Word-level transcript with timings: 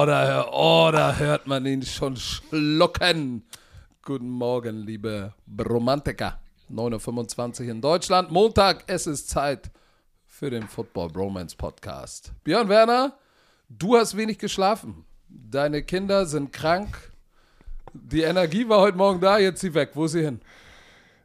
Oh 0.00 0.06
da, 0.06 0.48
oh, 0.52 0.90
da 0.92 1.16
hört 1.16 1.48
man 1.48 1.66
ihn 1.66 1.82
schon 1.82 2.16
schlucken. 2.16 3.42
Guten 4.02 4.30
Morgen, 4.30 4.86
liebe 4.86 5.34
Bromantiker. 5.44 6.38
9.25 6.70 7.62
Uhr 7.64 7.70
in 7.72 7.80
Deutschland. 7.80 8.30
Montag, 8.30 8.84
es 8.86 9.08
ist 9.08 9.28
Zeit 9.28 9.72
für 10.24 10.50
den 10.50 10.68
Football 10.68 11.08
Bromance 11.08 11.56
Podcast. 11.56 12.32
Björn 12.44 12.68
Werner, 12.68 13.18
du 13.68 13.96
hast 13.96 14.16
wenig 14.16 14.38
geschlafen. 14.38 15.04
Deine 15.28 15.82
Kinder 15.82 16.26
sind 16.26 16.52
krank. 16.52 17.10
Die 17.92 18.22
Energie 18.22 18.68
war 18.68 18.78
heute 18.78 18.96
Morgen 18.96 19.20
da, 19.20 19.38
jetzt 19.38 19.62
sie 19.62 19.74
weg. 19.74 19.90
Wo 19.94 20.04
ist 20.04 20.12
sie 20.12 20.22
hin? 20.22 20.40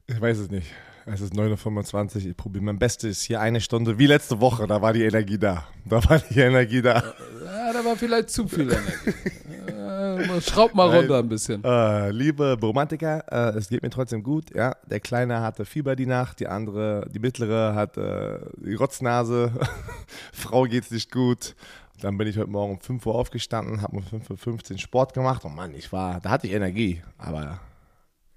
Ich 0.07 0.19
weiß 0.19 0.39
es 0.39 0.49
nicht. 0.49 0.71
Es 1.05 1.21
ist 1.21 1.33
9.25 1.33 2.15
Uhr. 2.15 2.29
Ich 2.31 2.37
probiere 2.37 2.63
mein 2.63 2.79
Bestes. 2.79 3.21
Hier 3.21 3.41
eine 3.41 3.59
Stunde, 3.59 3.99
wie 3.99 4.07
letzte 4.07 4.39
Woche. 4.39 4.65
Da 4.65 4.81
war 4.81 4.93
die 4.93 5.03
Energie 5.03 5.37
da. 5.37 5.67
Da 5.85 6.03
war 6.05 6.17
die 6.17 6.39
Energie 6.39 6.81
da. 6.81 6.95
Ja, 6.95 7.13
da 7.43 7.62
war 7.93 7.97
vielleicht 7.97 8.29
zu 8.29 8.47
viel 8.47 8.71
Energie. 8.71 10.41
Schraub 10.41 10.73
mal 10.73 10.95
runter 10.95 11.19
ein 11.19 11.29
bisschen. 11.29 11.63
Äh, 11.63 12.09
liebe 12.11 12.57
Romantiker, 12.59 13.23
äh, 13.31 13.57
es 13.57 13.69
geht 13.69 13.83
mir 13.83 13.89
trotzdem 13.89 14.23
gut. 14.23 14.53
Ja, 14.55 14.75
der 14.89 14.99
Kleine 14.99 15.41
hatte 15.41 15.65
Fieber 15.65 15.95
die 15.95 16.05
Nacht, 16.05 16.39
die 16.39 16.47
andere, 16.47 17.07
die 17.13 17.19
mittlere 17.19 17.75
hat 17.75 17.97
äh, 17.97 18.39
die 18.57 18.75
Rotznase. 18.75 19.51
Frau 20.33 20.63
geht's 20.63 20.91
nicht 20.91 21.11
gut. 21.11 21.55
Dann 22.01 22.17
bin 22.17 22.27
ich 22.27 22.37
heute 22.37 22.49
Morgen 22.49 22.73
um 22.73 22.79
5 22.81 23.05
Uhr 23.05 23.15
aufgestanden, 23.15 23.81
habe 23.81 23.97
um 23.97 24.03
5.15 24.03 24.73
Uhr 24.73 24.77
Sport 24.79 25.13
gemacht. 25.13 25.45
Und 25.45 25.55
Mann, 25.55 25.73
ich 25.75 25.91
war, 25.91 26.19
da 26.19 26.31
hatte 26.31 26.47
ich 26.47 26.53
Energie. 26.53 27.01
Aber 27.17 27.59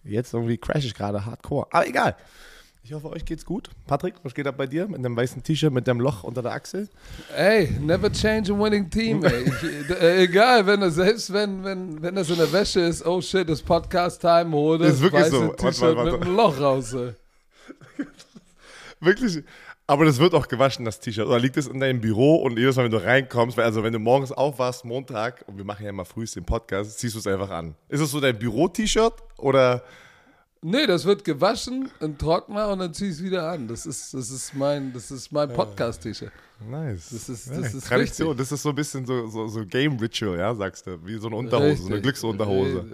jetzt 0.04 0.34
irgendwie 0.34 0.58
crash 0.58 0.84
ich 0.84 0.94
gerade 0.94 1.24
hardcore. 1.24 1.66
Aber 1.70 1.86
egal. 1.86 2.16
Ich 2.88 2.92
hoffe, 2.92 3.10
euch 3.10 3.24
geht's 3.24 3.44
gut. 3.44 3.68
Patrick, 3.88 4.14
was 4.22 4.32
geht 4.32 4.46
ab 4.46 4.56
bei 4.56 4.68
dir 4.68 4.86
mit 4.86 5.04
dem 5.04 5.16
weißen 5.16 5.42
T-Shirt, 5.42 5.72
mit 5.72 5.88
dem 5.88 5.98
Loch 5.98 6.22
unter 6.22 6.40
der 6.40 6.52
Achsel? 6.52 6.88
Ey, 7.36 7.68
never 7.80 8.12
change 8.12 8.52
a 8.52 8.56
winning 8.56 8.88
team, 8.88 9.24
ey. 9.24 9.42
Ich, 9.44 9.90
äh, 9.90 10.22
egal, 10.22 10.64
wenn 10.68 10.82
das, 10.82 10.94
selbst 10.94 11.32
wenn, 11.32 11.64
wenn, 11.64 12.00
wenn 12.00 12.14
das 12.14 12.30
in 12.30 12.36
der 12.36 12.52
Wäsche 12.52 12.78
ist, 12.78 13.04
oh 13.04 13.20
shit, 13.20 13.48
das 13.48 13.60
Podcast-Time, 13.60 14.52
hol 14.52 14.78
das 14.78 14.92
Ist 14.92 15.00
wirklich 15.00 15.22
weiße 15.22 15.36
so. 15.36 15.48
T-Shirt 15.48 15.98
mit 15.98 16.14
einem 16.14 16.36
Loch 16.36 16.60
raus. 16.60 16.94
Wirklich. 19.00 19.42
Aber 19.88 20.04
das 20.04 20.20
wird 20.20 20.34
auch 20.34 20.46
gewaschen, 20.46 20.84
das 20.84 21.00
T-Shirt. 21.00 21.26
Oder 21.26 21.40
liegt 21.40 21.56
es 21.56 21.66
in 21.66 21.80
deinem 21.80 22.00
Büro 22.00 22.36
und 22.36 22.56
jedes 22.56 22.76
Mal, 22.76 22.84
wenn 22.84 22.92
du 22.92 23.02
reinkommst, 23.02 23.56
weil 23.56 23.64
also 23.64 23.82
wenn 23.82 23.94
du 23.94 23.98
morgens 23.98 24.30
aufwachst, 24.30 24.84
Montag, 24.84 25.42
und 25.48 25.56
wir 25.56 25.64
machen 25.64 25.82
ja 25.82 25.90
immer 25.90 26.04
früh 26.04 26.24
den 26.24 26.44
Podcast, 26.44 27.00
ziehst 27.00 27.16
du 27.16 27.18
es 27.18 27.26
einfach 27.26 27.50
an. 27.50 27.74
Ist 27.88 28.00
es 28.00 28.12
so 28.12 28.20
dein 28.20 28.38
Büro-T-Shirt 28.38 29.14
oder 29.38 29.82
Nee, 30.68 30.86
das 30.86 31.04
wird 31.04 31.22
gewaschen, 31.24 31.88
ein 32.00 32.18
Trockner 32.18 32.68
und 32.70 32.80
dann 32.80 32.92
zieh 32.92 33.04
ich 33.06 33.12
es 33.12 33.22
wieder 33.22 33.48
an. 33.50 33.68
Das 33.68 33.86
ist, 33.86 34.12
das 34.14 34.30
ist 34.30 34.52
mein, 34.54 34.92
das 34.92 35.10
ist 35.12 35.30
mein 35.30 35.52
Podcast-T-Shirt. 35.52 36.32
Nice. 36.68 37.10
Das 37.12 37.28
ist- 37.28 37.46
ja, 37.48 37.60
das 37.60 37.74
ist 37.74 37.86
Tradition. 37.86 38.28
wichtig. 38.30 38.38
Das 38.42 38.52
ist 38.52 38.62
so 38.62 38.70
ein 38.70 38.74
bisschen 38.74 39.06
so, 39.06 39.28
so, 39.28 39.46
so 39.46 39.64
Game-Ritual, 39.64 40.38
ja, 40.38 40.54
sagst 40.54 40.86
du. 40.86 40.98
Wie 41.06 41.18
so 41.18 41.28
eine 41.28 41.36
Unterhose, 41.36 41.76
so 41.76 41.86
eine 41.86 41.96
Richtig. 41.96 42.02
Glücksunterhose. 42.02 42.84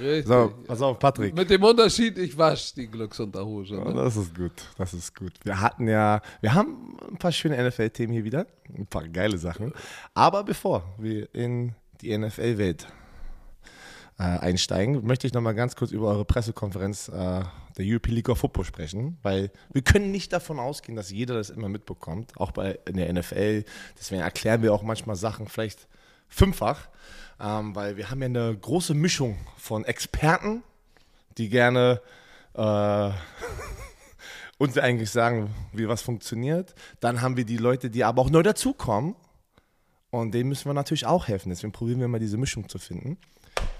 Richtig. 0.00 0.26
So, 0.26 0.54
pass 0.66 0.80
auf, 0.80 0.98
Patrick. 0.98 1.34
Mit 1.34 1.50
dem 1.50 1.62
Unterschied, 1.64 2.16
ich 2.16 2.38
wasche 2.38 2.74
die 2.76 2.86
Glücksunterhose. 2.86 3.74
Ja, 3.74 3.84
Ne? 3.84 3.94
das 3.94 4.16
ist 4.16 4.34
gut, 4.34 4.52
das 4.78 4.94
ist 4.94 5.14
gut. 5.14 5.32
Wir 5.44 5.60
hatten 5.60 5.86
ja, 5.88 6.22
wir 6.40 6.54
haben 6.54 6.96
ein 7.10 7.18
paar 7.18 7.32
schöne 7.32 7.56
NFL-Themen 7.62 8.12
hier 8.14 8.24
wieder, 8.24 8.46
ein 8.74 8.86
paar 8.86 9.06
geile 9.06 9.36
Sachen. 9.36 9.72
Aber 10.14 10.44
bevor 10.44 10.82
wir 10.98 11.28
in 11.34 11.74
die 12.00 12.16
NFL-Welt 12.16 12.86
äh, 14.18 14.22
einsteigen, 14.22 15.06
möchte 15.06 15.26
ich 15.26 15.32
nochmal 15.32 15.54
ganz 15.54 15.76
kurz 15.76 15.92
über 15.92 16.08
eure 16.08 16.24
Pressekonferenz 16.24 17.08
äh, 17.08 17.12
der 17.12 17.50
European 17.78 18.16
League 18.16 18.28
of 18.28 18.38
Football 18.38 18.64
sprechen, 18.64 19.16
weil 19.22 19.52
wir 19.72 19.82
können 19.82 20.10
nicht 20.10 20.32
davon 20.32 20.58
ausgehen, 20.58 20.96
dass 20.96 21.10
jeder 21.10 21.34
das 21.34 21.50
immer 21.50 21.68
mitbekommt, 21.68 22.32
auch 22.36 22.50
bei 22.50 22.78
in 22.86 22.96
der 22.96 23.12
NFL. 23.12 23.64
Deswegen 23.96 24.20
erklären 24.20 24.62
wir 24.62 24.74
auch 24.74 24.82
manchmal 24.82 25.14
Sachen 25.14 25.46
vielleicht 25.46 25.86
fünffach, 26.26 26.88
ähm, 27.40 27.76
weil 27.76 27.96
wir 27.96 28.10
haben 28.10 28.20
ja 28.20 28.26
eine 28.26 28.56
große 28.56 28.94
Mischung 28.94 29.38
von 29.56 29.84
Experten, 29.84 30.64
die 31.38 31.48
gerne 31.48 32.00
äh, 32.54 33.10
uns 34.58 34.76
eigentlich 34.76 35.10
sagen, 35.10 35.54
wie 35.72 35.86
was 35.86 36.02
funktioniert. 36.02 36.74
Dann 36.98 37.22
haben 37.22 37.36
wir 37.36 37.44
die 37.44 37.56
Leute, 37.56 37.88
die 37.88 38.02
aber 38.02 38.22
auch 38.22 38.30
neu 38.30 38.42
dazukommen. 38.42 39.14
Und 40.10 40.32
denen 40.32 40.48
müssen 40.48 40.64
wir 40.64 40.72
natürlich 40.72 41.04
auch 41.04 41.28
helfen. 41.28 41.50
Deswegen 41.50 41.70
probieren 41.70 42.00
wir 42.00 42.08
mal 42.08 42.18
diese 42.18 42.38
Mischung 42.38 42.66
zu 42.66 42.78
finden. 42.78 43.18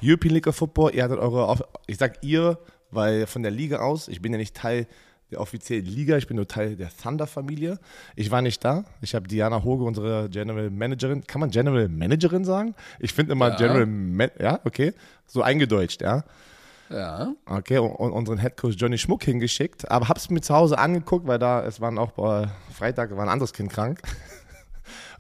European 0.03 0.35
League 0.35 0.47
of 0.47 0.57
Football, 0.57 0.95
ihr 0.95 1.05
hattet 1.05 1.19
eure, 1.19 1.59
ich 1.87 1.99
sag 1.99 2.23
ihr, 2.23 2.59
weil 2.91 3.27
von 3.27 3.43
der 3.43 3.51
Liga 3.51 3.79
aus, 3.79 4.09
ich 4.09 4.23
bin 4.23 4.33
ja 4.33 4.39
nicht 4.39 4.57
Teil 4.57 4.87
der 5.31 5.41
offiziellen 5.41 5.85
Liga, 5.85 6.17
ich 6.17 6.27
bin 6.27 6.37
nur 6.37 6.49
Teil 6.49 6.77
der 6.77 6.89
Thunder-Familie. 6.89 7.79
Ich 8.17 8.31
war 8.31 8.41
nicht 8.41 8.65
da. 8.65 8.85
Ich 9.03 9.15
habe 9.15 9.29
Diana 9.29 9.63
Hoge, 9.63 9.85
unsere 9.85 10.29
General 10.31 10.71
Managerin. 10.71 11.27
Kann 11.27 11.41
man 11.41 11.51
General 11.51 11.89
Managerin 11.89 12.45
sagen? 12.45 12.75
Ich 12.99 13.13
finde 13.13 13.33
immer 13.33 13.51
Ja. 13.51 13.57
General 13.57 13.87
Man 13.87 14.31
ja, 14.41 14.61
okay. 14.65 14.95
So 15.27 15.43
eingedeutscht, 15.43 16.01
ja. 16.01 16.25
Ja. 16.91 17.35
Okay, 17.45 17.77
und, 17.77 18.13
unseren 18.13 18.39
Headcoach 18.39 18.75
Johnny 18.79 18.97
Schmuck 18.97 19.25
hingeschickt, 19.25 19.91
aber 19.91 20.09
hab's 20.09 20.31
mir 20.31 20.41
zu 20.41 20.55
Hause 20.55 20.79
angeguckt, 20.79 21.27
weil 21.27 21.39
da, 21.39 21.63
es 21.63 21.83
waren 21.83 21.99
auch 21.99 22.13
bei 22.13 22.49
Freitag, 22.73 23.15
war 23.15 23.25
ein 23.25 23.29
anderes 23.29 23.53
Kind 23.53 23.71
krank. 23.71 24.01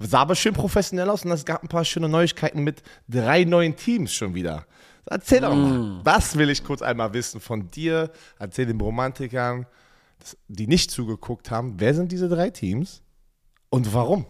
Sah 0.01 0.21
aber 0.21 0.35
schön 0.35 0.55
professionell 0.55 1.09
aus 1.11 1.25
und 1.25 1.31
es 1.33 1.45
gab 1.45 1.63
ein 1.63 1.69
paar 1.69 1.85
schöne 1.85 2.09
Neuigkeiten 2.09 2.63
mit 2.65 2.83
drei 3.09 3.45
neuen 3.45 3.77
Teams 3.77 4.13
schon 4.13 4.35
wieder. 4.35 4.67
Erzähl 5.07 5.41
doch 5.41 5.55
mal. 5.55 6.01
Das 6.05 6.37
will 6.37 6.51
ich 6.51 6.63
kurz 6.65 6.83
einmal 6.83 7.13
wissen 7.15 7.41
von 7.41 7.71
dir. 7.71 8.11
Erzähl 8.39 8.67
den 8.67 8.81
Romantikern, 8.81 9.67
die 10.49 10.67
nicht 10.67 10.91
zugeguckt 10.91 11.51
haben, 11.51 11.75
wer 11.79 11.95
sind 11.95 12.13
diese 12.13 12.29
drei 12.29 12.51
Teams 12.51 13.03
und 13.71 13.93
warum? 13.95 14.27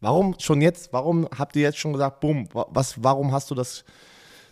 Warum 0.00 0.34
schon 0.38 0.60
jetzt? 0.60 0.92
Warum 0.92 1.28
habt 1.36 1.54
ihr 1.56 1.62
jetzt 1.62 1.78
schon 1.78 1.92
gesagt, 1.92 2.20
bumm, 2.20 2.48
wa- 2.52 2.66
was, 2.70 3.02
warum 3.02 3.32
hast 3.32 3.50
du 3.50 3.54
das 3.54 3.84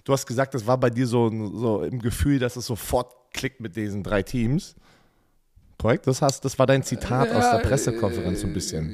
Du 0.05 0.13
hast 0.13 0.25
gesagt, 0.25 0.55
das 0.55 0.65
war 0.69 0.79
bei 0.79 0.89
dir 0.89 1.05
so, 1.09 1.29
so 1.57 1.83
im 1.83 2.01
Gefühl, 2.01 2.39
dass 2.39 2.55
es 2.55 2.67
sofort 2.67 3.13
klickt 3.33 3.61
mit 3.61 3.75
diesen 3.75 4.05
drei 4.05 4.23
Teams. 4.23 4.77
Korrekt? 5.79 6.07
Das, 6.07 6.23
hast, 6.23 6.45
das 6.45 6.57
war 6.61 6.67
dein 6.67 6.85
Zitat 6.85 7.33
aus 7.33 7.51
der 7.51 7.61
Ja, 7.61 7.67
Pressekonferenz 7.67 8.41
so 8.43 8.47
ein 8.47 8.53
bisschen. 8.53 8.89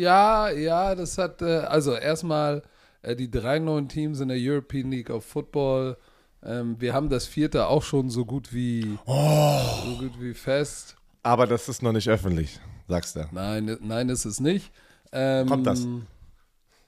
Ja, 0.00 0.48
ja, 0.50 0.94
das 0.94 1.18
hat, 1.18 1.42
äh, 1.42 1.58
also 1.58 1.94
erstmal 1.94 2.62
äh, 3.02 3.14
die 3.14 3.30
drei 3.30 3.58
neuen 3.58 3.88
Teams 3.88 4.20
in 4.20 4.28
der 4.28 4.38
European 4.40 4.90
League 4.90 5.10
of 5.10 5.22
Football. 5.24 5.98
Ähm, 6.42 6.80
wir 6.80 6.94
haben 6.94 7.10
das 7.10 7.26
vierte 7.26 7.66
auch 7.66 7.82
schon 7.82 8.08
so 8.08 8.24
gut 8.24 8.54
wie, 8.54 8.98
so 9.06 9.96
gut 9.98 10.18
wie 10.18 10.32
fest. 10.32 10.96
Aber 11.22 11.46
das 11.46 11.68
ist 11.68 11.82
noch 11.82 11.92
nicht 11.92 12.08
öffentlich, 12.08 12.58
sagst 12.88 13.16
du. 13.16 13.28
Nein, 13.32 13.76
nein, 13.82 14.08
ist 14.08 14.24
es 14.24 14.40
nicht. 14.40 14.72
Ähm, 15.12 15.46
Kommt 15.46 15.66
das? 15.66 15.86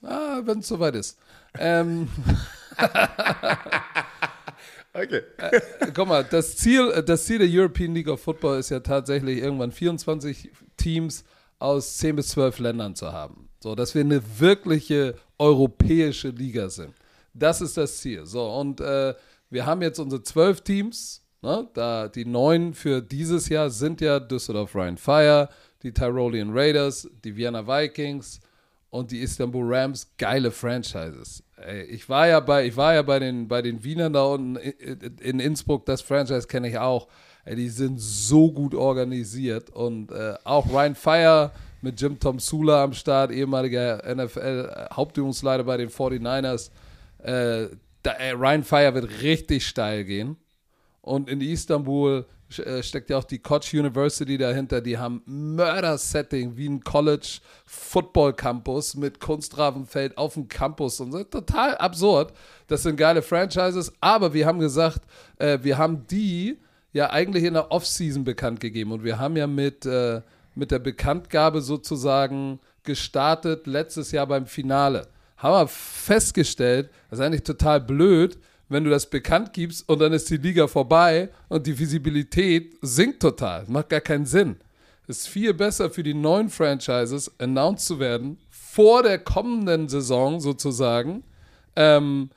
Ah, 0.01 0.41
wenn 0.43 0.59
es 0.59 0.67
soweit 0.67 0.95
ist. 0.95 1.19
Ähm, 1.59 2.07
Okay. 4.97 5.23
guck 5.93 6.07
mal, 6.07 6.23
das 6.23 6.55
Ziel, 6.55 7.03
das 7.05 7.25
Ziel 7.25 7.39
der 7.39 7.49
European 7.51 7.93
League 7.93 8.07
of 8.07 8.21
Football 8.21 8.59
ist 8.59 8.69
ja 8.69 8.79
tatsächlich 8.79 9.39
irgendwann 9.39 9.73
24 9.73 10.49
Teams 10.77 11.25
aus 11.59 11.97
10 11.97 12.15
bis 12.17 12.29
12 12.29 12.59
Ländern 12.59 12.95
zu 12.95 13.11
haben. 13.11 13.49
So, 13.61 13.75
dass 13.75 13.95
wir 13.95 14.01
eine 14.01 14.21
wirkliche 14.39 15.15
europäische 15.37 16.29
Liga 16.29 16.69
sind. 16.69 16.93
Das 17.33 17.61
ist 17.61 17.77
das 17.77 17.97
Ziel. 17.97 18.25
So, 18.25 18.47
und 18.47 18.79
äh, 18.79 19.13
wir 19.49 19.65
haben 19.65 19.81
jetzt 19.81 19.99
unsere 19.99 20.21
12 20.23 20.61
Teams. 20.61 21.23
Ne? 21.41 21.67
Da, 21.73 22.07
die 22.07 22.25
neun 22.25 22.73
für 22.73 23.01
dieses 23.01 23.49
Jahr 23.49 23.69
sind 23.69 24.01
ja 24.01 24.19
Düsseldorf 24.19 24.75
Rhein 24.75 24.97
Fire, 24.97 25.49
die 25.83 25.93
Tyrolean 25.93 26.51
Raiders, 26.51 27.09
die 27.23 27.35
Vienna 27.35 27.65
Vikings 27.67 28.39
und 28.89 29.11
die 29.11 29.19
Istanbul 29.19 29.65
Rams. 29.73 30.11
Geile 30.17 30.51
Franchises. 30.51 31.43
Ey, 31.57 31.83
ich 31.83 32.07
war 32.09 32.27
ja 32.27 32.39
bei, 32.39 32.65
ich 32.65 32.77
war 32.77 32.93
ja 32.93 33.01
bei 33.01 33.19
den, 33.19 33.47
bei 33.47 33.61
den 33.61 33.83
Wienern 33.83 34.13
da 34.13 34.23
unten 34.23 34.55
in 34.55 35.39
Innsbruck, 35.39 35.85
das 35.85 36.01
Franchise 36.01 36.47
kenne 36.47 36.69
ich 36.69 36.77
auch. 36.77 37.07
Die 37.45 37.69
sind 37.69 37.99
so 37.99 38.51
gut 38.51 38.73
organisiert 38.73 39.69
und 39.69 40.11
äh, 40.11 40.33
auch 40.43 40.67
Ryan 40.67 40.95
Fire 40.95 41.51
mit 41.81 42.01
Jim 42.01 42.19
Tom 42.19 42.39
Sula 42.39 42.83
am 42.83 42.93
Start, 42.93 43.31
ehemaliger 43.31 44.01
NFL-Hauptübungsleiter 44.03 45.63
bei 45.63 45.77
den 45.77 45.89
49ers. 45.89 46.71
Äh, 47.19 47.67
da, 48.01 48.11
ey, 48.13 48.33
Ryan 48.33 48.63
Fire 48.63 48.93
wird 48.95 49.21
richtig 49.21 49.67
steil 49.67 50.03
gehen. 50.03 50.37
Und 51.01 51.29
in 51.29 51.41
Istanbul 51.41 52.25
äh, 52.57 52.81
steckt 52.81 53.09
ja 53.09 53.17
auch 53.17 53.23
die 53.23 53.39
Koch 53.39 53.73
University 53.73 54.37
dahinter. 54.37 54.81
Die 54.81 54.97
haben 54.97 55.21
Mörder-Setting 55.25 56.57
wie 56.57 56.67
ein 56.67 56.83
College-Football-Campus 56.83 58.95
mit 58.95 59.19
Kunstravenfeld 59.19 60.17
auf 60.17 60.33
dem 60.33 60.47
Campus 60.47 60.99
und 60.99 61.11
so. 61.11 61.23
Total 61.23 61.77
absurd. 61.77 62.33
Das 62.67 62.83
sind 62.83 62.97
geile 62.97 63.21
Franchises. 63.21 63.93
Aber 64.01 64.33
wir 64.33 64.45
haben 64.45 64.59
gesagt, 64.59 65.01
äh, 65.37 65.59
wir 65.61 65.77
haben 65.77 66.05
die 66.07 66.57
ja 66.95 67.09
eigentlich 67.09 67.43
in 67.43 67.55
der 67.55 67.73
Offseason 67.73 68.23
bekannt 68.23 68.61
gegeben. 68.61 68.93
Und 68.93 69.03
wir 69.03 69.19
haben 69.19 69.35
ja 69.35 69.47
mit, 69.47 69.85
äh, 69.85 70.21
mit 70.55 70.71
der 70.71 70.79
Bekanntgabe 70.79 71.59
sozusagen 71.61 72.61
gestartet 72.83 73.67
letztes 73.67 74.11
Jahr 74.11 74.25
beim 74.27 74.45
Finale. 74.45 75.09
Haben 75.35 75.65
wir 75.65 75.67
festgestellt, 75.67 76.89
das 77.09 77.19
ist 77.19 77.25
eigentlich 77.25 77.43
total 77.43 77.81
blöd, 77.81 78.37
wenn 78.69 78.85
du 78.85 78.89
das 78.89 79.09
bekannt 79.09 79.51
gibst 79.51 79.87
und 79.89 79.99
dann 79.99 80.13
ist 80.13 80.29
die 80.29 80.37
Liga 80.37 80.67
vorbei 80.67 81.29
und 81.49 81.67
die 81.67 81.77
Visibilität 81.77 82.77
sinkt 82.81 83.21
total. 83.21 83.65
Macht 83.67 83.89
gar 83.89 83.99
keinen 83.99 84.25
Sinn. 84.25 84.55
Es 85.05 85.17
ist 85.17 85.27
viel 85.27 85.53
besser 85.53 85.89
für 85.89 86.01
die 86.01 86.13
neuen 86.13 86.49
Franchises 86.49 87.29
announced 87.39 87.85
zu 87.85 87.99
werden 87.99 88.37
vor 88.49 89.03
der 89.03 89.19
kommenden 89.19 89.89
Saison 89.89 90.39
sozusagen, 90.39 91.23
Ähm, 91.77 92.29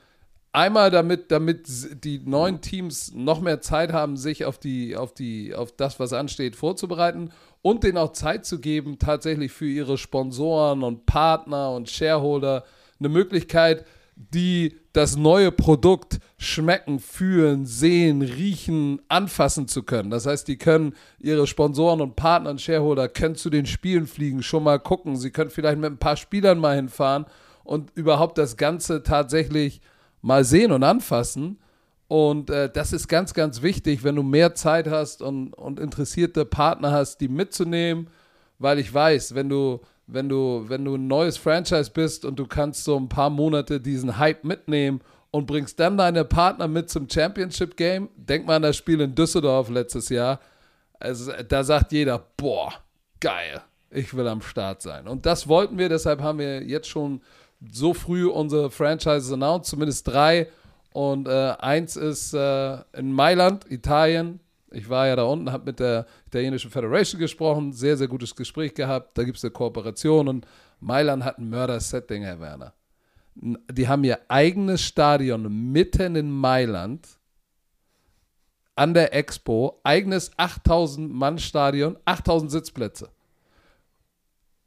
einmal 0.53 0.91
damit, 0.91 1.31
damit 1.31 2.05
die 2.05 2.21
neuen 2.25 2.61
Teams 2.61 3.12
noch 3.15 3.41
mehr 3.41 3.61
Zeit 3.61 3.93
haben, 3.93 4.17
sich 4.17 4.45
auf 4.45 4.59
die, 4.59 4.97
auf 4.97 5.15
die, 5.15 5.55
auf 5.55 5.73
das, 5.73 6.00
was 6.00 6.12
ansteht, 6.12 6.56
vorzubereiten 6.56 7.31
und 7.62 7.85
denen 7.85 7.99
auch 7.99 8.12
Zeit 8.12 8.47
zu 8.47 8.61
geben, 8.61 8.99
tatsächlich 8.99 9.53
für 9.53 9.67
ihre 9.69 9.99
Sponsoren 9.99 10.83
und 10.83 11.06
Partner 11.06 11.73
und 11.73 11.91
Shareholder 11.91 12.65
eine 12.99 13.09
Möglichkeit, 13.09 13.85
die 14.17 14.77
das 14.93 15.17
neue 15.17 15.53
Produkt 15.53 16.19
schmecken, 16.39 16.99
fühlen, 16.99 17.67
sehen, 17.67 18.23
riechen, 18.23 19.00
anfassen 19.09 19.69
zu 19.69 19.85
können. 19.85 20.11
Das 20.11 20.27
heißt, 20.27 20.49
die 20.49 20.59
können 20.59 20.95
ihre 21.21 21.47
Sponsoren 21.47 22.00
und 22.00 22.17
Partner 22.17 22.50
und 22.50 22.61
Shareholder 22.61 23.09
können 23.09 23.37
zu 23.37 23.49
den 23.49 23.67
Spielen 23.67 24.09
fliegen, 24.09 24.43
schon 24.43 24.65
mal 24.65 24.81
gucken. 24.81 25.17
Sie 25.17 25.31
können 25.31 25.50
vielleicht 25.50 25.79
mit 25.79 25.93
ein 25.93 25.99
paar 25.99 26.17
Spielern 26.17 26.59
mal 26.59 26.75
hinfahren 26.75 27.27
und 27.62 27.93
überhaupt 27.95 28.39
das 28.39 28.56
Ganze 28.56 29.05
tatsächlich 29.05 29.81
mal 30.23 30.44
sehen 30.44 30.73
und 30.73 30.82
anfassen. 30.82 31.59
Und 32.09 32.50
äh, 32.50 32.70
das 32.70 32.93
ist 32.93 33.09
ganz, 33.09 33.35
ganz 33.35 33.62
wichtig, 33.62 34.03
wenn 34.03 34.17
du 34.17 34.23
mehr 34.23 34.55
Zeit 34.55 34.88
hast 34.88 35.20
und, 35.23 35.53
und 35.53 35.79
interessierte 35.79 36.44
Partner 36.44 36.91
hast, 36.91 37.20
die 37.20 37.29
mitzunehmen, 37.29 38.09
weil 38.59 38.79
ich 38.79 38.93
weiß, 38.93 39.35
wenn 39.35 39.49
du 39.49 39.81
wenn 40.09 40.29
du, 40.29 40.65
wenn 40.67 40.85
du 40.85 40.97
ein 40.97 41.06
neues 41.06 41.37
Franchise 41.37 41.91
bist 41.91 42.25
und 42.25 42.38
du 42.38 42.47
kannst 42.47 42.85
so 42.85 42.97
ein 42.97 43.09
paar 43.09 43.31
Monate 43.31 43.79
diesen 43.81 44.19
Hype 44.19 44.43
mitnehmen 44.43 45.00
und 45.31 45.47
bringst 45.47 45.79
dann 45.79 45.99
deine 45.99 46.25
Partner 46.25 46.67
mit 46.67 46.88
zum 46.88 47.09
Championship 47.09 47.76
Game, 47.76 48.09
denk 48.17 48.47
mal 48.47 48.56
an 48.56 48.62
das 48.62 48.76
Spiel 48.76 49.00
in 49.03 49.14
Düsseldorf 49.14 49.69
letztes 49.69 50.09
Jahr. 50.09 50.41
Also, 50.99 51.32
da 51.47 51.62
sagt 51.62 51.93
jeder, 51.93 52.25
boah, 52.37 52.73
geil, 53.21 53.61
ich 53.91 54.14
will 54.17 54.26
am 54.26 54.41
Start 54.41 54.81
sein. 54.81 55.06
Und 55.06 55.26
das 55.26 55.47
wollten 55.47 55.79
wir, 55.79 55.91
deshalb 55.91 56.23
haben 56.23 56.38
wir 56.38 56.62
jetzt 56.62 56.88
schon 56.88 57.21
so 57.73 57.95
früh 57.95 58.27
unsere 58.27 58.71
Franchises 58.71 59.33
announced, 59.33 59.71
zumindest 59.71 60.07
drei. 60.07 60.49
Und 60.93 61.29
äh, 61.29 61.55
eins 61.59 61.97
ist 61.97 62.35
äh, 62.35 62.79
in 62.97 63.13
Mailand, 63.13 63.71
Italien, 63.71 64.41
ich 64.71 64.89
war 64.89 65.07
ja 65.07 65.17
da 65.17 65.25
unten, 65.25 65.51
habe 65.51 65.67
mit 65.67 65.81
der 65.81 66.07
italienischen 66.27 66.71
Federation 66.71 67.21
gesprochen, 67.21 67.73
sehr, 67.73 67.97
sehr 67.97 68.09
gutes 68.09 68.35
Gespräch 68.35 68.75
gehabt. 68.75 69.17
Da 69.17 69.25
gibt 69.25 69.39
es 69.39 69.45
eine 69.45 69.51
Kooperation 69.51 70.29
und 70.29 70.47
Mailand 70.81 71.25
hat 71.25 71.39
ein 71.39 71.49
Mörder-Setting, 71.49 72.23
Herr 72.23 72.41
Werner. 72.41 72.75
Die 73.35 73.89
haben 73.89 74.05
ihr 74.05 74.19
eigenes 74.29 74.83
Stadion 74.83 75.71
mitten 75.73 76.17
in 76.17 76.31
Mailand 76.31 77.07
an 78.75 78.95
der 78.95 79.15
Expo, 79.15 79.81
eigenes 79.83 80.31
8000 80.37 81.13
Mann 81.13 81.39
Stadion, 81.39 81.97
8000 82.05 82.51
Sitzplätze. 82.51 83.11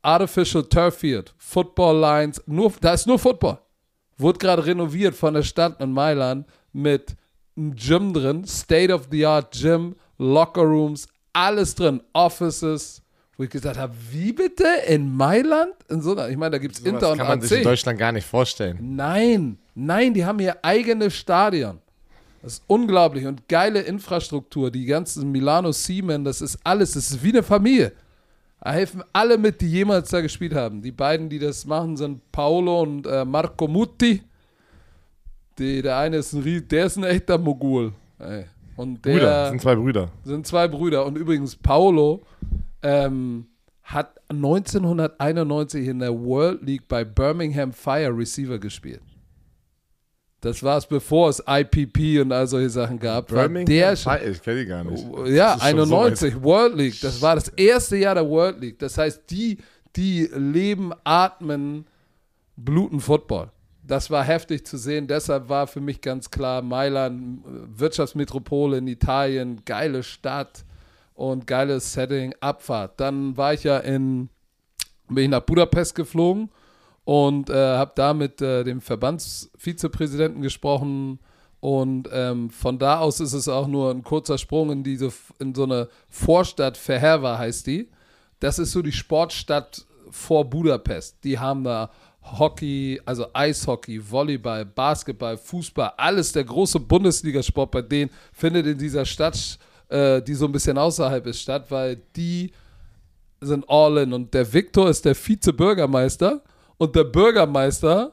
Artificial 0.02 0.64
Turf 0.64 0.98
Field, 0.98 1.34
Football 1.38 2.00
Lines, 2.00 2.42
nur, 2.46 2.74
da 2.82 2.94
ist 2.94 3.08
nur 3.08 3.20
Football. 3.20 3.60
Wurde 4.18 4.40
gerade 4.40 4.66
renoviert 4.66 5.16
von 5.16 5.34
der 5.34 5.44
Stadt 5.44 5.80
in 5.82 5.92
Mailand 5.92 6.48
mit 6.74 7.16
ein 7.58 7.76
Gym 7.76 8.14
drin, 8.14 8.46
State-of-the-Art 8.46 9.54
Gym, 9.54 9.96
Locker 10.18 10.62
Rooms, 10.62 11.08
alles 11.34 11.76
drin, 11.76 12.02
Offices, 12.14 13.02
wo 13.38 13.44
ich 13.44 13.50
gesagt 13.50 13.78
habe, 13.78 13.94
wie 14.12 14.34
bitte 14.34 14.68
in 14.88 15.16
Mailand? 15.16 15.74
In 15.90 16.02
so 16.02 16.12
einer, 16.12 16.30
ich 16.30 16.38
meine, 16.38 16.52
da 16.52 16.58
gibt 16.60 16.76
es 16.76 16.82
Inter 16.82 17.12
und 17.12 17.18
kann 17.18 17.28
man 17.28 17.40
AC. 17.40 17.46
sich 17.46 17.58
in 17.60 17.64
Deutschland 17.64 17.98
gar 17.98 18.12
nicht 18.12 18.26
vorstellen. 18.26 18.78
Nein, 18.96 19.58
nein, 19.74 20.14
die 20.14 20.24
haben 20.24 20.40
ihr 20.40 20.64
eigenes 20.64 21.16
Stadion. 21.16 21.80
Das 22.42 22.54
ist 22.54 22.64
unglaublich 22.68 23.26
und 23.26 23.48
geile 23.48 23.82
Infrastruktur. 23.82 24.72
Die 24.72 24.86
ganzen 24.86 25.32
Milano 25.32 25.72
Siemen, 25.72 26.24
das 26.24 26.42
ist 26.42 26.58
alles, 26.64 26.94
das 26.94 27.12
ist 27.12 27.24
wie 27.24 27.30
eine 27.30 27.44
Familie. 27.44 27.94
Da 28.62 28.74
helfen 28.74 29.04
alle 29.12 29.40
mit, 29.40 29.60
die 29.60 29.72
jemals 29.72 30.12
da 30.12 30.22
gespielt 30.22 30.54
haben. 30.54 30.84
Die 30.84 30.92
beiden, 30.92 31.30
die 31.30 31.40
das 31.40 31.66
machen, 31.66 31.98
sind 31.98 32.32
Paolo 32.32 32.82
und 32.84 33.08
äh, 33.08 33.26
Marco 33.26 33.68
Mutti. 33.68 34.22
Die, 35.58 35.82
der 35.82 35.98
eine 35.98 36.18
ist 36.18 36.34
ein, 36.34 36.68
der 36.68 36.86
ist 36.86 36.98
ein 36.98 37.04
echter 37.04 37.40
Mogul. 37.40 37.92
Ey. 38.20 38.46
Und 38.76 39.04
der 39.04 39.14
Brüder, 39.14 39.50
sind 39.50 39.62
zwei 39.62 39.76
Brüder. 39.76 40.12
Sind 40.24 40.48
zwei 40.48 40.68
Brüder. 40.68 41.06
Und 41.08 41.18
übrigens, 41.18 41.56
Paolo 41.56 42.22
ähm, 42.84 43.48
hat 43.82 44.16
1991 44.30 45.88
in 45.88 46.00
der 46.00 46.14
World 46.14 46.62
League 46.62 46.88
bei 46.88 47.04
Birmingham 47.04 47.74
Fire 47.74 48.16
Receiver 48.16 48.60
gespielt. 48.60 49.02
Das 50.42 50.64
war 50.64 50.78
es, 50.78 50.88
bevor 50.88 51.30
es 51.30 51.42
IPP 51.48 52.20
und 52.20 52.32
all 52.32 52.48
solche 52.48 52.72
Sachen 52.72 52.98
gab. 52.98 53.28
Birmingham 53.28 53.66
der 53.66 53.94
ich 53.94 54.04
kenne 54.42 54.60
die 54.62 54.66
gar 54.66 54.84
nicht. 54.84 55.04
Ja, 55.28 55.54
Das 55.54 55.64
ist 55.64 55.70
schon 55.70 55.86
so 55.86 55.96
91, 55.96 56.44
World 56.44 56.76
League. 56.76 57.00
Das 57.00 57.22
war 57.22 57.36
das 57.36 57.50
erste 57.50 57.98
Jahr 57.98 58.16
der 58.16 58.28
World 58.28 58.60
League. 58.60 58.80
Das 58.80 58.98
heißt, 58.98 59.22
die, 59.30 59.60
die 59.96 60.28
leben, 60.34 60.94
atmen, 61.04 61.86
bluten 62.56 63.00
Football. 63.00 63.52
Das 63.84 64.10
war 64.10 64.24
heftig 64.24 64.66
zu 64.66 64.78
sehen. 64.78 65.06
Deshalb 65.06 65.48
war 65.48 65.68
für 65.68 65.80
mich 65.80 66.02
ganz 66.02 66.32
klar, 66.32 66.64
Mailand, 66.64 67.44
Wirtschaftsmetropole 67.78 68.80
in 68.80 68.88
Italien, 68.88 69.62
geile 69.64 70.02
Stadt 70.02 70.66
und 71.14 71.46
geiles 71.46 71.94
Setting, 71.94 72.34
Abfahrt. 72.40 73.00
Dann 73.00 73.38
war 73.38 73.54
ich 73.54 73.64
ja 73.64 73.78
in, 73.78 74.30
bin 75.08 75.26
ich 75.26 75.30
nach 75.30 75.42
Budapest 75.42 75.94
geflogen 75.94 76.50
und 77.12 77.50
äh, 77.50 77.76
habe 77.76 77.92
da 77.94 78.14
mit 78.14 78.42
äh, 78.42 78.64
dem 78.64 78.80
Verbandsvizepräsidenten 78.80 80.42
gesprochen. 80.42 81.20
Und 81.60 82.08
ähm, 82.10 82.50
von 82.50 82.80
da 82.80 83.00
aus 83.00 83.20
ist 83.20 83.34
es 83.34 83.50
auch 83.50 83.68
nur 83.68 83.92
ein 83.92 84.02
kurzer 84.02 84.38
Sprung 84.38 84.72
in 84.72 84.82
diese 84.82 85.12
in 85.38 85.54
so 85.54 85.64
eine 85.64 85.90
Vorstadt, 86.08 86.78
Verherwa 86.78 87.38
heißt 87.38 87.68
die. 87.68 87.90
Das 88.40 88.60
ist 88.60 88.72
so 88.72 88.82
die 88.82 88.94
Sportstadt 88.94 89.86
vor 90.10 90.50
Budapest. 90.50 91.22
Die 91.26 91.38
haben 91.38 91.66
da 91.66 91.92
Hockey, 92.24 93.02
also 93.04 93.26
Eishockey, 93.34 94.00
Volleyball, 94.10 94.64
Basketball, 94.64 95.36
Fußball, 95.36 95.92
alles 95.98 96.32
der 96.32 96.46
große 96.46 96.80
Bundesligasport 96.80 97.72
bei 97.72 97.82
denen 97.82 98.10
findet 98.32 98.66
in 98.68 98.78
dieser 98.78 99.04
Stadt, 99.04 99.60
äh, 99.90 100.22
die 100.22 100.34
so 100.34 100.46
ein 100.46 100.54
bisschen 100.54 100.78
außerhalb 100.78 101.28
ist, 101.28 101.42
statt, 101.42 101.66
weil 101.68 101.98
die 102.16 102.54
sind 103.42 103.66
all 103.68 103.98
in. 103.98 104.14
Und 104.14 104.34
der 104.34 104.54
Viktor 104.54 104.90
ist 104.90 105.04
der 105.04 105.14
Vize-Bürgermeister 105.14 106.42
und 106.82 106.96
der 106.96 107.04
Bürgermeister 107.04 108.12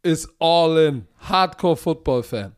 ist 0.00 0.32
all 0.38 0.78
in. 0.78 1.08
Hardcore-Football-Fan. 1.18 2.54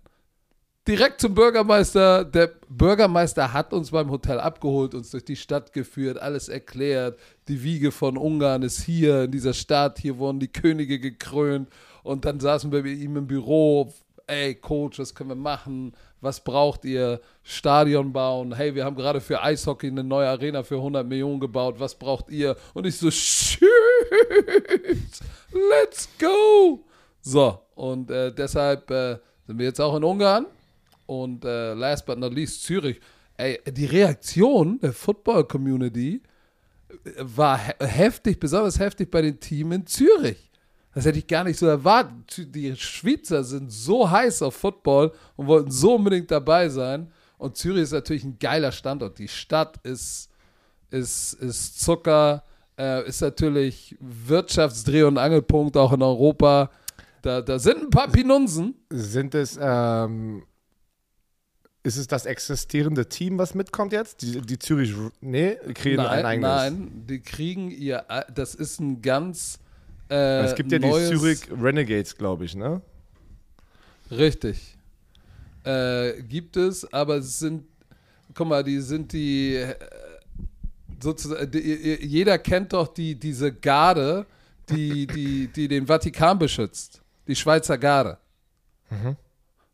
Direkt 0.86 1.22
zum 1.22 1.34
Bürgermeister. 1.34 2.22
Der 2.26 2.50
Bürgermeister 2.68 3.50
hat 3.50 3.72
uns 3.72 3.90
beim 3.90 4.10
Hotel 4.10 4.40
abgeholt, 4.40 4.94
uns 4.94 5.10
durch 5.10 5.24
die 5.24 5.36
Stadt 5.36 5.72
geführt, 5.72 6.18
alles 6.18 6.50
erklärt. 6.50 7.18
Die 7.48 7.62
Wiege 7.62 7.92
von 7.92 8.18
Ungarn 8.18 8.60
ist 8.60 8.82
hier 8.82 9.22
in 9.22 9.30
dieser 9.30 9.54
Stadt. 9.54 9.98
Hier 9.98 10.18
wurden 10.18 10.38
die 10.38 10.52
Könige 10.52 11.00
gekrönt. 11.00 11.70
Und 12.02 12.26
dann 12.26 12.40
saßen 12.40 12.70
wir 12.70 12.82
bei 12.82 12.90
ihm 12.90 13.16
im 13.16 13.26
Büro. 13.26 13.90
Ey, 14.26 14.54
Coach, 14.54 14.98
was 14.98 15.14
können 15.14 15.30
wir 15.30 15.34
machen? 15.34 15.94
Was 16.20 16.42
braucht 16.42 16.84
ihr? 16.84 17.20
Stadion 17.42 18.12
bauen. 18.12 18.54
Hey, 18.54 18.74
wir 18.74 18.84
haben 18.84 18.96
gerade 18.96 19.20
für 19.20 19.40
Eishockey 19.42 19.86
eine 19.86 20.02
neue 20.02 20.28
Arena 20.28 20.62
für 20.62 20.76
100 20.76 21.06
Millionen 21.06 21.40
gebaut. 21.40 21.76
Was 21.78 21.94
braucht 21.94 22.30
ihr? 22.30 22.56
Und 22.74 22.86
ich 22.86 22.96
so, 22.96 23.10
shit, 23.10 23.68
let's 25.52 26.08
go. 26.18 26.84
So, 27.20 27.60
und 27.74 28.10
äh, 28.10 28.32
deshalb 28.32 28.90
äh, 28.90 29.18
sind 29.46 29.58
wir 29.58 29.66
jetzt 29.66 29.80
auch 29.80 29.96
in 29.96 30.04
Ungarn. 30.04 30.46
Und 31.06 31.44
äh, 31.44 31.74
last 31.74 32.04
but 32.04 32.18
not 32.18 32.34
least 32.34 32.62
Zürich. 32.64 33.00
Ey, 33.36 33.60
die 33.66 33.86
Reaktion 33.86 34.80
der 34.80 34.92
Football-Community 34.92 36.20
war 37.20 37.58
he 37.58 37.72
heftig, 37.78 38.40
besonders 38.40 38.78
heftig 38.78 39.10
bei 39.10 39.22
den 39.22 39.38
Teams 39.38 39.74
in 39.74 39.86
Zürich. 39.86 40.47
Das 40.98 41.04
hätte 41.04 41.20
ich 41.20 41.28
gar 41.28 41.44
nicht 41.44 41.60
so 41.60 41.66
erwartet. 41.68 42.52
Die 42.52 42.74
Schweizer 42.74 43.44
sind 43.44 43.70
so 43.70 44.10
heiß 44.10 44.42
auf 44.42 44.56
Football 44.56 45.12
und 45.36 45.46
wollten 45.46 45.70
so 45.70 45.94
unbedingt 45.94 46.28
dabei 46.28 46.68
sein. 46.68 47.12
Und 47.36 47.56
Zürich 47.56 47.84
ist 47.84 47.92
natürlich 47.92 48.24
ein 48.24 48.36
geiler 48.40 48.72
Standort. 48.72 49.16
Die 49.20 49.28
Stadt 49.28 49.78
ist, 49.84 50.28
ist, 50.90 51.34
ist 51.34 51.80
Zucker, 51.80 52.42
äh, 52.76 53.06
ist 53.06 53.20
natürlich 53.20 53.96
Wirtschaftsdreh- 54.00 55.04
und 55.04 55.18
Angelpunkt 55.18 55.76
auch 55.76 55.92
in 55.92 56.02
Europa. 56.02 56.68
Da, 57.22 57.42
da 57.42 57.60
sind 57.60 57.80
ein 57.80 57.90
paar 57.90 58.08
Pinunsen. 58.08 58.74
Sind 58.90 59.36
es, 59.36 59.56
ähm, 59.62 60.42
ist 61.84 61.96
es 61.96 62.08
das 62.08 62.26
existierende 62.26 63.08
Team, 63.08 63.38
was 63.38 63.54
mitkommt 63.54 63.92
jetzt? 63.92 64.22
Die, 64.22 64.40
die 64.40 64.58
Zürich, 64.58 64.96
nee, 65.20 65.58
kriegen 65.74 65.98
nein, 65.98 66.08
ein 66.08 66.26
eigenes. 66.26 66.50
Nein, 66.50 67.04
die 67.08 67.20
kriegen 67.20 67.70
ihr, 67.70 68.04
das 68.34 68.56
ist 68.56 68.80
ein 68.80 69.00
ganz 69.00 69.60
äh, 70.10 70.44
es 70.44 70.54
gibt 70.54 70.72
ja 70.72 70.78
die 70.78 70.90
Zürich 70.90 71.40
Renegades, 71.50 72.16
glaube 72.16 72.44
ich, 72.44 72.54
ne? 72.54 72.80
Richtig. 74.10 74.76
Äh, 75.64 76.22
gibt 76.22 76.56
es, 76.56 76.90
aber 76.92 77.16
es 77.16 77.38
sind, 77.38 77.64
guck 78.34 78.48
mal, 78.48 78.64
die 78.64 78.80
sind 78.80 79.12
die, 79.12 79.56
äh, 79.56 79.74
sozusagen, 81.02 81.50
die, 81.50 81.98
jeder 82.02 82.38
kennt 82.38 82.72
doch 82.72 82.88
die, 82.88 83.14
diese 83.14 83.52
Garde, 83.52 84.24
die, 84.70 85.06
die, 85.06 85.48
die 85.48 85.68
den 85.68 85.86
Vatikan 85.86 86.38
beschützt. 86.38 87.02
Die 87.26 87.36
Schweizer 87.36 87.76
Garde. 87.76 88.18
Mhm. 88.90 89.16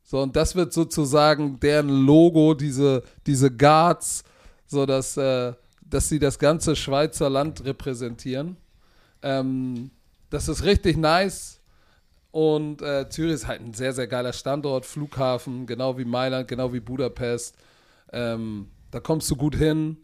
So, 0.02 0.20
und 0.20 0.34
das 0.36 0.54
wird 0.54 0.72
sozusagen 0.72 1.58
deren 1.60 1.88
Logo, 1.88 2.54
diese, 2.54 3.02
diese 3.26 3.50
Guards, 3.50 4.24
so 4.66 4.84
dass, 4.86 5.16
äh, 5.16 5.52
dass 5.82 6.08
sie 6.08 6.18
das 6.18 6.38
ganze 6.38 6.74
Schweizer 6.74 7.30
Land 7.30 7.64
repräsentieren. 7.64 8.56
Ähm, 9.22 9.90
das 10.34 10.48
ist 10.48 10.64
richtig 10.64 10.96
nice. 10.96 11.60
Und 12.30 12.82
äh, 12.82 13.08
Zürich 13.08 13.34
ist 13.34 13.46
halt 13.46 13.60
ein 13.60 13.74
sehr, 13.74 13.92
sehr 13.92 14.08
geiler 14.08 14.32
Standort, 14.32 14.84
Flughafen, 14.84 15.66
genau 15.66 15.96
wie 15.96 16.04
Mailand, 16.04 16.48
genau 16.48 16.72
wie 16.72 16.80
Budapest. 16.80 17.56
Ähm, 18.12 18.70
da 18.90 18.98
kommst 18.98 19.30
du 19.30 19.36
gut 19.36 19.54
hin. 19.54 19.98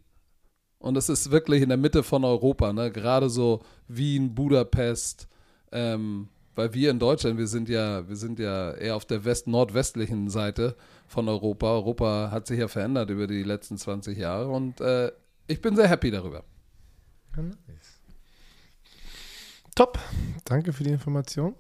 Und 0.79 0.97
es 0.97 1.09
ist 1.09 1.33
wirklich 1.33 1.63
in 1.63 1.69
der 1.69 1.77
Mitte 1.77 2.05
von 2.05 2.25
Europa, 2.25 2.73
ne? 2.73 2.91
Gerade 2.91 3.29
so 3.29 3.61
Wien, 3.89 4.35
Budapest, 4.35 5.29
ähm, 5.73 6.29
weil 6.55 6.73
wir 6.73 6.91
in 6.91 6.99
Deutschland, 7.01 7.37
wir 7.37 7.49
sind 7.49 7.69
ja, 7.69 8.09
wir 8.09 8.17
sind 8.17 8.39
ja 8.39 8.73
eher 8.73 8.97
auf 8.97 9.05
der 9.05 9.25
west 9.25 9.49
nordwestlichen 9.49 10.31
Seite 10.31 10.77
von 11.07 11.29
Europa. 11.29 11.67
Europa 11.73 12.31
hat 12.31 12.47
sich 12.47 12.61
ja 12.61 12.69
verändert 12.69 13.11
über 13.11 13.27
die 13.27 13.43
letzten 13.43 13.77
20 13.77 14.17
Jahre 14.17 14.49
und 14.49 14.81
äh, 14.81 15.11
ich 15.49 15.61
bin 15.61 15.75
sehr 15.75 15.89
happy 15.89 16.11
darüber. 16.11 16.45
Nice. 17.37 17.90
Top. 19.81 19.99
Danke 20.45 20.75
für 20.75 20.85
die 20.85 20.91
Information. 20.91 21.55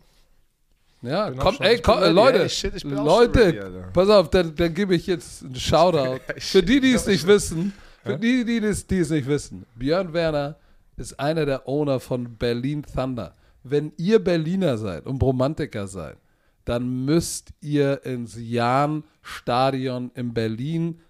Ja, 1.00 1.30
Bin 1.30 1.38
komm, 1.38 1.48
auch 1.48 1.52
schon- 1.54 1.64
ey, 1.64 1.80
komm, 1.80 1.98
ready. 2.00 2.12
Leute, 2.12 2.42
Ey, 2.42 2.48
shit, 2.50 2.82
Leute, 2.84 3.46
ready, 3.46 3.60
pass 3.94 4.10
auf, 4.10 4.28
dann, 4.28 4.54
dann 4.54 4.74
gebe 4.74 4.94
ich 4.94 5.06
jetzt 5.06 5.42
einen 5.42 5.54
Shoutout. 5.68 6.20
Für 6.36 6.62
die, 6.62 6.80
die 6.80 6.92
es 6.92 7.06
nicht 7.06 7.26
wissen, 7.26 7.72
für 8.04 8.18
die, 8.18 8.44
die 8.44 8.58
es, 8.58 8.86
die 8.86 8.98
es 8.98 9.08
nicht 9.08 9.26
wissen, 9.26 9.64
Björn 9.74 10.12
Werner 10.12 10.56
ist 10.98 11.18
einer 11.18 11.46
der 11.46 11.66
Owner 11.66 11.98
von 11.98 12.36
Berlin 12.36 12.82
Thunder. 12.82 13.34
Wenn 13.62 13.90
ihr 13.96 14.22
Berliner 14.22 14.76
seid 14.76 15.06
und 15.06 15.22
Romantiker 15.22 15.86
seid, 15.86 16.18
dann 16.66 17.06
müsst 17.06 17.48
ihr 17.62 18.04
ins 18.04 18.36
Jahn-Stadion 18.38 20.10
in 20.14 20.34
Berlin. 20.34 21.00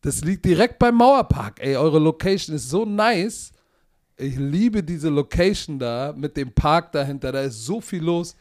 Das 0.00 0.24
liegt 0.24 0.44
direkt 0.44 0.80
beim 0.80 0.96
Mauerpark. 0.96 1.60
Ey, 1.60 1.76
eure 1.76 2.00
Location 2.00 2.56
ist 2.56 2.68
so 2.68 2.84
nice. 2.84 3.52
Ich 4.18 4.36
liebe 4.36 4.82
diese 4.82 5.08
Location 5.10 5.78
da 5.78 6.14
mit 6.16 6.36
dem 6.36 6.52
Park 6.52 6.92
dahinter. 6.92 7.32
Da 7.32 7.40
ist 7.42 7.64
so 7.66 7.80
viel 7.80 8.02
los. 8.02 8.34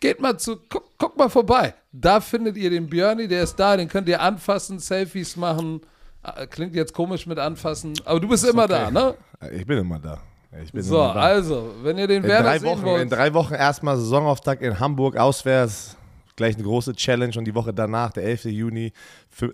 Geht 0.00 0.20
mal 0.20 0.38
zu, 0.38 0.56
guck, 0.68 0.84
guck 0.98 1.16
mal 1.16 1.28
vorbei. 1.28 1.74
Da 1.92 2.20
findet 2.20 2.56
ihr 2.56 2.70
den 2.70 2.88
Björni, 2.88 3.28
der 3.28 3.42
ist 3.42 3.56
da, 3.56 3.76
den 3.76 3.88
könnt 3.88 4.08
ihr 4.08 4.20
anfassen, 4.20 4.78
Selfies 4.78 5.36
machen. 5.36 5.80
Ah, 6.22 6.46
Klingt 6.46 6.74
jetzt 6.74 6.92
komisch 6.92 7.26
mit 7.26 7.38
anfassen, 7.38 7.94
aber 8.04 8.20
du 8.20 8.28
bist 8.28 8.44
immer 8.44 8.64
okay. 8.64 8.90
da, 8.90 8.90
ne? 8.90 9.14
Ich 9.52 9.66
bin 9.66 9.78
immer 9.78 9.98
da. 9.98 10.18
Ich 10.62 10.72
bin 10.72 10.82
So, 10.82 10.96
immer 10.96 11.14
da. 11.14 11.20
also, 11.20 11.74
wenn 11.82 11.96
ihr 11.98 12.06
den 12.06 12.22
in 12.22 12.28
Werner 12.28 12.48
drei, 12.50 12.58
sehen 12.58 12.68
Wochen, 12.70 12.80
in 12.80 12.84
wollt, 12.86 13.12
drei 13.12 13.34
Wochen 13.34 13.54
erstmal 13.54 13.96
Saisonauftakt 13.96 14.62
in 14.62 14.78
Hamburg 14.80 15.16
auswärts. 15.16 15.96
Gleich 16.36 16.54
eine 16.54 16.64
große 16.64 16.94
Challenge 16.94 17.32
und 17.38 17.46
die 17.46 17.54
Woche 17.54 17.72
danach, 17.72 18.12
der 18.12 18.24
11. 18.24 18.44
Juni, 18.46 18.92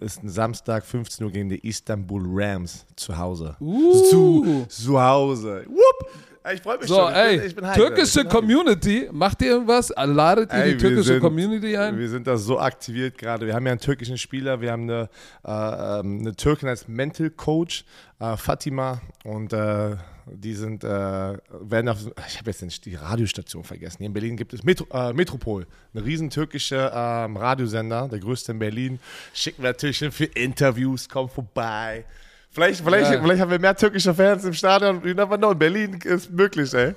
ist 0.01 0.23
ein 0.23 0.29
Samstag, 0.29 0.85
15 0.85 1.25
Uhr 1.25 1.33
gegen 1.33 1.49
die 1.49 1.67
Istanbul 1.67 2.23
Rams 2.27 2.85
zu 2.97 3.17
Hause. 3.17 3.57
Uh. 3.61 4.03
Zu, 4.11 4.67
zu 4.69 5.01
Hause. 5.01 5.65
Whoop. 5.69 6.11
Ich 6.53 6.61
freue 6.61 6.77
mich 6.79 6.89
so, 6.89 6.97
schon. 6.97 7.13
Ich 7.13 7.17
ey, 7.17 7.37
bin, 7.39 7.47
ich 7.47 7.55
bin 7.55 7.73
türkische 7.73 8.21
ich 8.23 8.29
bin. 8.29 8.33
Community, 8.37 9.09
macht 9.13 9.41
ihr 9.43 9.51
irgendwas? 9.53 9.93
Ladet 9.97 10.53
ihr 10.53 10.59
Ey, 10.59 10.73
die 10.73 10.79
türkische 10.79 11.05
sind- 11.05 11.21
Community 11.21 11.77
ein? 11.77 11.97
Wir 11.97 12.09
sind 12.09 12.27
da 12.27 12.37
so 12.37 12.59
aktiviert 12.59 13.17
gerade. 13.17 13.47
Wir 13.47 13.55
haben 13.55 13.65
ja 13.65 13.71
einen 13.73 13.81
türkischen 13.81 14.19
Spieler, 14.19 14.61
wir 14.61 14.73
haben 14.73 14.83
eine, 14.91 15.09
äh, 15.45 16.01
ähm, 16.01 16.19
eine 16.19 16.35
Türkin 16.35 16.69
als 16.69 16.89
Mental 16.89 17.31
Coach, 17.31 17.85
äh, 18.19 18.37
Fatima, 18.37 19.01
und 19.23 19.53
äh, 19.53 19.95
die 20.35 20.55
sind, 20.55 20.85
äh, 20.85 20.89
werden 20.89 21.89
auf, 21.89 21.99
ich 22.29 22.39
habe 22.39 22.51
jetzt 22.51 22.63
nicht 22.63 22.85
die 22.85 22.95
Radiostation 22.95 23.65
vergessen. 23.65 23.99
Hier 23.99 24.07
in 24.07 24.13
Berlin 24.13 24.37
gibt 24.37 24.53
es 24.55 24.63
Metro, 24.63 24.87
äh, 24.93 25.13
Metropol, 25.13 25.67
eine 25.95 26.05
riesen 26.05 26.31
türkische 26.31 26.91
ähm, 26.95 27.37
Radiosender, 27.37 28.09
der 28.09 28.19
größte 28.19 28.53
in 28.53 28.59
Berlin. 28.59 29.01
Schicken 29.35 29.63
wir 29.63 29.71
natürlich 29.71 29.99
hin 29.99 30.13
für 30.13 30.25
Interviews, 30.25 31.09
komm 31.09 31.29
vorbei. 31.29 32.05
Vielleicht, 32.51 32.83
vielleicht, 32.85 33.11
Ja. 33.11 33.21
vielleicht 33.23 33.41
haben 33.41 33.51
wir 33.51 33.59
mehr 33.59 33.75
türkische 33.77 34.13
Fans 34.15 34.45
im 34.45 34.53
Stadion. 34.53 34.97
You 35.07 35.15
never 35.15 35.39
know. 35.39 35.53
In 35.53 35.59
Berlin 35.59 35.95
ist 36.05 36.31
möglich, 36.31 36.73
ey. 36.75 36.95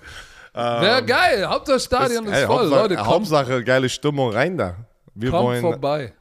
Wäre 0.54 1.04
geil, 1.06 1.46
Hauptsache 1.50 1.80
Stadion 1.82 2.26
ist, 2.28 2.32
ey, 2.34 2.46
voll. 2.46 2.60
Hauptsache, 2.62 2.82
Leute, 2.82 2.96
kommt, 2.96 3.08
Hauptsache 3.08 3.64
geile 3.64 3.90
Stimmung 3.90 4.32
rein 4.32 4.58
da. 4.58 4.78
Wir 5.14 5.30
kommt 5.32 5.44
wollen, 5.44 5.62
vorbei. 5.62 6.14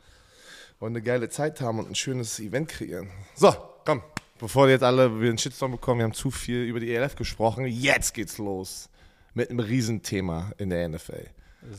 wollen 0.80 0.92
eine 0.92 1.02
geile 1.02 1.28
Zeit 1.28 1.60
haben 1.60 1.78
und 1.78 1.90
ein 1.90 1.94
schönes 1.94 2.40
Event 2.40 2.68
kreieren. 2.68 3.10
So, 3.34 3.54
komm. 3.84 4.02
Bevor 4.38 4.68
jetzt 4.68 4.82
alle 4.82 5.20
wir 5.20 5.28
einen 5.28 5.38
Shitstorm 5.38 5.72
bekommen, 5.72 6.00
wir 6.00 6.04
haben 6.04 6.12
zu 6.12 6.30
viel 6.30 6.64
über 6.64 6.80
die 6.80 6.92
ELF 6.92 7.14
gesprochen. 7.14 7.66
Jetzt 7.66 8.14
geht's 8.14 8.38
los 8.38 8.88
mit 9.32 9.50
einem 9.50 9.60
Riesenthema 9.60 10.52
in 10.58 10.70
der 10.70 10.88
NFL. 10.88 11.26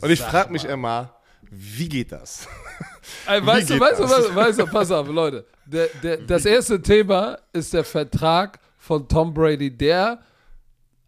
Und 0.01 0.09
ich 0.09 0.21
frage 0.21 0.51
mich 0.51 0.65
immer, 0.65 1.15
wie 1.51 1.89
geht 1.89 2.11
das? 2.11 2.47
Ey, 3.27 3.45
weißt, 3.45 3.69
du, 3.69 3.79
weißt, 3.79 3.99
du, 3.99 4.03
das? 4.03 4.11
weißt, 4.11 4.29
du, 4.29 4.35
weißt 4.35 4.59
du, 4.59 4.67
pass 4.67 4.91
auf, 4.91 5.07
Leute. 5.07 5.45
Der, 5.65 5.87
der, 6.01 6.17
das 6.17 6.45
erste 6.45 6.81
Thema 6.81 7.37
ist 7.53 7.73
der 7.73 7.83
Vertrag 7.83 8.59
von 8.77 9.07
Tom 9.07 9.33
Brady, 9.33 9.75
der 9.75 10.21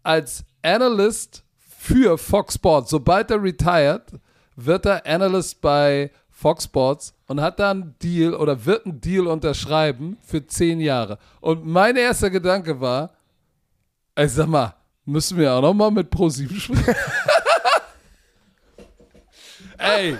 als 0.04 0.44
Analyst 0.62 1.44
für 1.80 2.18
Fox 2.18 2.56
Sports, 2.56 2.89
sobald 2.89 3.32
er 3.32 3.42
retired, 3.42 4.04
wird 4.56 4.86
er 4.86 5.06
Analyst 5.06 5.62
bei 5.62 6.12
Fox 6.38 6.65
Sports 6.65 7.15
und 7.25 7.41
hat 7.41 7.60
dann 7.60 7.82
einen 7.82 7.96
Deal 7.98 8.36
oder 8.36 8.63
wird 8.63 8.86
einen 8.86 9.01
Deal 9.01 9.25
unterschreiben 9.25 10.17
für 10.24 10.46
zehn 10.46 10.79
Jahre. 10.79 11.17
Und 11.41 11.65
mein 11.65 11.96
erster 11.96 12.29
Gedanke 12.29 12.79
war, 12.79 13.15
ey, 14.13 14.29
sag 14.29 14.46
mal, 14.46 14.75
müssen 15.03 15.39
wir 15.39 15.51
auch 15.51 15.63
noch 15.63 15.74
mal 15.74 15.89
mit 15.89 16.12
ProSieben 16.12 16.60
sprechen? 16.60 16.86
ey, 19.79 20.15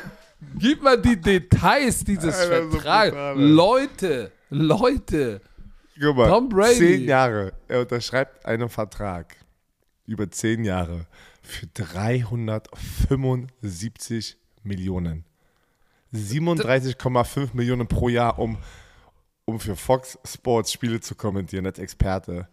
gib 0.58 0.82
mal 0.82 1.00
die 1.00 1.22
Details 1.22 2.04
dieses 2.04 2.36
so 2.36 2.48
Vertrags. 2.48 3.16
ey. 3.16 3.34
Leute, 3.36 4.32
Leute. 4.50 5.40
Guck 6.02 6.18
mal, 6.18 6.30
Tom 6.30 6.50
Brady. 6.50 6.80
zehn 6.80 7.04
Jahre. 7.04 7.54
Er 7.68 7.82
unterschreibt 7.82 8.44
einen 8.44 8.70
Vertrag 8.70 9.36
über 10.08 10.32
zehn 10.32 10.64
Jahre 10.64 11.06
für 11.44 11.68
375 11.68 14.36
Millionen. 14.64 15.27
37,5 16.14 17.50
Millionen 17.54 17.88
pro 17.88 18.10
Jahr, 18.10 18.40
um, 18.40 18.58
um 19.46 19.60
für 19.60 19.76
Fox 19.76 20.18
Sports 20.26 20.72
Spiele 20.72 21.00
zu 21.00 21.16
kommentieren 21.16 21.66
als 21.66 21.80
Experte. 21.80 22.48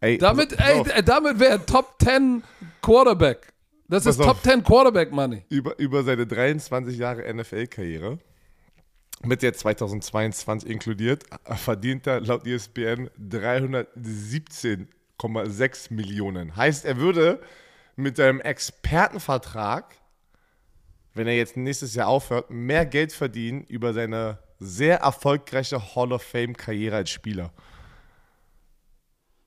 Ey, 0.00 0.18
Damit, 0.18 0.52
ey, 0.60 1.02
damit 1.04 1.40
wäre 1.40 1.52
er 1.52 1.66
Top 1.66 1.96
10 2.00 2.44
Quarterback. 2.82 3.52
Das 3.88 4.04
Pass 4.04 4.16
ist 4.16 4.22
Top 4.22 4.36
auf. 4.36 4.42
10 4.42 4.62
Quarterback 4.62 5.10
Money. 5.12 5.44
über, 5.48 5.76
über 5.78 6.04
seine 6.04 6.26
23 6.26 6.96
Jahre 6.96 7.32
NFL-Karriere, 7.32 8.18
mit 9.24 9.42
der 9.42 9.54
2022 9.54 10.70
inkludiert, 10.70 11.24
verdient 11.56 12.06
er 12.06 12.20
laut 12.20 12.46
ESPN 12.46 13.10
317,6 13.20 15.92
Millionen. 15.92 16.54
Heißt, 16.54 16.84
er 16.84 16.98
würde 16.98 17.40
mit 17.96 18.16
seinem 18.16 18.40
Expertenvertrag, 18.40 19.96
wenn 21.18 21.26
er 21.26 21.36
jetzt 21.36 21.56
nächstes 21.56 21.94
Jahr 21.94 22.08
aufhört, 22.08 22.50
mehr 22.50 22.86
Geld 22.86 23.12
verdienen 23.12 23.64
über 23.64 23.92
seine 23.92 24.38
sehr 24.58 25.00
erfolgreiche 25.00 25.94
Hall 25.94 26.12
of 26.12 26.22
Fame-Karriere 26.22 26.96
als 26.96 27.10
Spieler. 27.10 27.52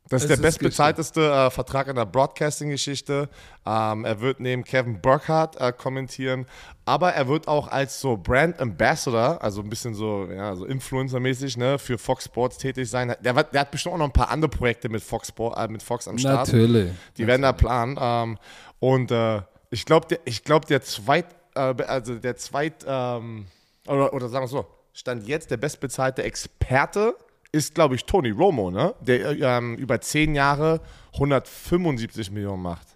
Das 0.10 0.24
ist 0.24 0.30
Es 0.30 0.40
der 0.40 0.50
ist 0.50 0.60
bestbezahlteste 0.60 1.22
äh, 1.22 1.50
Vertrag 1.50 1.88
in 1.88 1.96
der 1.96 2.06
Broadcasting-Geschichte. 2.06 3.30
Ähm, 3.66 4.04
er 4.04 4.20
wird 4.20 4.42
neben 4.42 4.66
Kevin 4.66 5.02
Burkhardt 5.02 5.56
äh, 5.56 5.72
kommentieren, 5.72 6.46
aber 6.84 7.14
er 7.14 7.30
wird 7.30 7.48
auch 7.48 7.70
als 7.70 8.02
so 8.02 8.18
Brand 8.18 8.60
Ambassador, 8.60 9.42
also 9.42 9.62
ein 9.62 9.70
bisschen 9.70 9.94
so, 9.94 10.28
ja, 10.30 10.54
so 10.56 10.66
Influencer-mäßig, 10.66 11.58
ne, 11.58 11.80
für 11.80 11.98
Fox 11.98 12.26
Sports 12.26 12.58
tätig 12.58 12.90
sein. 12.90 13.16
Der, 13.22 13.44
der 13.44 13.62
hat 13.62 13.72
bestimmt 13.72 13.96
auch 13.96 14.00
noch 14.00 14.08
ein 14.08 14.12
paar 14.12 14.30
andere 14.30 14.50
Projekte 14.50 14.90
mit 14.90 15.02
Fox, 15.02 15.30
Sport, 15.30 15.58
äh, 15.58 15.70
mit 15.70 15.82
Fox 15.82 16.10
am 16.10 16.18
Start. 16.18 16.48
Natürlich. 16.48 16.92
Die 17.18 17.26
werden 17.26 17.44
da 17.44 17.54
planen. 17.54 17.98
Ähm, 18.00 18.38
und 18.80 19.12
äh, 19.12 19.42
ich 19.70 19.86
glaube, 19.86 20.08
der, 20.08 20.20
ich 20.26 20.44
glaub, 20.44 20.66
der 20.66 20.82
zweit, 20.82 21.28
äh, 21.56 21.84
also 21.84 22.16
der 22.16 22.36
zweit, 22.38 22.86
ähm, 22.88 23.46
oder, 23.88 24.14
oder 24.14 24.30
sagen 24.30 24.44
wir 24.44 24.50
so, 24.50 24.66
stand 24.94 25.28
jetzt 25.28 25.52
der 25.52 25.58
bestbezahlte 25.58 26.24
Experte 26.24 27.16
ist, 27.52 27.76
glaube 27.76 27.96
ich, 27.96 28.06
Tony 28.06 28.30
Romo, 28.30 28.72
ne? 28.72 28.96
Der 29.02 29.26
äh, 29.26 29.58
ähm, 29.58 29.76
über 29.76 30.00
zehn 30.00 30.36
Jahre 30.36 30.80
175 31.14 32.32
Millionen 32.32 32.64
macht. 32.64 32.88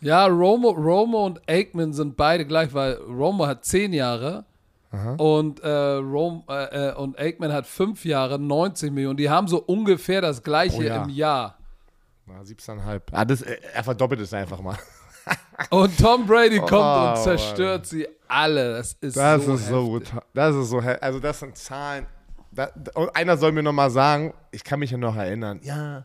Ja, 0.00 0.26
Romo, 0.26 0.70
Romo 0.70 1.26
und 1.26 1.40
Aikman 1.48 1.92
sind 1.92 2.16
beide 2.16 2.46
gleich, 2.46 2.72
weil 2.72 2.94
Romo 2.94 3.46
hat 3.46 3.64
10 3.64 3.92
Jahre 3.92 4.44
und, 5.18 5.60
äh, 5.60 5.68
Rom, 5.68 6.42
äh, 6.48 6.88
äh, 6.88 6.94
und 6.94 7.16
Aikman 7.16 7.52
hat 7.52 7.66
5 7.66 8.04
Jahre, 8.04 8.40
90 8.40 8.90
Millionen. 8.90 9.16
Die 9.16 9.30
haben 9.30 9.46
so 9.46 9.62
ungefähr 9.62 10.20
das 10.20 10.42
gleiche 10.42 10.76
Pro 10.78 10.82
Jahr. 10.82 11.04
im 11.04 11.10
Jahr. 11.10 11.58
Na, 12.26 12.40
17,5. 12.40 13.02
Ah, 13.12 13.24
das, 13.24 13.42
äh, 13.42 13.58
er 13.72 13.84
verdoppelt 13.84 14.20
es 14.20 14.34
einfach 14.34 14.60
mal. 14.60 14.76
Und 15.70 15.96
Tom 15.98 16.26
Brady 16.26 16.58
kommt 16.58 16.72
Oh, 16.72 17.10
und 17.10 17.22
zerstört 17.22 17.86
sie 17.86 18.06
alle. 18.28 18.72
Das 18.78 18.92
ist 19.00 19.16
Das 19.16 19.44
so 19.44 19.54
ist 19.54 19.68
so 19.68 19.94
heftig. 19.94 20.10
brutal. 20.12 20.22
Das 20.34 20.56
ist 20.56 20.68
so, 20.70 20.82
he- 20.82 20.96
also 21.00 21.20
das 21.20 21.38
sind 21.38 21.56
Zahlen. 21.56 22.06
Und 22.94 23.14
einer 23.14 23.36
soll 23.36 23.52
mir 23.52 23.62
nochmal 23.62 23.90
sagen, 23.90 24.32
ich 24.50 24.64
kann 24.64 24.80
mich 24.80 24.90
ja 24.90 24.96
noch 24.98 25.14
erinnern, 25.16 25.60
ja, 25.62 26.04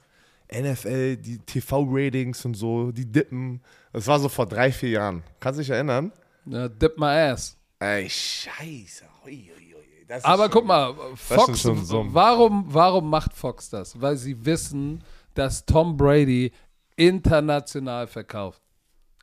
NFL, 0.52 1.18
die 1.18 1.40
TV-Ratings 1.40 2.46
und 2.46 2.54
so, 2.56 2.92
die 2.92 3.06
dippen. 3.12 3.62
Das 3.94 4.06
war 4.08 4.20
so 4.20 4.30
vor 4.30 4.46
drei, 4.46 4.72
vier 4.72 4.90
Jahren. 4.90 5.24
Kannst 5.40 5.58
du 5.58 5.62
dich 5.64 5.70
erinnern? 5.72 6.12
Ja, 6.46 6.68
dip 6.68 6.98
my 7.00 7.06
ass. 7.32 7.58
Ey, 7.80 8.08
scheiße. 8.10 9.06
Ui, 9.26 9.52
ui, 9.58 10.20
Aber 10.24 10.44
schon- 10.44 10.52
guck 10.52 10.66
mal, 10.68 10.94
Fox, 11.16 11.64
so. 11.64 12.06
warum, 12.14 12.66
warum 12.68 13.10
macht 13.10 13.34
Fox 13.34 13.70
das? 13.70 14.00
Weil 14.00 14.18
sie 14.18 14.46
wissen, 14.46 15.04
dass 15.34 15.66
Tom 15.66 15.98
Brady 15.98 16.52
international 16.96 18.06
verkauft. 18.08 18.62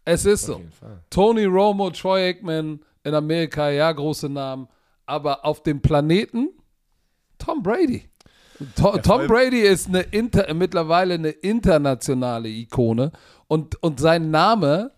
Es 0.04 0.24
ist 0.24 0.46
so. 0.46 0.60
Tony 1.10 1.44
Romo, 1.44 1.90
Troy 1.90 2.28
Aikman 2.28 2.80
in 3.04 3.14
Amerika, 3.14 3.70
ja, 3.70 3.90
große 3.92 4.28
Namen. 4.28 4.68
Aber 5.06 5.44
auf 5.44 5.62
dem 5.62 5.80
Planeten 5.80 6.50
Tom 7.38 7.62
Brady. 7.62 8.08
To, 8.76 8.96
Tom 8.98 9.26
Brady 9.26 9.60
ist 9.60 9.88
eine 9.88 10.02
inter, 10.02 10.52
mittlerweile 10.54 11.14
eine 11.14 11.30
internationale 11.30 12.48
Ikone 12.48 13.10
und, 13.48 13.82
und 13.82 13.98
sein 13.98 14.30
Name 14.30 14.92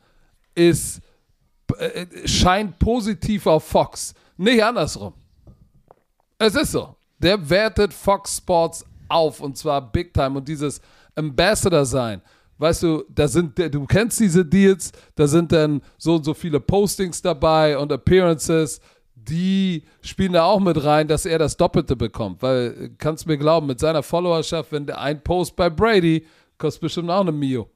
ist, 0.54 1.00
äh, 1.78 2.06
scheint 2.26 2.78
positiv 2.78 3.46
auf 3.46 3.64
Fox, 3.64 4.14
nicht 4.36 4.62
andersrum. 4.62 5.14
Es 6.38 6.54
ist 6.54 6.72
so. 6.72 6.94
Der 7.18 7.48
wertet 7.48 7.94
Fox 7.94 8.36
Sports 8.36 8.84
auf 9.08 9.40
und 9.40 9.56
zwar 9.56 9.80
big 9.90 10.12
time 10.12 10.36
und 10.38 10.46
dieses 10.46 10.80
Ambassador 11.14 11.86
sein. 11.86 12.20
Weißt 12.58 12.82
du, 12.82 13.04
da 13.08 13.26
sind, 13.28 13.58
du 13.58 13.84
kennst 13.86 14.20
diese 14.20 14.44
Deals, 14.44 14.92
da 15.16 15.26
sind 15.26 15.50
dann 15.52 15.82
so 15.98 16.14
und 16.16 16.24
so 16.24 16.34
viele 16.34 16.60
Postings 16.60 17.20
dabei 17.20 17.76
und 17.78 17.90
Appearances 17.90 18.80
die 19.28 19.84
spielen 20.02 20.32
da 20.32 20.44
auch 20.44 20.60
mit 20.60 20.82
rein, 20.82 21.08
dass 21.08 21.26
er 21.26 21.38
das 21.38 21.56
Doppelte 21.56 21.96
bekommt. 21.96 22.42
Weil, 22.42 22.90
kannst 22.98 23.24
du 23.24 23.30
mir 23.30 23.38
glauben, 23.38 23.66
mit 23.66 23.80
seiner 23.80 24.02
Followerschaft, 24.02 24.72
wenn 24.72 24.86
der 24.86 25.00
ein 25.00 25.22
Post 25.22 25.56
bei 25.56 25.70
Brady, 25.70 26.26
kostet 26.58 26.82
bestimmt 26.82 27.10
auch 27.10 27.20
eine 27.20 27.32
Mio. 27.32 27.68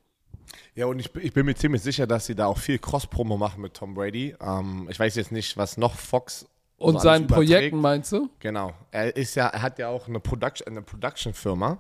Ja, 0.75 0.87
und 0.87 0.99
ich, 0.99 1.15
ich 1.17 1.33
bin 1.33 1.47
mir 1.47 1.55
ziemlich 1.55 1.83
sicher, 1.83 2.07
dass 2.07 2.27
sie 2.27 2.35
da 2.35 2.47
auch 2.47 2.59
viel 2.59 2.79
Cross-Promo 2.79 3.37
machen 3.37 3.61
mit 3.63 3.75
Tom 3.75 3.95
Brady. 3.95 4.35
Ähm, 4.41 4.89
ich 4.91 4.99
weiß 4.99 5.17
jetzt 5.17 5.33
nicht, 5.33 5.57
was 5.57 5.77
noch 5.77 5.95
Fox 5.95 6.47
und 6.77 6.95
so 6.95 7.01
seinen 7.01 7.27
Projekten 7.27 7.81
meinst 7.81 8.13
du? 8.13 8.31
Genau. 8.39 8.73
Er 8.91 9.15
ist 9.17 9.35
ja, 9.35 9.49
er 9.49 9.63
hat 9.63 9.79
ja 9.79 9.89
auch 9.89 10.07
eine 10.07 10.21
Production, 10.21 10.69
eine 10.69 10.83
Production-Firma. 10.83 11.79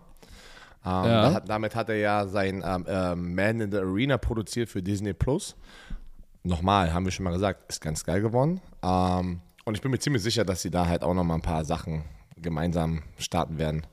Ähm, 0.85 1.05
ja. 1.05 1.35
hat, 1.35 1.49
damit 1.49 1.75
hat 1.75 1.89
er 1.89 1.97
ja 1.97 2.27
sein 2.27 2.63
ähm, 2.65 2.87
äh, 2.87 3.15
Man 3.15 3.61
in 3.61 3.71
the 3.71 3.79
Arena 3.79 4.17
produziert 4.19 4.69
für 4.69 4.83
Disney 4.83 5.13
Plus. 5.13 5.57
Nochmal, 6.45 6.93
haben 6.93 7.05
wir 7.05 7.13
schon 7.13 7.25
mal 7.25 7.33
gesagt, 7.33 7.69
ist 7.69 7.81
ganz 7.81 8.05
geil 8.05 8.21
geworden. 8.21 8.61
Ähm, 8.83 9.41
und 9.65 9.75
ich 9.75 9.83
bin 9.83 9.91
mir 9.91 9.99
ziemlich 9.99 10.23
sicher, 10.23 10.45
dass 10.45 10.63
sie 10.63 10.71
da 10.71 10.87
halt 10.87 11.03
auch 11.03 11.15
noch 11.15 11.25
mal 11.25 11.35
ein 11.35 11.43
paar 11.43 11.65
Sachen 11.65 12.05
gemeinsam 12.37 13.03
starten 13.19 13.59
werden. 13.59 13.87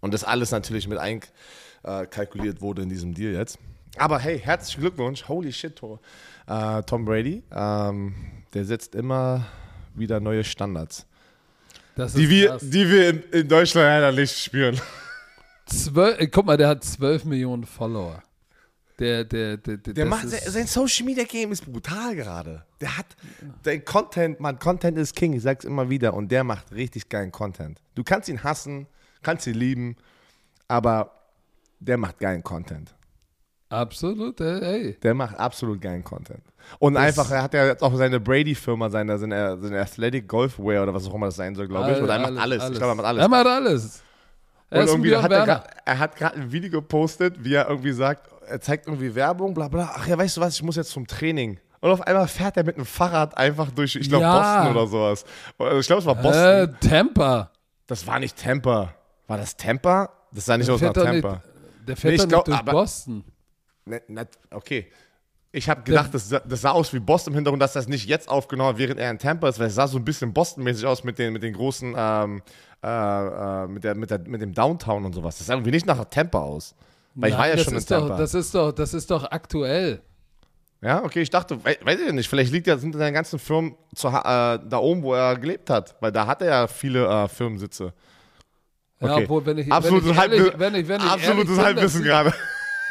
Und 0.00 0.14
das 0.14 0.22
alles 0.22 0.50
natürlich 0.50 0.86
mit 0.86 0.98
einkalkuliert 0.98 2.60
wurde 2.60 2.82
in 2.82 2.88
diesem 2.88 3.14
Deal 3.14 3.32
jetzt. 3.32 3.58
Aber 3.96 4.18
hey, 4.18 4.38
herzlichen 4.38 4.82
Glückwunsch. 4.82 5.26
Holy 5.28 5.52
shit. 5.52 5.80
Äh, 6.46 6.82
Tom 6.84 7.04
Brady. 7.04 7.42
Ähm, 7.50 8.14
der 8.54 8.64
setzt 8.64 8.94
immer 8.94 9.46
wieder 9.94 10.20
neue 10.20 10.44
Standards. 10.44 11.06
die, 11.96 12.28
wir, 12.28 12.58
die 12.60 12.88
wir 12.88 13.08
in, 13.08 13.22
in 13.32 13.48
Deutschland 13.48 13.86
leider 13.86 14.12
nicht 14.12 14.38
spüren. 14.38 14.80
Zwölf, 15.68 16.18
guck 16.30 16.46
mal, 16.46 16.56
der 16.56 16.68
hat 16.68 16.84
12 16.84 17.24
Millionen 17.24 17.64
Follower. 17.64 18.22
Der, 18.98 19.24
der, 19.24 19.56
der, 19.58 19.76
der, 19.76 19.94
der 19.94 20.06
macht, 20.06 20.28
sein 20.28 20.66
Social 20.66 21.06
Media 21.06 21.22
Game 21.22 21.52
ist 21.52 21.64
brutal 21.64 22.16
gerade. 22.16 22.64
Der 22.80 22.98
hat, 22.98 23.06
dein 23.62 23.84
Content, 23.84 24.40
man, 24.40 24.58
Content 24.58 24.98
ist 24.98 25.14
King, 25.14 25.34
ich 25.34 25.42
sag's 25.42 25.64
immer 25.64 25.88
wieder, 25.88 26.14
und 26.14 26.32
der 26.32 26.42
macht 26.42 26.72
richtig 26.72 27.08
geilen 27.08 27.30
Content. 27.30 27.80
Du 27.94 28.02
kannst 28.02 28.28
ihn 28.28 28.42
hassen, 28.42 28.88
kannst 29.22 29.46
ihn 29.46 29.54
lieben, 29.54 29.96
aber 30.66 31.12
der 31.78 31.96
macht 31.96 32.18
geilen 32.18 32.42
Content. 32.42 32.92
Absolut, 33.68 34.40
ey. 34.40 34.96
Der 35.02 35.14
macht 35.14 35.38
absolut 35.38 35.80
geilen 35.80 36.02
Content. 36.02 36.42
Und 36.80 36.94
das 36.94 37.04
einfach, 37.04 37.30
er 37.30 37.42
hat 37.42 37.54
ja 37.54 37.66
jetzt 37.66 37.82
auch 37.82 37.94
seine 37.96 38.18
Brady-Firma, 38.18 38.90
seine, 38.90 39.18
seine, 39.18 39.58
seine 39.60 39.80
Athletic 39.80 40.26
Golfwear 40.26 40.82
oder 40.82 40.94
was 40.94 41.06
auch 41.06 41.14
immer 41.14 41.26
das 41.26 41.36
sein 41.36 41.54
soll, 41.54 41.68
glaube 41.68 41.92
ich. 41.92 42.02
Oder 42.02 42.14
er 42.14 42.18
macht 42.20 42.36
alles. 42.38 42.62
alles. 42.62 42.72
Ich 42.72 42.78
glaube, 42.78 42.92
er 42.92 42.96
macht 42.96 43.06
alles. 43.06 43.22
Er 43.22 43.28
macht 43.28 43.46
alles. 43.46 44.02
Er 44.70 44.82
und 44.82 44.88
irgendwie 44.88 45.16
hat 45.16 45.32
er, 45.32 45.98
hat 45.98 46.16
gerade 46.16 46.36
ein 46.36 46.52
Video 46.52 46.70
gepostet, 46.70 47.42
wie 47.42 47.54
er 47.54 47.68
irgendwie 47.68 47.92
sagt, 47.92 48.28
er 48.46 48.60
zeigt 48.60 48.86
irgendwie 48.86 49.14
Werbung, 49.14 49.54
bla 49.54 49.68
bla. 49.68 49.92
Ach 49.94 50.06
ja, 50.06 50.18
weißt 50.18 50.36
du 50.36 50.40
was, 50.40 50.54
ich 50.54 50.62
muss 50.62 50.76
jetzt 50.76 50.90
zum 50.90 51.06
Training. 51.06 51.58
Und 51.80 51.90
auf 51.90 52.00
einmal 52.02 52.26
fährt 52.28 52.56
er 52.56 52.64
mit 52.64 52.76
einem 52.76 52.86
Fahrrad 52.86 53.36
einfach 53.36 53.70
durch, 53.70 53.94
ich 53.94 54.08
glaube, 54.08 54.24
ja. 54.24 54.62
Boston 54.62 54.76
oder 54.76 54.86
sowas. 54.86 55.24
Ich 55.80 55.86
glaube, 55.86 56.00
es 56.00 56.06
war 56.06 56.14
Boston. 56.16 56.44
Äh, 56.44 56.68
Tampa. 56.80 57.52
Das 57.86 58.06
war 58.06 58.18
nicht 58.18 58.36
Tampa. 58.36 58.94
War 59.26 59.38
das 59.38 59.56
Tampa? 59.56 60.10
Das 60.32 60.44
sah 60.44 60.56
nicht 60.58 60.66
der 60.66 60.74
aus 60.74 60.80
nach 60.80 60.92
Tampa. 60.92 61.32
Nicht, 61.32 61.42
der 61.88 61.96
fährt 61.96 62.18
nee, 62.18 62.26
glaub, 62.26 62.44
durch 62.44 62.58
aber, 62.58 62.72
Boston. 62.72 63.24
Ne, 63.84 64.02
ne, 64.08 64.26
okay. 64.50 64.90
Ich 65.58 65.68
habe 65.68 65.82
gedacht, 65.82 66.14
das, 66.14 66.28
das, 66.28 66.60
sah 66.60 66.70
aus 66.70 66.92
wie 66.92 67.00
Boston 67.00 67.32
im 67.32 67.38
Hintergrund, 67.38 67.60
dass 67.60 67.72
das 67.72 67.88
nicht 67.88 68.08
jetzt 68.08 68.28
aufgenommen 68.28 68.70
hat, 68.70 68.78
während 68.78 69.00
er 69.00 69.10
in 69.10 69.18
Tampa 69.18 69.48
ist, 69.48 69.58
weil 69.58 69.66
es 69.66 69.74
sah 69.74 69.88
so 69.88 69.98
ein 69.98 70.04
bisschen 70.04 70.32
Boston-mäßig 70.32 70.86
aus 70.86 71.02
mit 71.02 71.18
den, 71.18 71.32
mit 71.32 71.42
den 71.42 71.52
großen, 71.52 71.94
ähm, 71.96 72.42
äh, 72.82 72.86
äh, 72.86 73.66
mit, 73.66 73.82
der, 73.82 73.96
mit, 73.96 74.10
der, 74.10 74.20
mit 74.20 74.40
dem 74.40 74.54
Downtown 74.54 75.04
und 75.04 75.14
sowas. 75.14 75.36
Das 75.38 75.48
sah 75.48 75.54
irgendwie 75.54 75.72
nicht 75.72 75.84
nach 75.84 76.04
Tampa 76.04 76.38
aus. 76.38 76.76
Weil 77.14 77.30
Nein, 77.30 77.32
ich 77.32 77.38
war 77.38 77.48
ja 77.48 77.58
schon 77.58 77.74
in 77.74 77.84
Tampa. 77.84 78.08
Doch, 78.08 78.18
das, 78.18 78.34
ist 78.34 78.54
doch, 78.54 78.70
das 78.70 78.94
ist 78.94 79.10
doch 79.10 79.24
aktuell. 79.32 80.00
Ja, 80.80 81.02
okay, 81.02 81.22
ich 81.22 81.30
dachte, 81.30 81.62
weiß, 81.64 81.78
weiß 81.82 81.98
ich 82.06 82.12
nicht, 82.12 82.28
vielleicht 82.28 82.52
liegt 82.52 82.68
ja, 82.68 82.78
sind 82.78 82.94
seine 82.94 83.12
ganzen 83.12 83.40
Firmen 83.40 83.74
zu, 83.96 84.06
äh, 84.06 84.12
da 84.12 84.78
oben, 84.78 85.02
wo 85.02 85.12
er 85.12 85.36
gelebt 85.36 85.70
hat, 85.70 85.96
weil 86.00 86.12
da 86.12 86.28
hat 86.28 86.40
er 86.40 86.48
ja 86.48 86.66
viele 86.68 87.04
äh, 87.04 87.26
Firmensitze. 87.26 87.92
Okay. 89.00 89.10
Ja, 89.10 89.16
obwohl, 89.24 89.44
wenn 89.44 89.58
ich, 89.58 89.72
absolutes 89.72 90.08
wenn 90.08 90.32
ich 90.32 90.38
ehrlich, 90.38 90.52
wenn 90.56 90.74
ich, 90.76 90.88
wenn 90.88 91.00
ich 91.00 91.06
absolutes 91.06 91.58
Halbwissen 91.58 92.04
gerade. 92.04 92.32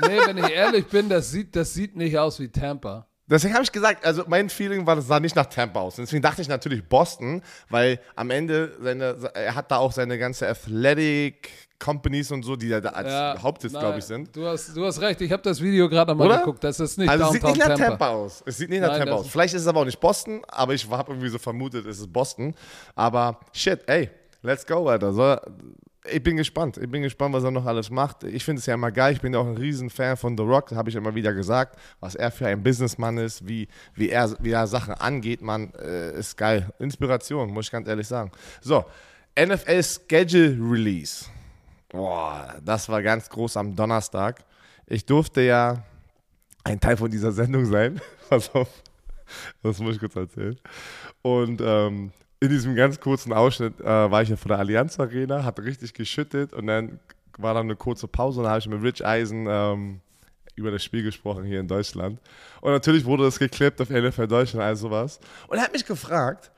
Nee, 0.01 0.19
wenn 0.25 0.37
ich 0.37 0.49
ehrlich 0.49 0.85
bin, 0.87 1.09
das 1.09 1.31
sieht, 1.31 1.55
das 1.55 1.73
sieht 1.73 1.95
nicht 1.95 2.17
aus 2.17 2.39
wie 2.39 2.49
Tampa. 2.49 3.07
Deswegen 3.29 3.53
habe 3.55 3.63
ich 3.63 3.71
gesagt, 3.71 4.05
also 4.05 4.23
mein 4.27 4.49
Feeling 4.49 4.87
war, 4.87 4.95
das 4.95 5.07
sah 5.07 5.19
nicht 5.19 5.35
nach 5.35 5.47
Tampa 5.47 5.81
aus. 5.81 5.97
deswegen 5.97 6.21
dachte 6.21 6.41
ich 6.41 6.47
natürlich 6.47 6.87
Boston, 6.87 7.41
weil 7.69 7.99
am 8.15 8.29
Ende 8.29 8.77
seine, 8.79 9.17
er 9.33 9.53
hat 9.53 9.69
da 9.69 9.77
auch 9.77 9.91
seine 9.91 10.17
ganze 10.17 10.47
Athletic 10.47 11.49
Companies 11.77 12.31
und 12.31 12.43
so, 12.43 12.55
die 12.55 12.69
da 12.69 12.79
als 12.79 13.09
ja, 13.09 13.35
Hauptsitz, 13.41 13.73
glaube 13.73 13.99
ich, 13.99 14.05
sind. 14.05 14.33
Du 14.33 14.45
hast, 14.47 14.75
du 14.75 14.85
hast 14.85 15.01
recht, 15.01 15.19
ich 15.21 15.31
habe 15.31 15.43
das 15.43 15.61
Video 15.61 15.89
gerade 15.89 16.15
mal 16.15 16.25
Oder? 16.25 16.37
geguckt. 16.39 16.63
Das 16.63 16.79
ist 16.79 16.97
nicht 16.97 17.09
also 17.09 17.25
es 17.25 17.31
sieht 17.33 17.43
nicht 17.43 17.57
nach 17.57 17.67
Tampa. 17.67 17.85
Tampa 17.85 18.07
aus. 18.07 18.43
Es 18.45 18.57
sieht 18.57 18.69
nicht 18.69 18.81
nach 18.81 18.89
Nein, 18.89 18.99
Tampa 18.99 19.15
aus. 19.15 19.27
Vielleicht 19.27 19.53
ist 19.53 19.61
es 19.61 19.67
aber 19.67 19.81
auch 19.81 19.85
nicht 19.85 19.99
Boston, 19.99 20.41
aber 20.47 20.73
ich 20.73 20.89
habe 20.89 21.11
irgendwie 21.11 21.29
so 21.29 21.37
vermutet, 21.37 21.85
es 21.85 21.99
ist 21.99 22.11
Boston. 22.11 22.55
Aber 22.95 23.39
shit, 23.51 23.81
ey, 23.87 24.09
let's 24.41 24.65
go, 24.65 24.87
Alter. 24.87 25.11
So, 25.11 25.35
ich 26.11 26.23
bin 26.23 26.37
gespannt. 26.37 26.77
Ich 26.77 26.89
bin 26.89 27.01
gespannt, 27.01 27.33
was 27.33 27.43
er 27.43 27.51
noch 27.51 27.65
alles 27.65 27.89
macht. 27.89 28.23
Ich 28.23 28.43
finde 28.43 28.59
es 28.59 28.65
ja 28.65 28.73
immer 28.73 28.91
geil. 28.91 29.13
Ich 29.13 29.21
bin 29.21 29.35
auch 29.35 29.45
ein 29.45 29.57
Riesenfan 29.57 30.17
von 30.17 30.37
The 30.37 30.43
Rock, 30.43 30.71
habe 30.71 30.89
ich 30.89 30.95
immer 30.95 31.13
wieder 31.15 31.33
gesagt. 31.33 31.79
Was 31.99 32.15
er 32.15 32.31
für 32.31 32.47
ein 32.47 32.63
Businessmann 32.63 33.17
ist, 33.17 33.47
wie, 33.47 33.67
wie, 33.95 34.09
er, 34.09 34.35
wie 34.39 34.51
er 34.51 34.67
Sachen 34.67 34.93
angeht, 34.93 35.41
man, 35.41 35.73
äh, 35.75 36.17
ist 36.17 36.37
geil. 36.37 36.71
Inspiration, 36.79 37.51
muss 37.51 37.65
ich 37.65 37.71
ganz 37.71 37.87
ehrlich 37.87 38.07
sagen. 38.07 38.31
So, 38.61 38.85
NFL 39.39 39.83
Schedule 39.83 40.57
Release. 40.59 41.25
Boah, 41.89 42.55
das 42.63 42.89
war 42.89 43.01
ganz 43.01 43.29
groß 43.29 43.57
am 43.57 43.75
Donnerstag. 43.75 44.43
Ich 44.87 45.05
durfte 45.05 45.41
ja 45.41 45.83
ein 46.63 46.79
Teil 46.79 46.97
von 46.97 47.09
dieser 47.09 47.31
Sendung 47.31 47.65
sein. 47.65 48.01
Pass 48.29 48.53
auf, 48.53 48.69
das 49.63 49.79
muss 49.79 49.95
ich 49.95 49.99
kurz 49.99 50.15
erzählen. 50.15 50.59
Und 51.21 51.61
ähm, 51.61 52.11
in 52.39 52.49
diesem 52.49 52.75
ganz 52.75 52.99
kurzen 52.99 53.33
Ausschnitt 53.33 53.79
äh, 53.79 53.85
war 53.85 54.21
ich 54.21 54.29
ja 54.29 54.35
vor 54.35 54.49
der 54.49 54.59
Allianz 54.59 54.99
Arena, 54.99 55.43
hat 55.43 55.59
richtig 55.59 55.93
geschüttet 55.93 56.53
und 56.53 56.67
dann 56.67 56.99
war 57.37 57.53
dann 57.53 57.65
eine 57.65 57.75
kurze 57.75 58.07
Pause 58.07 58.39
und 58.39 58.43
dann 58.43 58.51
habe 58.51 58.59
ich 58.59 58.67
mit 58.67 58.81
Rich 58.81 59.05
Eisen 59.05 59.47
ähm, 59.49 60.01
über 60.55 60.71
das 60.71 60.83
Spiel 60.83 61.03
gesprochen 61.03 61.45
hier 61.45 61.59
in 61.59 61.67
Deutschland. 61.67 62.19
Und 62.61 62.71
natürlich 62.71 63.05
wurde 63.05 63.23
das 63.23 63.39
geklippt 63.39 63.79
auf 63.79 63.89
NFL 63.89 64.27
Deutschland 64.27 64.63
und 64.63 64.67
all 64.67 64.75
sowas. 64.75 65.19
Und 65.47 65.57
er 65.57 65.63
hat 65.63 65.73
mich 65.73 65.85
gefragt, 65.85 66.51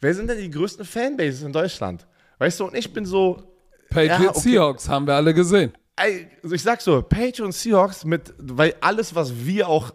wer 0.00 0.14
sind 0.14 0.28
denn 0.28 0.38
die 0.38 0.50
größten 0.50 0.84
Fanbases 0.84 1.42
in 1.42 1.52
Deutschland? 1.52 2.06
Weißt 2.38 2.60
du, 2.60 2.66
und 2.66 2.76
ich 2.76 2.92
bin 2.92 3.06
so. 3.06 3.42
Patriots 3.88 4.22
ja, 4.22 4.30
okay. 4.30 4.40
Seahawks 4.40 4.88
haben 4.88 5.06
wir 5.06 5.14
alle 5.14 5.32
gesehen. 5.32 5.72
Also 5.94 6.54
ich 6.54 6.62
sag 6.62 6.80
so, 6.82 7.00
Patriots 7.00 7.62
Seahawks, 7.62 8.04
mit, 8.04 8.34
weil 8.36 8.74
alles, 8.80 9.14
was 9.14 9.34
wir 9.34 9.68
auch 9.68 9.94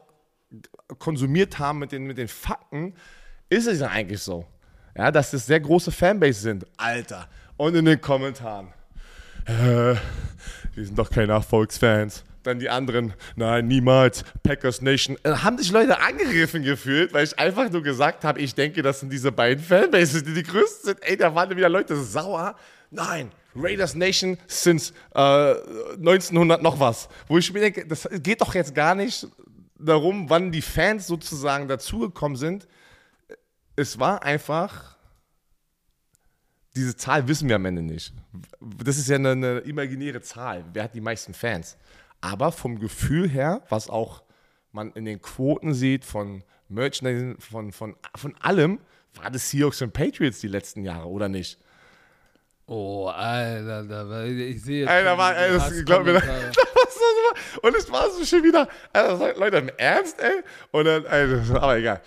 konsumiert 0.98 1.60
haben 1.60 1.80
mit 1.80 1.92
den, 1.92 2.04
mit 2.04 2.18
den 2.18 2.28
Fakten, 2.28 2.96
ist 3.50 3.68
es 3.68 3.82
ja 3.82 3.90
eigentlich 3.90 4.22
so. 4.22 4.46
Ja, 4.96 5.12
dass 5.12 5.32
das 5.32 5.46
sehr 5.46 5.60
große 5.60 5.92
Fanbase 5.92 6.42
sind. 6.42 6.66
Alter. 6.78 7.28
Und 7.58 7.76
in 7.76 7.86
den 7.86 8.02
Kommentaren. 8.02 8.68
Äh, 9.46 9.96
wir 10.74 10.86
sind 10.86 10.98
doch 10.98 11.10
keine 11.10 11.34
Erfolgsfans. 11.34 12.24
Dann 12.44 12.58
die 12.58 12.70
anderen, 12.70 13.14
nein, 13.36 13.68
niemals, 13.68 14.24
Packers 14.42 14.82
Nation. 14.82 15.18
Dann 15.24 15.34
äh, 15.34 15.38
haben 15.38 15.58
sich 15.58 15.72
Leute 15.72 16.00
angegriffen 16.00 16.64
gefühlt, 16.64 17.14
weil 17.14 17.24
ich 17.24 17.38
einfach 17.38 17.70
nur 17.70 17.84
gesagt 17.84 18.24
habe, 18.24 18.40
ich 18.40 18.56
denke, 18.56 18.82
das 18.82 19.00
sind 19.00 19.14
diese 19.14 19.32
beiden 19.32 19.64
Fanbases, 19.64 20.24
die 20.24 20.34
die 20.34 20.44
größten 20.44 20.86
sind. 20.86 21.04
Ey, 21.04 21.18
da 21.18 21.34
waren 21.36 21.56
wieder 21.56 21.70
Leute 21.70 21.96
sauer. 21.96 22.56
Nein, 22.90 23.32
Raiders 23.56 23.96
Nation 23.96 24.38
since 24.48 24.92
äh, 25.14 25.54
1900 25.98 26.64
noch 26.64 26.80
was. 26.80 27.10
Wo 27.28 27.38
ich 27.38 27.54
mir 27.54 27.60
denke, 27.60 27.86
das 27.86 28.10
geht 28.12 28.42
doch 28.42 28.56
jetzt 28.56 28.74
gar 28.74 28.96
nicht 28.96 29.28
darum, 29.78 30.30
wann 30.30 30.52
die 30.52 30.62
Fans 30.62 31.08
sozusagen 31.08 31.68
dazugekommen 31.68 32.38
sind 32.38 32.68
es 33.76 34.00
war 34.00 34.24
einfach, 34.24 34.96
diese 36.76 36.96
Zahl 36.96 37.28
wissen 37.28 37.50
wir 37.50 37.56
am 37.58 37.66
Ende 37.66 37.82
nicht. 37.82 38.14
Das 38.62 38.98
ist 38.98 39.08
ja 39.10 39.16
eine, 39.16 39.32
eine 39.32 39.58
imaginäre 39.60 40.22
Zahl. 40.22 40.64
Wer 40.74 40.84
hat 40.86 40.96
die 40.96 41.02
meisten 41.02 41.34
Fans? 41.34 41.78
Aber 42.22 42.52
vom 42.52 42.80
Gefühl 42.80 43.28
her, 43.30 43.62
was 43.70 43.90
auch 43.90 44.24
man 44.72 44.92
in 44.94 45.06
den 45.06 45.22
Quoten 45.22 45.74
sieht, 45.74 46.06
von 46.06 46.44
Merchandising, 46.70 47.40
von, 47.40 47.72
von, 47.72 47.96
von 48.16 48.36
allem, 48.40 48.80
war 49.16 49.30
das 49.30 49.50
Seahawks 49.50 49.82
und 49.82 49.92
Patriots 49.92 50.40
die 50.40 50.48
letzten 50.48 50.84
Jahre, 50.86 51.10
oder 51.10 51.28
nicht? 51.28 51.58
Oh, 52.68 53.08
Alter, 53.08 54.26
ich 54.28 54.62
sehe 54.62 54.82
jetzt. 54.82 54.90
Alter, 54.90 55.18
war, 55.18 55.36
ey, 55.36 55.52
das 55.52 55.84
glaub 55.84 56.06
mir. 56.06 56.16
Hasskommentare. 56.16 56.52
Und 57.64 57.76
es 57.76 57.92
war 57.92 58.10
so 58.12 58.24
schon 58.24 58.44
wieder. 58.44 58.68
Alter, 58.94 59.38
Leute, 59.38 59.58
im 59.58 59.70
Ernst, 59.78 60.20
ey? 60.22 60.42
Und 60.72 60.86
dann, 60.86 61.04
ey, 61.06 61.28
das- 61.36 61.52
aber 61.52 61.78
egal. 61.78 62.02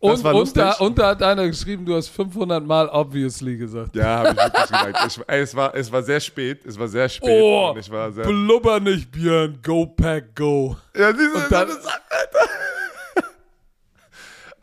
Und, 0.00 0.24
und, 0.24 0.56
da, 0.56 0.74
und 0.74 0.96
da 0.96 1.08
hat 1.08 1.22
einer 1.24 1.48
geschrieben, 1.48 1.84
du 1.84 1.96
hast 1.96 2.06
500 2.08 2.64
Mal 2.64 2.88
obviously 2.88 3.56
gesagt. 3.56 3.96
Ja, 3.96 4.18
habe 4.18 4.28
ich 4.30 4.36
wirklich 4.36 4.66
gemerkt. 4.66 5.06
Ich, 5.08 5.20
ey, 5.26 5.40
es, 5.40 5.56
war, 5.56 5.74
es 5.74 5.90
war 5.90 6.02
sehr 6.04 6.20
spät. 6.20 6.64
Es 6.64 6.78
war 6.78 6.86
sehr 6.86 7.08
spät. 7.08 7.28
Oh, 7.28 7.74
ich 7.76 7.90
war 7.90 8.12
sehr. 8.12 8.24
blubber 8.24 8.78
nicht, 8.78 9.10
Björn. 9.10 9.58
Go, 9.60 9.86
Pack, 9.86 10.36
go. 10.36 10.76
Ja, 10.96 11.12
diese, 11.12 11.34
Und 11.34 11.50
dann- 11.50 11.66
das, 11.66 11.84
Alter. 11.84 12.38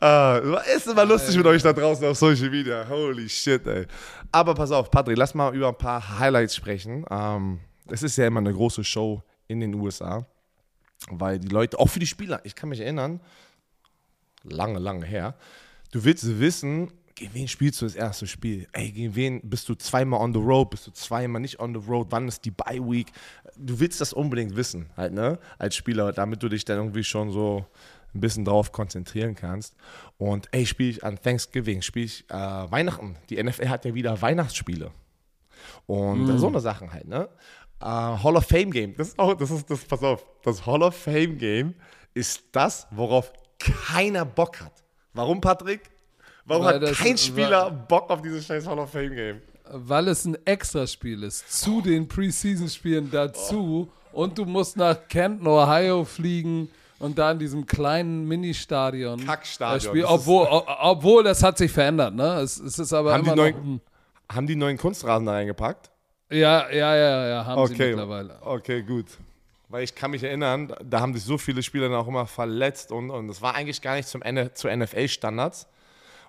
ah, 0.00 0.38
es 0.42 0.50
war- 0.50 0.62
es 0.66 0.76
ist 0.76 0.86
immer 0.88 1.04
lustig 1.04 1.36
mit 1.36 1.46
euch 1.46 1.62
da 1.62 1.72
draußen 1.74 2.06
auf 2.06 2.16
Social 2.16 2.48
Media. 2.50 2.86
Holy 2.88 3.28
shit, 3.28 3.66
ey. 3.66 3.86
Aber 4.32 4.54
pass 4.54 4.70
auf, 4.70 4.90
Patrick, 4.90 5.18
lass 5.18 5.34
mal 5.34 5.54
über 5.54 5.68
ein 5.68 5.76
paar 5.78 6.18
Highlights 6.18 6.56
sprechen. 6.56 7.04
Ähm, 7.10 7.60
es 7.88 8.02
ist 8.02 8.16
ja 8.16 8.26
immer 8.26 8.40
eine 8.40 8.54
große 8.54 8.82
Show 8.84 9.22
in 9.48 9.60
den 9.60 9.74
USA, 9.74 10.26
weil 11.10 11.38
die 11.38 11.48
Leute, 11.48 11.78
auch 11.78 11.88
für 11.88 12.00
die 12.00 12.06
Spieler, 12.06 12.40
ich 12.44 12.54
kann 12.54 12.70
mich 12.70 12.80
erinnern, 12.80 13.20
lange, 14.48 14.78
lange 14.78 15.06
her, 15.06 15.34
du 15.92 16.04
willst 16.04 16.38
wissen, 16.38 16.90
gegen 17.16 17.32
wen 17.32 17.48
spielst 17.48 17.80
du 17.80 17.86
das 17.86 17.94
erste 17.94 18.26
Spiel? 18.26 18.68
Ey, 18.72 18.90
gegen 18.90 19.14
wen 19.14 19.40
bist 19.42 19.68
du 19.68 19.74
zweimal 19.74 20.20
on 20.20 20.34
the 20.34 20.38
road, 20.38 20.70
bist 20.70 20.86
du 20.86 20.90
zweimal 20.90 21.40
nicht 21.40 21.58
on 21.58 21.74
the 21.74 21.80
road, 21.88 22.08
wann 22.10 22.28
ist 22.28 22.44
die 22.44 22.50
Bye 22.50 22.80
Week? 22.80 23.10
Du 23.56 23.80
willst 23.80 24.02
das 24.02 24.12
unbedingt 24.12 24.54
wissen, 24.54 24.90
halt, 24.96 25.14
ne? 25.14 25.38
Als 25.58 25.76
Spieler, 25.76 26.12
damit 26.12 26.42
du 26.42 26.50
dich 26.50 26.66
dann 26.66 26.76
irgendwie 26.76 27.04
schon 27.04 27.30
so 27.30 27.64
ein 28.14 28.20
bisschen 28.20 28.44
drauf 28.44 28.70
konzentrieren 28.70 29.34
kannst. 29.34 29.74
Und 30.18 30.48
ey, 30.52 30.66
spiele 30.66 30.90
ich 30.90 31.04
an 31.04 31.18
Thanksgiving, 31.20 31.80
spiele 31.80 32.04
ich 32.04 32.28
äh, 32.28 32.34
Weihnachten. 32.34 33.16
Die 33.30 33.42
NFL 33.42 33.68
hat 33.68 33.86
ja 33.86 33.94
wieder 33.94 34.20
Weihnachtsspiele. 34.20 34.90
Und 35.86 36.38
so 36.38 36.48
eine 36.48 36.60
Sachen 36.60 36.92
halt, 36.92 37.08
ne? 37.08 37.28
Äh, 37.80 37.84
Hall 37.86 38.36
of 38.36 38.44
Fame 38.44 38.70
Game. 38.70 38.94
Das 38.96 39.08
ist 39.08 39.18
auch, 39.18 39.34
das 39.34 39.50
ist, 39.50 39.70
das, 39.70 39.84
pass 39.84 40.02
auf, 40.02 40.26
das 40.42 40.66
Hall 40.66 40.82
of 40.82 40.94
Fame 40.94 41.38
Game 41.38 41.74
ist 42.14 42.44
das, 42.52 42.86
worauf 42.90 43.32
keiner 43.58 44.24
Bock 44.24 44.60
hat. 44.60 44.72
Warum, 45.12 45.40
Patrick? 45.40 45.80
Warum 46.44 46.64
Weil 46.64 46.80
hat 46.88 46.96
kein 46.96 47.18
Spieler 47.18 47.70
Bock 47.70 48.08
auf 48.10 48.22
dieses 48.22 48.46
scheiß 48.46 48.66
Hall 48.66 48.78
of 48.78 48.90
Fame 48.90 49.14
Game? 49.14 49.42
Weil 49.70 50.08
es 50.08 50.24
ein 50.24 50.36
Extraspiel 50.46 51.22
ist. 51.24 51.50
Zu 51.52 51.80
den 51.80 52.06
Preseason-Spielen 52.06 53.10
dazu. 53.10 53.88
Und 54.12 54.38
du 54.38 54.44
musst 54.44 54.76
nach 54.76 54.96
Canton, 55.08 55.46
Ohio 55.46 56.04
fliegen 56.04 56.70
und 56.98 57.18
da 57.18 57.32
in 57.32 57.38
diesem 57.38 57.66
kleinen 57.66 58.26
Ministadion. 58.28 59.24
Kackstadion. 59.26 59.80
Spiel, 59.92 60.04
obwohl, 60.04 60.46
obwohl, 60.50 61.24
das 61.24 61.42
hat 61.42 61.58
sich 61.58 61.70
verändert, 61.70 62.14
ne? 62.14 62.40
Es, 62.40 62.58
es 62.58 62.78
ist 62.78 62.92
aber 62.92 63.12
Haben 63.12 63.24
die 63.24 63.30
immer 63.30 63.36
noch. 63.36 63.42
neuen- 63.58 63.80
Haben 64.32 64.46
die 64.46 64.56
neuen 64.56 64.78
Kunstrasen 64.78 65.26
da 65.26 65.32
reingepackt? 65.32 65.90
Ja, 66.30 66.70
ja, 66.70 66.96
ja, 66.96 67.28
ja, 67.28 67.44
haben 67.44 67.66
sie 67.66 67.74
Okay, 67.74 67.88
mittlerweile. 67.90 68.38
okay, 68.40 68.82
gut. 68.82 69.06
Weil 69.68 69.82
ich 69.82 69.94
kann 69.94 70.12
mich 70.12 70.22
erinnern, 70.22 70.72
da 70.84 71.00
haben 71.00 71.12
sich 71.12 71.24
so 71.24 71.38
viele 71.38 71.62
Spieler 71.62 71.88
dann 71.88 71.98
auch 71.98 72.06
immer 72.06 72.26
verletzt 72.26 72.92
und, 72.92 73.10
und 73.10 73.26
das 73.26 73.42
war 73.42 73.54
eigentlich 73.54 73.82
gar 73.82 73.96
nicht 73.96 74.08
zum 74.08 74.22
zu 74.54 74.68
NFL-Standards. 74.68 75.66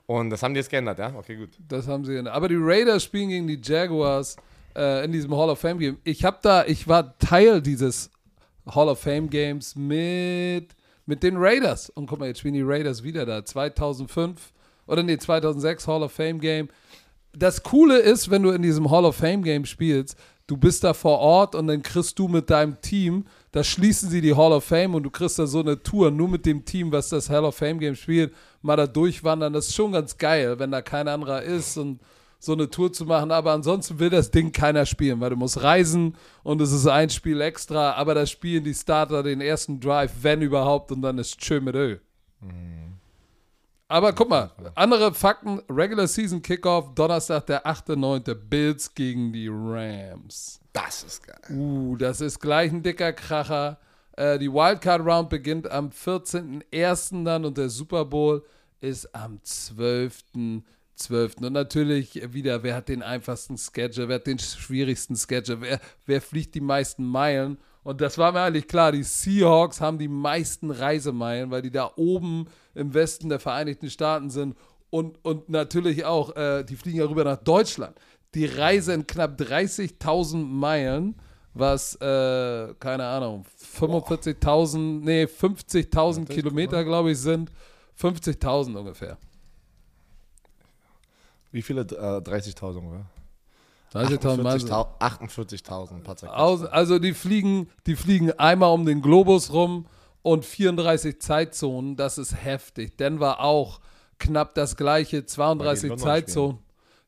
Und 0.08 0.30
das 0.30 0.42
haben 0.42 0.54
die 0.54 0.60
jetzt 0.60 0.70
geändert, 0.70 1.00
ja? 1.00 1.14
Okay, 1.16 1.36
gut. 1.36 1.50
Das 1.68 1.88
haben 1.88 2.06
sie. 2.06 2.18
Aber 2.18 2.48
die 2.48 2.56
Raiders 2.58 3.04
spielen 3.04 3.30
gegen 3.30 3.48
die 3.48 3.60
Jaguars 3.62 4.38
äh, 4.76 5.04
in 5.04 5.12
diesem 5.12 5.36
Hall 5.36 5.50
of 5.50 5.60
Fame 5.60 5.78
Game. 5.78 5.98
Ich 6.06 6.24
habe 6.24 6.38
da, 6.42 6.66
ich 6.66 6.88
war 6.88 7.18
Teil 7.20 7.62
dieses 7.62 8.10
Hall 8.66 8.88
of 8.88 9.00
Fame 9.00 9.30
Games 9.30 9.76
mit, 9.76 10.70
mit 11.06 11.24
den 11.24 11.36
Raiders. 11.38 11.90
Und 11.90 12.08
guck 12.08 12.20
mal, 12.20 12.28
jetzt 12.28 12.40
spielen 12.40 12.54
die 12.54 12.64
Raiders 12.64 13.04
wieder 13.04 13.26
da. 13.26 13.44
2005 13.44 14.54
oder 14.88 15.04
nee, 15.04 15.18
2006 15.18 15.88
Hall 15.88 16.04
of 16.04 16.14
Fame 16.14 16.40
Game. 16.40 16.70
Das 17.34 17.62
Coole 17.62 18.00
ist, 18.00 18.32
wenn 18.32 18.44
du 18.44 18.52
in 18.52 18.62
diesem 18.62 18.90
Hall 18.90 19.06
of 19.06 19.18
Fame 19.18 19.44
Game 19.44 19.66
spielst, 19.66 20.18
du 20.48 20.58
bist 20.58 20.84
da 20.84 20.94
vor 20.94 21.20
Ort 21.20 21.56
und 21.56 21.68
dann 21.68 21.84
kriegst 21.84 22.18
du 22.18 22.28
mit 22.28 22.50
deinem 22.50 22.82
Team, 22.82 23.26
da 23.52 23.64
schließen 23.64 24.10
sie 24.10 24.22
die 24.22 24.36
Hall 24.36 24.54
of 24.54 24.64
Fame 24.64 24.96
und 24.96 25.04
du 25.04 25.10
kriegst 25.10 25.38
da 25.38 25.46
so 25.46 25.60
eine 25.60 25.82
Tour 25.84 26.10
nur 26.10 26.30
mit 26.30 26.46
dem 26.46 26.66
Team, 26.66 26.92
was 26.92 27.10
das 27.10 27.30
Hall 27.30 27.46
of 27.46 27.56
Fame 27.56 27.80
Game 27.80 27.96
spielt, 27.96 28.34
mal 28.62 28.78
da 28.78 28.88
durchwandern. 28.88 29.54
Das 29.54 29.68
ist 29.68 29.76
schon 29.76 29.92
ganz 29.92 30.18
geil, 30.18 30.58
wenn 30.58 30.72
da 30.72 30.82
kein 30.82 31.08
anderer 31.08 31.44
ist 31.44 31.78
und 31.78 32.00
so 32.40 32.54
eine 32.54 32.70
Tour 32.70 32.94
zu 32.94 33.06
machen. 33.06 33.32
Aber 33.32 33.52
ansonsten 33.52 34.00
will 34.00 34.10
das 34.10 34.32
Ding 34.32 34.52
keiner 34.52 34.86
spielen, 34.86 35.20
weil 35.20 35.32
du 35.32 35.36
musst 35.36 35.62
reisen 35.62 36.16
und 36.44 36.62
es 36.62 36.72
ist 36.72 36.88
ein 36.88 37.10
Spiel 37.10 37.42
extra, 37.42 37.94
aber 37.94 38.14
da 38.14 38.26
spielen 38.26 38.64
die 38.64 38.74
Starter 38.74 39.24
den 39.24 39.42
ersten 39.42 39.80
Drive, 39.80 40.12
wenn 40.22 40.42
überhaupt, 40.42 40.92
und 40.92 41.02
dann 41.02 41.18
ist 41.18 41.44
schön 41.44 41.64
mit 41.64 41.76
Ö. 41.76 41.98
Aber 43.90 44.14
guck 44.14 44.30
mal, 44.30 44.52
andere 44.76 45.14
Fakten: 45.14 45.62
Regular 45.70 46.08
Season 46.08 46.42
Kickoff, 46.42 46.94
Donnerstag, 46.94 47.46
der 47.46 47.66
8.9. 47.66 48.36
Bills 48.36 48.94
gegen 48.94 49.32
die 49.32 49.48
Rams. 49.48 50.60
Das 50.74 51.04
ist 51.04 51.26
geil. 51.26 51.40
Uh, 51.50 51.96
das 51.96 52.20
ist 52.20 52.40
gleich 52.40 52.72
ein 52.72 52.84
dicker 52.84 53.14
Kracher. 53.14 53.80
Äh, 54.18 54.40
die 54.40 54.52
Wildcard 54.52 55.06
Round 55.06 55.30
beginnt 55.30 55.72
am 55.72 55.90
14.01. 55.90 57.24
dann 57.24 57.46
und 57.46 57.58
der 57.58 57.70
Super 57.70 58.04
Bowl 58.04 58.44
ist 58.82 59.14
am 59.16 59.40
12.12. 59.46 61.46
Und 61.46 61.54
natürlich 61.54 62.34
wieder, 62.34 62.64
wer 62.64 62.76
hat 62.76 62.90
den 62.90 63.04
einfachsten 63.04 63.58
Schedule, 63.58 64.10
wer 64.10 64.16
hat 64.16 64.28
den 64.28 64.40
schwierigsten 64.40 65.16
Schedule, 65.16 65.62
wer, 65.62 65.80
wer 66.06 66.22
fliegt 66.22 66.56
die 66.56 66.62
meisten 66.62 67.06
Meilen? 67.06 67.58
Und 67.88 68.02
das 68.02 68.18
war 68.18 68.34
mir 68.34 68.42
eigentlich 68.42 68.68
klar, 68.68 68.92
die 68.92 69.02
Seahawks 69.02 69.80
haben 69.80 69.98
die 69.98 70.10
meisten 70.10 70.72
Reisemeilen, 70.72 71.52
weil 71.52 71.62
die 71.62 71.72
da 71.72 71.90
oben 71.96 72.50
im 72.76 72.94
Westen 72.94 73.30
der 73.30 73.40
Vereinigten 73.40 73.90
Staaten 73.90 74.30
sind. 74.30 74.58
Und, 74.90 75.24
und 75.24 75.48
natürlich 75.48 76.04
auch, 76.04 76.36
äh, 76.36 76.66
die 76.66 76.76
fliegen 76.76 76.98
ja 76.98 77.06
rüber 77.06 77.24
nach 77.24 77.38
Deutschland. 77.38 77.98
Die 78.34 78.46
Reise 78.46 78.92
in 78.92 79.08
knapp 79.08 79.40
30.000 79.40 80.36
Meilen, 80.36 81.16
was, 81.54 81.96
äh, 82.02 82.74
keine 82.78 83.06
Ahnung, 83.06 83.46
45.000, 83.80 84.78
nee, 85.06 85.24
50.000 85.24 86.26
Kilometer, 86.26 86.84
glaube 86.84 87.12
ich, 87.12 87.20
sind. 87.20 87.54
50.000 87.98 88.76
ungefähr. 88.76 89.18
Wie 91.54 91.62
viele? 91.62 91.84
Äh, 91.84 92.20
30.000, 92.20 92.86
oder? 92.86 93.06
30.000 93.94 94.44
Meilen. 94.44 94.60
sind- 94.60 94.72
48.000, 94.72 95.00
48.000, 95.00 96.04
Patrick. 96.04 96.30
Aus, 96.32 96.64
also 96.64 97.00
die 97.00 97.14
fliegen, 97.14 97.70
die 97.86 97.96
fliegen 97.96 98.32
einmal 98.34 98.74
um 98.74 98.86
den 98.86 99.02
Globus 99.02 99.52
rum 99.54 99.86
und 100.22 100.46
34 100.46 101.20
Zeitzonen, 101.22 101.96
das 101.96 102.18
ist 102.18 102.34
heftig. 102.44 102.98
Denver 102.98 103.40
auch 103.42 103.80
knapp 104.20 104.56
das 104.56 104.76
gleiche, 104.76 105.26
32 105.26 105.90
London 105.90 106.06
Zeitzonen. 106.06 106.58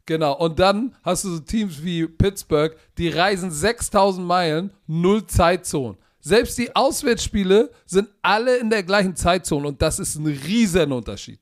Genau, 0.06 0.34
und 0.38 0.58
dann 0.60 0.96
hast 1.04 1.24
du 1.26 1.30
so 1.36 1.39
Teams 1.39 1.84
wie 1.84 2.08
Pittsburgh, 2.08 2.76
die 2.98 3.10
reisen 3.10 3.52
6000 3.52 4.26
Meilen, 4.26 4.72
null 4.88 5.26
Zeitzonen. 5.28 5.98
Selbst 6.22 6.58
die 6.58 6.76
Auswärtsspiele 6.76 7.72
sind 7.86 8.10
alle 8.22 8.58
in 8.58 8.70
der 8.70 8.84
gleichen 8.84 9.15
Zeitzone 9.15 9.68
und 9.68 9.82
das 9.82 10.00
ist 10.00 10.15
ein 10.15 10.26
Riesenunterschied. 10.26 11.39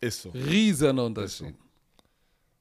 Ist 0.00 0.22
so. 0.22 0.30
Riesenunterschied. 0.30 1.54
So, 1.56 1.65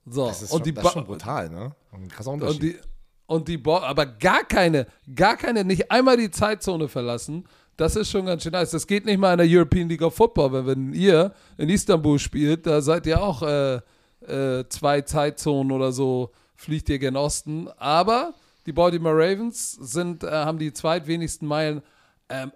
Das 0.05 0.43
ist, 0.43 0.51
und 0.51 0.59
schon, 0.59 0.63
die 0.63 0.73
das 0.73 0.85
ist 0.85 0.91
schon 0.93 1.05
brutal, 1.05 1.49
ne? 1.49 1.75
Ein 1.91 2.07
krasser 2.07 2.31
und 2.31 2.41
Unterschied. 2.41 2.61
die, 2.61 2.79
und 3.27 3.47
die 3.47 3.57
Bo 3.57 3.77
aber 3.77 4.05
gar 4.05 4.43
keine, 4.43 4.85
gar 5.15 5.35
keine, 5.35 5.63
nicht 5.63 5.91
einmal 5.91 6.17
die 6.17 6.29
Zeitzone 6.29 6.87
verlassen. 6.87 7.45
Das 7.75 7.95
ist 7.95 8.09
schon 8.09 8.25
ganz 8.27 8.43
schön 8.43 8.53
nice. 8.53 8.71
Das 8.71 8.87
geht 8.87 9.05
nicht 9.05 9.17
mal 9.17 9.33
in 9.33 9.39
der 9.39 9.47
European 9.49 9.89
League 9.89 10.03
of 10.03 10.15
Football, 10.15 10.51
weil 10.53 10.67
wenn 10.67 10.93
ihr 10.93 11.33
in 11.57 11.69
Istanbul 11.69 12.19
spielt, 12.19 12.65
da 12.65 12.81
seid 12.81 13.05
ihr 13.05 13.21
auch 13.21 13.41
äh, 13.41 13.81
äh, 14.27 14.69
zwei 14.69 15.01
Zeitzonen 15.01 15.71
oder 15.71 15.91
so, 15.91 16.31
fliegt 16.55 16.87
ihr 16.89 16.99
gen 16.99 17.17
Osten. 17.17 17.67
Aber 17.77 18.33
die 18.65 18.71
Baltimore 18.71 19.15
Ravens 19.15 19.73
sind, 19.73 20.23
äh, 20.23 20.31
haben 20.31 20.57
die 20.57 20.71
zweitwenigsten 20.71 21.47
Meilen. 21.47 21.81
Ähm, 22.29 22.51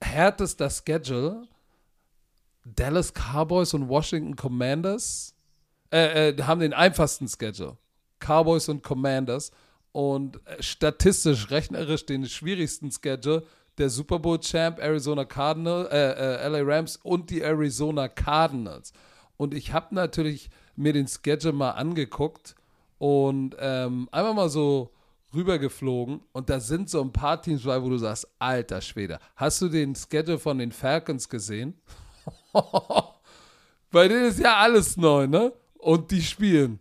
härtester 0.00 0.68
Schedule. 0.70 1.46
Dallas 2.64 3.12
Cowboys 3.12 3.72
und 3.74 3.88
Washington 3.88 4.34
Commanders 4.34 5.35
äh, 5.92 6.30
äh, 6.30 6.42
haben 6.42 6.60
den 6.60 6.72
einfachsten 6.72 7.28
Schedule. 7.28 7.76
Cowboys 8.20 8.68
und 8.68 8.82
Commanders. 8.82 9.50
Und 9.92 10.36
äh, 10.46 10.62
statistisch, 10.62 11.50
rechnerisch 11.50 12.06
den 12.06 12.26
schwierigsten 12.26 12.90
Schedule 12.90 13.44
der 13.78 13.90
Super 13.90 14.18
Bowl 14.18 14.40
Champ 14.40 14.78
Arizona 14.78 15.24
Cardinals, 15.24 15.88
äh, 15.90 16.44
äh, 16.44 16.48
LA 16.48 16.62
Rams 16.62 16.96
und 16.96 17.30
die 17.30 17.42
Arizona 17.42 18.08
Cardinals. 18.08 18.92
Und 19.36 19.54
ich 19.54 19.72
habe 19.72 19.94
natürlich 19.94 20.50
mir 20.76 20.92
den 20.92 21.06
Schedule 21.08 21.52
mal 21.52 21.72
angeguckt 21.72 22.54
und 22.98 23.54
ähm, 23.58 24.08
einfach 24.12 24.34
mal 24.34 24.48
so 24.48 24.92
rübergeflogen 25.34 26.22
und 26.32 26.48
da 26.48 26.60
sind 26.60 26.88
so 26.88 27.02
ein 27.02 27.12
paar 27.12 27.42
Teams 27.42 27.64
bei, 27.64 27.82
wo 27.82 27.90
du 27.90 27.98
sagst, 27.98 28.26
alter 28.38 28.80
Schwede, 28.80 29.18
hast 29.34 29.60
du 29.60 29.68
den 29.68 29.94
Schedule 29.94 30.38
von 30.38 30.58
den 30.58 30.72
Falcons 30.72 31.28
gesehen? 31.28 31.74
Bei 33.90 34.08
denen 34.08 34.24
ist 34.24 34.40
ja 34.40 34.56
alles 34.56 34.96
neu, 34.96 35.26
ne? 35.26 35.52
Und 35.86 36.10
die 36.10 36.20
spielen 36.20 36.80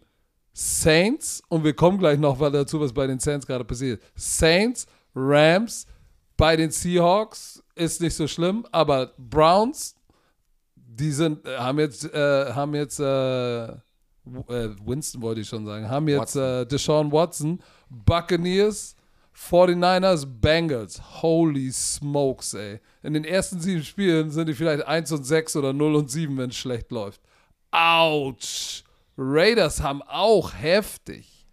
Saints, 0.51 1.43
und 1.47 1.63
wir 1.63 1.75
kommen 1.75 1.99
gleich 1.99 2.17
noch 2.17 2.39
mal 2.39 2.49
dazu, 2.49 2.79
was 2.79 2.91
bei 2.91 3.05
den 3.05 3.19
Saints 3.19 3.45
gerade 3.45 3.63
passiert. 3.63 4.01
Saints, 4.15 4.87
Rams, 5.13 5.85
bei 6.35 6.55
den 6.55 6.71
Seahawks 6.71 7.63
ist 7.75 8.01
nicht 8.01 8.15
so 8.15 8.27
schlimm, 8.27 8.65
aber 8.71 9.13
Browns, 9.19 9.95
die 10.75 11.11
sind, 11.11 11.45
äh, 11.45 11.55
haben 11.55 11.77
jetzt, 11.77 12.11
äh, 12.11 12.51
haben 12.51 12.73
jetzt, 12.73 12.99
äh, 12.99 13.65
äh, 13.65 13.75
Winston 14.83 15.21
wollte 15.21 15.41
ich 15.41 15.49
schon 15.49 15.67
sagen, 15.67 15.87
haben 15.87 16.07
jetzt 16.07 16.35
äh, 16.35 16.65
Deshaun 16.65 17.11
Watson, 17.11 17.61
Buccaneers, 17.91 18.95
49ers, 19.35 20.25
Bengals. 20.25 20.99
Holy 21.21 21.71
smokes, 21.71 22.55
ey. 22.55 22.79
In 23.03 23.13
den 23.13 23.23
ersten 23.23 23.59
sieben 23.59 23.83
Spielen 23.83 24.31
sind 24.31 24.49
die 24.49 24.55
vielleicht 24.55 24.87
1 24.87 25.11
und 25.11 25.25
6 25.25 25.57
oder 25.57 25.73
0 25.73 25.93
und 25.93 26.09
7, 26.09 26.35
wenn 26.39 26.49
es 26.49 26.55
schlecht 26.55 26.89
läuft. 26.89 27.21
Autsch. 27.69 28.84
Raiders 29.17 29.81
haben 29.81 30.01
auch 30.03 30.53
heftig. 30.53 31.47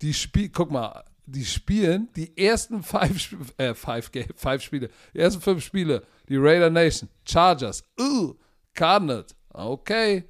Die 0.00 0.14
Spiel, 0.14 0.48
guck 0.48 0.70
mal, 0.70 1.04
die 1.26 1.44
spielen 1.44 2.08
die 2.16 2.36
ersten 2.36 2.82
five, 2.82 3.36
äh, 3.56 3.74
five, 3.74 4.10
five 4.36 4.62
Spiele, 4.62 4.90
die 5.14 5.18
ersten 5.18 5.40
fünf 5.40 5.64
Spiele, 5.64 6.04
die 6.28 6.36
Raider 6.36 6.70
Nation, 6.70 7.08
Chargers, 7.24 7.84
uh, 8.00 8.34
Cardinals, 8.74 9.34
okay, 9.50 10.28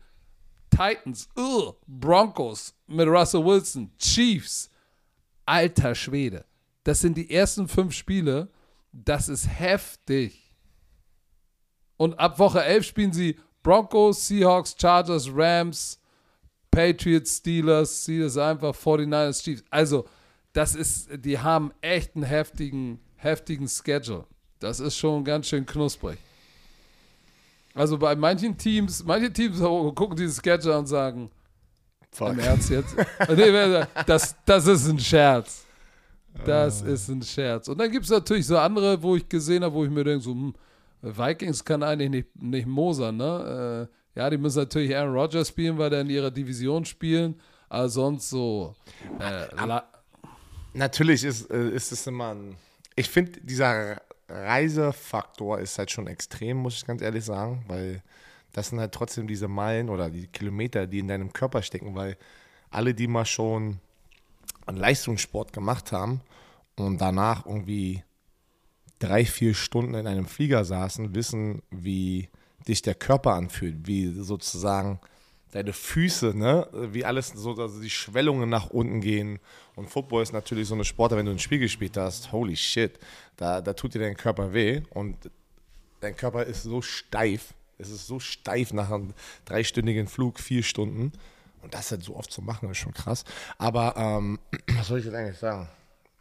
Titans, 0.70 1.28
uh, 1.36 1.72
Broncos 1.86 2.74
mit 2.86 3.08
Russell 3.08 3.44
Wilson, 3.44 3.90
Chiefs, 3.98 4.70
alter 5.46 5.94
Schwede. 5.94 6.44
Das 6.84 7.00
sind 7.00 7.16
die 7.16 7.30
ersten 7.30 7.68
fünf 7.68 7.94
Spiele, 7.94 8.50
das 8.92 9.28
ist 9.28 9.46
heftig. 9.46 10.56
Und 11.96 12.18
ab 12.18 12.38
Woche 12.38 12.62
11 12.64 12.86
spielen 12.86 13.12
sie 13.12 13.38
Broncos, 13.62 14.26
Seahawks, 14.26 14.74
Chargers, 14.78 15.28
Rams, 15.32 16.00
Patriots, 16.72 17.36
Steelers, 17.36 18.02
Steelers 18.02 18.36
einfach, 18.36 18.74
49ers, 18.74 19.42
Chiefs. 19.42 19.62
Also, 19.70 20.06
das 20.52 20.74
ist, 20.74 21.08
die 21.24 21.38
haben 21.38 21.70
echt 21.80 22.16
einen 22.16 22.24
heftigen, 22.24 22.98
heftigen 23.16 23.68
Schedule. 23.68 24.24
Das 24.58 24.80
ist 24.80 24.96
schon 24.96 25.22
ganz 25.24 25.46
schön 25.46 25.64
knusprig. 25.64 26.18
Also 27.74 27.96
bei 27.96 28.14
manchen 28.14 28.56
Teams, 28.56 29.04
manche 29.04 29.32
Teams 29.32 29.58
gucken 29.60 30.16
dieses 30.16 30.40
Schedule 30.42 30.78
und 30.78 30.86
sagen, 30.86 31.30
Fuck. 32.10 32.32
im 32.32 32.38
Ernst 32.38 32.70
jetzt? 32.70 32.94
das, 34.06 34.36
das 34.44 34.66
ist 34.66 34.88
ein 34.88 34.98
Scherz. 34.98 35.64
Das 36.44 36.82
uh. 36.82 36.86
ist 36.86 37.08
ein 37.08 37.22
Scherz. 37.22 37.68
Und 37.68 37.78
dann 37.78 37.90
gibt 37.90 38.04
es 38.04 38.10
natürlich 38.10 38.46
so 38.46 38.58
andere, 38.58 39.02
wo 39.02 39.16
ich 39.16 39.28
gesehen 39.28 39.64
habe, 39.64 39.74
wo 39.74 39.84
ich 39.84 39.90
mir 39.90 40.04
denke, 40.04 40.22
so, 40.22 40.32
hm, 40.32 40.54
Vikings 41.02 41.64
kann 41.64 41.82
eigentlich 41.82 42.10
nicht, 42.10 42.42
nicht 42.42 42.66
mosern, 42.66 43.16
ne? 43.16 43.88
Äh, 43.90 44.01
ja, 44.14 44.28
die 44.28 44.38
müssen 44.38 44.58
natürlich 44.58 44.94
Aaron 44.96 45.14
Rodgers 45.14 45.48
spielen, 45.48 45.78
weil 45.78 45.90
der 45.90 46.02
in 46.02 46.10
ihrer 46.10 46.30
Division 46.30 46.84
spielen, 46.84 47.40
aber 47.68 47.88
sonst 47.88 48.28
so. 48.30 48.74
Äh, 49.18 49.80
Natürlich 50.74 51.24
ist, 51.24 51.50
äh, 51.50 51.70
ist 51.70 51.92
es 51.92 52.06
immer 52.06 52.34
ein. 52.34 52.56
Ich 52.94 53.08
finde, 53.08 53.40
dieser 53.40 54.00
Reisefaktor 54.28 55.58
ist 55.58 55.78
halt 55.78 55.90
schon 55.90 56.06
extrem, 56.06 56.58
muss 56.58 56.76
ich 56.76 56.86
ganz 56.86 57.02
ehrlich 57.02 57.24
sagen, 57.24 57.64
weil 57.68 58.02
das 58.52 58.68
sind 58.68 58.80
halt 58.80 58.92
trotzdem 58.92 59.26
diese 59.26 59.48
Meilen 59.48 59.88
oder 59.88 60.10
die 60.10 60.26
Kilometer, 60.26 60.86
die 60.86 60.98
in 60.98 61.08
deinem 61.08 61.32
Körper 61.32 61.62
stecken, 61.62 61.94
weil 61.94 62.16
alle, 62.70 62.94
die 62.94 63.06
mal 63.06 63.24
schon 63.24 63.80
einen 64.66 64.78
Leistungssport 64.78 65.52
gemacht 65.52 65.92
haben 65.92 66.20
und 66.76 67.00
danach 67.00 67.46
irgendwie 67.46 68.02
drei, 68.98 69.24
vier 69.24 69.54
Stunden 69.54 69.94
in 69.94 70.06
einem 70.06 70.26
Flieger 70.26 70.64
saßen, 70.64 71.14
wissen, 71.14 71.62
wie 71.70 72.28
dich 72.68 72.82
der 72.82 72.94
Körper 72.94 73.34
anfühlt, 73.34 73.86
wie 73.86 74.12
sozusagen 74.12 75.00
deine 75.52 75.72
Füße, 75.72 76.36
ne, 76.36 76.66
wie 76.72 77.04
alles 77.04 77.28
so, 77.28 77.54
also 77.54 77.80
die 77.80 77.90
Schwellungen 77.90 78.48
nach 78.48 78.70
unten 78.70 79.00
gehen. 79.00 79.38
Und 79.76 79.90
Football 79.90 80.22
ist 80.22 80.32
natürlich 80.32 80.66
so 80.66 80.74
eine 80.74 80.84
Sportart, 80.84 81.18
wenn 81.18 81.26
du 81.26 81.32
ein 81.32 81.38
Spiel 81.38 81.58
gespielt 81.58 81.96
hast, 81.96 82.32
holy 82.32 82.56
shit, 82.56 82.98
da, 83.36 83.60
da 83.60 83.74
tut 83.74 83.94
dir 83.94 84.00
dein 84.00 84.16
Körper 84.16 84.52
weh 84.52 84.82
und 84.90 85.30
dein 86.00 86.16
Körper 86.16 86.44
ist 86.44 86.62
so 86.62 86.82
steif. 86.82 87.54
Es 87.78 87.90
ist 87.90 88.06
so 88.06 88.18
steif 88.20 88.72
nach 88.72 88.90
einem 88.90 89.12
dreistündigen 89.44 90.06
Flug, 90.06 90.38
vier 90.38 90.62
Stunden. 90.62 91.12
Und 91.62 91.74
das 91.74 91.90
halt 91.90 92.02
so 92.02 92.16
oft 92.16 92.30
zu 92.30 92.42
machen, 92.42 92.70
ist 92.70 92.78
schon 92.78 92.92
krass. 92.92 93.24
Aber 93.58 93.94
ähm, 93.96 94.38
was 94.76 94.88
soll 94.88 94.98
ich 94.98 95.04
jetzt 95.04 95.14
eigentlich 95.14 95.38
sagen? 95.38 95.68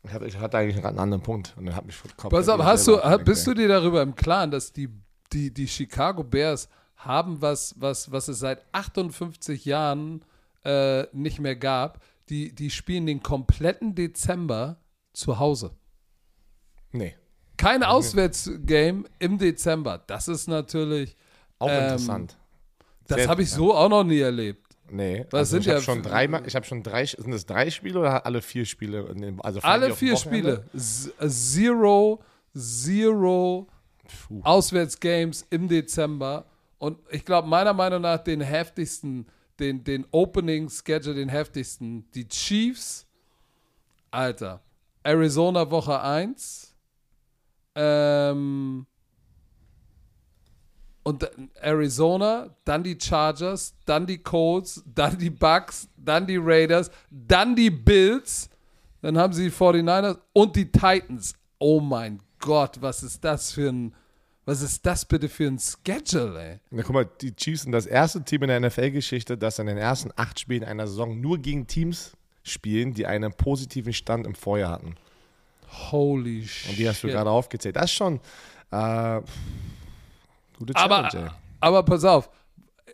Ich 0.04 0.12
hatte, 0.12 0.26
ich 0.26 0.38
hatte 0.38 0.58
eigentlich 0.58 0.76
gerade 0.76 0.90
einen 0.90 1.00
anderen 1.00 1.24
Punkt 1.24 1.54
und 1.58 1.66
dann 1.66 1.76
hat 1.76 1.86
mich. 1.86 1.96
Pass 2.18 2.50
auf, 2.50 2.62
hast 2.64 2.88
du, 2.88 2.98
bist 3.24 3.46
du 3.46 3.54
dir 3.54 3.68
darüber 3.68 4.02
im 4.02 4.16
Klaren, 4.16 4.50
dass 4.50 4.74
die, 4.74 4.90
die, 5.34 5.54
die 5.54 5.68
Chicago 5.68 6.24
Bears 6.24 6.70
haben 6.96 7.42
was, 7.42 7.76
was, 7.80 8.12
was 8.12 8.28
es 8.28 8.40
seit 8.40 8.64
58 8.74 9.66
Jahren 9.66 10.24
äh, 10.64 11.04
nicht 11.14 11.40
mehr 11.40 11.56
gab. 11.56 12.04
Die, 12.30 12.54
die 12.54 12.70
spielen 12.70 13.06
den 13.06 13.24
kompletten 13.24 13.96
Dezember 13.96 14.78
zu 15.14 15.40
Hause. 15.40 15.72
Nee. 16.92 17.16
Kein 17.58 17.84
Auswärtsgame 17.84 19.04
im 19.20 19.38
Dezember. 19.38 19.98
Das 20.08 20.28
ist 20.28 20.48
natürlich. 20.48 21.16
Auch 21.60 21.70
ähm, 21.70 21.84
interessant. 21.84 22.38
Das 23.08 23.28
habe 23.28 23.44
ich 23.44 23.52
so 23.52 23.76
auch 23.76 23.90
noch 23.90 24.04
nie 24.04 24.20
erlebt. 24.20 24.66
Nee, 24.90 25.26
Was 25.30 25.40
also 25.40 25.52
sind 25.52 25.62
ich 25.62 25.68
ja 25.68 25.74
habe 25.76 25.84
schon 25.84 26.02
drei, 26.04 26.26
ich 26.46 26.56
habe 26.56 26.66
schon 26.66 26.84
drei, 26.84 27.06
sind 27.06 27.32
es 27.32 27.46
drei 27.46 27.70
Spiele 27.70 28.00
oder 28.00 28.26
alle 28.26 28.42
vier 28.42 28.66
Spiele? 28.66 29.38
Also 29.40 29.62
alle 29.62 29.96
vier 29.96 30.18
Spiele. 30.18 30.66
Zero, 30.76 32.22
zero 32.54 33.68
Puh. 34.28 34.42
Auswärtsgames 34.44 35.46
im 35.50 35.68
Dezember. 35.68 36.46
Und 36.78 36.98
ich 37.10 37.26
glaube, 37.26 37.48
meiner 37.48 37.74
Meinung 37.74 38.02
nach 38.02 38.20
den 38.20 38.42
heftigsten, 38.42 39.28
den, 39.60 39.84
den 39.84 40.06
Opening-Schedule, 40.12 41.16
den 41.16 41.30
heftigsten, 41.30 42.10
die 42.12 42.28
Chiefs, 42.28 43.06
Alter, 44.10 44.62
Arizona 45.04 45.70
Woche 45.70 46.02
1, 46.02 46.76
ähm, 47.76 48.86
und 51.04 51.30
Arizona, 51.56 52.56
dann 52.64 52.84
die 52.84 52.98
Chargers, 53.00 53.76
dann 53.86 54.06
die 54.06 54.20
Colts, 54.20 54.84
dann 54.86 55.18
die 55.18 55.30
Bucks, 55.30 55.90
dann 55.98 56.28
die 56.28 56.38
Raiders, 56.38 56.92
dann 57.10 57.56
die 57.56 57.72
Bills, 57.72 58.50
dann 59.02 59.18
haben 59.18 59.34
sie 59.34 59.46
die 59.46 59.52
49ers 59.52 60.20
und 60.34 60.56
die 60.56 60.72
Titans. 60.72 61.34
Oh 61.58 61.80
mein 61.80 62.22
Gott, 62.40 62.78
was 62.82 63.04
ist 63.04 63.24
das 63.24 63.52
für 63.52 63.70
ein 63.70 63.96
was 64.46 64.62
ist 64.62 64.86
das 64.86 65.06
bitte 65.06 65.30
für 65.30 65.48
ein 65.48 65.60
Schedule, 65.60 66.42
ey? 66.42 66.60
Na, 66.72 66.82
guck 66.84 66.94
mal, 66.94 67.06
die 67.22 67.36
Chiefs 67.36 67.64
sind 67.64 67.72
das 67.72 67.86
erste 67.86 68.24
Team 68.24 68.44
in 68.44 68.48
der 68.50 68.60
NFL-Geschichte, 68.60 69.38
das 69.38 69.60
in 69.60 69.68
den 69.68 69.78
ersten 69.78 70.12
acht 70.16 70.40
Spielen 70.40 70.64
einer 70.64 70.88
Saison 70.88 71.20
nur 71.20 71.38
gegen 71.38 71.68
Teams 71.68 72.14
spielen, 72.44 72.94
die 72.94 73.06
einen 73.06 73.34
positiven 73.34 73.94
Stand 73.94 74.26
im 74.26 74.34
Vorjahr 74.34 74.72
hatten. 74.72 74.96
Holy 75.92 76.48
shit. 76.48 76.72
Und 76.72 76.80
die 76.80 76.90
hast 76.90 77.04
du 77.04 77.08
gerade 77.08 77.30
aufgezählt. 77.30 77.76
Das 77.76 77.86
ist 77.86 77.94
schon 77.94 78.20
äh, 78.72 79.22
gute 80.58 80.74
Challenge, 80.74 81.08
aber, 81.08 81.14
ey. 81.14 81.30
Aber 81.60 81.84
pass 81.84 82.04
auf, 82.04 82.30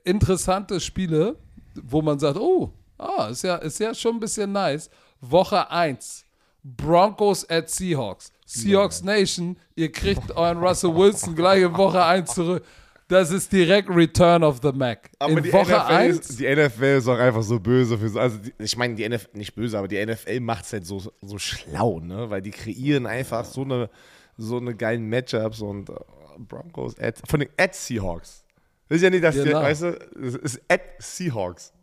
interessante 0.03 0.79
Spiele, 0.79 1.37
wo 1.75 2.01
man 2.01 2.19
sagt, 2.19 2.37
oh, 2.37 2.71
ah, 2.97 3.27
ist 3.27 3.43
ja, 3.43 3.55
ist 3.55 3.79
ja 3.79 3.93
schon 3.93 4.17
ein 4.17 4.19
bisschen 4.19 4.51
nice. 4.51 4.89
Woche 5.21 5.69
1, 5.71 6.25
Broncos 6.63 7.49
at 7.49 7.69
Seahawks. 7.69 8.31
Seahawks 8.47 9.03
Nation, 9.03 9.57
ihr 9.75 9.91
kriegt 9.91 10.31
euren 10.31 10.57
Russell 10.57 10.95
Wilson 10.95 11.35
gleich 11.35 11.61
in 11.61 11.75
Woche 11.75 12.03
1 12.03 12.33
zurück. 12.33 12.63
Das 13.09 13.29
ist 13.31 13.51
direkt 13.51 13.89
Return 13.89 14.43
of 14.43 14.59
the 14.61 14.71
Mac. 14.71 15.09
Aber 15.19 15.37
in 15.37 15.43
die 15.43 15.53
Woche 15.53 15.71
NFL 15.71 15.93
1. 15.93 16.29
Ist, 16.29 16.39
die 16.39 16.55
NFL 16.55 16.97
ist 16.97 17.07
auch 17.07 17.17
einfach 17.17 17.43
so 17.43 17.59
böse. 17.59 17.97
Für 17.97 18.09
so, 18.09 18.19
also 18.19 18.37
die, 18.37 18.53
ich 18.57 18.77
meine, 18.77 18.95
die 18.95 19.07
NFL, 19.07 19.37
nicht 19.37 19.53
böse, 19.53 19.77
aber 19.77 19.87
die 19.87 20.03
NFL 20.03 20.39
macht 20.39 20.65
es 20.65 20.73
halt 20.73 20.85
so, 20.85 21.01
so 21.21 21.37
schlau, 21.37 21.99
ne? 21.99 22.29
Weil 22.29 22.41
die 22.41 22.51
kreieren 22.51 23.05
einfach 23.05 23.45
so 23.45 23.63
eine, 23.63 23.89
so 24.37 24.57
eine 24.57 24.75
geilen 24.75 25.09
Matchups 25.09 25.61
und 25.61 25.89
uh, 25.89 25.95
Broncos 26.37 26.97
at, 26.99 27.15
von 27.27 27.41
den 27.41 27.49
at 27.57 27.75
Seahawks. 27.75 28.43
Das 28.89 28.97
ist 28.97 29.03
ja 29.03 29.09
nicht, 29.09 29.23
dass 29.23 29.35
genau. 29.35 29.59
die, 29.59 29.65
weißt 29.65 29.81
du, 29.83 29.87
es 30.21 30.35
ist 30.35 30.61
at 30.69 30.81
Seahawks. 30.99 31.73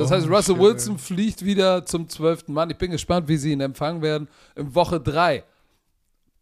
Das 0.00 0.10
heißt, 0.10 0.26
oh, 0.28 0.34
Russell 0.34 0.58
Wilson 0.58 0.98
fliegt 0.98 1.44
wieder 1.44 1.84
zum 1.84 2.08
zwölften 2.08 2.52
Mann. 2.52 2.70
Ich 2.70 2.78
bin 2.78 2.90
gespannt, 2.90 3.28
wie 3.28 3.36
sie 3.36 3.52
ihn 3.52 3.60
empfangen 3.60 4.02
werden. 4.02 4.28
In 4.56 4.74
Woche 4.74 5.00
3 5.00 5.44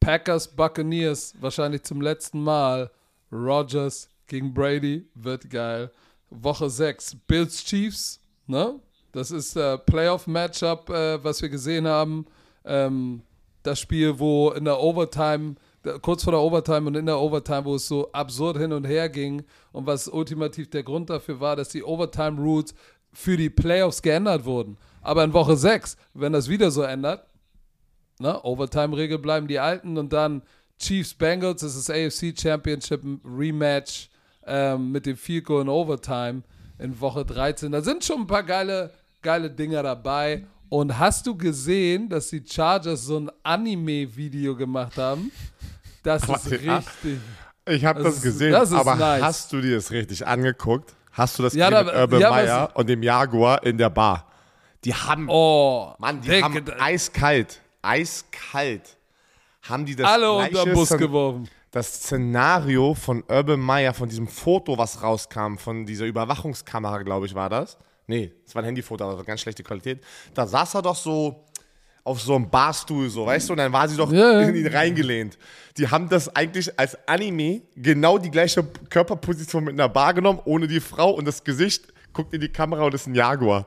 Packers, 0.00 0.48
Buccaneers, 0.48 1.34
wahrscheinlich 1.40 1.82
zum 1.82 2.00
letzten 2.00 2.42
Mal. 2.42 2.90
Rogers 3.30 4.08
gegen 4.26 4.54
Brady, 4.54 5.06
wird 5.14 5.50
geil. 5.50 5.90
Woche 6.30 6.70
6, 6.70 7.16
Bills 7.26 7.64
Chiefs, 7.64 8.20
ne? 8.46 8.78
Das 9.12 9.30
ist 9.30 9.56
der 9.56 9.78
Playoff-Matchup, 9.78 10.90
äh, 10.90 11.24
was 11.24 11.42
wir 11.42 11.48
gesehen 11.48 11.86
haben. 11.86 12.26
Ähm, 12.64 13.22
das 13.62 13.80
Spiel, 13.80 14.18
wo 14.18 14.50
in 14.50 14.64
der 14.64 14.80
Overtime, 14.80 15.56
kurz 16.02 16.24
vor 16.24 16.32
der 16.32 16.40
Overtime 16.40 16.86
und 16.86 16.94
in 16.94 17.06
der 17.06 17.18
Overtime, 17.18 17.64
wo 17.64 17.74
es 17.74 17.88
so 17.88 18.12
absurd 18.12 18.58
hin 18.58 18.72
und 18.72 18.84
her 18.84 19.08
ging 19.08 19.42
und 19.72 19.86
was 19.86 20.08
ultimativ 20.08 20.70
der 20.70 20.82
Grund 20.82 21.10
dafür 21.10 21.40
war, 21.40 21.56
dass 21.56 21.70
die 21.70 21.82
Overtime-Rules 21.82 22.74
für 23.18 23.36
die 23.36 23.50
Playoffs 23.50 24.00
geändert 24.00 24.44
wurden. 24.44 24.76
Aber 25.02 25.24
in 25.24 25.32
Woche 25.32 25.56
6, 25.56 25.96
wenn 26.14 26.32
das 26.32 26.48
wieder 26.48 26.70
so 26.70 26.82
ändert, 26.82 27.26
ne, 28.20 28.40
Overtime-Regel 28.44 29.18
bleiben 29.18 29.48
die 29.48 29.58
alten 29.58 29.98
und 29.98 30.12
dann 30.12 30.42
Chiefs 30.78 31.14
Bengals, 31.14 31.62
das 31.62 31.74
ist 31.74 31.90
AFC 31.90 32.32
Championship 32.38 33.02
Rematch 33.24 34.08
ähm, 34.46 34.92
mit 34.92 35.04
dem 35.04 35.16
Field 35.16 35.50
in 35.50 35.68
Overtime 35.68 36.42
in 36.78 37.00
Woche 37.00 37.24
13. 37.24 37.72
Da 37.72 37.82
sind 37.82 38.04
schon 38.04 38.20
ein 38.20 38.26
paar 38.28 38.44
geile, 38.44 38.92
geile 39.20 39.50
Dinger 39.50 39.82
dabei. 39.82 40.46
Und 40.68 40.96
hast 40.96 41.26
du 41.26 41.36
gesehen, 41.36 42.08
dass 42.08 42.28
die 42.28 42.44
Chargers 42.46 43.04
so 43.04 43.18
ein 43.18 43.30
Anime-Video 43.42 44.54
gemacht 44.54 44.96
haben? 44.96 45.32
Das 46.04 46.22
ist 46.28 46.52
richtig. 46.52 47.18
Ich 47.68 47.84
habe 47.84 48.04
das, 48.04 48.14
das, 48.14 48.22
gesehen, 48.22 48.52
das 48.52 48.72
aber 48.72 48.94
nice. 48.94 49.22
hast 49.22 49.52
du 49.52 49.60
dir 49.60 49.74
das 49.74 49.90
richtig 49.90 50.24
angeguckt? 50.24 50.94
Hast 51.18 51.38
du 51.38 51.42
das 51.42 51.52
Ja, 51.54 51.68
gesehen 51.68 51.86
da- 51.86 51.92
mit 51.92 52.00
Urban 52.00 52.20
ja, 52.20 52.30
Meyer 52.30 52.70
und 52.74 52.88
dem 52.88 53.02
Jaguar 53.02 53.62
in 53.64 53.76
der 53.76 53.90
Bar? 53.90 54.24
Die 54.84 54.94
haben, 54.94 55.26
Oh, 55.28 55.92
Mann, 55.98 56.20
die 56.20 56.28
Digga, 56.28 56.44
haben 56.44 56.64
eiskalt, 56.78 57.60
eiskalt, 57.82 58.96
haben 59.62 59.84
die 59.84 59.96
das 59.96 60.06
alle 60.08 60.30
unter 60.32 60.64
den 60.64 60.74
Bus 60.74 60.90
geworfen. 60.90 61.48
das 61.72 61.94
Szenario 61.94 62.94
von 62.94 63.24
Urban 63.28 63.58
Meyer, 63.60 63.92
von 63.92 64.08
diesem 64.08 64.28
Foto, 64.28 64.78
was 64.78 65.02
rauskam, 65.02 65.56
von 65.56 65.84
dieser 65.84 66.06
Überwachungskamera, 66.06 67.02
glaube 67.02 67.26
ich, 67.26 67.34
war 67.34 67.50
das. 67.50 67.76
Nee, 68.06 68.32
es 68.46 68.54
war 68.54 68.62
ein 68.62 68.66
Handyfoto, 68.66 69.04
aber 69.10 69.22
ganz 69.24 69.40
schlechte 69.42 69.62
Qualität. 69.62 70.02
Da 70.32 70.46
saß 70.46 70.76
er 70.76 70.82
doch 70.82 70.96
so 70.96 71.44
auf 72.08 72.20
so 72.20 72.34
einem 72.34 72.48
Barstuhl, 72.50 73.08
so, 73.08 73.26
weißt 73.26 73.48
du, 73.48 73.52
und 73.52 73.58
dann 73.58 73.72
war 73.72 73.86
sie 73.88 73.96
doch 73.96 74.10
Ja, 74.10 74.40
in 74.40 74.54
ihn 74.56 74.66
reingelehnt. 74.66 75.38
Die 75.76 75.88
haben 75.88 76.08
das 76.08 76.34
eigentlich 76.34 76.76
als 76.78 76.96
Anime 77.06 77.62
genau 77.76 78.18
die 78.18 78.30
gleiche 78.30 78.64
Körperposition 78.90 79.64
mit 79.64 79.74
einer 79.74 79.88
Bar 79.88 80.14
genommen, 80.14 80.40
ohne 80.44 80.66
die 80.66 80.80
Frau 80.80 81.10
und 81.10 81.24
das 81.24 81.44
Gesicht 81.44 81.92
guckt 82.12 82.34
in 82.34 82.40
die 82.40 82.48
Kamera 82.48 82.82
und 82.82 82.94
ist 82.94 83.06
ein 83.06 83.14
Jaguar. 83.14 83.66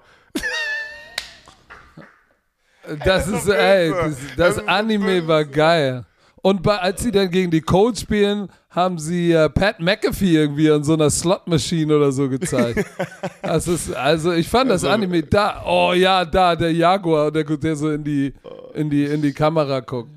Das 3.06 3.28
ist, 3.28 3.48
ey, 3.48 3.92
das, 3.92 4.16
Das 4.36 4.56
das 4.56 4.68
Anime 4.68 5.26
war 5.28 5.46
geil. 5.46 6.04
Und 6.44 6.64
bei, 6.64 6.78
als 6.80 7.04
sie 7.04 7.12
dann 7.12 7.30
gegen 7.30 7.52
die 7.52 7.62
Colts 7.62 8.02
spielen, 8.02 8.50
haben 8.72 8.98
sie 8.98 9.32
äh, 9.32 9.48
Pat 9.50 9.80
McAfee 9.80 10.36
irgendwie 10.38 10.72
an 10.72 10.84
so 10.84 10.94
einer 10.94 11.10
Slot-Maschine 11.12 11.96
oder 11.96 12.12
so 12.12 12.28
gezeigt. 12.30 12.84
das 13.44 13.68
ist, 13.68 13.94
also 13.94 14.32
ich 14.32 14.50
fand 14.50 14.72
das 14.72 14.84
Also- 14.84 14.94
Anime 14.94 15.22
da, 15.24 15.64
oh 15.66 15.94
ja, 15.94 16.26
da, 16.26 16.56
der 16.56 16.74
Jaguar, 16.74 17.32
der, 17.32 17.44
der 17.44 17.76
so 17.76 17.92
in 17.92 18.04
die, 18.04 18.34
in 18.74 18.90
die, 18.90 19.04
in 19.06 19.22
die 19.22 19.34
Kamera 19.34 19.82
guckt. 19.82 20.10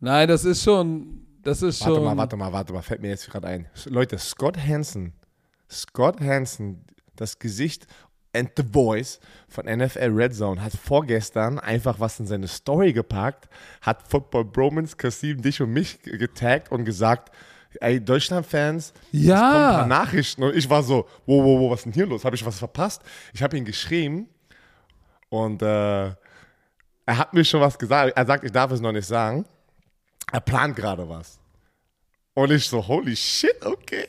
Nein, 0.00 0.28
das 0.28 0.44
ist 0.44 0.62
schon, 0.62 1.26
das 1.42 1.62
ist 1.62 1.78
schon. 1.82 1.92
Warte 1.92 2.04
mal, 2.04 2.16
warte 2.16 2.36
mal, 2.36 2.52
warte 2.52 2.72
mal, 2.72 2.82
fällt 2.82 3.00
mir 3.00 3.08
jetzt 3.08 3.30
gerade 3.30 3.48
ein. 3.48 3.66
Leute, 3.86 4.18
Scott 4.18 4.58
Hansen, 4.58 5.14
Scott 5.70 6.20
Hansen, 6.20 6.84
das 7.16 7.38
Gesicht 7.38 7.86
and 8.34 8.50
the 8.56 8.62
Voice 8.62 9.20
von 9.48 9.64
NFL 9.66 10.10
Red 10.14 10.34
Zone 10.34 10.62
hat 10.62 10.72
vorgestern 10.72 11.58
einfach 11.58 11.98
was 12.00 12.20
in 12.20 12.26
seine 12.26 12.48
Story 12.48 12.92
gepackt, 12.92 13.48
hat 13.80 14.06
Football 14.08 14.44
Bromance, 14.44 14.96
Kasim, 14.96 15.40
dich 15.40 15.60
und 15.62 15.72
mich 15.72 16.00
getaggt 16.02 16.70
und 16.70 16.84
gesagt, 16.84 17.32
ey, 17.80 18.00
Deutschland-Fans, 18.04 18.92
Ja. 19.12 19.34
es 19.34 19.40
kommen 19.40 19.64
ein 19.64 19.74
paar 19.74 19.86
Nachrichten 19.86 20.42
und 20.42 20.54
ich 20.56 20.68
war 20.68 20.82
so, 20.82 21.06
wow, 21.26 21.44
wow, 21.44 21.60
wow, 21.60 21.70
was 21.70 21.80
ist 21.80 21.84
denn 21.86 21.92
hier 21.94 22.06
los? 22.06 22.24
Habe 22.24 22.36
ich 22.36 22.44
was 22.44 22.58
verpasst? 22.58 23.02
Ich 23.32 23.42
habe 23.42 23.56
ihn 23.56 23.64
geschrieben 23.64 24.28
und 25.30 25.62
äh, 25.62 26.06
er 26.06 26.16
hat 27.06 27.32
mir 27.32 27.44
schon 27.44 27.60
was 27.60 27.78
gesagt. 27.78 28.12
Er 28.16 28.26
sagt, 28.26 28.44
ich 28.44 28.52
darf 28.52 28.70
es 28.70 28.80
noch 28.80 28.92
nicht 28.92 29.06
sagen. 29.06 29.46
Er 30.30 30.40
plant 30.40 30.76
gerade 30.76 31.08
was. 31.08 31.38
Und 32.34 32.50
ich 32.52 32.68
so, 32.68 32.86
holy 32.86 33.16
shit, 33.16 33.64
okay. 33.64 34.06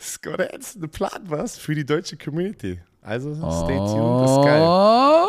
Scott 0.00 0.40
Hansen 0.52 0.88
plant 0.90 1.30
was 1.30 1.56
für 1.58 1.74
die 1.74 1.84
deutsche 1.86 2.16
Community. 2.18 2.80
Also 3.04 3.34
stay 3.34 3.76
tuned, 3.76 4.22
das 4.22 4.30
ist 4.30 4.44
geil. 4.44 4.62
Oh. 4.62 5.28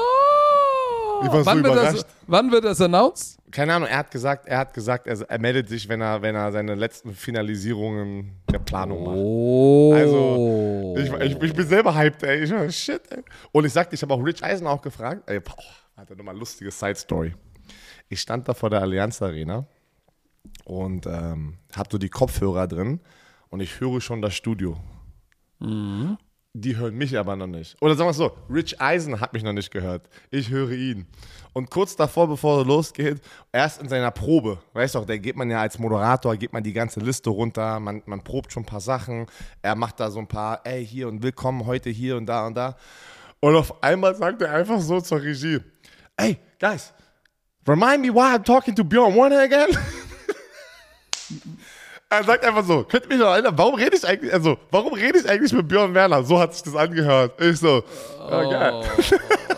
Ich 1.24 1.32
war 1.32 1.40
so 1.40 1.46
wann, 1.46 1.64
wird 1.64 1.74
überrascht. 1.74 1.98
das, 1.98 2.06
wann 2.28 2.52
wird 2.52 2.64
das 2.64 2.80
announced? 2.82 3.38
Keine 3.52 3.74
Ahnung, 3.74 3.90
er 3.90 3.98
hat 3.98 4.12
gesagt, 4.12 4.48
er 4.48 4.60
hat 4.60 4.74
gesagt, 4.74 5.08
er, 5.08 5.20
er 5.30 5.40
meldet 5.40 5.68
sich, 5.68 5.88
wenn 5.90 6.00
er, 6.02 6.22
wenn 6.22 6.36
er 6.36 6.52
seine 6.52 6.76
letzten 6.76 7.14
Finalisierungen 7.14 8.32
der 8.50 8.60
Planung 8.60 9.04
macht. 9.04 9.16
Oh. 9.18 9.94
Also, 9.94 10.96
Ich, 10.98 11.12
ich, 11.32 11.42
ich 11.42 11.54
bin 11.54 11.68
selber 11.68 11.94
hyped, 11.96 12.24
ey. 12.24 12.44
Ich 12.44 12.78
shit, 12.78 13.02
ey. 13.12 13.24
Und 13.52 13.66
ich 13.66 13.74
sagte, 13.74 13.96
ich 13.96 14.02
habe 14.02 14.14
auch 14.14 14.24
Rich 14.24 14.42
Eisen 14.44 14.68
auch 14.68 14.82
gefragt. 14.82 15.30
Ey, 15.30 15.42
boah, 15.42 15.56
hatte 15.98 16.16
nochmal 16.16 16.34
eine 16.34 16.40
lustige 16.40 16.72
Side-Story. 16.72 17.34
Ich 18.08 18.22
stand 18.22 18.48
da 18.48 18.54
vor 18.54 18.70
der 18.70 18.82
Allianz 18.82 19.22
Arena 19.22 19.66
und 20.64 21.08
ähm, 21.08 21.58
habe 21.76 21.90
so 21.92 21.98
die 21.98 22.10
Kopfhörer 22.10 22.68
drin 22.68 23.02
und 23.50 23.60
ich 23.62 23.80
höre 23.80 24.00
schon 24.00 24.22
das 24.22 24.34
Studio. 24.36 24.78
Die 26.58 26.78
hören 26.78 26.96
mich 26.96 27.18
aber 27.18 27.36
noch 27.36 27.48
nicht. 27.48 27.76
Oder 27.82 27.96
sagen 27.96 28.08
wir 28.08 28.12
es 28.12 28.18
so, 28.18 28.32
Rich 28.50 28.80
Eisen 28.80 29.20
hat 29.20 29.34
mich 29.34 29.44
noch 29.44 29.52
nicht 29.52 29.72
gehört. 29.72 30.08
Ich 30.32 30.50
höre 30.50 30.72
ihn. 30.72 31.06
Und 31.52 31.70
kurz 31.70 31.98
davor, 31.98 32.30
bevor 32.30 32.62
es 32.62 32.66
losgeht, 32.66 33.20
erst 33.52 33.82
in 33.82 33.90
seiner 33.90 34.10
Probe, 34.10 34.60
weißt 34.72 34.96
du, 34.96 35.02
da 35.02 35.18
geht 35.18 35.36
man 35.36 35.50
ja 35.50 35.60
als 35.60 35.78
Moderator, 35.78 36.38
geht 36.38 36.54
man 36.54 36.64
die 36.64 36.72
ganze 36.72 37.02
Liste 37.02 37.30
runter, 37.30 37.82
man, 37.82 38.04
man 38.06 38.24
probt 38.24 38.54
schon 38.54 38.64
ein 38.64 38.68
paar 38.68 38.80
Sachen, 38.80 39.26
er 39.62 39.76
macht 39.76 40.00
da 40.00 40.10
so 40.10 40.20
ein 40.20 40.28
paar, 40.28 40.62
ey, 40.64 40.88
hier 40.88 41.10
und 41.10 41.22
willkommen 41.24 41.66
heute 41.66 41.90
hier 41.90 42.16
und 42.16 42.26
da 42.26 42.48
und 42.48 42.56
da. 42.56 42.78
Und 43.42 43.58
auf 43.58 43.84
einmal 43.84 44.16
sagt 44.16 44.42
er 44.42 44.54
einfach 44.54 44.80
so 44.80 45.02
zur 45.02 45.22
Regie, 45.22 45.60
ey, 46.16 46.38
guys, 46.58 46.94
remind 47.68 48.00
me 48.00 48.14
why 48.14 48.34
I'm 48.34 48.46
talking 48.46 48.74
to 48.76 48.84
Björn 48.86 49.14
Warner 49.14 49.42
again. 49.42 49.78
Er 52.10 52.24
sagt 52.24 52.46
einfach 52.46 52.64
so, 52.64 52.84
könnt 52.84 53.06
ihr 53.06 53.10
mich 53.10 53.18
noch 53.20 53.34
erinnern, 53.34 53.54
warum 53.58 53.76
rede 53.76 53.96
ich 53.98 54.08
eigentlich, 54.08 54.32
also, 54.32 54.58
warum 54.72 54.94
rede 54.94 55.18
ich 55.20 55.28
eigentlich 55.30 55.52
mit 55.54 55.68
Björn 55.68 55.94
Werner? 55.94 56.24
So 56.24 56.40
hat 56.40 56.54
sich 56.54 56.62
das 56.64 56.76
angehört. 56.76 57.42
Ich 57.42 57.58
so, 57.60 57.84
ja, 58.30 58.44
geil. 58.44 58.84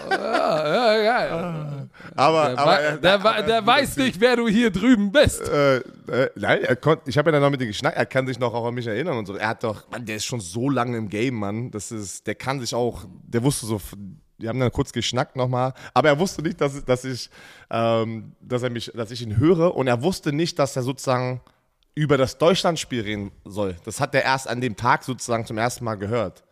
Ja, 0.09 0.95
ja, 0.97 1.03
geil. 1.03 1.89
Aber, 2.15 2.45
Der, 2.49 2.57
aber, 2.59 2.71
wei- 2.71 2.75
er- 2.81 2.97
der, 2.97 3.13
aber 3.15 3.35
er- 3.35 3.43
der 3.43 3.65
weiß 3.67 3.97
nicht, 3.97 4.19
wer 4.19 4.37
du 4.37 4.47
hier 4.47 4.71
drüben 4.71 5.11
bist. 5.11 5.47
Äh, 5.47 5.77
äh, 5.77 6.29
nein, 6.35 6.63
er 6.63 6.75
konnt, 6.75 7.01
ich 7.05 7.15
habe 7.17 7.27
ja 7.29 7.33
dann 7.33 7.41
noch 7.43 7.49
mit 7.51 7.61
ihm 7.61 7.67
geschnackt, 7.67 7.95
er 7.97 8.05
kann 8.07 8.25
sich 8.25 8.39
noch 8.39 8.53
auch 8.55 8.65
an 8.65 8.73
mich 8.73 8.87
erinnern 8.87 9.17
und 9.17 9.25
so. 9.27 9.35
Er 9.35 9.49
hat 9.49 9.63
doch, 9.63 9.87
Mann, 9.91 10.05
der 10.05 10.15
ist 10.15 10.25
schon 10.25 10.39
so 10.39 10.69
lange 10.69 10.97
im 10.97 11.09
Game, 11.09 11.35
Mann. 11.35 11.69
Das 11.69 11.91
ist, 11.91 12.25
der 12.25 12.33
kann 12.35 12.59
sich 12.59 12.73
auch, 12.73 13.03
der 13.27 13.43
wusste 13.43 13.67
so, 13.67 13.79
wir 14.39 14.49
haben 14.49 14.59
dann 14.59 14.71
kurz 14.71 14.93
geschnackt 14.93 15.35
nochmal, 15.35 15.73
aber 15.93 16.09
er 16.09 16.17
wusste 16.17 16.41
nicht, 16.41 16.59
dass, 16.59 16.83
dass 16.85 17.03
ich, 17.03 17.29
ähm, 17.69 18.31
dass 18.41 18.63
er 18.63 18.69
mich, 18.71 18.91
dass 18.95 19.11
ich 19.11 19.21
ihn 19.21 19.37
höre 19.37 19.75
und 19.75 19.85
er 19.87 20.01
wusste 20.01 20.31
nicht, 20.33 20.57
dass 20.57 20.75
er 20.75 20.81
sozusagen 20.83 21.41
über 21.97 22.15
das 22.15 22.37
Deutschlandspiel 22.37 23.01
reden 23.01 23.31
soll. 23.43 23.75
Das 23.83 23.99
hat 23.99 24.13
er 24.13 24.23
erst 24.23 24.47
an 24.47 24.61
dem 24.61 24.75
Tag 24.75 25.03
sozusagen 25.03 25.45
zum 25.45 25.57
ersten 25.57 25.83
Mal 25.83 25.95
gehört. 25.95 26.43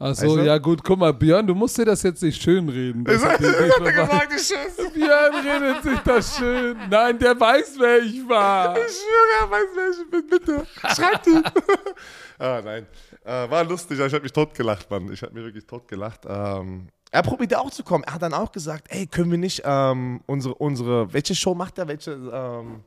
Achso, 0.00 0.26
Weißt 0.26 0.36
du? 0.36 0.44
ja 0.44 0.58
gut, 0.58 0.82
guck 0.82 0.98
mal, 0.98 1.14
Björn, 1.14 1.46
du 1.46 1.54
musst 1.54 1.78
dir 1.78 1.84
das 1.84 2.02
jetzt 2.02 2.20
nicht 2.24 2.42
schönreden. 2.42 3.04
Das 3.04 3.24
hat 3.24 3.40
nicht 3.40 3.54
vermacht. 3.54 4.28
ich 4.36 4.46
schwöre, 4.48 4.90
Björn 4.92 5.34
redet 5.46 5.82
sich 5.84 5.98
das 6.00 6.36
schön. 6.36 6.76
Nein, 6.90 7.16
der 7.20 7.38
weiß, 7.38 7.76
wer 7.78 8.00
ich 8.00 8.28
war. 8.28 8.76
er 8.76 9.50
weiß, 9.50 9.66
wer 9.76 9.90
ich 9.90 10.10
bin, 10.10 10.28
bitte. 10.28 10.66
Schreibt 10.96 11.26
ihn. 11.28 11.44
ah, 12.40 12.60
nein. 12.64 12.86
Äh, 13.24 13.48
war 13.48 13.62
lustig, 13.62 13.96
aber 13.98 14.08
ich 14.08 14.12
habe 14.12 14.24
mich 14.24 14.32
totgelacht, 14.32 14.90
Mann. 14.90 15.12
Ich 15.12 15.22
habe 15.22 15.32
mir 15.32 15.44
wirklich 15.44 15.64
totgelacht. 15.66 16.22
Ähm, 16.28 16.88
er 17.12 17.22
probierte 17.22 17.60
auch 17.60 17.70
zu 17.70 17.84
kommen. 17.84 18.02
Er 18.02 18.14
hat 18.14 18.22
dann 18.22 18.34
auch 18.34 18.50
gesagt, 18.50 18.88
ey, 18.88 19.06
können 19.06 19.30
wir 19.30 19.38
nicht 19.38 19.62
ähm, 19.64 20.20
unsere, 20.26 20.56
unsere, 20.56 21.12
welche 21.12 21.36
Show 21.36 21.54
macht 21.54 21.78
er? 21.78 21.86
Welche, 21.86 22.10
ähm, 22.10 22.82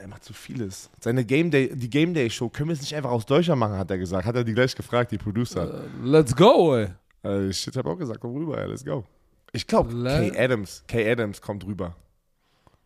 er 0.00 0.08
macht 0.08 0.24
zu 0.24 0.32
vieles. 0.32 0.90
Seine 1.00 1.24
Game 1.24 1.50
Day, 1.50 1.74
die 1.74 1.90
Game 1.90 2.14
Day 2.14 2.30
Show, 2.30 2.48
können 2.48 2.68
wir 2.68 2.74
es 2.74 2.80
nicht 2.80 2.94
einfach 2.94 3.10
aus 3.10 3.26
Deutschland 3.26 3.58
machen, 3.60 3.76
hat 3.76 3.90
er 3.90 3.98
gesagt. 3.98 4.26
Hat 4.26 4.34
er 4.36 4.44
die 4.44 4.54
gleich 4.54 4.74
gefragt, 4.74 5.10
die 5.12 5.18
Producer. 5.18 5.84
Let's 6.02 6.34
go, 6.34 6.74
ey. 6.76 6.88
Äh, 7.22 7.52
shit, 7.52 7.76
hab 7.76 7.86
auch 7.86 7.96
gesagt, 7.96 8.20
komm 8.20 8.36
rüber, 8.36 8.58
ey, 8.58 8.68
let's 8.68 8.84
go. 8.84 9.04
Ich 9.52 9.66
glaube, 9.66 9.90
Kay 10.04 10.32
Adams, 10.38 10.84
Kay 10.86 11.10
Adams 11.10 11.40
kommt 11.40 11.64
rüber. 11.66 11.96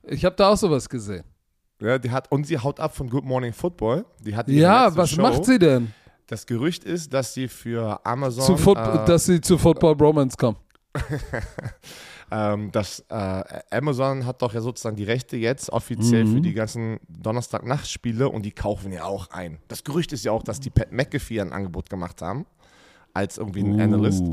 Ich 0.04 0.24
habe 0.24 0.34
da 0.36 0.50
auch 0.50 0.56
sowas 0.56 0.88
gesehen. 0.88 1.24
Ja, 1.80 1.98
die 1.98 2.10
hat, 2.10 2.30
und 2.30 2.46
sie 2.46 2.58
haut 2.58 2.78
ab 2.78 2.94
von 2.94 3.10
Good 3.10 3.24
Morning 3.24 3.52
Football. 3.52 4.04
Die 4.20 4.34
hat 4.34 4.48
Ja, 4.48 4.94
was 4.96 5.10
Show. 5.10 5.22
macht 5.22 5.44
sie 5.44 5.58
denn? 5.58 5.92
Das 6.28 6.46
Gerücht 6.46 6.84
ist, 6.84 7.12
dass 7.12 7.34
sie 7.34 7.48
für 7.48 8.00
Amazon, 8.06 8.56
äh, 8.56 9.04
dass 9.04 9.24
sie 9.26 9.40
zu 9.40 9.58
Football 9.58 9.96
Bromance 9.96 10.36
kommen. 10.36 10.56
ähm, 12.34 12.72
dass 12.72 13.04
äh, 13.10 13.42
Amazon 13.70 14.24
hat 14.24 14.40
doch 14.40 14.54
ja 14.54 14.62
sozusagen 14.62 14.96
die 14.96 15.04
Rechte 15.04 15.36
jetzt 15.36 15.70
offiziell 15.70 16.24
Mhm. 16.24 16.34
für 16.34 16.40
die 16.40 16.54
ganzen 16.54 16.98
Donnerstag-Nachtspiele 17.08 18.28
und 18.28 18.46
die 18.46 18.52
kaufen 18.52 18.90
ja 18.90 19.04
auch 19.04 19.30
ein. 19.30 19.58
Das 19.68 19.84
Gerücht 19.84 20.12
ist 20.12 20.24
ja 20.24 20.32
auch, 20.32 20.42
dass 20.42 20.58
die 20.58 20.70
Pat 20.70 20.92
McAfee 20.92 21.40
ein 21.40 21.52
Angebot 21.52 21.90
gemacht 21.90 22.22
haben 22.22 22.46
als 23.12 23.36
irgendwie 23.36 23.60
ein 23.62 23.78
Analyst. 23.78 24.24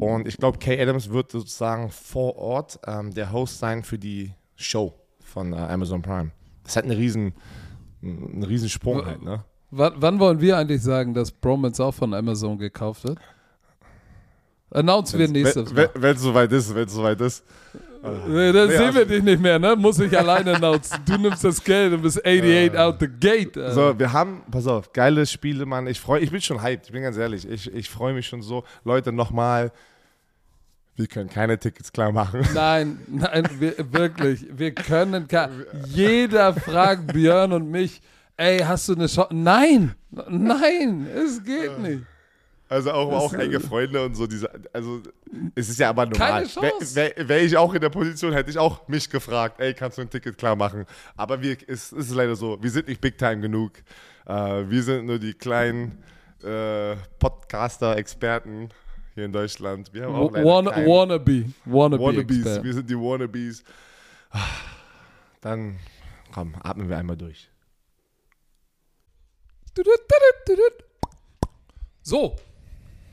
Und 0.00 0.26
ich 0.26 0.36
glaube, 0.38 0.58
Kay 0.58 0.80
Adams 0.82 1.10
wird 1.10 1.30
sozusagen 1.30 1.90
vor 1.90 2.36
Ort 2.36 2.80
ähm, 2.86 3.14
der 3.14 3.30
Host 3.30 3.60
sein 3.60 3.84
für 3.84 3.98
die 3.98 4.32
Show 4.56 4.92
von 5.24 5.52
äh, 5.52 5.56
Amazon 5.56 6.02
Prime. 6.02 6.32
Das 6.64 6.72
ist 6.72 6.76
halt 6.76 6.86
eine 6.86 6.96
riesen, 6.96 7.34
ein 8.02 8.42
riesen 8.42 8.68
Sprung 8.68 9.06
halt, 9.06 9.22
ne? 9.22 9.44
Wann, 9.70 9.92
wann 9.96 10.18
wollen 10.18 10.40
wir 10.40 10.56
eigentlich 10.58 10.82
sagen, 10.82 11.14
dass 11.14 11.30
Bromance 11.30 11.84
auch 11.84 11.94
von 11.94 12.14
Amazon 12.14 12.58
gekauft 12.58 13.04
wird? 13.04 13.18
Announcen 14.70 15.18
wir 15.18 15.28
nächstes 15.28 15.72
Mal. 15.72 15.90
Wenn 15.94 16.16
es 16.16 16.22
soweit 16.22 16.50
ist, 16.52 16.74
wenn 16.74 16.84
es 16.86 16.92
soweit 16.94 17.20
ist. 17.20 17.44
Nee, 18.02 18.52
dann 18.52 18.68
Nee, 18.68 18.76
sehen 18.76 18.86
also- 18.86 18.98
wir 18.98 19.06
dich 19.06 19.22
nicht 19.22 19.40
mehr, 19.40 19.58
ne? 19.58 19.74
Muss 19.76 19.98
ich 19.98 20.16
alleine 20.18 20.56
announcen. 20.56 20.98
Du 21.06 21.16
nimmst 21.16 21.42
das 21.42 21.62
Geld 21.64 21.92
und 21.94 22.02
bist 22.02 22.18
88 22.24 22.76
out 22.78 22.96
the 23.00 23.08
gate. 23.08 23.56
Alter. 23.56 23.72
So, 23.72 23.98
wir 23.98 24.12
haben, 24.12 24.42
pass 24.50 24.66
auf, 24.66 24.92
geile 24.92 25.24
Spiele, 25.24 25.64
Mann. 25.64 25.86
Ich 25.86 26.00
freue, 26.00 26.20
ich 26.20 26.30
bin 26.30 26.40
schon 26.42 26.60
hyped, 26.62 26.86
ich 26.86 26.92
bin 26.92 27.02
ganz 27.02 27.16
ehrlich. 27.16 27.48
Ich, 27.48 27.72
ich 27.72 27.88
freue 27.88 28.12
mich 28.12 28.26
schon 28.26 28.42
so. 28.42 28.64
Leute, 28.84 29.10
nochmal, 29.10 29.72
wir 30.96 31.06
können 31.06 31.30
keine 31.30 31.58
Tickets 31.58 31.90
klar 31.92 32.12
machen. 32.12 32.46
Nein, 32.54 32.98
nein, 33.08 33.48
wir, 33.58 33.74
wirklich. 33.90 34.46
Wir 34.54 34.72
können 34.72 35.26
ka- 35.26 35.48
Jeder 35.86 36.52
fragt 36.52 37.06
Björn 37.12 37.52
und 37.52 37.70
mich, 37.70 38.02
ey, 38.36 38.58
hast 38.58 38.86
du 38.88 38.94
eine 38.96 39.06
Chance? 39.06 39.34
Nein, 39.34 39.94
nein, 40.28 41.06
es 41.06 41.42
geht 41.42 41.78
nicht. 41.78 42.02
Also 42.68 42.92
auch, 42.92 43.12
auch 43.12 43.32
Das- 43.32 43.42
enge 43.42 43.60
Freunde 43.60 44.04
und 44.04 44.14
so. 44.14 44.26
Diese, 44.26 44.50
also 44.72 45.02
es 45.54 45.68
ist 45.68 45.78
ja 45.78 45.90
aber 45.90 46.06
normal. 46.06 46.44
Keine 46.44 46.46
Chance. 46.46 46.94
Wäre 46.96 47.12
wär, 47.16 47.28
wär 47.28 47.42
ich 47.42 47.56
auch 47.56 47.72
in 47.74 47.80
der 47.80 47.90
Position, 47.90 48.32
hätte 48.32 48.50
ich 48.50 48.58
auch 48.58 48.88
mich 48.88 49.08
gefragt, 49.10 49.60
ey, 49.60 49.74
kannst 49.74 49.98
du 49.98 50.02
ein 50.02 50.10
Ticket 50.10 50.38
klar 50.38 50.56
machen? 50.56 50.86
Aber 51.16 51.40
wir, 51.42 51.56
es, 51.68 51.92
es 51.92 52.08
ist 52.08 52.14
leider 52.14 52.34
so, 52.36 52.60
wir 52.62 52.70
sind 52.70 52.88
nicht 52.88 53.00
big 53.00 53.18
time 53.18 53.40
genug. 53.40 53.72
Äh, 54.26 54.32
wir 54.68 54.82
sind 54.82 55.06
nur 55.06 55.18
die 55.18 55.34
kleinen 55.34 56.02
äh, 56.42 56.96
Podcaster-Experten 57.18 58.70
hier 59.14 59.26
in 59.26 59.32
Deutschland. 59.32 59.92
Wir 59.92 60.04
haben 60.04 60.14
auch 60.14 60.32
Wanna, 60.32 60.70
wannabe. 60.86 61.44
Wannabe. 61.66 62.02
Wannabes. 62.02 62.36
Expert. 62.38 62.64
Wir 62.64 62.72
sind 62.74 62.88
die 62.90 62.96
Wannabes. 62.96 63.62
Dann, 65.42 65.78
komm, 66.32 66.54
atmen 66.62 66.88
wir 66.88 66.96
einmal 66.96 67.16
durch. 67.16 67.48
So, 72.02 72.36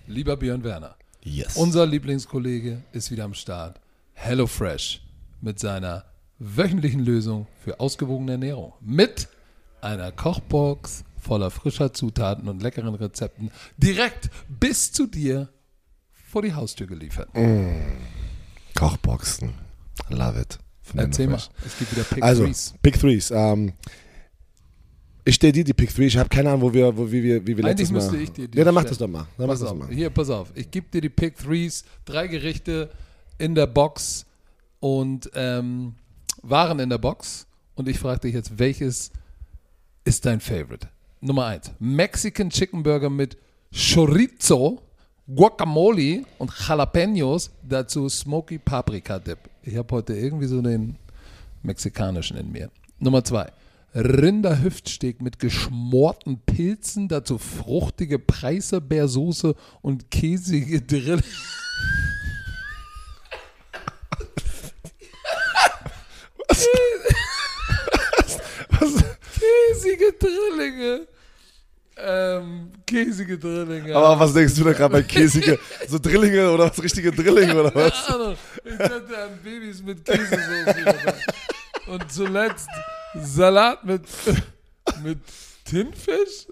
lieber 0.07 0.37
Björn 0.37 0.63
Werner, 0.63 0.95
Yes. 1.23 1.55
unser 1.55 1.85
Lieblingskollege 1.85 2.81
ist 2.93 3.11
wieder 3.11 3.25
am 3.25 3.33
Start. 3.33 3.79
HelloFresh 4.13 5.01
mit 5.41 5.59
seiner 5.59 6.05
wöchentlichen 6.39 6.99
Lösung 7.05 7.47
für 7.63 7.79
ausgewogene 7.79 8.33
Ernährung. 8.33 8.73
Mit 8.81 9.27
einer 9.81 10.11
Kochbox 10.11 11.03
voller 11.19 11.51
frischer 11.51 11.93
Zutaten 11.93 12.47
und 12.47 12.61
leckeren 12.63 12.95
Rezepten 12.95 13.51
direkt 13.77 14.29
bis 14.49 14.91
zu 14.91 15.05
dir 15.07 15.49
vor 16.11 16.41
die 16.41 16.53
Haustür 16.53 16.87
geliefert. 16.87 17.29
Kochboxen. 18.75 19.53
Love 20.09 20.41
it. 20.41 20.59
Erzähl 20.95 21.27
mal, 21.27 21.37
es 21.65 21.77
gibt 21.77 21.91
wieder 21.93 22.03
Pick 22.03 22.23
Also, 22.23 22.43
Threes. 22.43 22.73
Pick 22.81 22.99
Threes. 22.99 23.31
Ähm, 23.31 23.73
ich 25.23 25.35
stelle 25.35 25.53
dir 25.53 25.63
die 25.63 25.73
Pick 25.73 25.93
Three. 25.93 26.05
Ich 26.07 26.17
habe 26.17 26.29
keine 26.29 26.49
Ahnung, 26.49 26.61
wo 26.61 26.73
wir, 26.73 26.95
wo, 26.95 27.11
wie 27.11 27.21
wir, 27.23 27.45
wie 27.45 27.55
wir 27.57 27.65
Eigentlich 27.65 27.89
letztes 27.89 27.91
Mal. 27.91 27.99
müsste 27.99 28.17
ich 28.17 28.31
dir 28.31 28.47
die 28.47 28.57
Ja, 28.57 28.63
dann 28.63 28.73
mach 28.73 28.83
das 28.85 28.97
doch 28.97 29.07
mal. 29.07 29.27
Dann 29.37 29.47
mach 29.47 29.53
Pass 29.53 29.59
das 29.61 29.69
auf, 29.69 29.77
mal. 29.77 29.87
hier, 29.89 30.09
pass 30.09 30.29
auf. 30.29 30.51
Ich 30.55 30.69
gebe 30.71 30.87
dir 30.91 31.01
die 31.01 31.09
Pick 31.09 31.37
Threes, 31.37 31.83
drei 32.05 32.27
Gerichte 32.27 32.89
in 33.37 33.55
der 33.55 33.67
Box 33.67 34.25
und 34.79 35.29
ähm, 35.35 35.93
Waren 36.43 36.79
in 36.79 36.89
der 36.89 36.97
Box. 36.97 37.45
Und 37.75 37.87
ich 37.87 37.99
frage 37.99 38.21
dich 38.21 38.33
jetzt, 38.33 38.57
welches 38.57 39.11
ist 40.05 40.25
dein 40.25 40.39
Favorite? 40.39 40.87
Nummer 41.21 41.45
eins: 41.45 41.71
Mexican 41.79 42.49
Chicken 42.49 42.81
Burger 42.81 43.09
mit 43.09 43.37
Chorizo, 43.71 44.81
Guacamole 45.27 46.23
und 46.39 46.51
Jalapenos. 46.67 47.51
Dazu 47.67 48.09
Smoky 48.09 48.57
Paprika 48.57 49.19
Dip. 49.19 49.37
Ich 49.63 49.75
habe 49.75 49.93
heute 49.95 50.13
irgendwie 50.15 50.47
so 50.47 50.61
den 50.61 50.95
mexikanischen 51.61 52.37
in 52.37 52.51
mir. 52.51 52.71
Nummer 52.99 53.23
zwei. 53.23 53.51
Rinderhüftsteak 53.93 55.21
mit 55.21 55.39
geschmorten 55.39 56.39
Pilzen, 56.45 57.07
dazu 57.09 57.37
fruchtige 57.37 58.19
Preiselbeersoße 58.19 59.55
und 59.81 60.09
käsige 60.09 60.81
Drill. 60.81 61.21
Was? 68.79 69.03
Käsige 69.39 70.13
Drillinge. 70.13 71.07
Ähm, 71.97 72.71
käsige 72.85 73.37
Drillinge. 73.37 73.95
Aber 73.95 74.19
was 74.19 74.33
denkst 74.33 74.55
du 74.55 74.63
da 74.63 74.73
gerade 74.73 74.91
bei 74.93 75.03
käsige, 75.03 75.59
so 75.87 75.99
Drillinge 75.99 76.51
oder 76.51 76.69
was, 76.69 76.81
richtige 76.81 77.11
Drillinge 77.11 77.59
oder 77.59 77.75
was? 77.75 77.93
Ich 78.63 78.77
dachte 78.77 79.17
an 79.17 79.39
Babys 79.43 79.83
mit 79.83 80.03
Käsesoße. 80.03 80.95
Und 81.87 82.11
zuletzt 82.11 82.69
Salat 83.15 83.83
mit, 83.83 84.03
mit 85.03 85.19
Tinfisch? 85.65 86.47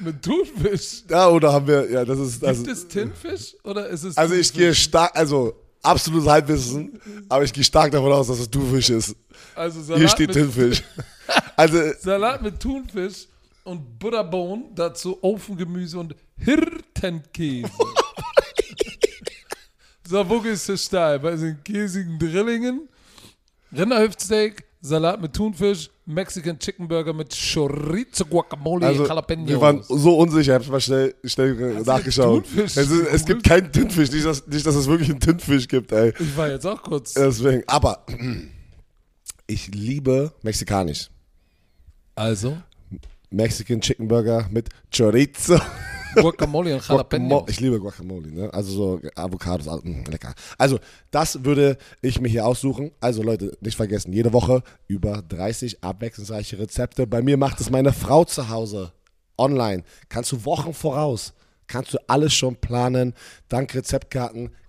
Mit 0.00 0.22
Thunfisch? 0.22 1.02
Ja, 1.08 1.28
oder 1.28 1.52
haben 1.52 1.66
wir, 1.66 1.90
ja, 1.90 2.04
das 2.04 2.18
ist, 2.18 2.44
also, 2.44 2.62
Gibt 2.62 2.76
es 2.76 2.86
Tinfisch 2.86 3.56
oder 3.64 3.88
ist 3.88 4.04
es 4.04 4.16
also 4.16 4.34
ich 4.34 4.52
gehe 4.52 4.72
stark, 4.72 5.10
also 5.16 5.56
absolutes 5.82 6.28
Halbwissen, 6.28 7.00
aber 7.28 7.42
ich 7.44 7.52
gehe 7.52 7.64
stark 7.64 7.90
davon 7.90 8.12
aus, 8.12 8.28
dass 8.28 8.38
es 8.38 8.48
Thunfisch 8.48 8.90
ist. 8.90 9.16
Also 9.56 9.82
Salat 9.82 10.00
Hier 10.00 10.08
steht 10.08 10.28
mit, 10.28 10.36
Tinfisch. 10.36 10.82
Also, 11.56 11.92
Salat 12.00 12.40
mit 12.40 12.60
Thunfisch 12.60 13.26
und 13.64 13.98
Butterbohnen, 13.98 14.66
dazu 14.74 15.18
Ofengemüse 15.22 15.98
und 15.98 16.14
Hirtenkäse. 16.38 17.68
so, 20.08 20.28
wo 20.28 20.40
gehst 20.40 20.68
du 20.68 20.78
steil? 20.78 21.18
Bei 21.18 21.34
den 21.34 21.62
käsigen 21.64 22.18
Drillingen, 22.18 22.88
Rinderhüftsteak, 23.76 24.64
Salat 24.88 25.20
mit 25.20 25.32
Thunfisch, 25.32 25.90
Mexican 26.06 26.58
Chicken 26.58 26.88
Burger 26.88 27.12
mit 27.12 27.34
Chorizo, 27.34 28.24
Guacamole, 28.24 28.86
also 28.86 29.06
Jalapenos. 29.06 29.48
wir 29.48 29.60
waren 29.60 29.82
so 29.82 30.18
unsicher, 30.18 30.52
ich 30.52 30.58
hab's 30.58 30.68
mal 30.68 30.80
schnell, 30.80 31.14
schnell 31.24 31.82
nachgeschaut. 31.84 32.44
Thunfisch? 32.44 32.76
Es, 32.76 32.90
ist, 32.90 33.06
es 33.12 33.24
gibt 33.24 33.44
keinen 33.44 33.70
Tinfisch, 33.70 34.10
nicht 34.10 34.24
dass, 34.24 34.46
nicht, 34.46 34.66
dass 34.66 34.74
es 34.74 34.86
wirklich 34.86 35.10
einen 35.10 35.20
Tinfisch 35.20 35.68
gibt, 35.68 35.92
ey. 35.92 36.12
ich 36.18 36.36
war 36.36 36.50
jetzt 36.50 36.66
auch 36.66 36.82
kurz. 36.82 37.14
Deswegen, 37.14 37.62
aber 37.66 38.04
ich 39.46 39.68
liebe 39.68 40.32
mexikanisch. 40.42 41.10
Also, 42.14 42.56
Mexican 43.30 43.80
Chicken 43.80 44.08
Burger 44.08 44.48
mit 44.50 44.68
Chorizo. 44.94 45.60
Guacamole 46.20 46.74
und. 46.74 46.86
Jalapenos. 46.86 47.44
Ich 47.48 47.60
liebe 47.60 47.78
Guacamole, 47.78 48.30
ne? 48.30 48.52
Also 48.52 48.72
so 48.72 49.00
Avocados, 49.14 49.68
alles, 49.68 49.84
mm, 49.84 50.04
lecker. 50.10 50.34
Also, 50.56 50.78
das 51.10 51.44
würde 51.44 51.78
ich 52.02 52.20
mir 52.20 52.28
hier 52.28 52.46
aussuchen. 52.46 52.90
Also 53.00 53.22
Leute, 53.22 53.56
nicht 53.60 53.76
vergessen, 53.76 54.12
jede 54.12 54.32
Woche 54.32 54.62
über 54.86 55.22
30 55.22 55.82
abwechslungsreiche 55.82 56.58
Rezepte. 56.58 57.06
Bei 57.06 57.22
mir 57.22 57.36
macht 57.36 57.60
es 57.60 57.70
meine 57.70 57.92
Frau 57.92 58.24
zu 58.24 58.48
Hause. 58.48 58.92
Online. 59.36 59.84
Kannst 60.08 60.32
du 60.32 60.44
Wochen 60.44 60.74
voraus. 60.74 61.32
Kannst 61.66 61.94
du 61.94 61.98
alles 62.08 62.34
schon 62.34 62.56
planen. 62.56 63.14
Dank 63.48 63.74
Rezeptkarten 63.74 64.50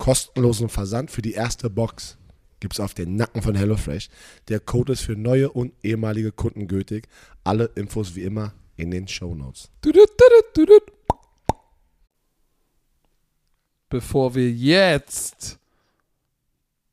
Kostenlosen 0.00 0.70
Versand 0.70 1.10
für 1.10 1.20
die 1.20 1.34
erste 1.34 1.68
Box 1.68 2.16
gibt 2.58 2.72
es 2.72 2.80
auf 2.80 2.94
den 2.94 3.16
Nacken 3.16 3.42
von 3.42 3.54
HelloFresh. 3.54 4.08
Der 4.48 4.58
Code 4.58 4.94
ist 4.94 5.02
für 5.02 5.14
neue 5.14 5.52
und 5.52 5.74
ehemalige 5.82 6.32
Kunden 6.32 6.66
gültig. 6.66 7.06
Alle 7.44 7.66
Infos 7.74 8.14
wie 8.16 8.22
immer 8.22 8.54
in 8.76 8.90
den 8.90 9.06
Show 9.06 9.34
Notes. 9.34 9.70
Bevor 13.90 14.34
wir 14.34 14.50
jetzt 14.50 15.58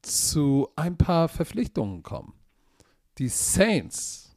zu 0.02 0.68
ein 0.76 0.98
paar 0.98 1.30
Verpflichtungen 1.30 2.04
kommen. 2.04 2.34
Die 3.20 3.30
Saints, 3.30 4.36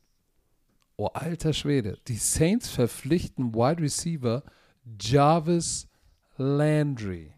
oh 0.97 1.07
alter 1.07 1.53
Schwede, 1.53 1.99
die 2.07 2.17
Saints 2.17 2.69
verpflichten 2.69 3.53
Wide 3.53 3.83
Receiver 3.83 4.45
Jarvis 5.01 5.89
Landry. 6.37 7.33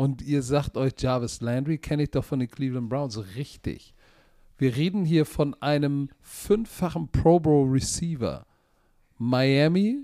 Und 0.00 0.22
ihr 0.22 0.42
sagt 0.42 0.78
euch, 0.78 0.94
Jarvis 0.98 1.42
Landry 1.42 1.76
kenne 1.76 2.04
ich 2.04 2.10
doch 2.10 2.24
von 2.24 2.38
den 2.38 2.48
Cleveland 2.48 2.88
Browns. 2.88 3.22
Richtig. 3.36 3.92
Wir 4.56 4.74
reden 4.74 5.04
hier 5.04 5.26
von 5.26 5.52
einem 5.60 6.08
fünffachen 6.22 7.08
Pro 7.08 7.38
Bowl 7.38 7.68
Receiver. 7.68 8.46
Miami, 9.18 9.98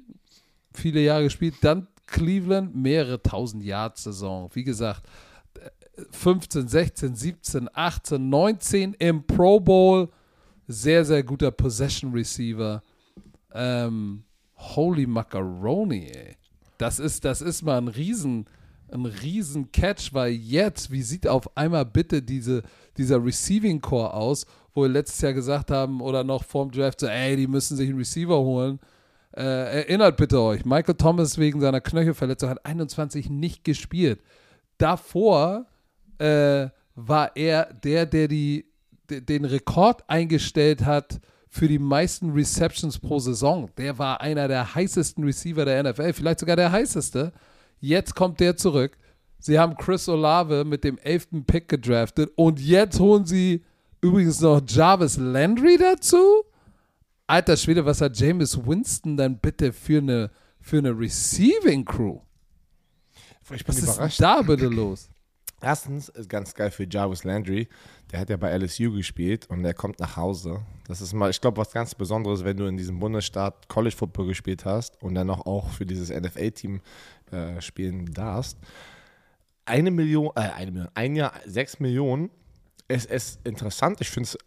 viele 0.74 1.00
Jahre 1.00 1.22
gespielt, 1.24 1.54
dann 1.62 1.88
Cleveland, 2.06 2.76
mehrere 2.76 3.22
tausend 3.22 3.64
Yards 3.64 4.02
Saison. 4.02 4.50
Wie 4.52 4.64
gesagt, 4.64 5.08
15, 6.10 6.68
16, 6.68 7.16
17, 7.16 7.68
18, 7.72 8.28
19 8.28 8.92
im 8.98 9.26
Pro 9.26 9.60
Bowl. 9.60 10.10
Sehr, 10.68 11.06
sehr 11.06 11.22
guter 11.22 11.52
Possession 11.52 12.12
Receiver. 12.12 12.82
Ähm, 13.54 14.24
holy 14.56 15.06
Macaroni, 15.06 16.08
ey. 16.08 16.36
Das 16.76 16.98
ist, 16.98 17.24
das 17.24 17.40
ist 17.40 17.62
mal 17.62 17.78
ein 17.78 17.88
riesen, 17.88 18.44
ein 18.92 19.06
riesen 19.06 19.72
Catch, 19.72 20.12
weil 20.12 20.32
jetzt, 20.32 20.90
wie 20.90 21.02
sieht 21.02 21.26
auf 21.26 21.56
einmal 21.56 21.84
bitte 21.84 22.22
diese, 22.22 22.62
dieser 22.96 23.24
Receiving 23.24 23.80
Core 23.80 24.14
aus, 24.14 24.46
wo 24.74 24.82
wir 24.82 24.88
letztes 24.88 25.20
Jahr 25.20 25.32
gesagt 25.32 25.70
haben 25.70 26.00
oder 26.00 26.24
noch 26.24 26.44
vorm 26.44 26.70
Draft 26.70 27.00
so, 27.00 27.06
ey, 27.06 27.36
die 27.36 27.46
müssen 27.46 27.76
sich 27.76 27.88
einen 27.88 27.98
Receiver 27.98 28.38
holen. 28.38 28.78
Äh, 29.36 29.82
erinnert 29.82 30.16
bitte 30.16 30.40
euch, 30.40 30.64
Michael 30.64 30.94
Thomas 30.94 31.36
wegen 31.36 31.60
seiner 31.60 31.80
Knöchelverletzung 31.80 32.48
hat 32.48 32.64
21 32.64 33.28
nicht 33.28 33.64
gespielt. 33.64 34.20
Davor 34.78 35.66
äh, 36.18 36.68
war 36.94 37.36
er 37.36 37.72
der, 37.74 38.06
der 38.06 38.28
die, 38.28 38.66
de, 39.10 39.20
den 39.20 39.44
Rekord 39.44 40.08
eingestellt 40.08 40.84
hat 40.84 41.20
für 41.48 41.68
die 41.68 41.78
meisten 41.78 42.30
Receptions 42.30 42.98
pro 42.98 43.18
Saison. 43.18 43.70
Der 43.76 43.98
war 43.98 44.20
einer 44.20 44.48
der 44.48 44.74
heißesten 44.74 45.24
Receiver 45.24 45.64
der 45.64 45.82
NFL, 45.82 46.12
vielleicht 46.12 46.40
sogar 46.40 46.56
der 46.56 46.72
heißeste. 46.72 47.32
Jetzt 47.80 48.14
kommt 48.14 48.40
der 48.40 48.56
zurück. 48.56 48.96
Sie 49.38 49.58
haben 49.58 49.76
Chris 49.76 50.08
Olave 50.08 50.64
mit 50.64 50.82
dem 50.84 50.98
11. 50.98 51.28
Pick 51.46 51.68
gedraftet 51.68 52.30
und 52.36 52.60
jetzt 52.60 52.98
holen 52.98 53.24
sie 53.26 53.64
übrigens 54.00 54.40
noch 54.40 54.60
Jarvis 54.66 55.16
Landry 55.18 55.76
dazu. 55.78 56.44
Alter 57.26 57.56
Schwede, 57.56 57.84
was 57.84 58.00
hat 58.00 58.18
James 58.18 58.56
Winston 58.66 59.16
dann 59.16 59.38
bitte 59.38 59.72
für 59.72 59.98
eine, 59.98 60.30
für 60.60 60.78
eine 60.78 60.90
Receiving 60.98 61.84
Crew? 61.84 62.20
Ich 63.52 63.64
bin 63.64 63.68
Was 63.68 63.78
ist 63.78 63.94
überrascht. 63.94 64.20
da 64.20 64.42
bitte 64.42 64.66
los? 64.66 65.08
Erstens 65.60 66.08
ist 66.10 66.28
ganz 66.28 66.52
geil 66.54 66.70
für 66.70 66.86
Jarvis 66.88 67.24
Landry. 67.24 67.68
Der 68.12 68.20
hat 68.20 68.30
ja 68.30 68.36
bei 68.36 68.56
LSU 68.56 68.92
gespielt 68.92 69.46
und 69.48 69.62
der 69.62 69.74
kommt 69.74 69.98
nach 69.98 70.16
Hause. 70.16 70.60
Das 70.86 71.00
ist 71.00 71.12
mal, 71.12 71.30
ich 71.30 71.40
glaube, 71.40 71.56
was 71.56 71.72
ganz 71.72 71.94
Besonderes, 71.94 72.44
wenn 72.44 72.56
du 72.56 72.66
in 72.66 72.76
diesem 72.76 72.98
Bundesstaat 72.98 73.68
College 73.68 73.96
Football 73.96 74.26
gespielt 74.26 74.64
hast 74.64 75.00
und 75.02 75.14
dann 75.14 75.30
auch, 75.30 75.46
auch 75.46 75.70
für 75.70 75.86
dieses 75.86 76.10
NFL-Team 76.10 76.80
äh, 77.32 77.60
spielen 77.60 78.12
darfst. 78.12 78.58
Eine 79.64 79.90
Million, 79.90 80.30
äh, 80.36 80.40
eine 80.40 80.70
Million, 80.70 80.90
ein 80.94 81.16
Jahr, 81.16 81.32
sechs 81.44 81.80
Millionen. 81.80 82.30
Es 82.88 83.04
ist 83.04 83.40
interessant. 83.44 84.00
Ich 84.00 84.10
finde 84.10 84.28
es, 84.28 84.38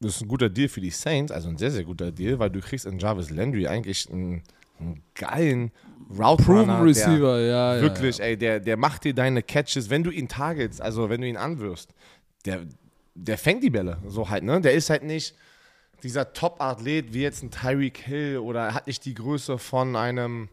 das 0.00 0.16
ist 0.16 0.22
ein 0.22 0.28
guter 0.28 0.50
Deal 0.50 0.68
für 0.68 0.80
die 0.80 0.90
Saints, 0.90 1.32
also 1.32 1.48
ein 1.48 1.56
sehr, 1.56 1.70
sehr 1.70 1.84
guter 1.84 2.10
Deal, 2.10 2.38
weil 2.38 2.50
du 2.50 2.60
kriegst 2.60 2.86
in 2.86 2.98
Jarvis 2.98 3.30
Landry 3.30 3.66
eigentlich 3.66 4.10
einen, 4.10 4.42
einen 4.78 5.02
geilen 5.14 5.70
Route 6.10 6.42
Proven 6.42 6.70
Receiver, 6.70 7.40
ja, 7.40 7.76
ja. 7.76 7.82
Wirklich, 7.82 8.20
ey, 8.20 8.36
der, 8.36 8.60
der 8.60 8.76
macht 8.76 9.04
dir 9.04 9.14
deine 9.14 9.42
Catches, 9.42 9.88
wenn 9.90 10.02
du 10.02 10.10
ihn 10.10 10.28
targets, 10.28 10.80
also 10.80 11.08
wenn 11.08 11.20
du 11.20 11.28
ihn 11.28 11.36
anwirfst, 11.36 11.94
der, 12.44 12.66
der 13.14 13.38
fängt 13.38 13.62
die 13.62 13.70
Bälle. 13.70 13.98
So 14.06 14.28
halt, 14.28 14.44
ne? 14.44 14.60
Der 14.60 14.74
ist 14.74 14.90
halt 14.90 15.02
nicht 15.02 15.34
dieser 16.02 16.32
Top-Athlet 16.32 17.14
wie 17.14 17.22
jetzt 17.22 17.42
ein 17.42 17.50
Tyreek 17.50 17.98
Hill 17.98 18.38
oder 18.38 18.74
hat 18.74 18.86
nicht 18.86 19.04
die 19.04 19.14
Größe 19.14 19.58
von 19.58 19.96
einem. 19.96 20.48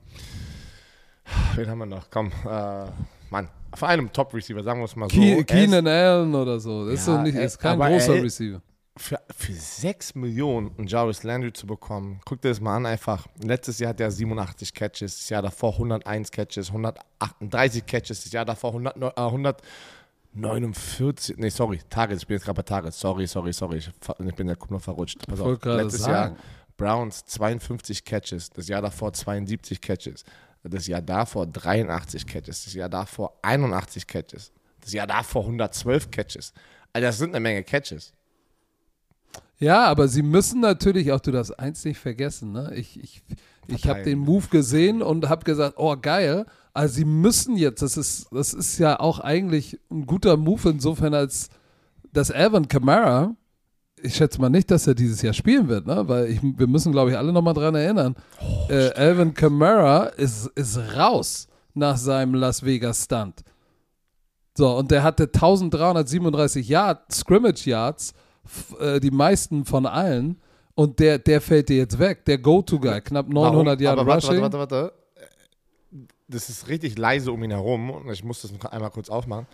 Wen 1.56 1.70
haben 1.70 1.80
wir 1.80 1.86
noch? 1.86 2.10
Komm, 2.10 2.32
äh, 2.46 2.86
Mann. 3.30 3.48
Von 3.74 3.88
einem 3.88 4.12
Top-Receiver, 4.12 4.62
sagen 4.64 4.82
wir 4.82 4.86
es 4.86 4.96
mal 4.96 5.10
so. 5.10 5.16
Ke 5.16 5.36
ist- 5.36 5.48
Keenan 5.48 5.88
Allen 5.88 6.36
oder 6.36 6.60
so. 6.60 6.86
Das 6.86 6.96
ist, 7.00 7.08
Ja, 7.08 7.16
so 7.16 7.22
nicht, 7.22 7.36
ist 7.36 7.58
kein 7.60 7.80
großer 7.80 8.16
er- 8.18 8.24
Receiver. 8.24 8.62
für, 8.98 9.18
für 9.34 9.54
6 9.54 10.14
Millionen 10.16 10.72
einen 10.78 10.88
Jarvis 10.88 11.24
Landry 11.24 11.54
zu 11.54 11.66
bekommen, 11.66 12.20
guck 12.26 12.42
dir 12.42 12.50
das 12.50 12.60
mal 12.60 12.76
an 12.76 12.86
einfach. 12.86 13.26
Letztes 13.42 13.80
Jahr 13.80 13.92
hat 13.92 14.02
er 14.02 14.12
87 14.12 14.74
Catches, 14.74 15.18
das 15.20 15.30
Jahr 15.30 15.42
davor 15.42 15.72
101 15.78 16.30
Catches, 16.32 16.68
138 16.68 17.86
Catches, 17.86 18.24
das 18.24 18.32
Jahr 18.34 18.44
davor 18.44 18.72
100, 18.74 18.98
äh, 18.98 19.12
149, 19.16 21.38
nee, 21.38 21.48
sorry, 21.50 21.80
Targets, 21.90 22.24
ich 22.24 22.28
bin 22.28 22.36
jetzt 22.36 22.44
gerade 22.46 22.58
bei 22.58 22.64
Targets, 22.64 23.00
sorry, 23.00 23.26
sorry, 23.28 23.54
sorry, 23.54 23.78
ich, 23.78 23.90
ich 24.26 24.36
bin 24.36 24.50
ja 24.50 24.56
nur 24.70 24.80
verrutscht. 24.82 25.26
Pass 25.28 25.40
auf, 25.40 25.64
letztes 25.64 26.02
sagen. 26.02 26.36
Jahr 26.36 26.44
Browns 26.78 27.24
52 27.26 28.04
Catches, 28.04 28.50
das 28.50 28.68
Jahr 28.68 28.82
davor 28.82 29.14
72 29.14 29.80
Catches, 29.82 30.24
das 30.64 30.88
Jahr 30.88 31.02
davor 31.02 31.48
83 31.48 32.26
Catches, 32.26 32.66
das 32.66 32.74
Jahr 32.74 32.90
davor 32.90 33.38
81 33.42 34.06
Catches, 34.06 34.52
das 34.80 34.94
Jahr 34.94 35.08
davor 35.08 35.44
112 35.44 36.12
Catches. 36.12 36.54
Also 36.94 37.08
das 37.08 37.18
sind 37.18 37.32
eine 37.32 37.40
Menge 37.40 37.64
Catches. 37.64 38.14
Ja, 39.58 39.86
aber 39.86 40.08
sie 40.08 40.24
müssen 40.24 40.60
natürlich 40.60 41.12
auch, 41.12 41.20
du 41.20 41.32
darfst 41.32 41.58
eins 41.60 41.86
nicht 41.86 42.00
vergessen, 42.00 42.52
ne? 42.52 42.74
Ich, 42.76 43.00
ich, 43.00 43.22
ich 43.68 43.88
habe 43.88 44.02
den 44.02 44.18
Move 44.18 44.48
gesehen 44.48 45.04
und 45.04 45.30
habe 45.30 45.46
gesagt, 45.46 45.76
oh 45.78 45.96
geil, 46.02 46.48
also 46.74 46.96
sie 46.96 47.06
müssen 47.06 47.58
jetzt, 47.58 47.82
das 47.82 47.96
ist, 47.96 48.28
das 48.32 48.54
ist 48.54 48.80
ja 48.80 49.00
auch 49.00 49.20
eigentlich 49.20 49.80
ein 49.92 50.08
guter 50.08 50.36
Move 50.36 50.72
insofern, 50.72 51.14
als 51.14 51.50
dass 52.12 52.32
Alvin 52.32 52.68
Kamara, 52.68 53.36
ich 54.04 54.16
schätze 54.16 54.40
mal 54.40 54.50
nicht, 54.50 54.70
dass 54.72 54.88
er 54.88 54.96
dieses 54.96 55.22
Jahr 55.22 55.34
spielen 55.34 55.68
wird, 55.68 55.86
ne? 55.88 56.08
Weil 56.08 56.28
ich, 56.28 56.40
wir 56.42 56.68
müssen, 56.68 56.92
glaube 56.92 57.12
ich, 57.12 57.18
alle 57.18 57.32
nochmal 57.32 57.54
dran 57.54 57.76
erinnern. 57.76 58.16
äh, 58.70 58.92
Alvin 58.94 59.34
Kamara 59.34 60.06
ist, 60.06 60.48
ist 60.56 60.78
raus 60.96 61.48
nach 61.74 61.98
seinem 61.98 62.36
Las 62.36 62.64
Vegas 62.64 63.06
Stunt. 63.06 63.44
So, 64.58 64.78
und 64.78 64.92
der 64.92 65.04
hatte 65.04 65.24
1337 65.24 66.68
Yard, 66.68 67.12
Scrimmage 67.12 67.66
Yards, 67.66 68.14
äh, 68.80 69.00
die 69.00 69.12
meisten 69.12 69.66
von 69.66 69.86
allen. 69.86 70.42
Und 70.76 71.00
der, 71.00 71.20
der 71.20 71.42
fällt 71.42 71.70
dir 71.70 71.78
jetzt 71.78 72.00
weg. 72.00 72.26
Der 72.26 72.38
Go-To-Guy, 72.38 73.02
knapp 73.02 73.28
900 73.30 73.56
Warum? 73.56 73.84
Yard 73.84 74.00
Aber 74.00 74.08
warte, 74.10 74.28
Rushing. 74.28 74.42
Warte, 74.42 74.60
warte, 74.60 74.76
warte. 74.76 74.94
Das 76.28 76.50
ist 76.50 76.70
richtig 76.70 76.98
leise 76.98 77.32
um 77.32 77.44
ihn 77.44 77.52
herum 77.52 77.90
und 77.90 78.10
ich 78.10 78.24
muss 78.24 78.42
das 78.42 78.54
einmal 78.72 78.90
kurz 78.90 79.10
aufmachen. 79.10 79.48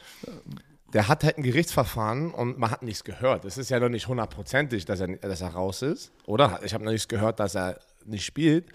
Der 0.93 1.07
hat 1.07 1.23
halt 1.23 1.37
ein 1.37 1.43
Gerichtsverfahren 1.43 2.31
und 2.31 2.57
man 2.57 2.71
hat 2.71 2.81
nichts 2.81 3.03
gehört. 3.03 3.43
Es 3.45 3.57
ist 3.57 3.69
ja 3.69 3.79
noch 3.79 3.89
nicht 3.89 4.07
hundertprozentig, 4.07 4.85
dass 4.85 5.01
er, 5.01 5.07
dass 5.17 5.41
er 5.41 5.49
raus 5.49 5.81
ist, 5.81 6.11
oder? 6.25 6.59
Ich 6.63 6.73
habe 6.73 6.83
noch 6.83 6.91
nichts 6.91 7.07
gehört, 7.07 7.39
dass 7.39 7.55
er 7.55 7.79
nicht 8.05 8.25
spielt. 8.25 8.65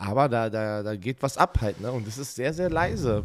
Aber 0.00 0.30
da, 0.30 0.48
da, 0.48 0.82
da 0.82 0.96
geht 0.96 1.22
was 1.22 1.36
ab 1.36 1.58
halt, 1.60 1.78
ne? 1.78 1.92
Und 1.92 2.06
das 2.06 2.16
ist 2.16 2.34
sehr, 2.34 2.54
sehr 2.54 2.70
leise. 2.70 3.22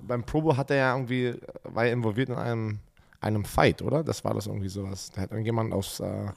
Beim 0.00 0.24
Probo 0.24 0.56
hat 0.56 0.70
er 0.70 0.76
ja 0.78 0.94
irgendwie, 0.94 1.34
war 1.64 1.84
er 1.84 1.92
involviert 1.92 2.30
in 2.30 2.36
einem, 2.36 2.78
einem 3.20 3.44
Fight, 3.44 3.82
oder? 3.82 4.02
Das 4.02 4.24
war 4.24 4.32
das 4.32 4.46
irgendwie 4.46 4.70
sowas. 4.70 5.10
Da 5.14 5.20
hat 5.20 5.30
irgendjemand 5.30 5.74
aufs, 5.74 6.00
äh, 6.00 6.28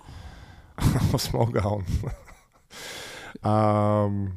aufs 1.13 1.31
Maul 1.31 1.53
gehauen. 1.53 1.85
ähm, 3.45 4.33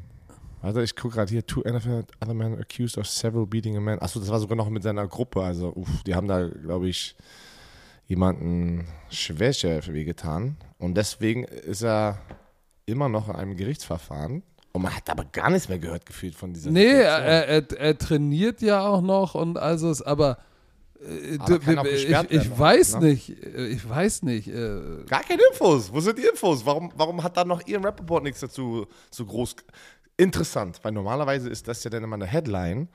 warte, 0.63 0.81
ich 0.81 0.95
gucke 0.95 1.15
gerade 1.15 1.29
hier, 1.29 1.45
two 1.45 1.61
NFL 1.61 2.03
other 2.23 2.33
men 2.33 2.57
accused 2.59 2.97
of 2.97 3.05
several 3.07 3.45
beating 3.45 3.77
a 3.77 3.79
man. 3.79 3.99
Achso, 3.99 4.19
das 4.19 4.29
war 4.29 4.39
sogar 4.39 4.55
noch 4.55 4.69
mit 4.69 4.81
seiner 4.83 5.07
Gruppe. 5.07 5.43
Also, 5.43 5.73
uff, 5.75 6.03
die 6.05 6.15
haben 6.15 6.27
da, 6.27 6.47
glaube 6.47 6.87
ich, 6.89 7.15
jemanden 8.07 8.85
Schwäche 9.09 9.81
wehgetan. 9.87 10.57
Und 10.77 10.95
deswegen 10.95 11.43
ist 11.45 11.83
er 11.83 12.19
immer 12.85 13.09
noch 13.09 13.29
in 13.29 13.35
einem 13.35 13.55
Gerichtsverfahren. 13.55 14.43
Und 14.73 14.81
man 14.81 14.95
hat 14.95 15.09
aber 15.09 15.25
gar 15.25 15.49
nichts 15.51 15.69
mehr 15.69 15.79
gehört 15.79 16.05
gefühlt 16.05 16.35
von 16.35 16.53
dieser 16.53 16.71
Nee, 16.71 16.85
er, 16.87 17.47
er, 17.47 17.71
er 17.79 17.97
trainiert 17.97 18.61
ja 18.61 18.85
auch 18.87 19.01
noch 19.01 19.35
und 19.35 19.57
also 19.59 19.91
ist, 19.91 20.01
aber, 20.01 20.39
äh, 20.99 21.37
Aber 21.37 21.59
du- 21.59 21.89
ich, 21.89 22.09
ich 22.09 22.59
weiß 22.59 22.95
ne? 22.99 23.09
nicht, 23.09 23.29
äh, 23.45 23.67
ich 23.67 23.87
weiß 23.87 24.23
nicht. 24.23 24.47
Äh, 24.47 25.03
Gar 25.07 25.21
keine 25.23 25.43
Infos. 25.51 25.93
Wo 25.93 25.99
sind 25.99 26.17
die 26.17 26.23
Infos? 26.25 26.65
Warum, 26.65 26.91
warum 26.97 27.21
hat 27.23 27.37
da 27.37 27.45
noch 27.45 27.65
Ian 27.67 27.85
Rappaport 27.85 28.23
nichts 28.23 28.39
dazu 28.39 28.87
so 29.11 29.25
groß? 29.25 29.55
Interessant, 30.17 30.79
weil 30.83 30.91
normalerweise 30.91 31.49
ist 31.49 31.67
das 31.67 31.83
ja 31.83 31.89
dann 31.89 32.03
immer 32.03 32.15
eine 32.15 32.27
Headline. 32.27 32.87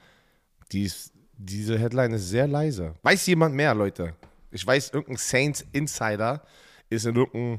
Die 0.73 0.85
ist, 0.85 1.13
diese 1.37 1.79
Headline 1.79 2.13
ist 2.13 2.29
sehr 2.29 2.47
leise. 2.47 2.95
Weiß 3.03 3.27
jemand 3.27 3.55
mehr, 3.55 3.75
Leute? 3.75 4.15
Ich 4.51 4.67
weiß, 4.67 4.91
irgendein 4.91 5.17
Saints 5.17 5.65
Insider 5.73 6.43
ist 6.89 7.07
in 7.07 7.17
irgendeinem 7.17 7.59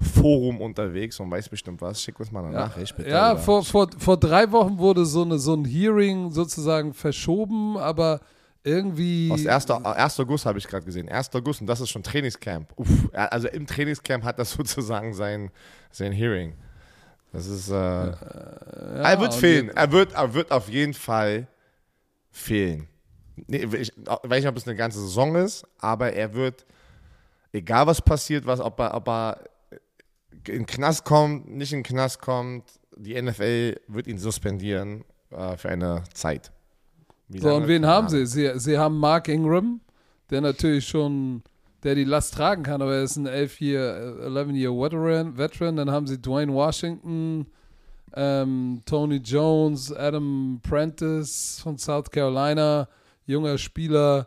Forum 0.00 0.60
unterwegs 0.60 1.18
und 1.18 1.30
weiß 1.30 1.48
bestimmt 1.48 1.80
was. 1.80 2.02
Schick 2.02 2.20
uns 2.20 2.30
mal 2.30 2.44
eine 2.44 2.54
Nachricht, 2.54 2.96
bitte. 2.96 3.10
ja, 3.10 3.32
oder? 3.32 3.40
vor, 3.40 3.64
vor, 3.64 3.88
vor 3.98 4.16
drei 4.16 4.50
Wochen 4.52 4.78
wurde 4.78 5.04
so, 5.04 5.22
eine, 5.22 5.38
so 5.38 5.54
ein 5.54 5.64
Hearing 5.64 6.30
sozusagen 6.30 6.94
verschoben, 6.94 7.76
aber 7.76 8.20
irgendwie. 8.62 9.30
Aus 9.32 9.46
1. 9.46 9.70
1. 9.70 10.20
August 10.20 10.46
habe 10.46 10.58
ich 10.58 10.68
gerade 10.68 10.84
gesehen. 10.84 11.08
1. 11.08 11.34
August 11.34 11.60
und 11.60 11.66
das 11.66 11.80
ist 11.80 11.90
schon 11.90 12.02
Trainingscamp. 12.02 12.72
Uff, 12.76 12.88
also 13.12 13.48
im 13.48 13.66
Trainingscamp 13.66 14.22
hat 14.24 14.38
das 14.38 14.52
sozusagen 14.56 15.14
sein, 15.14 15.50
sein 15.90 16.12
Hearing. 16.12 16.54
Das 17.38 17.46
ist. 17.46 17.70
Äh, 17.70 17.74
er 17.74 19.20
wird 19.20 19.34
fehlen. 19.34 19.70
Er 19.70 19.92
wird, 19.92 20.12
er 20.12 20.34
wird 20.34 20.50
auf 20.50 20.68
jeden 20.68 20.94
Fall 20.94 21.46
fehlen. 22.32 22.88
Nee, 23.46 23.64
ich 23.76 23.92
weiß 23.96 24.40
nicht, 24.40 24.48
ob 24.48 24.56
es 24.56 24.66
eine 24.66 24.76
ganze 24.76 25.00
Saison 25.00 25.36
ist, 25.36 25.64
aber 25.78 26.12
er 26.12 26.34
wird, 26.34 26.66
egal 27.52 27.86
was 27.86 28.02
passiert, 28.02 28.44
was, 28.44 28.58
ob 28.58 28.80
er, 28.80 28.94
ob 28.94 29.08
er 29.08 29.44
in 30.48 30.54
den 30.54 30.66
Knast 30.66 31.04
kommt, 31.04 31.48
nicht 31.48 31.72
in 31.72 31.78
den 31.78 31.84
Knast 31.84 32.20
kommt, 32.20 32.64
die 32.96 33.20
NFL 33.20 33.76
wird 33.86 34.08
ihn 34.08 34.18
suspendieren 34.18 35.04
äh, 35.30 35.56
für 35.56 35.68
eine 35.68 36.02
Zeit. 36.12 36.50
Wie 37.28 37.38
So, 37.38 37.54
und 37.54 37.68
wen 37.68 37.86
haben 37.86 38.08
sie? 38.08 38.26
sie? 38.26 38.50
Sie 38.56 38.76
haben 38.76 38.98
Mark 38.98 39.28
Ingram, 39.28 39.80
der 40.30 40.40
natürlich 40.40 40.88
schon, 40.88 41.42
der 41.84 41.94
die 41.94 42.04
Last 42.04 42.34
tragen 42.34 42.62
kann, 42.62 42.82
aber 42.82 42.96
er 42.96 43.02
ist 43.02 43.16
ein 43.16 43.28
11-Year, 43.28 44.26
11-Year 44.26 44.72
Veteran, 44.72 45.38
Veteran. 45.38 45.76
Dann 45.76 45.90
haben 45.90 46.06
sie 46.06 46.20
Dwayne 46.20 46.52
Washington, 46.52 47.46
ähm, 48.14 48.82
Tony 48.84 49.16
Jones, 49.16 49.92
Adam 49.92 50.60
Prentice 50.62 51.60
von 51.62 51.78
South 51.78 52.10
Carolina, 52.10 52.88
junger 53.26 53.58
Spieler. 53.58 54.26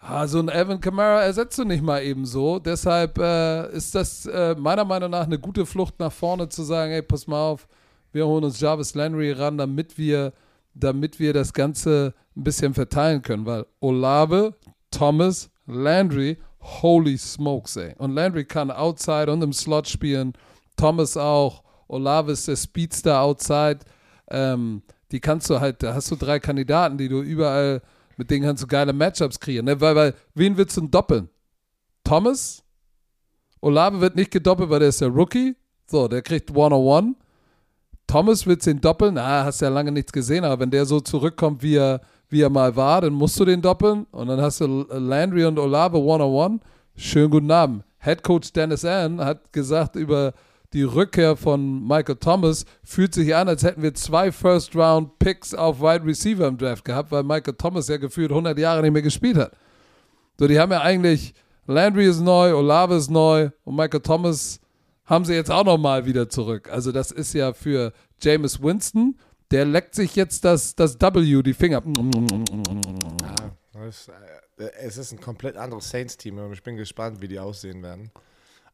Ah, 0.00 0.28
so 0.28 0.38
ein 0.38 0.48
Evan 0.48 0.80
Kamara 0.80 1.22
ersetzt 1.22 1.58
du 1.58 1.64
nicht 1.64 1.82
mal 1.82 2.02
eben 2.02 2.24
so. 2.24 2.60
Deshalb 2.60 3.18
äh, 3.18 3.72
ist 3.72 3.96
das 3.96 4.26
äh, 4.26 4.54
meiner 4.56 4.84
Meinung 4.84 5.10
nach 5.10 5.26
eine 5.26 5.40
gute 5.40 5.66
Flucht 5.66 5.98
nach 5.98 6.12
vorne 6.12 6.48
zu 6.48 6.62
sagen, 6.62 6.92
hey, 6.92 7.02
pass 7.02 7.26
mal 7.26 7.42
auf, 7.42 7.66
wir 8.12 8.24
holen 8.24 8.44
uns 8.44 8.60
Jarvis 8.60 8.94
Landry 8.94 9.32
ran, 9.32 9.58
damit 9.58 9.98
wir, 9.98 10.32
damit 10.74 11.18
wir 11.18 11.32
das 11.32 11.52
Ganze 11.52 12.14
ein 12.36 12.44
bisschen 12.44 12.74
verteilen 12.74 13.22
können, 13.22 13.44
weil 13.44 13.66
Olave, 13.80 14.54
Thomas, 14.92 15.50
Landry, 15.66 16.38
holy 16.82 17.16
smokes, 17.18 17.76
ey. 17.76 17.94
Und 17.98 18.12
Landry 18.12 18.44
kann 18.44 18.70
outside 18.70 19.30
und 19.30 19.42
im 19.42 19.52
Slot 19.52 19.88
spielen, 19.88 20.32
Thomas 20.76 21.16
auch, 21.16 21.62
Olave 21.88 22.32
ist 22.32 22.48
der 22.48 22.56
Speedster 22.56 23.20
outside. 23.20 23.80
Ähm, 24.30 24.82
die 25.10 25.20
kannst 25.20 25.48
du 25.50 25.58
halt, 25.60 25.82
da 25.82 25.94
hast 25.94 26.10
du 26.10 26.16
drei 26.16 26.38
Kandidaten, 26.38 26.98
die 26.98 27.08
du 27.08 27.22
überall, 27.22 27.82
mit 28.16 28.30
denen 28.30 28.44
kannst 28.44 28.62
du 28.62 28.66
geile 28.66 28.92
Matchups 28.92 29.40
kreieren. 29.40 29.66
Ne? 29.66 29.80
Weil, 29.80 29.96
weil, 29.96 30.14
wen 30.34 30.56
willst 30.56 30.76
du 30.76 30.82
denn 30.82 30.90
doppeln? 30.90 31.28
Thomas? 32.04 32.62
Olave 33.60 34.00
wird 34.00 34.16
nicht 34.16 34.30
gedoppelt, 34.30 34.70
weil 34.70 34.80
der 34.80 34.90
ist 34.90 35.00
der 35.00 35.08
Rookie. 35.08 35.56
So, 35.86 36.06
der 36.08 36.22
kriegt 36.22 36.50
101. 36.50 37.16
Thomas 38.06 38.46
wird 38.46 38.64
den 38.64 38.80
doppeln. 38.80 39.14
Na, 39.14 39.44
hast 39.44 39.60
ja 39.60 39.68
lange 39.68 39.92
nichts 39.92 40.12
gesehen, 40.12 40.44
aber 40.44 40.60
wenn 40.60 40.70
der 40.70 40.86
so 40.86 41.00
zurückkommt, 41.00 41.62
wie 41.62 41.76
er, 41.76 42.00
wie 42.28 42.42
er 42.42 42.50
mal 42.50 42.74
war, 42.76 43.00
dann 43.00 43.12
musst 43.12 43.38
du 43.40 43.44
den 43.44 43.62
doppeln. 43.62 44.06
Und 44.10 44.28
dann 44.28 44.40
hast 44.40 44.60
du 44.60 44.86
Landry 44.90 45.44
und 45.44 45.58
Olave 45.58 45.98
101. 45.98 46.60
Schönen 46.96 47.30
guten 47.30 47.50
Abend. 47.50 47.84
Head 48.00 48.22
Coach 48.22 48.52
Dennis 48.52 48.84
Allen 48.84 49.20
hat 49.20 49.52
gesagt 49.52 49.96
über 49.96 50.32
die 50.72 50.82
Rückkehr 50.82 51.36
von 51.36 51.86
Michael 51.86 52.16
Thomas 52.16 52.66
fühlt 52.84 53.14
sich 53.14 53.34
an, 53.34 53.48
als 53.48 53.62
hätten 53.62 53.82
wir 53.82 53.94
zwei 53.94 54.30
First-Round-Picks 54.30 55.54
auf 55.54 55.80
Wide 55.80 56.04
Receiver 56.04 56.46
im 56.46 56.58
Draft 56.58 56.84
gehabt, 56.84 57.10
weil 57.10 57.22
Michael 57.22 57.54
Thomas 57.54 57.88
ja 57.88 57.96
gefühlt 57.96 58.30
100 58.30 58.58
Jahre 58.58 58.82
nicht 58.82 58.92
mehr 58.92 59.02
gespielt 59.02 59.38
hat. 59.38 59.52
So, 60.38 60.46
die 60.46 60.60
haben 60.60 60.70
ja 60.70 60.82
eigentlich, 60.82 61.32
Landry 61.66 62.06
ist 62.06 62.20
neu, 62.20 62.54
Olave 62.54 62.96
ist 62.96 63.10
neu 63.10 63.50
und 63.64 63.76
Michael 63.76 64.00
Thomas 64.00 64.60
haben 65.06 65.24
sie 65.24 65.34
jetzt 65.34 65.50
auch 65.50 65.64
nochmal 65.64 66.04
wieder 66.04 66.28
zurück. 66.28 66.68
Also 66.70 66.92
das 66.92 67.10
ist 67.10 67.32
ja 67.32 67.54
für 67.54 67.92
Jameis 68.20 68.62
Winston, 68.62 69.16
der 69.50 69.64
leckt 69.64 69.94
sich 69.94 70.14
jetzt 70.16 70.44
das, 70.44 70.74
das 70.74 71.00
W, 71.00 71.42
die 71.42 71.54
Finger. 71.54 71.82
Ja, 73.74 73.86
es, 73.86 74.08
äh, 74.58 74.70
es 74.80 74.96
ist 74.96 75.12
ein 75.12 75.20
komplett 75.20 75.56
anderes 75.56 75.88
Saints-Team 75.90 76.38
und 76.38 76.52
ich 76.52 76.62
bin 76.62 76.76
gespannt, 76.76 77.20
wie 77.20 77.28
die 77.28 77.38
aussehen 77.38 77.82
werden. 77.82 78.10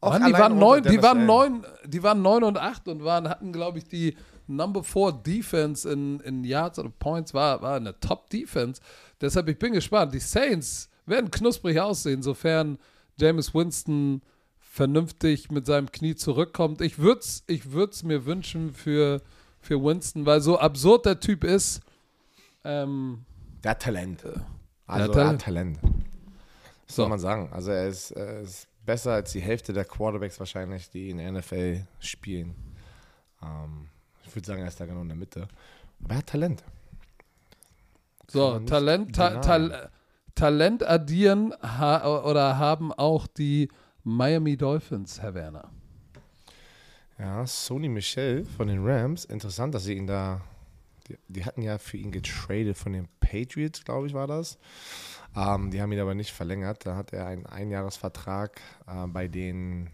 Mann, 0.00 0.26
die, 0.26 0.32
waren 0.32 0.58
neun, 0.58 0.82
die, 0.82 1.02
waren 1.02 1.26
neun, 1.26 1.66
die 1.86 2.02
waren 2.02 2.20
neun 2.20 2.44
und 2.44 2.58
acht 2.58 2.88
und 2.88 3.04
waren, 3.04 3.28
hatten, 3.28 3.52
glaube 3.52 3.78
ich, 3.78 3.84
die 3.84 4.16
Number 4.46 4.84
Four 4.84 5.12
Defense 5.22 5.90
in, 5.90 6.20
in 6.20 6.44
Yards 6.44 6.78
oder 6.78 6.90
Points, 6.90 7.32
war, 7.32 7.62
war 7.62 7.76
eine 7.76 7.98
Top-Defense. 8.00 8.82
Deshalb, 9.20 9.48
ich 9.48 9.58
bin 9.58 9.72
gespannt. 9.72 10.12
Die 10.12 10.20
Saints 10.20 10.90
werden 11.06 11.30
knusprig 11.30 11.80
aussehen, 11.80 12.22
sofern 12.22 12.78
James 13.16 13.54
Winston 13.54 14.22
vernünftig 14.58 15.50
mit 15.50 15.66
seinem 15.66 15.90
Knie 15.90 16.16
zurückkommt. 16.16 16.80
Ich 16.80 16.98
würde 16.98 17.20
es 17.20 17.44
ich 17.46 17.72
würd's 17.72 18.02
mir 18.02 18.26
wünschen 18.26 18.74
für, 18.74 19.22
für 19.64 19.82
Winston, 19.82 20.26
weil 20.26 20.40
so 20.40 20.58
absurd 20.58 21.06
der 21.06 21.20
Typ 21.20 21.44
ist. 21.44 21.80
Ähm, 22.64 23.24
der 23.62 23.72
hat 23.72 23.82
Talent. 23.82 24.24
Also 24.86 25.12
der 25.12 25.22
er 25.22 25.28
hat 25.28 25.34
hat 25.34 25.42
Talent. 25.42 25.78
Was 26.86 26.96
soll 26.96 27.08
man 27.08 27.18
sagen? 27.18 27.48
Also 27.52 27.70
er 27.70 27.88
ist, 27.88 28.10
er 28.10 28.40
ist 28.40 28.68
besser 28.84 29.12
als 29.12 29.32
die 29.32 29.40
Hälfte 29.40 29.72
der 29.72 29.84
Quarterbacks 29.84 30.38
wahrscheinlich, 30.38 30.90
die 30.90 31.10
in 31.10 31.18
der 31.18 31.32
NFL 31.32 31.86
spielen. 31.98 32.54
Ähm, 33.42 33.88
ich 34.24 34.34
würde 34.34 34.46
sagen, 34.46 34.62
er 34.62 34.68
ist 34.68 34.80
da 34.80 34.86
genau 34.86 35.02
in 35.02 35.08
der 35.08 35.16
Mitte. 35.16 35.48
Aber 36.02 36.14
er 36.14 36.18
hat 36.18 36.26
Talent. 36.26 36.62
So, 38.28 38.58
Talent, 38.60 39.14
ta. 39.14 39.40
Tal, 39.40 39.90
Talent 40.34 40.82
addieren 40.82 41.54
ha, 41.62 42.22
oder 42.24 42.58
haben 42.58 42.92
auch 42.92 43.26
die 43.26 43.68
Miami 44.02 44.56
Dolphins, 44.56 45.22
Herr 45.22 45.34
Werner. 45.34 45.70
Ja, 47.18 47.46
Sony 47.46 47.88
Michel 47.88 48.44
von 48.44 48.68
den 48.68 48.84
Rams. 48.84 49.24
Interessant, 49.24 49.74
dass 49.74 49.84
sie 49.84 49.94
ihn 49.94 50.06
da. 50.06 50.42
Die, 51.08 51.18
die 51.28 51.44
hatten 51.44 51.62
ja 51.62 51.78
für 51.78 51.96
ihn 51.96 52.10
getradet 52.10 52.76
von 52.76 52.92
den 52.92 53.08
Patriots, 53.20 53.84
glaube 53.84 54.06
ich, 54.06 54.14
war 54.14 54.26
das. 54.26 54.58
Ähm, 55.36 55.70
die 55.70 55.80
haben 55.80 55.92
ihn 55.92 56.00
aber 56.00 56.14
nicht 56.14 56.32
verlängert. 56.32 56.86
Da 56.86 56.96
hat 56.96 57.12
er 57.12 57.26
einen 57.26 57.46
Einjahresvertrag 57.46 58.60
äh, 58.86 59.06
bei 59.06 59.28
den 59.28 59.90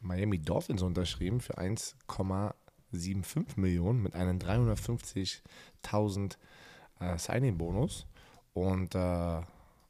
Miami 0.00 0.38
Dolphins 0.38 0.82
unterschrieben 0.82 1.40
für 1.40 1.58
1,75 1.58 3.58
Millionen 3.58 4.02
mit 4.02 4.14
einem 4.14 4.38
350.000 4.38 6.36
äh, 7.00 7.18
Signing-Bonus. 7.18 8.06
Und 8.52 8.94
äh, 8.94 9.40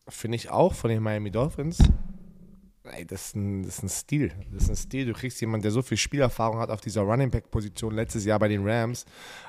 finde 0.09 0.37
ich 0.37 0.51
auch 0.51 0.73
von 0.73 0.91
den 0.91 1.03
Miami 1.03 1.31
Dolphins 1.31 1.79
Ey, 2.93 3.05
das 3.05 3.28
ist, 3.28 3.37
ein, 3.37 3.62
das 3.62 3.78
ist 3.78 3.82
ein 3.82 3.89
Stil. 3.89 4.32
Das 4.53 4.64
ist 4.64 4.70
ein 4.70 4.76
Stil. 4.76 5.07
Du 5.07 5.12
kriegst 5.12 5.41
jemanden, 5.41 5.62
der 5.62 5.72
so 5.72 5.82
viel 5.82 5.97
Spielerfahrung 5.97 6.59
hat 6.59 6.70
auf 6.70 6.80
dieser 6.80 7.03
Running 7.03 7.30
Back 7.30 7.51
Position. 7.51 7.95
Letztes 7.95 8.24
Jahr 8.24 8.39
bei 8.39 8.49
den 8.49 8.66
Rams 8.66 9.05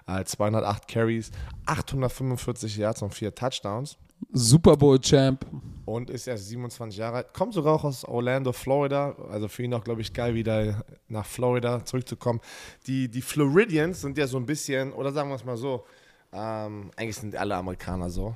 äh, 0.08 0.24
208 0.24 0.88
Carries, 0.88 1.32
845 1.66 2.78
Yards 2.78 3.02
und 3.02 3.14
vier 3.14 3.34
Touchdowns 3.34 3.98
Super 4.32 4.76
Bowl 4.76 5.00
Champ. 5.00 5.46
und 5.86 6.10
ist 6.10 6.28
erst 6.28 6.48
27 6.48 6.98
Jahre 6.98 7.18
alt. 7.18 7.34
Kommt 7.34 7.54
sogar 7.54 7.74
auch 7.74 7.84
aus 7.84 8.04
Orlando, 8.04 8.52
Florida. 8.52 9.16
Also 9.30 9.48
für 9.48 9.64
ihn 9.64 9.74
auch, 9.74 9.84
glaube 9.84 10.02
ich, 10.02 10.14
geil, 10.14 10.36
wieder 10.36 10.84
nach 11.08 11.26
Florida 11.26 11.86
zurückzukommen. 11.86 12.42
Die, 12.88 13.08
die 13.10 13.22
Floridians 13.22 14.02
sind 14.02 14.18
ja 14.18 14.28
so 14.28 14.38
ein 14.38 14.46
bisschen, 14.46 14.92
oder 14.92 15.12
sagen 15.12 15.30
wir 15.30 15.36
es 15.36 15.46
mal 15.46 15.58
so, 15.58 15.86
ähm, 16.34 16.92
eigentlich 16.96 17.16
sind 17.16 17.36
alle 17.36 17.56
Amerikaner 17.56 18.10
so. 18.10 18.36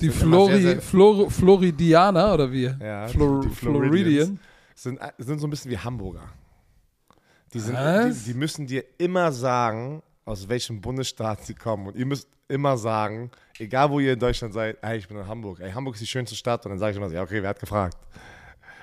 Die 0.00 0.10
Flori, 0.10 0.52
sehr, 0.52 0.60
sehr- 0.74 0.80
Flor, 0.82 1.30
Floridianer 1.30 2.34
oder 2.34 2.50
wie? 2.50 2.64
Ja, 2.80 3.06
Flor, 3.08 3.40
die 3.40 3.48
Floridian. 3.50 4.38
Sind, 4.74 4.98
sind 5.18 5.38
so 5.40 5.46
ein 5.46 5.50
bisschen 5.50 5.70
wie 5.70 5.78
Hamburger. 5.78 6.22
Die, 7.52 7.60
sind, 7.60 7.74
die, 7.74 7.78
Was? 8.10 8.24
die 8.24 8.34
müssen 8.34 8.66
dir 8.66 8.84
immer 8.98 9.30
sagen, 9.32 10.02
aus 10.24 10.48
welchem 10.48 10.80
Bundesstaat 10.80 11.44
sie 11.44 11.54
kommen. 11.54 11.88
Und 11.88 11.96
ihr 11.96 12.06
müsst 12.06 12.28
immer 12.48 12.76
sagen, 12.78 13.30
egal 13.58 13.90
wo 13.90 14.00
ihr 14.00 14.12
in 14.14 14.18
Deutschland 14.18 14.54
seid, 14.54 14.78
ey, 14.82 14.98
ich 14.98 15.08
bin 15.08 15.18
in 15.18 15.26
Hamburg. 15.26 15.60
Ey, 15.60 15.70
Hamburg 15.72 15.94
ist 15.94 16.00
die 16.00 16.06
schönste 16.06 16.36
Stadt. 16.36 16.64
Und 16.64 16.70
dann 16.70 16.78
sage 16.78 16.92
ich 16.92 16.96
immer 16.96 17.08
so, 17.08 17.14
ja, 17.14 17.22
okay, 17.22 17.42
wer 17.42 17.50
hat 17.50 17.60
gefragt? 17.60 17.96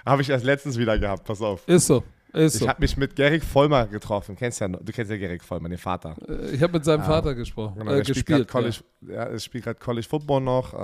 Habe 0.05 0.21
ich 0.21 0.29
erst 0.29 0.45
letztens 0.45 0.77
wieder 0.77 0.97
gehabt, 0.99 1.23
pass 1.25 1.41
auf. 1.41 1.67
Ist 1.67 1.87
so. 1.87 2.03
Ist 2.33 2.55
Ich 2.55 2.61
so. 2.61 2.67
habe 2.67 2.81
mich 2.81 2.97
mit 2.97 3.15
Gerrit 3.15 3.43
Vollmer 3.43 3.87
getroffen. 3.87 4.35
Kennst 4.35 4.59
ja, 4.59 4.67
du 4.67 4.91
kennst 4.91 5.09
ja 5.11 5.17
Gerrit 5.17 5.41
Vollmer, 5.43 5.69
den 5.69 5.77
Vater. 5.77 6.15
Äh, 6.27 6.51
Ich 6.55 6.61
habe 6.61 6.73
mit 6.73 6.85
seinem 6.85 7.03
Vater 7.03 7.33
gesprochen, 7.35 7.79
Genau, 7.79 7.91
äh, 7.93 8.01
gespielt. 8.03 8.47
College, 8.47 8.77
ja. 9.01 9.23
er 9.23 9.39
spielt 9.39 9.63
gerade 9.63 9.79
College 9.79 10.07
Football 10.07 10.41
noch. 10.41 10.73
Äh, 10.73 10.77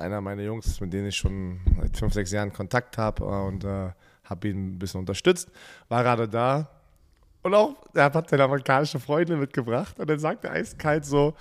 einer 0.00 0.20
meiner 0.20 0.42
Jungs, 0.42 0.80
mit 0.80 0.92
denen 0.92 1.08
ich 1.08 1.16
schon 1.16 1.60
seit 1.80 1.96
fünf, 1.96 2.12
sechs 2.14 2.30
Jahren 2.32 2.52
Kontakt 2.52 2.98
habe 2.98 3.22
äh, 3.24 3.26
und 3.26 3.64
äh, 3.64 3.90
habe 4.24 4.48
ihn 4.48 4.74
ein 4.74 4.78
bisschen 4.78 5.00
unterstützt. 5.00 5.50
War 5.88 6.02
gerade 6.02 6.28
da. 6.28 6.68
Und 7.42 7.54
auch, 7.54 7.74
er 7.94 8.12
hat 8.12 8.28
seine 8.30 8.42
amerikanische 8.44 8.98
Freundin 8.98 9.38
mitgebracht 9.38 9.98
und 10.00 10.08
dann 10.10 10.18
sagt 10.18 10.44
er 10.44 10.52
eiskalt 10.52 11.04
so, 11.04 11.34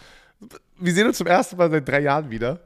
wir 0.77 0.93
sehen 0.93 1.07
uns 1.07 1.17
zum 1.17 1.25
ersten 1.27 1.55
Mal 1.57 1.71
seit 1.71 1.87
drei 1.87 2.01
Jahren 2.01 2.29
wieder. 2.29 2.59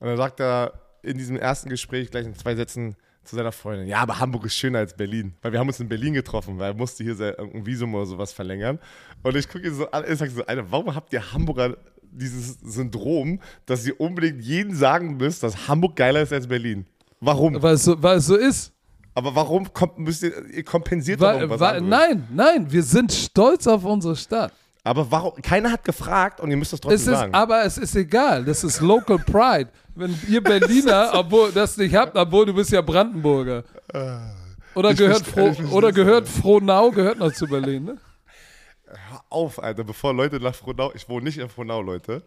Und 0.00 0.08
dann 0.08 0.16
sagt 0.16 0.40
er 0.40 0.72
in 1.02 1.16
diesem 1.18 1.36
ersten 1.36 1.68
Gespräch 1.68 2.10
gleich 2.10 2.26
in 2.26 2.34
zwei 2.34 2.54
Sätzen 2.56 2.96
zu 3.30 3.36
seiner 3.36 3.52
Freundin, 3.52 3.86
ja, 3.86 3.98
aber 3.98 4.18
Hamburg 4.18 4.44
ist 4.44 4.56
schöner 4.56 4.80
als 4.80 4.94
Berlin. 4.94 5.34
Weil 5.40 5.52
wir 5.52 5.60
haben 5.60 5.68
uns 5.68 5.80
in 5.80 5.88
Berlin 5.88 6.14
getroffen, 6.14 6.58
weil 6.58 6.72
er 6.72 6.74
musste 6.74 7.04
hier 7.04 7.14
sein 7.14 7.34
ein 7.38 7.64
Visum 7.64 7.94
oder 7.94 8.06
sowas 8.06 8.32
verlängern. 8.32 8.78
Und 9.22 9.36
ich 9.36 9.48
gucke 9.48 9.66
ihn 9.66 9.74
so 9.74 9.90
an, 9.90 10.04
ich 10.06 10.18
sage 10.18 10.30
so, 10.32 10.44
Alter, 10.44 10.70
warum 10.70 10.94
habt 10.94 11.12
ihr 11.12 11.32
Hamburger 11.32 11.76
dieses 12.02 12.58
Syndrom, 12.60 13.40
dass 13.66 13.86
ihr 13.86 13.98
unbedingt 14.00 14.42
jeden 14.42 14.74
sagen 14.74 15.16
müsst, 15.16 15.42
dass 15.42 15.68
Hamburg 15.68 15.96
geiler 15.96 16.22
ist 16.22 16.32
als 16.32 16.48
Berlin? 16.48 16.86
Warum? 17.20 17.62
Weil 17.62 17.74
es 17.74 17.84
so, 17.84 18.02
weil 18.02 18.18
es 18.18 18.26
so 18.26 18.36
ist. 18.36 18.72
Aber 19.14 19.34
warum 19.34 19.72
kommt, 19.72 19.98
müsst 19.98 20.22
ihr, 20.22 20.32
ihr 20.46 20.64
kompensiert 20.64 21.20
Weil, 21.20 21.48
weil, 21.48 21.80
nein, 21.80 22.26
nein, 22.32 22.70
wir 22.70 22.82
sind 22.82 23.12
stolz 23.12 23.66
auf 23.66 23.84
unsere 23.84 24.16
Stadt. 24.16 24.52
Aber 24.82 25.10
warum? 25.10 25.34
Keiner 25.42 25.70
hat 25.72 25.84
gefragt 25.84 26.40
und 26.40 26.50
ihr 26.50 26.56
müsst 26.56 26.72
das 26.72 26.80
trotzdem 26.80 26.96
Es 26.96 27.06
ist, 27.06 27.08
sagen. 27.18 27.34
aber 27.34 27.64
es 27.64 27.76
ist 27.78 27.94
egal. 27.96 28.44
Das 28.44 28.64
ist 28.64 28.80
Local 28.80 29.18
Pride. 29.18 29.68
Wenn 29.94 30.18
ihr 30.28 30.42
Berliner, 30.42 31.10
obwohl 31.14 31.52
das 31.52 31.76
nicht 31.76 31.94
habt, 31.94 32.16
obwohl 32.16 32.46
du 32.46 32.54
bist 32.54 32.70
ja 32.70 32.80
Brandenburger. 32.80 33.64
Oder 34.74 34.88
Äh, 34.90 34.92
Ich 34.92 34.98
gehört, 34.98 35.26
Fro 35.26 35.54
oder 35.76 35.92
gehört 35.92 36.28
Frohnau 36.28 36.90
gehört 36.90 37.18
noch 37.18 37.32
zu 37.32 37.46
Berlin, 37.46 37.84
ne? 37.84 37.98
Hör 38.86 39.22
auf, 39.28 39.62
Alter, 39.62 39.84
bevor 39.84 40.12
Leute 40.14 40.40
nach 40.40 40.54
Frohnau, 40.54 40.92
ich 40.94 41.08
wohne 41.08 41.24
nicht 41.24 41.38
in 41.38 41.48
Frohnau, 41.48 41.80
Leute. 41.82 42.22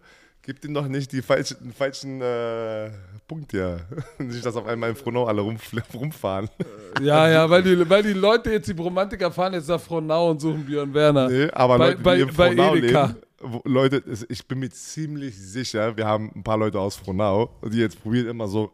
Gebt 0.45 0.65
ihnen 0.65 0.73
doch 0.73 0.87
nicht 0.89 1.09
die 1.13 1.21
falschen, 1.21 1.55
den 1.61 1.71
falschen 1.71 2.21
äh, 2.21 2.89
Punkt 3.27 3.51
hier. 3.51 3.79
nicht, 4.19 4.45
dass 4.45 4.55
auf 4.57 4.67
einmal 4.67 4.89
in 4.89 4.95
Frohnau 4.97 5.25
alle 5.25 5.41
rumf 5.41 5.61
rumfahren. 5.93 6.49
Ja, 7.01 7.29
ja, 7.29 7.49
weil 7.49 7.63
die, 7.63 7.89
weil 7.89 8.03
die 8.03 8.11
Leute 8.11 8.51
jetzt, 8.51 8.67
die 8.67 8.73
Romantiker 8.73 9.31
fahren 9.31 9.53
jetzt 9.53 9.69
nach 9.69 9.79
Frohnau 9.79 10.31
und 10.31 10.41
suchen 10.41 10.65
Björn 10.65 10.93
Werner. 10.93 11.29
Nee, 11.29 11.49
aber 11.51 11.77
Bei- 11.77 11.85
Leute, 11.91 11.97
die 11.97 12.03
bei- 12.03 12.19
in 12.19 12.29
Frohnau 12.29 12.75
leben, 12.75 13.15
Leute, 13.63 14.03
ich 14.29 14.45
bin 14.47 14.59
mir 14.59 14.69
ziemlich 14.69 15.37
sicher, 15.37 15.95
wir 15.95 16.05
haben 16.05 16.31
ein 16.35 16.43
paar 16.43 16.57
Leute 16.57 16.79
aus 16.79 16.95
Frohnau, 16.97 17.49
die 17.65 17.77
jetzt 17.77 18.01
probieren 18.01 18.27
immer 18.27 18.47
so 18.47 18.71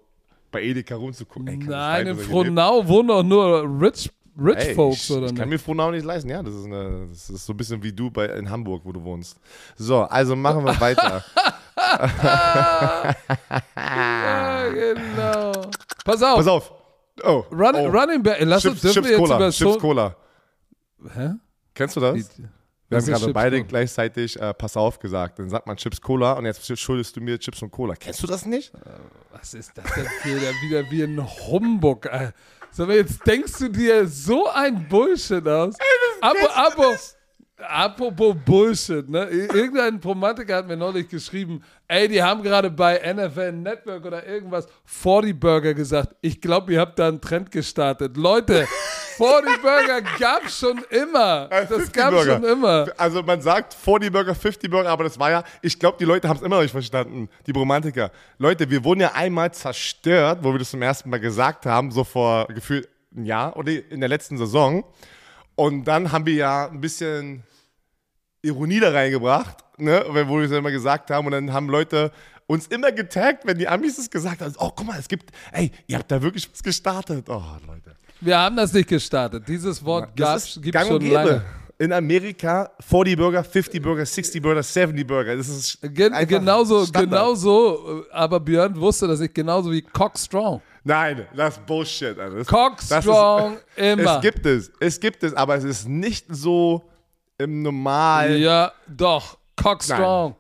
bei 0.52 0.64
Edeka 0.64 0.96
rumzugucken. 0.96 1.48
Ey, 1.48 1.58
Nein, 1.58 2.08
in? 2.08 2.18
Frohnau 2.18 2.88
wohnen 2.88 3.08
doch 3.10 3.24
nur 3.24 3.64
Rich, 3.82 4.10
Rich 4.42 4.58
Ey, 4.58 4.76
Folks, 4.76 5.10
ich, 5.10 5.16
oder 5.16 5.26
ich 5.28 5.36
kann 5.36 5.50
nicht? 5.50 5.60
mir 5.60 5.60
Frohnau 5.60 5.92
nicht 5.92 6.06
leisten, 6.06 6.30
ja. 6.30 6.42
Das 6.42 6.54
ist, 6.54 6.66
eine, 6.66 7.08
das 7.10 7.30
ist 7.30 7.46
so 7.46 7.54
ein 7.54 7.58
bisschen 7.58 7.82
wie 7.84 7.92
du 7.94 8.10
bei, 8.10 8.26
in 8.28 8.50
Hamburg, 8.50 8.82
wo 8.86 8.92
du 8.92 9.04
wohnst. 9.04 9.38
So, 9.76 10.02
also 10.04 10.36
machen 10.36 10.64
wir 10.66 10.80
weiter. 10.80 11.24
Ja, 13.76 14.70
genau. 14.70 15.52
Pass 16.06 16.22
auf, 16.22 16.36
Pass 16.38 16.48
auf. 16.48 16.72
Oh, 17.24 17.44
Run, 17.52 17.76
oh. 17.76 17.88
Running 17.88 18.24
Back, 18.24 18.38
lass 18.42 18.66
uns, 18.66 18.82
Chips, 18.82 18.94
dürfen 18.94 19.04
Chips 19.04 19.18
Cola. 19.18 19.52
Chips 19.52 19.58
so... 19.58 19.78
Cola. 19.78 20.16
Hä? 21.16 21.32
Kennst 21.74 21.96
du 21.96 22.00
das? 22.00 22.16
Wie- 22.16 22.44
Wir 22.90 22.98
haben 22.98 23.06
gerade 23.06 23.20
Chips 23.22 23.34
beide 23.34 23.58
Cola? 23.58 23.68
gleichzeitig 23.68 24.40
äh, 24.40 24.54
Pass 24.54 24.78
auf 24.78 25.00
gesagt. 25.00 25.40
Dann 25.40 25.50
sagt 25.50 25.68
man 25.68 25.76
Chips 25.78 26.02
Cola 26.02 26.34
und 26.34 26.46
jetzt 26.46 26.78
schuldest 26.80 27.16
du 27.16 27.22
mir 27.22 27.38
Chips 27.40 27.62
und 27.62 27.72
Cola. 27.72 27.96
Kennst 27.96 28.24
du 28.24 28.28
das 28.28 28.46
nicht? 28.46 28.72
Was 29.32 29.54
ist 29.54 29.72
das 29.78 29.86
denn 29.94 30.06
wieder, 30.24 30.52
wieder 30.64 30.92
wie 30.92 31.04
ein 31.04 31.26
Humbug? 31.48 32.06
Ey. 32.06 32.30
Sag 32.72 32.88
mal, 32.88 32.96
jetzt 32.98 33.26
denkst 33.26 33.54
du 33.60 33.70
dir 33.70 34.08
so 34.08 34.48
ein 34.48 34.88
Bullshit 34.88 35.48
aus. 35.48 35.76
Abo, 36.22 36.48
Abo, 36.54 36.96
apropos 37.68 38.36
Bullshit, 38.46 39.10
ne? 39.10 39.26
Irgendein 39.30 40.00
Romantiker 40.04 40.58
hat 40.58 40.68
mir 40.68 40.78
neulich 40.78 41.08
geschrieben, 41.10 41.62
ey, 41.88 42.08
die 42.08 42.22
haben 42.22 42.42
gerade 42.44 42.70
bei 42.70 42.98
NFL 43.14 43.52
Network 43.54 44.06
oder 44.06 44.26
irgendwas 44.26 44.68
40 44.86 45.40
Burger 45.40 45.74
gesagt. 45.74 46.16
Ich 46.22 46.40
glaube, 46.42 46.74
ihr 46.74 46.80
habt 46.80 46.98
da 47.00 47.08
einen 47.08 47.22
Trend 47.22 47.52
gestartet. 47.52 48.18
Leute, 48.18 48.68
40 49.18 49.62
Burger 49.62 50.02
gab's 50.20 50.60
schon 50.60 50.80
immer. 50.90 51.48
Das 51.50 51.68
50 51.68 51.94
gab's 51.94 52.16
Burger. 52.16 52.34
schon 52.34 52.44
immer. 52.44 52.88
Also 52.98 53.24
man 53.24 53.42
sagt 53.42 53.74
40 53.74 54.12
Burger, 54.12 54.36
50 54.36 54.70
Burger, 54.72 54.90
aber 54.90 55.04
das 55.04 55.20
war 55.20 55.32
ja, 55.32 55.44
ich 55.62 55.78
glaube, 55.78 55.98
die 56.00 56.06
Leute 56.06 56.30
haben 56.30 56.38
es 56.38 56.44
immer 56.44 56.56
noch 56.58 56.64
nicht 56.64 56.72
verstanden, 56.72 57.30
die 57.46 57.52
Romantiker. 57.52 58.12
Leute, 58.38 58.70
wir 58.70 58.84
wurden 58.84 59.02
ja 59.02 59.12
einmal 59.14 59.54
zerstört, 59.54 60.40
wo 60.42 60.54
wir 60.54 60.60
das 60.60 60.72
zum 60.72 60.82
ersten 60.82 61.10
Mal 61.10 61.20
gesagt 61.20 61.66
haben, 61.66 61.92
so 61.92 62.04
vor 62.04 62.48
gefühlt 62.48 62.88
ein 63.16 63.26
Jahr 63.26 63.58
oder 63.58 63.72
in 63.72 64.00
der 64.00 64.10
letzten 64.10 64.38
Saison. 64.38 64.84
Und 65.56 65.84
dann 65.86 66.12
haben 66.14 66.26
wir 66.26 66.36
ja 66.36 66.68
ein 66.70 66.80
bisschen 66.80 67.44
Ironie 68.42 68.80
da 68.80 68.92
reingebracht, 68.92 69.58
ne? 69.78 70.04
wo 70.08 70.38
wir 70.38 70.46
es 70.46 70.52
immer 70.52 70.72
gesagt 70.72 71.12
haben. 71.12 71.26
Und 71.26 71.34
dann 71.34 71.52
haben 71.54 71.70
Leute 71.70 72.12
uns 72.48 72.68
immer 72.68 72.92
getaggt, 72.92 73.46
wenn 73.46 73.58
die 73.58 73.68
Amis 73.68 73.98
es 73.98 74.10
gesagt 74.10 74.42
haben. 74.42 74.54
Oh, 74.58 74.72
guck 74.76 74.88
mal, 74.88 75.00
es 75.00 75.08
gibt, 75.08 75.32
ey, 75.52 75.72
ihr 75.88 75.98
habt 75.98 76.12
da 76.12 76.22
wirklich 76.22 76.50
was 76.52 76.64
gestartet. 76.64 77.30
Oh, 77.30 77.44
Leute. 77.68 77.96
Wir 78.22 78.38
haben 78.38 78.56
das 78.56 78.74
nicht 78.74 78.90
gestartet. 78.90 79.48
Dieses 79.48 79.84
Wort 79.84 80.16
gibt 80.16 80.28
es 80.28 80.60
schon 80.88 81.06
lange. 81.10 81.44
In 81.78 81.94
Amerika 81.94 82.70
40 82.82 83.16
Burger, 83.16 83.42
50 83.42 83.82
Burger, 83.82 84.06
60 84.06 84.42
Burger, 84.42 84.62
70 84.62 85.08
Burger. 85.08 85.38
Das 85.38 85.48
ist 85.48 85.80
Gen 85.82 86.12
genauso, 86.28 86.86
Standard. 86.86 87.10
genauso, 87.10 88.04
äh, 88.10 88.12
aber 88.12 88.42
Björn 88.42 88.76
wusste 88.78 89.08
das 89.08 89.22
nicht 89.22 89.34
genauso 89.34 89.72
wie 89.72 89.82
Cockstrong. 89.82 90.62
Nein, 90.84 91.26
das 91.34 91.56
ist 91.56 91.66
Bullshit. 91.66 92.20
Alter. 92.20 92.36
Das, 92.36 92.48
Cockstrong 92.48 93.58
immer. 93.78 94.16
Es 94.18 94.22
gibt 94.22 94.46
es, 94.46 94.72
es 94.82 95.00
gibt 95.00 95.24
es, 95.24 95.34
aber 95.34 95.56
es 95.56 95.64
ist 95.64 95.88
nicht 95.88 96.26
so 96.28 96.89
im 97.40 97.62
Normal. 97.64 98.38
Ja, 98.38 98.72
doch. 98.88 99.38
Cockstrong. 99.56 100.36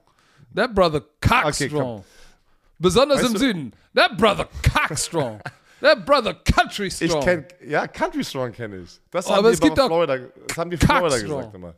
That 0.55 0.73
brother 0.75 1.01
Cockstrong. 1.21 2.03
Besonders 2.77 3.17
Weißt 3.19 3.27
im 3.27 3.33
du- 3.33 3.39
Süden. 3.39 3.73
That 3.95 4.17
brother 4.17 4.47
Cockstrong. 4.73 5.39
That 5.81 6.05
brother 6.05 6.33
Country 6.33 6.87
Ich 6.87 6.93
Strong. 6.95 7.23
kenne, 7.23 7.47
ja, 7.65 7.87
Country 7.87 8.23
Strong 8.23 8.51
kenne 8.51 8.77
ich. 8.79 8.99
Das 9.11 9.27
Aber 9.27 9.37
haben 9.37 9.45
es 9.47 9.59
die 9.59 9.63
gibt 9.65 9.75
bei 9.75 9.81
doch 9.81 9.87
Florida, 9.87 10.17
das 10.47 10.57
haben 10.57 10.69
die 10.69 10.77
Florida 10.77 11.17
gesagt 11.19 11.53
immer. 11.55 11.73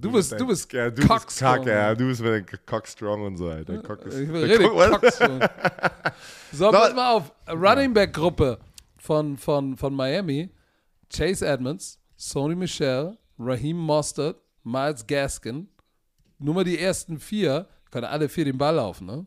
du 0.00 0.10
bist, 0.12 0.32
du 0.40 0.46
bist 0.46 0.72
ja, 0.72 0.88
du 0.90 1.06
bist. 1.06 1.38
Kack, 1.38 1.66
ja, 1.66 1.94
du 1.94 2.06
bist 2.06 2.22
wieder 2.22 2.40
Cockstrong 2.64 3.26
und 3.26 3.36
so, 3.36 3.48
Alter. 3.48 3.82
Cock 3.82 4.06
ist, 4.06 4.18
Ich 4.18 4.30
rede 4.30 4.68
Cock-? 4.68 5.00
Cockstrong. 5.00 5.40
So, 6.52 6.70
pass 6.70 6.94
mal 6.94 7.12
auf. 7.12 7.32
Running 7.48 7.92
Back 7.94 8.12
Gruppe 8.14 8.58
von, 8.98 9.36
von, 9.36 9.76
von 9.76 9.94
Miami. 9.94 10.50
Chase 11.14 11.46
Edmonds, 11.46 11.98
Sony 12.16 12.54
Michel, 12.54 13.16
Raheem 13.40 13.76
Mostert, 13.78 14.36
Miles 14.62 15.06
Gaskin. 15.06 15.68
Nur 16.38 16.54
mal 16.54 16.64
die 16.64 16.78
ersten 16.78 17.18
vier, 17.18 17.66
können 17.90 18.04
alle 18.06 18.28
vier 18.28 18.44
den 18.44 18.58
Ball 18.58 18.74
laufen, 18.76 19.06
ne? 19.06 19.26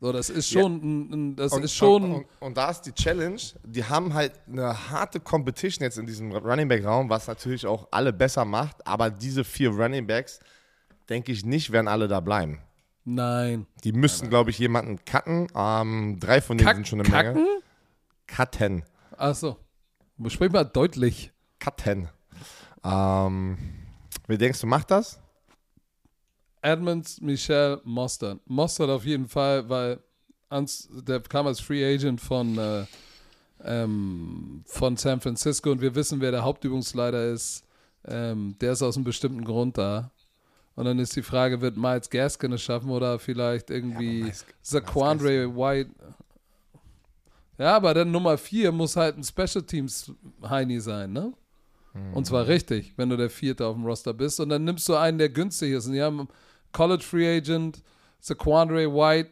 So, 0.00 0.12
das 0.12 0.28
ist 0.28 0.50
schon, 0.50 0.74
ein, 0.82 1.12
ein, 1.12 1.36
das 1.36 1.52
Und, 1.54 1.62
ist 1.62 1.74
schon, 1.74 2.02
und, 2.04 2.12
und, 2.12 2.26
und 2.40 2.56
da 2.58 2.70
ist 2.70 2.82
die 2.82 2.92
Challenge, 2.92 3.40
die 3.64 3.82
haben 3.82 4.12
halt 4.12 4.32
eine 4.46 4.90
harte 4.90 5.20
Competition 5.20 5.84
jetzt 5.84 5.96
in 5.96 6.04
diesem 6.06 6.32
Running 6.32 6.68
Back 6.68 6.84
Raum, 6.84 7.08
was 7.08 7.26
natürlich 7.26 7.66
auch 7.66 7.88
alle 7.90 8.12
besser 8.12 8.44
macht, 8.44 8.86
aber 8.86 9.08
diese 9.10 9.42
vier 9.42 9.70
Running 9.70 10.06
Backs, 10.06 10.40
denke 11.08 11.32
ich 11.32 11.46
nicht, 11.46 11.72
werden 11.72 11.88
alle 11.88 12.08
da 12.08 12.20
bleiben. 12.20 12.60
nein. 13.04 13.66
Die 13.84 13.92
müssten, 13.92 14.28
glaube 14.28 14.50
ich, 14.50 14.58
jemanden 14.58 15.02
cutten. 15.06 15.46
Ähm, 15.54 16.18
drei 16.20 16.42
von 16.42 16.58
denen 16.58 16.66
Kack, 16.66 16.76
sind 16.76 16.88
schon 16.88 17.00
eine 17.00 17.08
Menge. 17.08 17.32
kacken? 17.32 17.46
Cutten. 18.26 18.82
Achso. 19.16 19.56
Sprich 20.26 20.52
mal 20.52 20.64
deutlich. 20.64 21.32
Cutten. 21.58 22.10
Ähm, 22.86 23.58
wie 24.28 24.38
denkst 24.38 24.60
du, 24.60 24.66
macht 24.66 24.90
das? 24.90 25.18
Edmonds, 26.62 27.20
Michel, 27.20 27.80
Mostert. 27.84 28.40
Mostert 28.46 28.90
auf 28.90 29.04
jeden 29.04 29.28
Fall, 29.28 29.68
weil 29.68 30.00
ans, 30.48 30.88
der 30.92 31.20
kam 31.20 31.46
als 31.46 31.60
Free 31.60 31.84
Agent 31.84 32.20
von, 32.20 32.56
äh, 32.58 32.84
ähm, 33.64 34.62
von 34.66 34.96
San 34.96 35.20
Francisco 35.20 35.70
und 35.70 35.80
wir 35.80 35.94
wissen, 35.94 36.20
wer 36.20 36.30
der 36.30 36.44
Hauptübungsleiter 36.44 37.26
ist. 37.26 37.64
Ähm, 38.04 38.56
der 38.60 38.72
ist 38.72 38.82
aus 38.82 38.96
einem 38.96 39.04
bestimmten 39.04 39.44
Grund 39.44 39.78
da. 39.78 40.10
Und 40.76 40.84
dann 40.84 40.98
ist 40.98 41.16
die 41.16 41.22
Frage, 41.22 41.60
wird 41.60 41.76
Miles 41.76 42.10
Gaskin 42.10 42.52
es 42.52 42.62
schaffen 42.62 42.90
oder 42.90 43.18
vielleicht 43.18 43.70
irgendwie 43.70 44.24
Miles- 44.24 44.44
Zaquandre 44.62 45.56
White. 45.56 45.90
Ja, 47.58 47.76
aber 47.76 47.94
dann 47.94 48.10
Nummer 48.10 48.36
4 48.36 48.70
muss 48.70 48.94
halt 48.96 49.16
ein 49.16 49.24
Special 49.24 49.64
Teams 49.64 50.12
Heini 50.42 50.78
sein, 50.78 51.12
ne? 51.12 51.32
Und 52.12 52.26
zwar 52.26 52.46
richtig, 52.46 52.94
wenn 52.96 53.10
du 53.10 53.16
der 53.16 53.30
Vierte 53.30 53.66
auf 53.66 53.76
dem 53.76 53.84
Roster 53.84 54.14
bist. 54.14 54.40
Und 54.40 54.48
dann 54.48 54.64
nimmst 54.64 54.88
du 54.88 54.94
einen, 54.94 55.18
der 55.18 55.28
günstig 55.28 55.72
ist. 55.72 55.86
Und 55.86 55.92
die 55.92 56.02
haben 56.02 56.28
College 56.72 57.02
Free 57.02 57.36
Agent, 57.36 57.82
Zaquandre 58.20 58.92
White. 58.92 59.30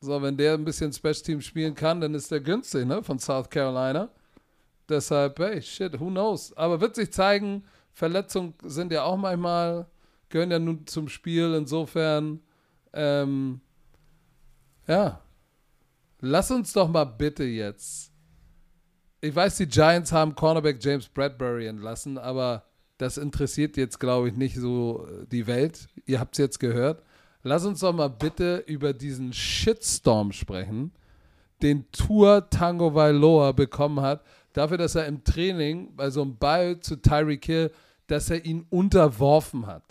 So, 0.00 0.20
wenn 0.20 0.36
der 0.36 0.54
ein 0.54 0.64
bisschen 0.64 0.92
Special 0.92 1.14
Team 1.14 1.40
spielen 1.40 1.74
kann, 1.74 2.00
dann 2.00 2.14
ist 2.14 2.30
der 2.30 2.40
günstig, 2.40 2.86
ne? 2.86 3.02
Von 3.02 3.18
South 3.18 3.48
Carolina. 3.48 4.10
Deshalb, 4.88 5.38
hey, 5.38 5.60
shit, 5.62 5.98
who 5.98 6.08
knows. 6.10 6.56
Aber 6.56 6.80
wird 6.80 6.94
sich 6.94 7.12
zeigen, 7.12 7.64
Verletzungen 7.92 8.54
sind 8.64 8.92
ja 8.92 9.04
auch 9.04 9.16
manchmal, 9.16 9.86
gehören 10.28 10.50
ja 10.50 10.58
nun 10.58 10.86
zum 10.86 11.08
Spiel. 11.08 11.54
Insofern, 11.54 12.40
ähm, 12.92 13.60
ja. 14.86 15.22
Lass 16.20 16.50
uns 16.50 16.72
doch 16.72 16.88
mal 16.88 17.04
bitte 17.04 17.44
jetzt. 17.44 18.12
Ich 19.20 19.34
weiß, 19.34 19.56
die 19.56 19.66
Giants 19.66 20.12
haben 20.12 20.34
Cornerback 20.34 20.78
James 20.80 21.08
Bradbury 21.08 21.66
entlassen, 21.66 22.18
aber 22.18 22.64
das 22.98 23.16
interessiert 23.18 23.76
jetzt, 23.76 23.98
glaube 23.98 24.28
ich, 24.28 24.36
nicht 24.36 24.56
so 24.56 25.06
äh, 25.06 25.26
die 25.26 25.46
Welt. 25.46 25.88
Ihr 26.04 26.20
habt 26.20 26.34
es 26.34 26.38
jetzt 26.38 26.60
gehört. 26.60 27.02
Lass 27.42 27.64
uns 27.64 27.80
doch 27.80 27.92
mal 27.92 28.08
bitte 28.08 28.64
über 28.66 28.92
diesen 28.92 29.32
Shitstorm 29.32 30.32
sprechen, 30.32 30.92
den 31.62 31.90
Tour 31.92 32.50
Tango 32.50 32.94
Vailoa 32.94 33.52
bekommen 33.52 34.00
hat, 34.00 34.24
dafür, 34.52 34.78
dass 34.78 34.94
er 34.94 35.06
im 35.06 35.22
Training 35.22 35.94
bei 35.94 36.10
so 36.10 36.22
einem 36.22 36.36
Ball 36.36 36.80
zu 36.80 36.96
Tyreek 36.96 37.44
Hill, 37.44 37.70
dass 38.08 38.30
er 38.30 38.44
ihn 38.44 38.66
unterworfen 38.70 39.66
hat. 39.66 39.82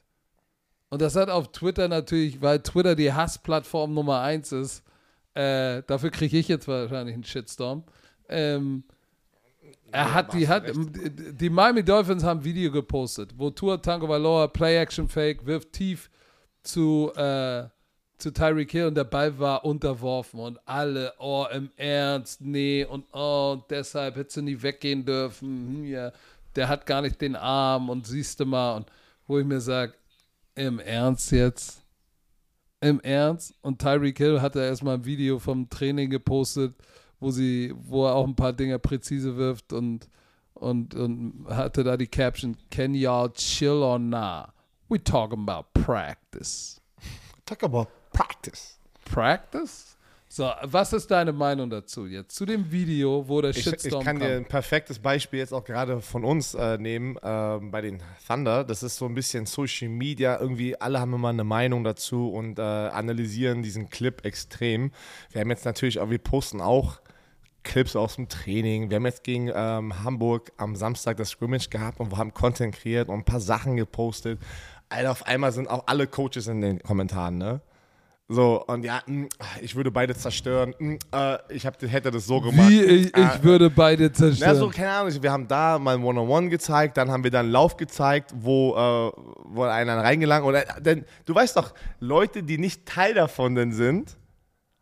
Und 0.89 1.01
das 1.01 1.15
hat 1.15 1.30
auf 1.30 1.51
Twitter 1.51 1.88
natürlich, 1.88 2.41
weil 2.41 2.59
Twitter 2.59 2.95
die 2.95 3.11
Hassplattform 3.11 3.93
Nummer 3.93 4.21
eins 4.21 4.51
ist, 4.51 4.84
äh, 5.34 5.82
dafür 5.84 6.11
kriege 6.11 6.38
ich 6.38 6.47
jetzt 6.47 6.67
wahrscheinlich 6.67 7.15
einen 7.15 7.23
Shitstorm. 7.23 7.84
Ähm, 8.30 8.84
er 9.91 10.13
hat 10.13 10.34
die, 10.34 10.47
hat, 10.47 10.63
die 10.73 11.49
Miami 11.49 11.84
Dolphins 11.84 12.23
haben 12.23 12.39
ein 12.39 12.43
Video 12.43 12.71
gepostet, 12.71 13.34
wo 13.38 13.49
Tua 13.49 13.78
Tango 13.78 14.09
Valoa 14.09 14.47
Play 14.47 14.78
Action 14.78 15.07
Fake 15.07 15.45
wirft 15.45 15.71
tief 15.73 16.09
zu, 16.63 17.11
äh, 17.15 17.65
zu 18.17 18.32
Tyreek 18.32 18.71
Hill 18.71 18.88
und 18.88 18.95
der 18.95 19.03
Ball 19.05 19.38
war 19.39 19.63
unterworfen 19.63 20.39
und 20.39 20.59
alle, 20.65 21.13
oh, 21.19 21.45
im 21.51 21.69
Ernst, 21.78 22.41
nee, 22.41 22.84
und 22.84 23.05
oh, 23.13 23.53
und 23.53 23.71
deshalb 23.71 24.15
hättest 24.15 24.38
du 24.38 24.41
nie 24.41 24.61
weggehen 24.61 25.05
dürfen, 25.05 25.47
hm, 25.47 25.86
ja, 25.86 26.11
der 26.55 26.67
hat 26.67 26.86
gar 26.86 27.01
nicht 27.01 27.21
den 27.21 27.36
Arm 27.36 27.89
und 27.89 28.07
siehst 28.07 28.39
du 28.39 28.45
mal, 28.45 28.78
und 28.78 28.91
wo 29.28 29.39
ich 29.39 29.45
mir 29.45 29.61
sage, 29.61 29.93
im 30.55 30.80
Ernst 30.80 31.32
jetzt? 31.32 31.82
Im 32.82 32.99
Ernst? 33.01 33.53
Und 33.61 33.80
Tyreek 33.80 34.17
Hill 34.17 34.41
hatte 34.41 34.59
erstmal 34.59 34.95
ein 34.95 35.05
Video 35.05 35.39
vom 35.39 35.69
Training 35.69 36.09
gepostet, 36.09 36.76
wo 37.26 37.32
sie, 37.32 37.73
wo 37.76 38.05
er 38.05 38.13
auch 38.13 38.28
ein 38.28 38.36
paar 38.36 38.53
Dinge 38.53 38.78
präzise 38.78 39.36
wirft 39.36 39.73
und, 39.73 40.07
und, 40.53 40.93
und 40.93 41.47
hatte 41.49 41.84
da 41.84 41.97
die 41.97 42.05
Caption, 42.05 42.55
Can 42.69 42.93
y'all 42.93 43.34
chill 43.34 43.82
or 43.82 43.97
nah? 43.97 44.53
We 44.89 45.03
talking 45.03 45.39
about 45.39 45.69
practice. 45.73 46.80
Talk 47.47 47.63
about 47.63 47.88
practice. 48.13 48.78
Practice? 49.05 49.97
So, 50.28 50.51
was 50.63 50.93
ist 50.93 51.09
deine 51.09 51.34
Meinung 51.34 51.69
dazu 51.71 52.05
jetzt? 52.05 52.36
Zu 52.36 52.45
dem 52.45 52.71
Video, 52.71 53.28
wo 53.28 53.41
der 53.41 53.53
Shitstorm 53.53 54.01
ich 54.01 54.05
kann 54.05 54.19
kam. 54.19 54.28
dir 54.28 54.36
ein 54.36 54.45
perfektes 54.45 54.99
Beispiel 54.99 55.39
jetzt 55.39 55.53
auch 55.53 55.63
gerade 55.63 56.01
von 56.01 56.23
uns 56.23 56.53
äh, 56.53 56.78
nehmen, 56.78 57.17
ähm, 57.23 57.71
bei 57.71 57.82
den 57.82 58.03
Thunder. 58.28 58.63
Das 58.63 58.84
ist 58.84 58.97
so 58.97 59.05
ein 59.05 59.15
bisschen 59.15 59.47
Social 59.47 59.89
Media. 59.89 60.39
Irgendwie 60.39 60.80
alle 60.80 60.99
haben 60.99 61.13
immer 61.13 61.30
eine 61.30 61.43
Meinung 61.43 61.84
dazu 61.84 62.30
und 62.30 62.59
äh, 62.59 62.61
analysieren 62.61 63.63
diesen 63.63 63.89
Clip 63.89 64.23
extrem. 64.26 64.91
Wir 65.32 65.41
haben 65.41 65.49
jetzt 65.49 65.65
natürlich 65.65 65.99
auch, 65.99 66.11
wir 66.11 66.19
posten 66.19 66.61
auch 66.61 66.99
Clips 67.66 67.95
aus 67.97 68.16
dem 68.16 68.30
Training. 68.30 68.89
Wir 68.89 68.95
haben 68.95 69.05
jetzt 69.05 69.24
gegen 69.26 69.51
ähm, 69.53 70.03
Hamburg 70.05 70.53
am 70.55 70.76
Samstag 70.78 71.18
das 71.18 71.32
Scrimmage 71.32 71.70
gehabt 71.70 71.99
und 71.99 72.11
wir 72.11 72.18
haben 72.18 72.34
Content 72.34 72.74
kreiert 72.76 73.09
und 73.09 73.16
ein 73.16 73.26
paar 73.26 73.41
Sachen 73.41 73.76
gepostet. 73.76 74.39
Alter, 74.88 75.11
auf 75.11 75.26
einmal 75.28 75.51
sind 75.51 75.68
auch 75.70 75.84
alle 75.88 76.07
Coaches 76.07 76.47
in 76.47 76.61
den 76.61 76.80
Kommentaren, 76.82 77.38
ne? 77.38 77.59
So, 78.28 78.63
und 78.66 78.84
ja, 78.84 79.01
mh, 79.05 79.28
ich 79.61 79.76
würde 79.76 79.91
beide 79.91 80.16
zerstören. 80.16 80.74
Mh, 80.80 80.97
äh, 81.13 81.38
ich 81.49 81.66
hab, 81.66 81.80
hätte 81.82 82.09
das 82.09 82.26
so 82.26 82.41
gemacht. 82.41 82.70
Wie 82.70 82.82
ich, 82.82 83.05
ich 83.07 83.16
Ah, 83.16 83.38
würde 83.43 83.70
beide 83.70 84.05
na, 84.05 84.13
zerstören. 84.13 84.55
so, 84.57 84.70
keine 84.70 84.89
Ahnung, 84.91 85.13
wir 85.22 85.32
haben 85.32 85.47
da 85.47 85.78
mal 85.78 85.95
ein 85.95 86.03
One-on-One 86.03 86.49
gezeigt, 86.49 86.97
dann 86.97 87.11
haben 87.11 87.24
wir 87.24 87.30
dann 87.30 87.45
einen 87.47 87.51
Lauf 87.51 87.78
gezeigt, 87.78 88.34
wo, 88.36 88.72
äh, 88.72 89.11
wo 89.45 89.63
einer 89.63 89.97
reingelangt. 89.97 90.43
Oder, 90.45 90.63
denn 90.80 91.05
du 91.26 91.36
weißt 91.36 91.55
doch, 91.57 91.74
Leute, 91.99 92.41
die 92.41 92.57
nicht 92.57 92.88
Teil 92.88 93.13
davon 93.13 93.72
sind, 93.74 94.18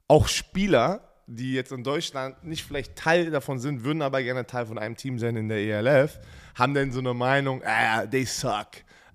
auch 0.07 0.27
Spieler, 0.29 1.01
die 1.27 1.53
jetzt 1.53 1.71
in 1.71 1.83
Deutschland 1.83 2.43
nicht 2.43 2.63
vielleicht 2.63 2.95
Teil 2.95 3.31
davon 3.31 3.59
sind, 3.59 3.83
würden 3.83 4.01
aber 4.01 4.21
gerne 4.21 4.45
Teil 4.45 4.65
von 4.65 4.77
einem 4.77 4.95
Team 4.95 5.19
sein 5.19 5.35
in 5.35 5.49
der 5.49 5.57
ELF, 5.57 6.19
haben 6.55 6.73
dann 6.73 6.91
so 6.91 6.99
eine 6.99 7.13
Meinung, 7.13 7.61
ah, 7.65 8.05
they 8.05 8.25
suck. 8.25 8.69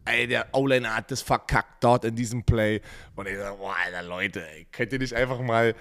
Ey, 0.05 0.27
der 0.27 0.47
O-Liner 0.53 0.97
hat 0.97 1.11
das 1.11 1.21
verkackt 1.21 1.85
dort 1.85 2.05
in 2.07 2.17
diesem 2.17 2.43
Play. 2.43 2.81
Und 3.15 3.29
ich 3.29 3.37
sage, 3.37 3.57
boah, 3.59 3.75
Alter, 3.85 4.03
Leute, 4.03 4.43
ey, 4.49 4.67
könnt 4.73 4.93
ihr 4.93 4.99
nicht 4.99 5.13
einfach 5.13 5.41
mal 5.41 5.75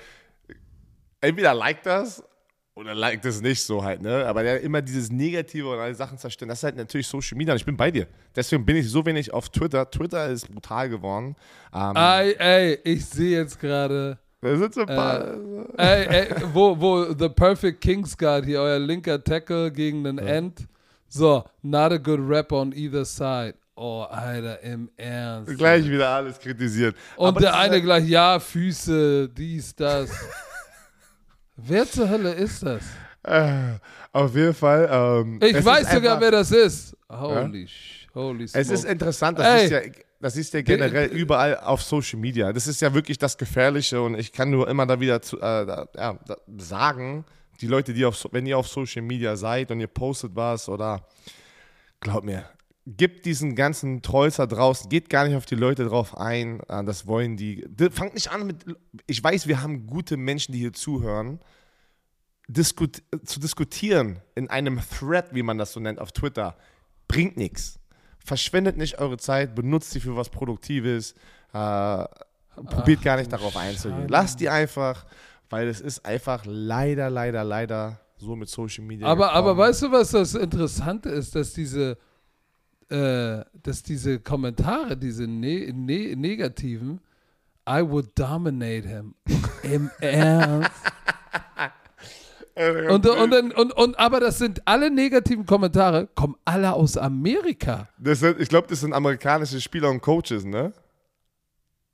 entweder 1.22 1.54
liked 1.54 1.86
das 1.86 2.24
oder 2.76 2.94
liked 2.94 3.26
es 3.26 3.42
nicht 3.42 3.64
so 3.64 3.84
halt, 3.84 4.02
ne? 4.02 4.26
Aber 4.26 4.44
der 4.44 4.62
immer 4.62 4.82
dieses 4.82 5.12
Negative 5.12 5.70
und 5.70 5.80
alle 5.80 5.96
Sachen 5.96 6.18
zerstören, 6.18 6.50
das 6.50 6.60
ist 6.60 6.64
halt 6.64 6.76
natürlich 6.76 7.08
Social 7.08 7.38
Media 7.38 7.54
und 7.54 7.60
ich 7.60 7.66
bin 7.66 7.78
bei 7.78 7.90
dir. 7.90 8.08
Deswegen 8.36 8.66
bin 8.66 8.76
ich 8.76 8.90
so 8.90 9.06
wenig 9.06 9.34
auf 9.34 9.50
Twitter. 9.50 9.90
Twitter 9.90 10.28
ist 10.28 10.48
brutal 10.54 10.90
geworden. 10.90 11.36
Ähm, 11.74 11.96
Ey, 11.96 12.36
ey, 12.38 12.80
ich 12.84 13.06
sehe 13.06 13.40
jetzt 13.40 13.60
gerade, 13.60 14.20
da 14.42 14.58
sind 14.58 14.74
so 14.74 14.82
ein 14.82 14.88
paar. 14.88 15.38
Ey, 15.78 16.06
ey, 16.08 16.28
wo, 16.54 16.80
wo 16.80 17.14
The 17.14 17.30
Perfect 17.30 17.82
Kings 17.82 18.18
Guard 18.18 18.46
hier, 18.46 18.62
euer 18.62 18.80
linker 18.80 19.24
Tackle 19.24 19.72
gegen 19.72 20.04
den 20.04 20.18
End, 20.18 20.68
So, 21.10 21.44
not 21.62 21.92
a 21.94 21.98
good 21.98 22.20
rap 22.22 22.52
on 22.52 22.74
either 22.74 23.06
side. 23.06 23.56
Oh, 23.76 24.02
Alter, 24.10 24.62
im 24.64 24.90
Ernst. 24.98 25.56
Gleich 25.58 25.88
wieder 25.90 26.10
alles 26.10 26.40
kritisiert. 26.40 26.96
Und 27.16 27.28
Aber 27.28 27.40
der 27.40 27.56
eine 27.56 27.74
halt- 27.74 27.84
gleich, 27.84 28.08
ja, 28.08 28.40
Füße, 28.40 29.30
dies, 29.30 29.74
das. 29.76 30.10
Wer 31.56 31.86
zur 31.90 32.10
Hölle 32.10 32.32
ist 32.34 32.64
das? 32.64 32.84
Äh, 33.24 33.78
auf 34.12 34.36
jeden 34.36 34.54
Fall. 34.54 34.88
Ähm, 34.92 35.40
Ich 35.42 35.64
weiß 35.64 35.92
sogar, 35.92 36.20
wer 36.22 36.32
das 36.32 36.52
ist. 36.52 36.96
Holy, 37.10 37.68
sh 37.68 38.08
holy 38.14 38.44
Es 38.46 38.56
ist 38.56 38.68
smoke. 38.82 38.88
interessant, 38.92 39.40
das 39.40 39.48
Ey. 39.48 39.66
ist, 39.66 39.72
ja, 39.72 39.80
das 40.20 40.36
ist 40.36 40.54
ja 40.54 40.62
generell 40.62 41.10
überall 41.10 41.58
auf 41.58 41.82
Social 41.82 42.20
Media. 42.20 42.52
Das 42.52 42.68
ist 42.68 42.82
ja 42.82 42.94
wirklich 42.94 43.18
das 43.18 43.38
Gefährliche 43.38 44.02
und 44.02 44.18
ich 44.18 44.32
kann 44.32 44.50
nur 44.50 44.68
immer 44.68 44.86
da 44.86 45.00
wieder 45.00 45.22
zu, 45.22 45.38
äh, 45.38 45.66
da, 45.66 45.88
ja, 45.96 46.20
da 46.26 46.38
sagen, 46.58 47.26
die 47.62 47.68
Leute, 47.68 47.94
die 47.94 48.06
auf, 48.06 48.26
wenn 48.32 48.46
ihr 48.46 48.58
auf 48.58 48.68
Social 48.68 49.02
Media 49.02 49.36
seid 49.36 49.72
und 49.72 49.80
ihr 49.80 49.88
postet 49.88 50.36
was 50.36 50.70
oder 50.70 51.08
glaub 52.00 52.24
mir, 52.24 52.46
gibt 52.86 53.26
diesen 53.26 53.56
ganzen 53.56 54.02
Trolls 54.02 54.38
da 54.38 54.46
draußen, 54.46 54.90
geht 54.90 55.10
gar 55.10 55.28
nicht 55.28 55.36
auf 55.36 55.46
die 55.46 55.56
Leute 55.56 55.86
drauf 55.86 56.18
ein, 56.18 56.62
äh, 56.68 56.84
das 56.84 57.06
wollen 57.06 57.38
die. 57.38 57.66
Fangt 57.92 58.14
nicht 58.14 58.32
an 58.32 58.48
mit, 58.48 58.66
ich 59.06 59.24
weiß, 59.24 59.48
wir 59.48 59.62
haben 59.62 59.86
gute 59.86 60.18
Menschen, 60.18 60.52
die 60.52 60.60
hier 60.60 60.74
zuhören, 60.74 61.40
diskut 62.48 63.04
zu 63.26 63.40
diskutieren 63.40 64.22
in 64.36 64.50
einem 64.50 64.80
Thread, 64.80 65.34
wie 65.34 65.44
man 65.44 65.58
das 65.58 65.74
so 65.74 65.80
nennt, 65.80 66.00
auf 66.00 66.12
Twitter, 66.12 66.58
bringt 67.08 67.38
nichts. 67.38 67.80
Verschwendet 68.28 68.76
nicht 68.76 69.00
eure 69.00 69.18
Zeit, 69.18 69.56
benutzt 69.56 69.92
sie 69.92 70.02
für 70.02 70.18
was 70.18 70.28
Produktives, 70.30 71.14
äh, 71.54 72.06
probiert 72.66 73.02
gar 73.02 73.16
nicht 73.16 73.32
darauf 73.32 73.56
einzugehen. 73.56 74.02
Scheiße. 74.02 74.12
Lasst 74.12 74.40
die 74.42 74.50
einfach, 74.50 75.06
weil 75.50 75.70
es 75.70 75.80
ist 75.80 76.06
einfach 76.06 76.44
leider, 76.46 77.10
leider, 77.10 77.46
leider 77.46 78.02
so 78.18 78.36
mit 78.36 78.50
Social 78.50 78.84
Media. 78.84 79.08
Aber, 79.08 79.32
aber 79.32 79.56
weißt 79.56 79.84
du, 79.84 79.92
was 79.94 80.12
das 80.12 80.36
Interessante 80.36 81.08
ist, 81.08 81.36
dass 81.36 81.54
diese, 81.54 81.98
äh, 82.90 83.46
dass 83.64 83.82
diese 83.82 84.20
Kommentare, 84.20 84.98
diese 84.98 85.26
ne 85.26 85.72
ne 85.72 86.14
negativen, 86.18 87.00
I 87.70 87.82
would 87.82 88.10
dominate 88.14 88.86
him. 88.90 89.16
Im 89.64 89.90
Ernst. 90.02 90.72
Und, 92.58 93.06
und, 93.06 93.34
und, 93.34 93.54
und, 93.56 93.72
und, 93.74 94.00
aber 94.00 94.20
das 94.20 94.40
sind 94.40 94.62
alle 94.66 94.90
negativen 94.90 95.46
Kommentare, 95.46 96.08
kommen 96.16 96.36
alle 96.44 96.74
aus 96.74 96.98
Amerika. 96.98 97.88
das 98.00 98.20
sind, 98.20 98.40
ich 98.40 98.50
glaube, 98.50 98.68
das 98.68 98.80
sind 98.80 98.94
amerikanische 98.94 99.62
Spieler 99.62 99.90
und 99.90 100.02
Coaches, 100.02 100.44
ne? 100.44 100.74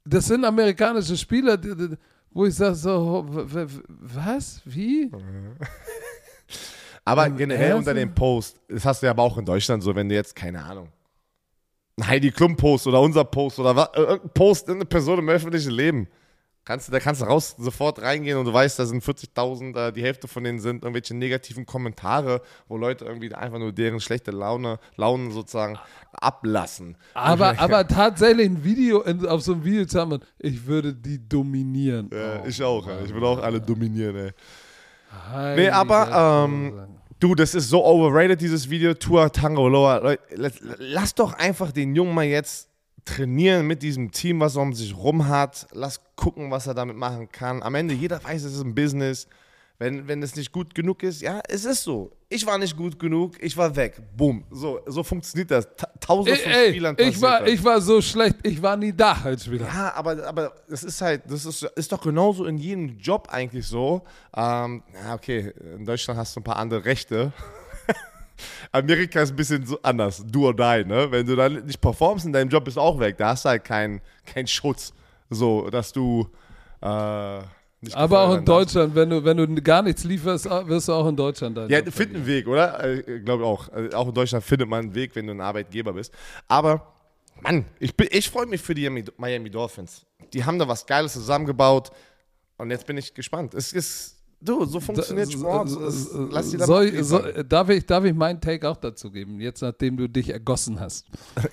Das 0.06 0.28
sind 0.28 0.46
amerikanische 0.46 1.18
Spieler, 1.18 1.58
die, 1.58 1.76
die, 1.76 1.98
wo 2.32 2.46
ich 2.46 2.56
sage 2.56 2.76
so, 2.76 3.26
was? 3.88 4.62
Wie? 4.66 5.12
Aber 7.06 7.28
Im 7.28 7.36
generell 7.36 7.72
Ernst? 7.72 7.80
unter 7.80 7.94
dem 7.94 8.14
Post, 8.14 8.62
das 8.70 8.86
hast 8.86 9.02
du 9.02 9.08
ja 9.08 9.12
aber 9.12 9.24
auch 9.24 9.38
in 9.38 9.44
Deutschland 9.46 9.84
so, 9.84 9.94
wenn 9.94 10.08
du 10.08 10.16
jetzt, 10.16 10.36
keine 10.36 10.64
Ahnung, 10.64 10.88
ein 11.98 12.08
Heidi 12.08 12.32
Klum 12.32 12.56
Post 12.56 12.88
oder 12.88 13.02
unser 13.02 13.26
Post 13.26 13.60
oder 13.60 13.76
was, 13.76 13.90
äh, 13.94 14.00
irgendein 14.00 14.34
Post 14.34 14.70
in 14.70 14.76
eine 14.76 14.86
Person 14.86 15.20
im 15.20 15.28
öffentlichen 15.30 15.72
Leben, 15.72 16.08
kannst 16.66 16.88
du, 16.88 16.92
da 16.92 17.00
kannst 17.00 17.22
du 17.22 17.26
raus 17.26 17.56
sofort 17.58 18.02
reingehen 18.02 18.38
und 18.38 18.46
du 18.46 18.54
weißt, 18.54 18.80
da 18.80 18.86
sind 18.86 19.04
40.000, 19.04 19.78
äh, 19.88 19.92
die 19.92 20.02
Hälfte 20.02 20.28
von 20.28 20.44
denen 20.44 20.60
sind 20.60 20.84
irgendwelche 20.84 21.16
negativen 21.16 21.66
Kommentare, 21.66 22.42
wo 22.68 22.78
Leute 22.78 23.06
irgendwie 23.06 23.34
einfach 23.34 23.60
nur 23.60 23.72
deren 23.72 24.00
schlechte 24.00 24.32
Laune, 24.32 24.80
Launen 24.96 25.32
sozusagen 25.32 25.78
ablassen. 26.14 26.98
Aber, 27.14 27.56
aber 27.60 27.88
tatsächlich 27.88 28.48
ein 28.50 28.64
Video, 28.64 29.04
auf 29.28 29.42
so 29.42 29.54
einem 29.54 29.64
Video 29.66 29.86
zu 29.86 30.00
haben, 30.00 30.20
ich 30.40 30.66
würde 30.66 30.94
die 30.94 31.28
dominieren. 31.28 32.12
Äh, 32.12 32.40
Oh, 32.44 32.48
ich 32.48 32.64
auch, 32.64 32.88
ey. 32.88 33.06
ich 33.06 33.14
will 33.14 33.24
auch 33.24 33.42
alle 33.42 33.60
dominieren, 33.62 34.16
ey. 34.16 34.32
Heiliger 35.32 35.62
Nee, 35.62 35.70
aber, 35.70 36.46
ähm. 36.46 36.88
Du, 37.20 37.36
das 37.36 37.56
ist 37.56 37.70
so 37.70 37.86
overrated, 37.86 38.42
dieses 38.42 38.70
Video. 38.70 38.94
Tua 38.96 39.30
Tango 39.30 39.70
Loa. 39.70 39.98
Leute, 40.00 40.22
lass 40.80 41.16
doch 41.16 41.34
einfach 41.34 41.72
den 41.72 41.96
Jungen 41.96 42.14
mal 42.14 42.26
jetzt 42.26 42.70
trainieren 43.06 43.68
mit 43.68 43.84
diesem 43.84 44.12
Team, 44.12 44.40
was 44.40 44.56
er 44.56 44.62
um 44.62 44.74
sich 44.74 44.96
rum 44.96 45.28
hat. 45.28 45.68
Lass 45.72 46.02
gucken, 46.16 46.52
was 46.52 46.68
er 46.68 46.74
damit 46.74 46.96
machen 46.98 47.32
kann. 47.32 47.62
Am 47.64 47.76
Ende, 47.76 47.94
jeder 47.94 48.24
weiß, 48.24 48.44
es 48.44 48.54
ist 48.54 48.64
ein 48.64 48.76
Business. 48.76 49.28
Wenn, 49.80 50.08
wenn 50.08 50.22
es 50.22 50.36
nicht 50.36 50.52
gut 50.52 50.76
genug 50.76 51.02
ist, 51.04 51.22
ja, 51.22 51.42
es 51.50 51.66
ist 51.66 51.84
so. 51.84 52.12
Ich 52.30 52.46
war 52.46 52.58
nicht 52.58 52.78
gut 52.78 52.98
genug, 53.00 53.42
ich 53.42 53.58
war 53.58 53.76
weg. 53.76 54.00
Boom. 54.16 54.44
So, 54.52 54.80
so 54.86 55.04
funktioniert 55.04 55.52
das. 55.52 55.68
Ta 55.76 55.88
Tausende 56.00 56.40
von 56.40 56.52
Ey, 56.52 56.70
Spielern 56.70 56.96
ich, 57.00 57.22
war, 57.22 57.40
das. 57.42 57.50
ich 57.50 57.64
war 57.64 57.82
so 57.82 58.02
schlecht, 58.02 58.38
ich 58.44 58.62
war 58.62 58.78
nie 58.78 58.94
da 58.94 59.14
als 59.24 59.46
Spieler. 59.46 59.66
Ja, 59.66 59.94
aber, 59.96 60.26
aber 60.26 60.54
das 60.70 60.84
ist 60.84 61.02
halt, 61.02 61.24
das 61.28 61.46
ist, 61.46 61.64
ist 61.64 61.92
doch 61.92 62.02
genauso 62.02 62.46
in 62.46 62.58
jedem 62.58 62.98
Job 62.98 63.28
eigentlich 63.32 63.66
so. 63.66 64.04
Ähm, 64.36 64.84
ja, 64.94 65.16
okay, 65.16 65.54
in 65.78 65.86
Deutschland 65.86 66.20
hast 66.20 66.36
du 66.36 66.40
ein 66.40 66.44
paar 66.44 66.58
andere 66.58 66.86
Rechte. 66.86 67.34
Amerika 68.72 69.22
ist 69.22 69.32
ein 69.32 69.36
bisschen 69.36 69.66
so 69.66 69.80
anders, 69.82 70.24
do 70.26 70.48
or 70.48 70.56
die, 70.56 70.86
ne? 70.86 71.08
Wenn 71.12 71.26
du 71.26 71.36
dann 71.36 71.66
nicht 71.66 71.80
performst 71.82 72.26
in 72.26 72.34
deinem 72.34 72.50
Job, 72.50 72.66
bist 72.66 72.78
du 72.78 72.82
auch 72.82 73.00
weg. 73.00 73.18
Da 73.18 73.30
hast 73.30 73.46
du 73.46 73.50
halt 73.50 73.64
keinen 73.64 74.02
kein 74.26 74.48
Schutz, 74.48 74.94
so, 75.30 75.70
dass 75.70 75.92
du 75.94 76.28
äh, 76.82 77.40
nicht 77.82 77.96
Aber 77.96 78.22
auch 78.22 78.36
in. 78.38 78.46
Deutschland, 78.46 78.96
wenn 78.96 79.10
du, 79.10 79.24
wenn 79.24 79.38
du 79.38 79.62
gar 79.62 79.82
nichts 79.82 80.04
lieferst, 80.04 80.46
wirst 80.46 80.88
du 80.88 80.94
auch 80.94 81.08
in 81.08 81.16
Deutschland 81.16 81.58
dann. 81.58 81.70
Ja, 81.70 81.80
find 81.84 82.16
einen 82.16 82.26
Weg, 82.26 82.48
oder? 82.48 82.84
Äh, 82.84 83.20
Glaube 83.20 83.46
auch. 83.46 83.70
Also 83.70 83.98
auch 83.98 84.08
in 84.08 84.14
Deutschland 84.14 84.44
findet 84.44 84.68
man 84.70 84.86
einen 84.86 84.96
Weg, 84.96 85.16
wenn 85.16 85.28
du 85.28 85.34
ein 85.34 85.42
Arbeitgeber 85.42 85.94
bist. 85.94 86.14
Aber, 86.48 86.94
Mann, 87.42 87.66
ich, 87.80 87.96
bin- 87.96 88.08
ich 88.12 88.30
freue 88.30 88.46
mich 88.46 88.62
für 88.62 88.74
die 88.74 88.90
Miami- 88.90 89.12
Miami 89.18 89.50
Dolphins. 89.50 90.06
Die 90.34 90.44
haben 90.46 90.58
da 90.60 90.68
was 90.68 90.86
Geiles 90.86 91.14
zusammengebaut. 91.14 91.92
Und 92.58 92.72
jetzt 92.72 92.86
bin 92.88 92.98
ich 92.98 93.14
gespannt. 93.14 93.54
Es 93.54 93.74
ist, 93.74 94.23
du, 94.44 94.66
so 94.66 94.80
funktioniert 94.80 95.32
Sport. 95.32 95.70
So, 95.70 96.28
Lass 96.32 96.50
die 96.52 96.58
da 96.58 96.66
soll, 96.66 96.88
abliefern. 96.88 97.50
darf, 97.50 97.70
ich, 97.70 97.86
darf 97.86 98.04
ich 98.04 98.14
meinen 98.14 98.40
Take 98.42 98.68
auch 98.70 98.78
dazu 98.78 99.12
geben, 99.12 99.40
jetzt 99.40 99.62
nachdem 99.62 99.98
du 99.98 100.08
dich 100.08 100.30
ergossen 100.30 100.80
hast? 100.80 101.06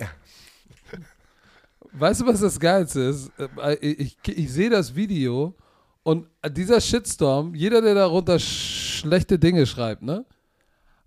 Weißt 1.93 2.20
du, 2.20 2.26
was 2.26 2.41
das 2.41 2.61
Geilste 2.61 3.01
ist? 3.01 3.32
Äh, 3.38 3.74
Ich, 3.80 4.16
ich, 4.24 4.38
ich 4.38 4.53
sehe 4.53 4.70
das 4.70 4.95
Video 4.95 5.55
und 6.03 6.26
dieser 6.53 6.80
Shitstorm, 6.80 7.55
jeder, 7.55 7.82
der 7.82 7.95
darunter 7.95 8.38
sch 8.38 9.01
schlechte 9.01 9.38
Dinge 9.38 9.64
schreibt, 9.66 10.03
ne, 10.03 10.26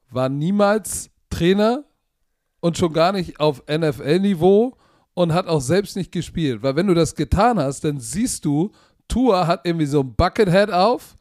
war 0.09 0.27
niemals 0.29 1.11
Trainer 1.29 1.83
und 2.59 2.75
schon 2.77 2.91
gar 2.91 3.11
nicht 3.11 3.39
auf 3.39 3.63
NFL-Niveau 3.67 4.75
und 5.13 5.33
hat 5.33 5.47
auch 5.47 5.61
selbst 5.61 5.95
nicht 5.95 6.11
gespielt. 6.11 6.63
Weil 6.63 6.75
wenn 6.75 6.87
du 6.87 6.95
das 6.95 7.13
getan 7.13 7.59
hast, 7.59 7.83
dann 7.83 7.99
siehst 7.99 8.45
du, 8.45 8.71
Tua 9.07 9.45
hat 9.45 9.61
irgendwie 9.65 9.85
so 9.85 9.99
ein 9.99 10.15
Buckethead 10.15 10.71
auf 10.71 11.17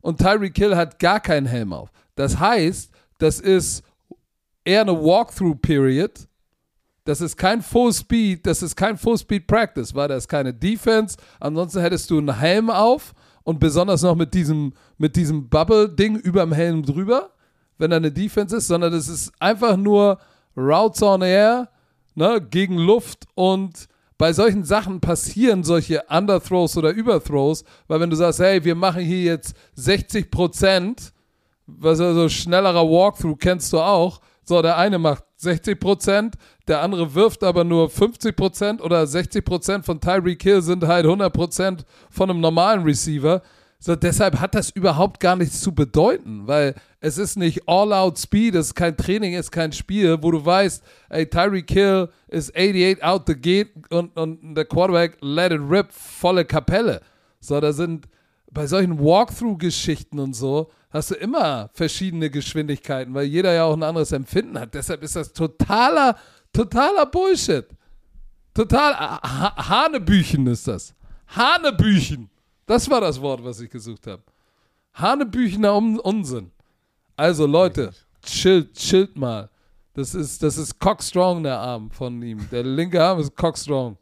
und 0.00 0.18
Tyreek 0.18 0.54
Kill 0.54 0.76
hat 0.76 0.98
gar 0.98 1.20
keinen 1.20 1.46
Helm 1.46 1.72
auf. 1.72 1.90
Das 2.14 2.38
heißt, 2.38 2.90
das 3.18 3.40
ist 3.40 3.82
eher 4.64 4.82
eine 4.82 4.92
Walkthrough-Period. 4.92 6.28
Das 7.04 7.20
ist 7.20 7.36
kein 7.36 7.62
Full 7.62 7.92
Speed, 7.92 8.46
das 8.46 8.62
ist 8.62 8.74
kein 8.74 8.96
Full 8.96 9.18
Speed 9.18 9.46
Practice, 9.46 9.94
weil 9.94 10.08
das 10.08 10.24
ist 10.24 10.28
keine 10.28 10.52
Defense. 10.52 11.16
Ansonsten 11.38 11.80
hättest 11.80 12.10
du 12.10 12.18
einen 12.18 12.36
Helm 12.36 12.68
auf 12.68 13.14
und 13.44 13.60
besonders 13.60 14.02
noch 14.02 14.16
mit 14.16 14.34
diesem, 14.34 14.72
mit 14.98 15.14
diesem 15.14 15.48
Bubble-Ding 15.48 16.16
über 16.16 16.40
dem 16.40 16.52
Helm 16.52 16.82
drüber, 16.82 17.30
wenn 17.78 17.90
da 17.90 17.96
eine 17.96 18.10
Defense 18.10 18.56
ist, 18.56 18.66
sondern 18.66 18.92
das 18.92 19.08
ist 19.08 19.32
einfach 19.38 19.76
nur 19.76 20.18
Routes 20.56 21.00
on 21.02 21.22
Air, 21.22 21.68
ne, 22.16 22.40
gegen 22.40 22.76
Luft 22.76 23.26
und 23.36 23.86
bei 24.18 24.32
solchen 24.32 24.64
Sachen 24.64 25.00
passieren 25.00 25.62
solche 25.62 26.04
Underthrows 26.08 26.76
oder 26.76 26.90
Überthrows, 26.90 27.64
weil 27.86 28.00
wenn 28.00 28.10
du 28.10 28.16
sagst, 28.16 28.40
hey, 28.40 28.64
wir 28.64 28.74
machen 28.74 29.02
hier 29.02 29.22
jetzt 29.22 29.54
60 29.74 30.30
Prozent, 30.30 31.12
was 31.66 32.00
also 32.00 32.28
schnellerer 32.28 32.88
Walkthrough 32.88 33.38
kennst 33.38 33.72
du 33.72 33.78
auch. 33.78 34.20
So, 34.44 34.62
der 34.62 34.76
eine 34.78 34.98
macht 34.98 35.24
60 35.38 35.78
Prozent, 35.78 36.36
der 36.68 36.80
andere 36.80 37.14
wirft 37.14 37.44
aber 37.44 37.64
nur 37.64 37.90
50 37.90 38.36
Prozent 38.36 38.80
oder 38.80 39.06
60 39.06 39.44
Prozent 39.44 39.84
von 39.84 40.00
Tyreek 40.00 40.42
Hill 40.42 40.62
sind 40.62 40.86
halt 40.86 41.04
100 41.04 41.32
Prozent 41.32 41.84
von 42.10 42.30
einem 42.30 42.40
normalen 42.40 42.84
Receiver. 42.84 43.42
So, 43.78 43.96
deshalb 43.96 44.40
hat 44.40 44.54
das 44.54 44.70
überhaupt 44.70 45.20
gar 45.20 45.36
nichts 45.36 45.60
zu 45.60 45.74
bedeuten, 45.74 46.46
weil 46.46 46.74
es 47.06 47.18
ist 47.18 47.36
nicht 47.36 47.68
All-Out 47.68 48.18
Speed, 48.18 48.56
es 48.56 48.66
ist 48.66 48.74
kein 48.74 48.96
Training, 48.96 49.34
es 49.34 49.46
ist 49.46 49.50
kein 49.52 49.70
Spiel, 49.70 50.20
wo 50.20 50.32
du 50.32 50.44
weißt, 50.44 50.82
ey, 51.10 51.30
Tyreek 51.30 51.70
Hill 51.70 52.08
ist 52.26 52.50
88 52.56 53.04
out 53.04 53.22
the 53.28 53.36
gate 53.36 53.70
und, 53.90 54.16
und 54.16 54.56
der 54.56 54.64
Quarterback 54.64 55.16
let 55.20 55.52
it 55.52 55.60
rip, 55.60 55.92
volle 55.92 56.44
Kapelle. 56.44 57.00
So, 57.38 57.60
da 57.60 57.72
sind 57.72 58.08
bei 58.50 58.66
solchen 58.66 58.98
Walkthrough-Geschichten 58.98 60.18
und 60.18 60.34
so, 60.34 60.68
hast 60.90 61.12
du 61.12 61.14
immer 61.14 61.70
verschiedene 61.74 62.28
Geschwindigkeiten, 62.28 63.14
weil 63.14 63.26
jeder 63.26 63.52
ja 63.52 63.64
auch 63.64 63.76
ein 63.76 63.84
anderes 63.84 64.10
Empfinden 64.10 64.58
hat. 64.58 64.74
Deshalb 64.74 65.04
ist 65.04 65.14
das 65.14 65.32
totaler, 65.32 66.16
totaler 66.52 67.06
Bullshit. 67.06 67.66
Total 68.52 68.94
ha 68.94 69.68
Hanebüchen 69.68 70.44
ist 70.48 70.66
das. 70.66 70.92
Hanebüchen. 71.28 72.30
Das 72.66 72.90
war 72.90 73.00
das 73.00 73.20
Wort, 73.20 73.44
was 73.44 73.60
ich 73.60 73.70
gesucht 73.70 74.08
habe. 74.08 74.24
Hanebüchener 74.94 75.76
Un 75.76 76.00
Unsinn. 76.00 76.50
Also 77.16 77.46
Leute, 77.46 77.92
chillt, 78.22 78.74
chillt 78.74 79.16
mal. 79.16 79.48
Das 79.94 80.14
ist, 80.14 80.42
das 80.42 80.58
ist 80.58 80.78
Cockstrong, 80.78 81.42
der 81.42 81.58
Arm 81.58 81.90
von 81.90 82.20
ihm. 82.22 82.46
Der 82.50 82.62
linke 82.62 83.02
Arm 83.02 83.18
ist 83.18 83.34
Cockstrong. 83.34 83.96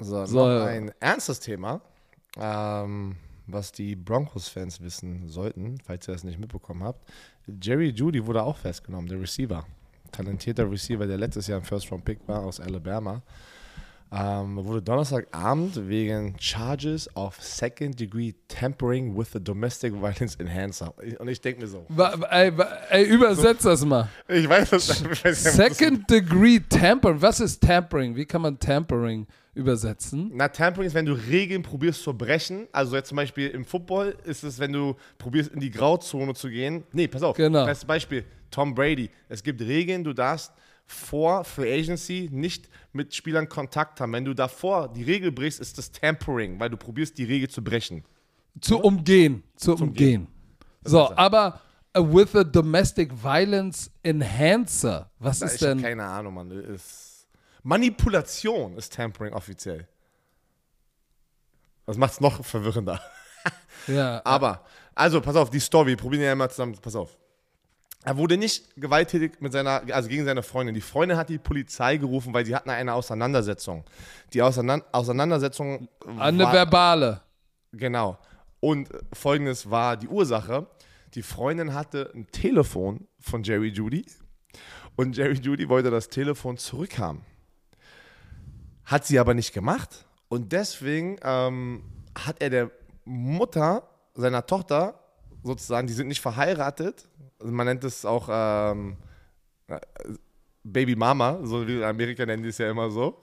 So, 0.00 0.26
So, 0.26 0.46
noch 0.46 0.66
ein 0.66 0.92
ernstes 1.00 1.40
Thema. 1.40 1.80
Ähm, 2.36 3.16
was 3.46 3.72
die 3.72 3.96
Broncos-Fans 3.96 4.80
wissen 4.80 5.28
sollten, 5.28 5.78
falls 5.84 6.08
ihr 6.08 6.12
das 6.12 6.24
nicht 6.24 6.38
mitbekommen 6.38 6.82
habt. 6.82 7.08
Jerry 7.46 7.88
Judy 7.90 8.26
wurde 8.26 8.42
auch 8.42 8.56
festgenommen, 8.56 9.08
der 9.08 9.20
Receiver. 9.20 9.64
Talentierter 10.12 10.70
Receiver, 10.70 11.06
der 11.06 11.18
letztes 11.18 11.46
Jahr 11.46 11.58
im 11.58 11.64
First-Round-Pick 11.64 12.26
war 12.26 12.42
aus 12.42 12.60
Alabama. 12.60 13.22
Ähm, 14.16 14.64
wurde 14.64 14.80
Donnerstagabend 14.80 15.88
wegen 15.88 16.36
Charges 16.38 17.08
of 17.16 17.36
Second 17.40 17.98
Degree 17.98 18.32
Tampering 18.46 19.16
with 19.16 19.34
a 19.34 19.40
Domestic 19.40 19.92
Violence 19.92 20.36
Enhancer. 20.36 20.94
Und 21.18 21.26
ich 21.26 21.40
denke 21.40 21.62
mir 21.62 21.66
so. 21.66 21.84
Ey, 22.30 22.52
ey 22.90 23.04
übersetz 23.06 23.64
das 23.64 23.84
mal. 23.84 24.08
Ich 24.28 24.48
weiß 24.48 24.70
das 24.70 25.00
ich 25.00 25.24
weiß 25.24 25.44
nicht, 25.44 25.54
Second 25.56 26.08
Degree 26.08 26.60
Tampering. 26.60 27.20
Was 27.20 27.40
ist 27.40 27.60
Tampering? 27.60 28.14
Wie 28.14 28.24
kann 28.24 28.42
man 28.42 28.56
Tampering 28.60 29.26
übersetzen? 29.52 30.30
Na, 30.32 30.46
Tampering 30.46 30.86
ist, 30.86 30.94
wenn 30.94 31.06
du 31.06 31.14
Regeln 31.14 31.62
probierst 31.62 32.04
zu 32.04 32.16
brechen. 32.16 32.68
Also 32.70 32.94
jetzt 32.94 33.08
zum 33.08 33.16
Beispiel 33.16 33.48
im 33.48 33.64
Football 33.64 34.14
ist 34.24 34.44
es, 34.44 34.60
wenn 34.60 34.72
du 34.72 34.94
probierst 35.18 35.50
in 35.50 35.58
die 35.58 35.72
Grauzone 35.72 36.34
zu 36.34 36.48
gehen. 36.50 36.84
Nee, 36.92 37.08
pass 37.08 37.24
auf. 37.24 37.36
Genau. 37.36 37.66
Bestes 37.66 37.84
Beispiel, 37.84 38.24
Tom 38.52 38.76
Brady. 38.76 39.10
Es 39.28 39.42
gibt 39.42 39.60
Regeln, 39.60 40.04
du 40.04 40.12
darfst 40.12 40.52
vor 40.86 41.44
Free 41.44 41.80
Agency 41.80 42.28
nicht 42.30 42.68
mit 42.94 43.14
Spielern 43.14 43.48
Kontakt 43.48 44.00
haben. 44.00 44.12
Wenn 44.12 44.24
du 44.24 44.34
davor 44.34 44.92
die 44.92 45.02
Regel 45.02 45.32
brichst, 45.32 45.60
ist 45.60 45.78
das 45.78 45.90
Tampering, 45.92 46.58
weil 46.60 46.70
du 46.70 46.76
probierst 46.76 47.18
die 47.18 47.24
Regel 47.24 47.48
zu 47.48 47.62
brechen. 47.62 48.04
Zu 48.60 48.78
umgehen. 48.78 49.42
Zu 49.56 49.74
umgehen. 49.74 50.28
So, 50.84 51.14
aber 51.16 51.60
uh, 51.96 52.02
with 52.02 52.34
a 52.36 52.44
Domestic 52.44 53.10
Violence 53.12 53.90
Enhancer. 54.02 55.10
Was 55.18 55.40
Da 55.40 55.46
ist 55.46 55.62
denn? 55.62 55.80
keine 55.80 56.04
Ahnung, 56.04 56.34
Mann. 56.34 56.50
Ist 56.50 57.26
Manipulation 57.62 58.76
ist 58.76 58.92
Tampering 58.92 59.32
offiziell. 59.32 59.88
Das 61.86 61.96
macht 61.96 62.12
es 62.12 62.20
noch 62.20 62.44
verwirrender. 62.44 63.00
Ja, 63.86 64.22
Aber, 64.24 64.64
also, 64.94 65.20
pass 65.20 65.36
auf, 65.36 65.50
die 65.50 65.60
Story, 65.60 65.96
probieren 65.96 66.20
wir 66.20 66.28
ja 66.28 66.34
mal 66.34 66.50
zusammen, 66.50 66.76
pass 66.80 66.94
auf. 66.94 67.16
Er 68.06 68.18
wurde 68.18 68.36
nicht 68.36 68.76
gewalttätig 68.76 69.40
mit 69.40 69.52
seiner, 69.52 69.82
also 69.90 70.10
gegen 70.10 70.26
seine 70.26 70.42
Freundin. 70.42 70.74
Die 70.74 70.82
Freundin 70.82 71.16
hat 71.16 71.30
die 71.30 71.38
Polizei 71.38 71.96
gerufen, 71.96 72.34
weil 72.34 72.44
sie 72.44 72.54
hatten 72.54 72.68
eine 72.68 72.92
Auseinandersetzung. 72.92 73.82
Die 74.34 74.42
Auseinander 74.42 74.84
Auseinandersetzung 74.92 75.88
eine 76.18 76.44
war, 76.44 76.52
verbale. 76.52 77.22
Genau. 77.72 78.18
Und 78.60 78.90
folgendes 79.14 79.70
war 79.70 79.96
die 79.96 80.08
Ursache. 80.08 80.66
Die 81.14 81.22
Freundin 81.22 81.72
hatte 81.72 82.10
ein 82.14 82.26
Telefon 82.30 83.08
von 83.20 83.42
Jerry 83.42 83.68
Judy 83.68 84.04
und 84.96 85.16
Jerry 85.16 85.38
Judy 85.40 85.68
wollte 85.68 85.90
das 85.90 86.08
Telefon 86.08 86.58
zurückhaben. 86.58 87.22
Hat 88.84 89.06
sie 89.06 89.18
aber 89.18 89.32
nicht 89.32 89.54
gemacht 89.54 90.04
und 90.28 90.52
deswegen 90.52 91.16
ähm, 91.22 91.84
hat 92.14 92.42
er 92.42 92.50
der 92.50 92.70
Mutter 93.04 93.88
seiner 94.14 94.44
Tochter 94.44 95.00
sozusagen, 95.42 95.86
die 95.86 95.92
sind 95.92 96.08
nicht 96.08 96.20
verheiratet, 96.20 97.08
man 97.44 97.66
nennt 97.66 97.84
es 97.84 98.04
auch 98.04 98.28
ähm, 98.30 98.96
äh, 99.68 99.78
Baby 100.62 100.96
Mama, 100.96 101.40
so 101.42 101.66
wie 101.66 101.76
in 101.76 101.82
Amerika 101.82 102.24
nennen 102.24 102.42
die 102.42 102.48
es 102.48 102.58
ja 102.58 102.70
immer 102.70 102.90
so. 102.90 103.20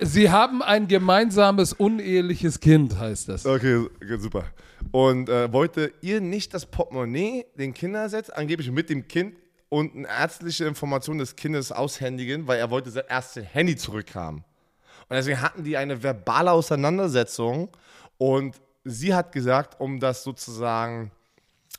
Sie 0.00 0.30
haben 0.30 0.60
ein 0.60 0.88
gemeinsames 0.88 1.72
uneheliches 1.72 2.58
Kind, 2.58 2.98
heißt 2.98 3.28
das. 3.28 3.46
Okay, 3.46 3.76
okay, 3.76 4.18
super. 4.18 4.44
Und 4.90 5.28
äh, 5.28 5.52
wollte 5.52 5.92
ihr 6.00 6.20
nicht 6.20 6.52
das 6.52 6.66
Portemonnaie 6.66 7.46
den 7.56 7.74
Kindersitz 7.74 8.28
angeblich 8.28 8.70
mit 8.70 8.90
dem 8.90 9.06
Kind 9.06 9.36
und 9.68 9.94
eine 9.94 10.08
ärztliche 10.08 10.64
Information 10.66 11.18
des 11.18 11.36
Kindes 11.36 11.72
aushändigen, 11.72 12.46
weil 12.46 12.58
er 12.58 12.70
wollte 12.70 12.90
sein 12.90 13.04
erstes 13.08 13.44
Handy 13.54 13.76
zurückhaben. 13.76 14.44
Und 15.08 15.16
deswegen 15.16 15.40
hatten 15.40 15.64
die 15.64 15.76
eine 15.76 16.02
verbale 16.02 16.50
Auseinandersetzung 16.50 17.70
und 18.18 18.56
sie 18.84 19.14
hat 19.14 19.32
gesagt, 19.32 19.80
um 19.80 20.00
das 20.00 20.24
sozusagen 20.24 21.10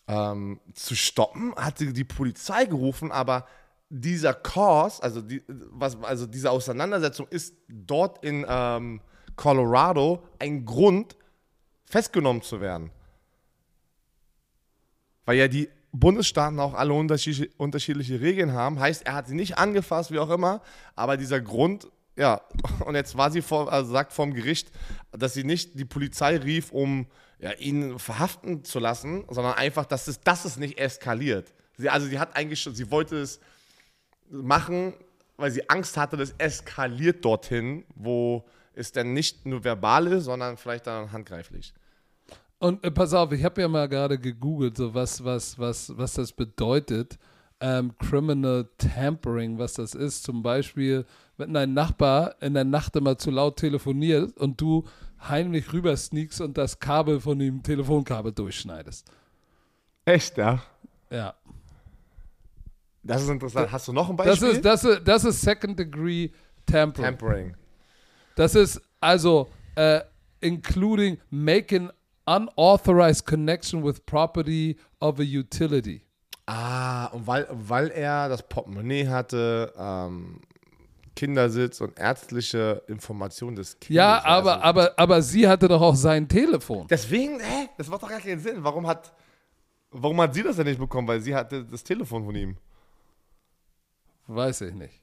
ähm, 0.08 0.60
zu 0.74 0.96
stoppen, 0.96 1.54
hat 1.56 1.78
sie 1.78 1.94
die 1.94 2.04
Polizei 2.04 2.66
gerufen, 2.66 3.12
aber 3.12 3.48
dieser 3.90 4.34
Cause, 4.34 5.02
also, 5.02 5.22
die, 5.22 5.44
was, 5.48 6.02
also 6.04 6.26
diese 6.26 6.52
Auseinandersetzung 6.52 7.28
ist 7.30 7.56
dort 7.68 8.24
in 8.24 8.46
ähm, 8.48 9.02
Colorado 9.36 10.24
ein 10.40 10.66
Grund, 10.66 11.16
festgenommen 11.86 12.42
zu 12.42 12.62
werden. 12.62 12.92
Weil 15.26 15.38
ja 15.38 15.48
die 15.48 15.70
Bundesstaaten 15.92 16.60
auch 16.60 16.74
alle 16.74 16.94
unterschiedliche, 16.94 17.50
unterschiedliche 17.58 18.22
Regeln 18.22 18.54
haben. 18.54 18.80
Heißt, 18.80 19.06
er 19.06 19.14
hat 19.14 19.28
sie 19.28 19.36
nicht 19.36 19.58
angefasst, 19.58 20.12
wie 20.12 20.20
auch 20.20 20.30
immer, 20.30 20.62
aber 20.96 21.18
dieser 21.18 21.42
Grund, 21.42 21.88
ja, 22.16 22.42
und 22.86 22.96
jetzt 22.96 23.18
war 23.18 23.32
sie 23.32 23.42
vor, 23.42 23.72
also 23.72 23.92
sagt 23.92 24.14
vom 24.14 24.34
Gericht, 24.34 24.72
dass 25.12 25.34
sie 25.34 25.44
nicht 25.44 25.80
die 25.80 25.86
Polizei 25.86 26.38
rief, 26.38 26.72
um 26.72 27.08
ja, 27.40 27.52
ihn 27.54 28.00
verhaften 28.00 28.64
zu 28.64 28.80
lassen, 28.80 29.26
sondern 29.30 29.54
einfach, 29.54 29.86
dass 29.86 30.08
es, 30.08 30.22
dass 30.22 30.46
es 30.46 30.58
nicht 30.58 30.78
eskaliert. 30.78 31.54
Sie, 31.78 31.90
also 31.90 32.08
sie 32.08 32.20
hat 32.20 32.36
eigentlich 32.36 32.62
schon, 32.62 32.76
sie 32.76 32.90
wollte 32.92 33.18
es 33.18 33.40
machen, 34.30 34.94
weil 35.38 35.52
sie 35.52 35.70
Angst 35.70 35.98
hatte, 35.98 36.18
das 36.18 36.34
eskaliert 36.38 37.24
dorthin, 37.26 37.86
wo 37.96 38.46
es 38.74 38.92
dann 38.92 39.14
nicht 39.14 39.46
nur 39.46 39.64
verbal 39.64 40.08
ist, 40.08 40.26
sondern 40.26 40.58
vielleicht 40.58 40.88
dann 40.88 41.12
handgreiflich. 41.12 41.74
Und 42.60 42.84
äh, 42.84 42.92
pass 42.92 43.14
auf, 43.14 43.32
ich 43.32 43.44
habe 43.44 43.62
ja 43.62 43.68
mal 43.68 43.88
gerade 43.88 44.18
gegoogelt, 44.18 44.78
so 44.78 44.94
was, 44.94 45.24
was, 45.24 45.60
was, 45.60 45.98
was 45.98 46.14
das 46.14 46.32
bedeutet. 46.32 47.18
Ähm, 47.60 47.94
Criminal 47.98 48.70
Tampering, 48.78 49.58
was 49.58 49.74
das 49.74 49.94
ist. 49.94 50.24
Zum 50.24 50.42
Beispiel, 50.44 51.06
wenn 51.38 51.54
dein 51.54 51.74
Nachbar 51.74 52.36
in 52.42 52.54
der 52.54 52.64
Nacht 52.64 52.96
immer 52.96 53.18
zu 53.18 53.32
laut 53.32 53.58
telefoniert 53.58 54.38
und 54.38 54.60
du 54.60 54.86
heimlich 55.30 55.72
rüber 55.74 55.96
sneakst 55.98 56.42
und 56.42 56.58
das 56.58 56.80
Kabel 56.80 57.20
von 57.20 57.40
dem 57.40 57.64
Telefonkabel 57.64 58.32
durchschneidest. 58.32 59.06
Echt, 60.06 60.38
ja? 60.38 60.62
Ja. 61.10 61.34
Das 63.04 63.22
ist 63.22 63.30
interessant. 63.30 63.72
Hast 63.72 63.88
du 63.88 63.94
noch 63.94 64.10
ein 64.10 64.18
Das 64.18 64.26
Beispiel? 64.28 64.50
ist, 64.50 64.66
das 64.66 64.84
ist, 64.84 65.02
das 65.08 65.24
ist 65.24 65.42
Second 65.42 65.78
Degree 65.78 66.30
Tampering. 66.66 67.06
Tampering. 67.18 67.56
Das 68.36 68.56
ist 68.56 68.82
also 69.00 69.48
äh, 69.76 70.02
including 70.42 71.18
making 71.30 71.90
unauthorized 72.26 73.26
connection 73.26 73.84
with 73.84 74.04
property 74.06 74.78
of 75.00 75.20
a 75.20 75.24
utility. 75.24 76.02
Ah, 76.48 77.08
und 77.08 77.26
weil, 77.26 77.48
weil 77.52 77.90
er 77.90 78.30
das 78.30 78.48
Portemonnaie 78.48 79.08
hatte, 79.08 79.74
ähm, 79.78 80.42
Kindersitz 81.16 81.82
und 81.82 81.98
ärztliche 81.98 82.84
Informationen 82.88 83.56
des 83.56 83.80
Kindes. 83.80 83.96
Ja, 83.96 84.24
aber, 84.24 84.56
also, 84.56 84.64
aber, 84.64 84.94
aber 85.00 85.22
sie 85.22 85.48
hatte 85.48 85.68
doch 85.68 85.82
auch 85.82 85.96
sein 85.96 86.28
Telefon. 86.28 86.88
Deswegen, 86.90 87.40
hä? 87.40 87.70
Das 87.78 87.88
macht 87.88 88.04
doch 88.04 88.10
gar 88.10 88.20
keinen 88.20 88.40
Sinn. 88.40 88.64
Warum 88.64 88.86
hat, 88.86 89.14
warum 89.92 90.20
hat 90.22 90.34
sie 90.34 90.44
das 90.44 90.58
denn 90.58 90.68
nicht 90.68 90.80
bekommen? 90.80 91.08
Weil 91.08 91.22
sie 91.22 91.36
hatte 91.36 91.64
das 91.64 91.84
Telefon 91.84 92.26
von 92.26 92.36
ihm. 92.36 92.58
Weiß 94.28 94.62
ich 94.62 94.74
nicht. 94.74 95.02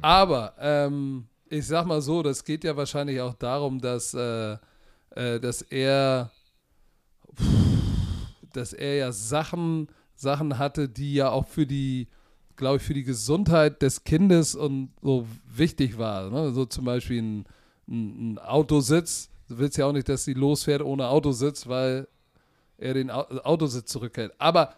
Aber 0.00 0.54
ähm, 0.58 1.26
ich 1.48 1.66
sag 1.66 1.86
mal 1.86 2.00
so, 2.00 2.22
das 2.22 2.44
geht 2.44 2.64
ja 2.64 2.76
wahrscheinlich 2.76 3.20
auch 3.20 3.34
darum, 3.34 3.80
dass, 3.80 4.14
äh, 4.14 4.56
äh, 5.10 5.40
dass 5.40 5.62
er 5.62 6.30
dass 8.52 8.72
er 8.72 8.96
ja 8.96 9.12
Sachen, 9.12 9.88
Sachen 10.14 10.58
hatte, 10.58 10.88
die 10.88 11.14
ja 11.14 11.30
auch 11.30 11.46
für 11.46 11.66
die, 11.66 12.08
glaube 12.58 12.76
ich, 12.76 12.82
für 12.82 12.92
die 12.92 13.04
Gesundheit 13.04 13.80
des 13.80 14.04
Kindes 14.04 14.54
und 14.54 14.90
so 15.00 15.26
wichtig 15.46 15.96
war. 15.96 16.28
Ne? 16.28 16.52
So 16.52 16.66
zum 16.66 16.84
Beispiel 16.84 17.22
ein, 17.22 17.44
ein, 17.88 18.32
ein 18.34 18.38
Autositz. 18.38 19.30
Du 19.48 19.58
willst 19.58 19.78
ja 19.78 19.86
auch 19.86 19.92
nicht, 19.92 20.08
dass 20.10 20.24
sie 20.24 20.34
losfährt 20.34 20.82
ohne 20.82 21.08
Autositz, 21.08 21.66
weil 21.66 22.06
er 22.76 22.92
den 22.94 23.10
Au- 23.10 23.26
Autositz 23.44 23.90
zurückhält. 23.90 24.32
Aber 24.38 24.74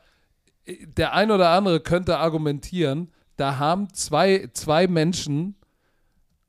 äh, 0.66 0.86
der 0.86 1.14
ein 1.14 1.30
oder 1.32 1.50
andere 1.50 1.80
könnte 1.80 2.18
argumentieren, 2.18 3.10
da 3.36 3.58
haben 3.58 3.92
zwei, 3.94 4.50
zwei 4.52 4.86
Menschen 4.86 5.56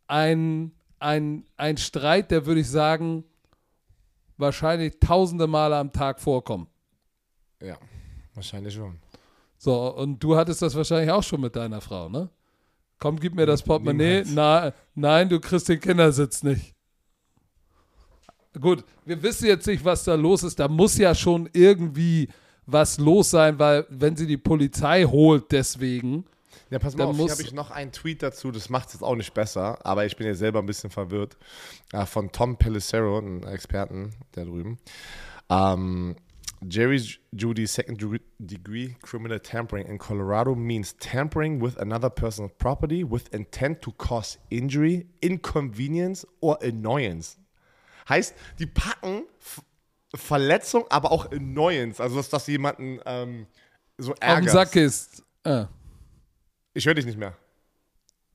ein, 0.08 0.74
ein, 1.00 1.46
Streit, 1.78 2.30
der 2.30 2.46
würde 2.46 2.62
ich 2.62 2.70
sagen, 2.70 3.24
wahrscheinlich 4.38 5.00
tausende 5.00 5.48
Male 5.48 5.78
am 5.78 5.94
Tag 5.94 6.20
vorkommt. 6.20 6.68
Ja, 7.62 7.78
wahrscheinlich 8.34 8.74
schon. 8.74 9.00
So, 9.64 9.94
und 9.96 10.24
du 10.24 10.36
hattest 10.36 10.64
das 10.64 10.74
wahrscheinlich 10.74 11.12
auch 11.12 11.22
schon 11.22 11.40
mit 11.40 11.56
deiner 11.56 11.82
Frau, 11.82 12.10
ne? 12.10 12.32
Komm, 12.98 13.20
gib 13.20 13.36
mir 13.36 13.46
das 13.46 13.62
Portemonnaie. 13.62 14.24
Na, 14.26 14.74
nein, 14.96 15.30
du 15.30 15.40
kriegst 15.40 15.70
den 15.70 15.80
Kindersitz 15.80 16.42
nicht. 16.42 16.74
Gut, 18.60 18.84
wir 19.06 19.22
wissen 19.22 19.46
jetzt 19.46 19.68
nicht, 19.68 19.86
was 19.86 20.04
da 20.04 20.16
los 20.16 20.42
ist. 20.42 20.60
Da 20.60 20.68
muss 20.68 20.98
ja 20.98 21.14
schon 21.14 21.48
irgendwie 21.54 22.28
was 22.66 22.98
los 22.98 23.30
sein, 23.30 23.60
weil 23.60 23.86
wenn 23.90 24.16
sie 24.16 24.26
die 24.26 24.38
Polizei 24.38 25.04
holt, 25.04 25.52
deswegen. 25.52 26.26
Ja, 26.72 26.80
pass 26.80 26.98
mal 26.98 27.04
auf, 27.04 27.16
hier 27.16 27.30
habe 27.30 27.44
ich 27.44 27.54
noch 27.54 27.70
einen 27.70 27.92
Tweet 27.92 28.24
dazu, 28.24 28.50
das 28.50 28.68
macht 28.72 28.88
es 28.88 28.94
jetzt 28.96 29.04
auch 29.04 29.16
nicht 29.16 29.36
besser, 29.36 29.78
aber 29.86 30.08
ich 30.08 30.16
bin 30.16 30.26
ja 30.26 30.34
selber 30.34 30.58
ein 30.58 30.66
bisschen 30.66 30.90
verwirrt, 30.90 31.38
äh, 31.94 32.08
von 32.08 32.32
Tom 32.32 32.58
Pellicero, 32.58 33.20
einem 33.20 33.44
Experten 33.44 34.16
da 34.32 34.44
drüben. 34.44 34.80
Ähm, 35.52 36.16
Jerry 36.64 37.02
Judy's 37.32 37.72
second 37.72 37.98
degree- 38.40 38.96
criminal 39.02 39.40
tampering 39.40 39.88
in 39.88 39.98
Colorado 39.98 40.54
means 40.54 40.96
tampering 40.98 41.60
with 41.60 41.78
another 41.80 42.10
person's 42.10 42.52
property 42.60 43.04
with 43.04 43.34
intent 43.34 43.82
to 43.82 43.92
cause 43.92 44.38
injury, 44.50 45.08
inconvenience 45.22 46.26
or 46.40 46.60
annoyance. 46.64 47.38
Heißt, 48.08 48.36
die 48.60 48.68
packen 48.68 49.24
Verletzung, 50.14 50.86
aber 50.90 51.12
auch 51.12 51.32
Annoyance. 51.32 52.02
Also, 52.02 52.18
dass 52.18 52.30
das 52.30 52.46
jemanden 52.48 53.00
ähm, 53.06 53.48
so 53.98 54.12
Auf 54.12 54.18
ärgert. 54.22 54.52
Sack 54.52 54.76
ist. 54.76 55.24
Ah, 55.44 55.68
Ich 56.74 56.86
höre 56.86 56.94
dich 56.96 57.06
nicht 57.06 57.18
mehr. 57.18 57.36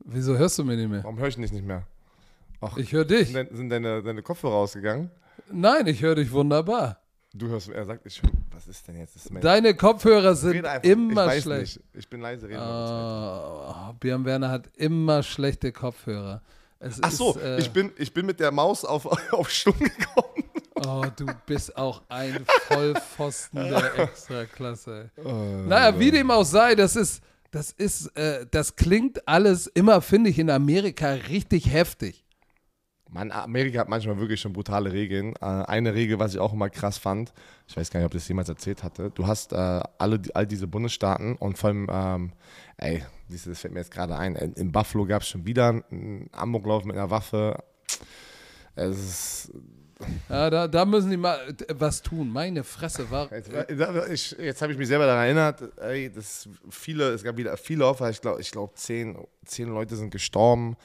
wieso 0.04 0.36
hörst 0.36 0.58
du 0.58 0.64
mich 0.64 0.78
nicht 0.78 0.88
mehr? 0.88 1.04
Warum 1.04 1.18
höre 1.18 1.28
ich 1.28 1.36
dich 1.36 1.52
nicht 1.52 1.64
mehr? 1.64 1.86
Ich 2.76 2.92
höre 2.92 3.04
dich. 3.04 3.28
Sind 3.32 3.68
deine, 3.70 4.02
deine 4.02 4.22
Kopfhörer 4.22 4.54
rausgegangen? 4.54 5.10
Nein, 5.52 5.86
ich 5.86 6.02
höre 6.02 6.14
dich 6.16 6.32
wunderbar. 6.32 7.00
Du 7.38 7.48
hörst, 7.48 7.68
er 7.68 7.84
sagt, 7.84 8.06
ich. 8.06 8.22
Was 8.50 8.66
ist 8.66 8.88
denn 8.88 8.96
jetzt? 8.96 9.14
Das 9.14 9.26
ist 9.26 9.44
Deine 9.44 9.74
Kopfhörer 9.74 10.34
sind 10.34 10.64
immer 10.82 11.34
ich 11.34 11.42
schlecht. 11.42 11.76
Nicht. 11.76 11.80
Ich 11.94 12.08
bin 12.08 12.20
leise. 12.20 12.48
Kurz 12.48 12.58
weiter. 12.60 13.88
Oh, 13.90 13.92
Björn 14.00 14.24
Werner 14.24 14.50
hat 14.50 14.70
immer 14.76 15.22
schlechte 15.22 15.70
Kopfhörer. 15.72 16.42
Es 16.78 17.02
Ach 17.02 17.10
so, 17.10 17.30
ist, 17.32 17.42
äh, 17.42 17.58
ich, 17.58 17.70
bin, 17.70 17.92
ich 17.96 18.12
bin 18.12 18.26
mit 18.26 18.40
der 18.40 18.52
Maus 18.52 18.84
auf, 18.84 19.06
auf 19.32 19.50
Stumm 19.50 19.78
gekommen. 19.78 20.44
Oh, 20.74 21.04
du 21.16 21.26
bist 21.46 21.76
auch 21.76 22.02
ein 22.08 22.44
Vollpfosten 22.68 23.64
der 23.64 23.98
Extraklasse. 23.98 25.10
Oh, 25.24 25.30
Naja, 25.66 25.98
wie 25.98 26.10
dem 26.10 26.30
auch 26.30 26.44
sei, 26.44 26.74
das 26.74 26.96
ist, 26.96 27.22
das 27.50 27.72
ist, 27.72 28.08
äh, 28.16 28.46
das 28.50 28.76
klingt 28.76 29.26
alles 29.26 29.66
immer, 29.68 30.02
finde 30.02 30.30
ich, 30.30 30.38
in 30.38 30.50
Amerika 30.50 31.12
richtig 31.12 31.72
heftig. 31.72 32.25
Mann, 33.08 33.30
Amerika 33.30 33.80
hat 33.80 33.88
manchmal 33.88 34.18
wirklich 34.18 34.40
schon 34.40 34.52
brutale 34.52 34.92
Regeln. 34.92 35.34
Äh, 35.40 35.44
eine 35.44 35.94
Regel, 35.94 36.18
was 36.18 36.34
ich 36.34 36.40
auch 36.40 36.52
immer 36.52 36.70
krass 36.70 36.98
fand, 36.98 37.32
ich 37.68 37.76
weiß 37.76 37.90
gar 37.90 38.00
nicht, 38.00 38.06
ob 38.06 38.14
ich 38.14 38.22
das 38.22 38.28
jemals 38.28 38.48
erzählt 38.48 38.82
hatte. 38.82 39.10
Du 39.10 39.26
hast 39.26 39.52
äh, 39.52 39.80
alle 39.98 40.20
all 40.34 40.46
diese 40.46 40.66
Bundesstaaten 40.66 41.36
und 41.36 41.56
vor 41.56 41.68
allem, 41.68 41.88
ähm, 41.90 42.32
ey, 42.78 43.04
das 43.28 43.58
fällt 43.58 43.74
mir 43.74 43.80
jetzt 43.80 43.92
gerade 43.92 44.16
ein. 44.16 44.34
In, 44.34 44.72
Buffalo 44.72 45.06
gab 45.06 45.22
es 45.22 45.28
schon 45.28 45.46
wieder 45.46 45.68
einen 45.90 46.28
Amoklauf 46.32 46.84
mit 46.84 46.96
einer 46.96 47.10
Waffe. 47.10 47.62
Es 48.74 48.98
ist, 48.98 49.52
Ja, 50.28 50.50
da, 50.50 50.68
da 50.68 50.84
müssen 50.84 51.10
die 51.10 51.16
mal 51.16 51.38
äh, 51.48 51.74
was 51.78 52.02
tun. 52.02 52.30
Meine 52.30 52.64
Fresse 52.64 53.10
war. 53.10 53.30
jetzt 53.32 53.50
ich, 54.10 54.32
jetzt 54.38 54.62
habe 54.62 54.72
ich 54.72 54.78
mich 54.78 54.88
selber 54.88 55.06
daran 55.06 55.24
erinnert, 55.24 55.62
ey, 55.78 56.10
das 56.12 56.48
viele, 56.68 57.10
es 57.10 57.22
gab 57.22 57.36
wieder 57.36 57.56
viele 57.56 57.86
Opfer. 57.86 58.10
Ich 58.10 58.20
glaube, 58.20 58.40
ich 58.40 58.50
glaub, 58.50 58.76
zehn, 58.76 59.16
zehn 59.44 59.68
Leute 59.68 59.96
sind 59.96 60.10
gestorben. 60.10 60.76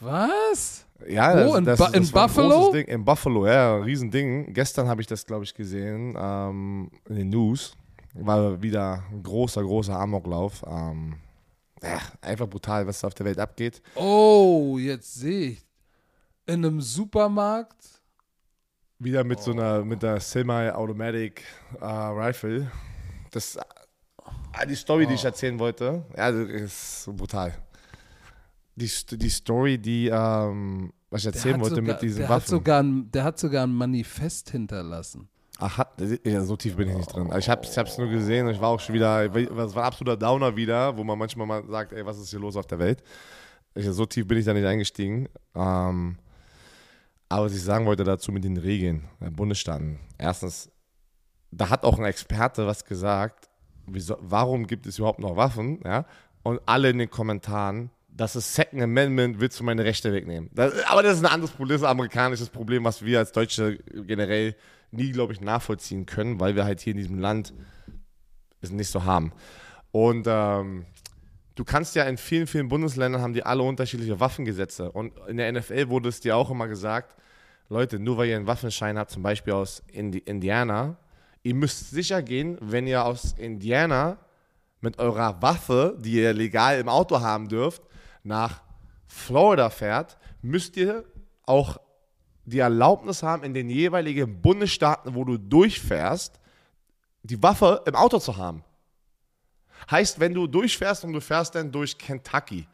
Was? 0.00 0.84
Ja, 1.08 1.46
Wo, 1.46 1.54
in 1.56 1.64
Ba- 1.64 1.88
in 1.92 2.02
ein 2.04 2.10
Buffalo? 2.10 2.48
großes 2.50 2.72
Ding. 2.72 2.86
In 2.88 3.04
Buffalo, 3.04 3.46
ja, 3.46 3.76
Riesending. 3.76 4.52
Gestern 4.54 4.88
habe 4.88 5.00
ich 5.00 5.06
das, 5.06 5.26
glaube 5.26 5.44
ich, 5.44 5.54
gesehen 5.54 6.16
ähm, 6.18 6.90
in 7.08 7.16
den 7.16 7.28
News. 7.30 7.76
War 8.14 8.60
wieder 8.62 9.04
ein 9.12 9.22
großer, 9.22 9.62
großer 9.62 9.98
Amoklauf. 9.98 10.64
Ähm, 10.66 11.16
ja, 11.82 11.98
einfach 12.22 12.48
brutal, 12.48 12.86
was 12.86 13.00
da 13.00 13.08
auf 13.08 13.14
der 13.14 13.26
Welt 13.26 13.38
abgeht. 13.38 13.82
Oh, 13.94 14.78
jetzt 14.78 15.14
sehe 15.16 15.50
ich. 15.50 15.66
In 16.46 16.64
einem 16.64 16.80
Supermarkt. 16.80 17.76
Wieder 18.98 19.22
mit 19.24 19.40
so 19.40 19.50
Oh. 19.50 19.54
einer, 19.54 19.84
mit 19.84 20.02
der 20.02 20.18
Semi-Automatic 20.20 21.42
äh, 21.80 21.84
Rifle. 21.84 22.70
Das, 23.32 23.58
die 24.66 24.74
Story, 24.74 25.04
die 25.06 25.12
Oh. 25.12 25.16
ich 25.16 25.24
erzählen 25.26 25.58
wollte, 25.58 26.02
ja, 26.16 26.32
das 26.32 26.48
ist 26.48 27.02
so 27.02 27.12
brutal. 27.12 27.52
Die, 28.76 28.90
die 29.12 29.30
Story, 29.30 29.78
die, 29.78 30.08
ähm, 30.08 30.92
was 31.10 31.22
ich 31.22 31.26
erzählen 31.28 31.54
hat 31.54 31.62
wollte 31.62 31.76
sogar, 31.76 31.94
mit 31.94 32.02
diesen 32.02 32.18
der 32.18 32.28
Hat 32.28 32.36
Waffen. 32.36 32.50
sogar 32.50 32.82
ein, 32.82 33.10
der 33.10 33.24
hat 33.24 33.38
sogar 33.38 33.66
ein 33.66 33.74
Manifest 33.74 34.50
hinterlassen. 34.50 35.28
Ach, 35.58 35.78
hat, 35.78 35.94
ja, 36.24 36.44
so 36.44 36.56
tief 36.56 36.76
bin 36.76 36.90
ich 36.90 36.96
nicht 36.96 37.10
drin. 37.14 37.28
Also 37.28 37.38
Ich 37.38 37.48
hab's, 37.48 37.70
ich 37.70 37.78
hab's 37.78 37.96
nur 37.96 38.08
gesehen 38.08 38.46
und 38.46 38.52
ich 38.52 38.60
war 38.60 38.68
auch 38.68 38.80
schon 38.80 38.94
wieder, 38.94 39.34
es 39.34 39.74
war 39.74 39.84
ein 39.84 39.86
absoluter 39.86 40.18
Downer 40.18 40.54
wieder, 40.54 40.94
wo 40.96 41.02
man 41.04 41.18
manchmal 41.18 41.46
mal 41.46 41.64
sagt, 41.66 41.92
ey, 41.94 42.04
was 42.04 42.18
ist 42.18 42.28
hier 42.28 42.38
los 42.40 42.56
auf 42.56 42.66
der 42.66 42.78
Welt? 42.78 43.02
Ich, 43.74 43.86
so 43.86 44.04
tief 44.04 44.28
bin 44.28 44.36
ich 44.36 44.44
da 44.44 44.52
nicht 44.52 44.66
eingestiegen. 44.66 45.28
Ähm, 45.54 46.18
aber 47.30 47.46
was 47.46 47.54
ich 47.54 47.62
sagen 47.62 47.86
wollte 47.86 48.04
dazu 48.04 48.30
mit 48.30 48.44
den 48.44 48.58
Regeln 48.58 49.08
der 49.20 49.30
Bundesstaaten. 49.30 49.98
Erstens, 50.18 50.70
da 51.50 51.70
hat 51.70 51.84
auch 51.84 51.98
ein 51.98 52.04
Experte 52.04 52.66
was 52.66 52.84
gesagt, 52.84 53.48
wieso, 53.86 54.18
warum 54.20 54.66
gibt 54.66 54.86
es 54.86 54.98
überhaupt 54.98 55.20
noch 55.20 55.36
Waffen? 55.36 55.80
Ja? 55.84 56.04
Und 56.42 56.60
alle 56.66 56.90
in 56.90 56.98
den 56.98 57.10
Kommentaren, 57.10 57.90
das 58.16 58.34
ist 58.34 58.54
Second 58.54 58.82
Amendment, 58.82 59.40
willst 59.40 59.60
du 59.60 59.64
meine 59.64 59.84
Rechte 59.84 60.12
wegnehmen? 60.12 60.48
Das, 60.52 60.72
aber 60.86 61.02
das 61.02 61.18
ist 61.18 61.24
ein 61.24 61.30
anderes 61.30 61.50
Problem, 61.50 61.74
das 61.74 61.82
ist 61.82 61.86
ein 61.86 61.90
amerikanisches 61.90 62.48
Problem, 62.48 62.84
was 62.84 63.04
wir 63.04 63.18
als 63.18 63.32
Deutsche 63.32 63.78
generell 64.06 64.56
nie, 64.90 65.12
glaube 65.12 65.32
ich, 65.32 65.40
nachvollziehen 65.40 66.06
können, 66.06 66.40
weil 66.40 66.56
wir 66.56 66.64
halt 66.64 66.80
hier 66.80 66.92
in 66.92 66.98
diesem 66.98 67.18
Land 67.18 67.52
es 68.60 68.70
nicht 68.70 68.88
so 68.88 69.04
haben. 69.04 69.32
Und 69.90 70.26
ähm, 70.28 70.86
du 71.54 71.64
kannst 71.64 71.94
ja 71.94 72.04
in 72.04 72.16
vielen, 72.16 72.46
vielen 72.46 72.68
Bundesländern 72.68 73.20
haben 73.20 73.34
die 73.34 73.44
alle 73.44 73.62
unterschiedliche 73.62 74.18
Waffengesetze. 74.18 74.90
Und 74.90 75.12
in 75.28 75.36
der 75.36 75.52
NFL 75.52 75.88
wurde 75.88 76.08
es 76.08 76.20
dir 76.20 76.36
auch 76.36 76.50
immer 76.50 76.68
gesagt, 76.68 77.14
Leute, 77.68 77.98
nur 77.98 78.16
weil 78.16 78.28
ihr 78.28 78.36
einen 78.36 78.46
Waffenschein 78.46 78.98
habt, 78.98 79.10
zum 79.10 79.22
Beispiel 79.22 79.52
aus 79.52 79.82
Indi 79.92 80.18
Indiana, 80.18 80.96
ihr 81.42 81.54
müsst 81.54 81.90
sicher 81.90 82.22
gehen, 82.22 82.56
wenn 82.60 82.86
ihr 82.86 83.04
aus 83.04 83.34
Indiana 83.36 84.18
mit 84.80 84.98
eurer 84.98 85.42
Waffe, 85.42 85.96
die 85.98 86.12
ihr 86.12 86.32
legal 86.32 86.78
im 86.78 86.88
Auto 86.88 87.20
haben 87.20 87.48
dürft, 87.48 87.82
nach 88.26 88.62
Florida 89.06 89.70
fährt, 89.70 90.18
müsst 90.42 90.76
ihr 90.76 91.04
auch 91.46 91.78
die 92.44 92.58
Erlaubnis 92.58 93.22
haben, 93.22 93.44
in 93.44 93.54
den 93.54 93.70
jeweiligen 93.70 94.40
Bundesstaaten, 94.42 95.14
wo 95.14 95.24
du 95.24 95.36
durchfährst, 95.38 96.40
die 97.22 97.42
Waffe 97.42 97.82
im 97.86 97.94
Auto 97.94 98.18
zu 98.18 98.36
haben. 98.36 98.62
Heißt, 99.90 100.20
wenn 100.20 100.34
du 100.34 100.46
durchfährst 100.46 101.04
und 101.04 101.12
du 101.12 101.20
fährst 101.20 101.54
dann 101.54 101.72
durch 101.72 101.96
Kentucky 101.98 102.66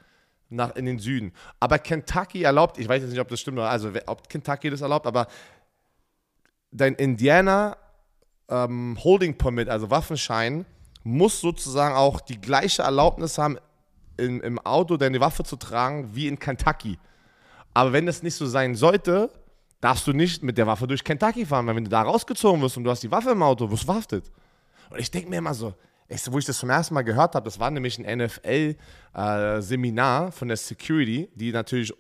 nach 0.49 0.75
in 0.77 0.85
den 0.85 0.99
Süden, 0.99 1.33
aber 1.61 1.79
Kentucky 1.79 2.43
erlaubt, 2.43 2.79
ich 2.79 2.89
weiß 2.89 3.03
jetzt 3.03 3.11
nicht, 3.11 3.21
ob 3.21 3.29
das 3.29 3.41
stimmt, 3.41 3.59
oder- 3.59 3.71
also 3.71 3.91
ob 4.07 4.29
Kentucky 4.29 4.69
das 4.69 4.83
erlaubt, 4.83 5.07
aber 5.07 5.27
dein 6.71 6.95
Indiana 6.95 7.77
ähm, 8.49 8.99
Holding 9.03 9.37
Permit, 9.39 9.69
also 9.69 9.91
Waffenschein, 9.91 10.67
muss 11.03 11.41
sozusagen 11.41 11.95
auch 11.95 12.21
die 12.21 12.41
gleiche 12.41 12.83
Erlaubnis 12.83 13.39
haben, 13.39 13.59
im, 14.17 14.41
im 14.41 14.59
Auto 14.61 14.97
deine 14.97 15.21
Waffe 15.21 15.45
zu 15.45 15.57
tragen 15.57 16.15
wie 16.15 16.29
in 16.29 16.39
Kentucky. 16.39 16.99
Aber 17.75 17.93
wenn 17.93 18.07
das 18.07 18.23
nicht 18.23 18.35
so 18.35 18.47
sein 18.47 18.75
sollte, 18.75 19.31
darfst 19.81 20.07
du 20.07 20.13
nicht 20.13 20.43
mit 20.43 20.59
der 20.59 20.67
Waffe 20.67 20.87
durch 20.87 21.03
Kentucky 21.03 21.47
fahren, 21.47 21.67
weil 21.67 21.77
wenn 21.77 21.85
du 21.85 21.91
da 21.91 22.03
rausgezogen 22.03 22.61
wirst 22.63 22.77
und 22.77 22.85
du 22.85 22.91
hast 22.91 23.03
die 23.03 23.11
Waffe 23.11 23.31
im 23.31 23.43
Auto, 23.43 23.71
wirst 23.71 23.83
du 23.83 23.87
verhaftet. 23.87 24.31
Und 24.91 25.01
ich 25.01 25.11
denke 25.11 25.31
mir 25.31 25.39
immer 25.39 25.55
so, 25.55 25.75
ich, 26.09 26.21
wo 26.31 26.39
ich 26.39 26.45
das 26.45 26.59
zum 26.59 26.71
ersten 26.71 26.95
Mal 26.95 27.03
gehört 27.03 27.35
habe, 27.35 27.45
das 27.45 27.59
war 27.59 27.71
nämlich 27.71 27.99
ein 27.99 28.19
NFL-Seminar 28.19 30.33
von 30.33 30.49
der 30.49 30.57
Security, 30.57 31.29
die 31.35 31.53
natürlich 31.53 31.93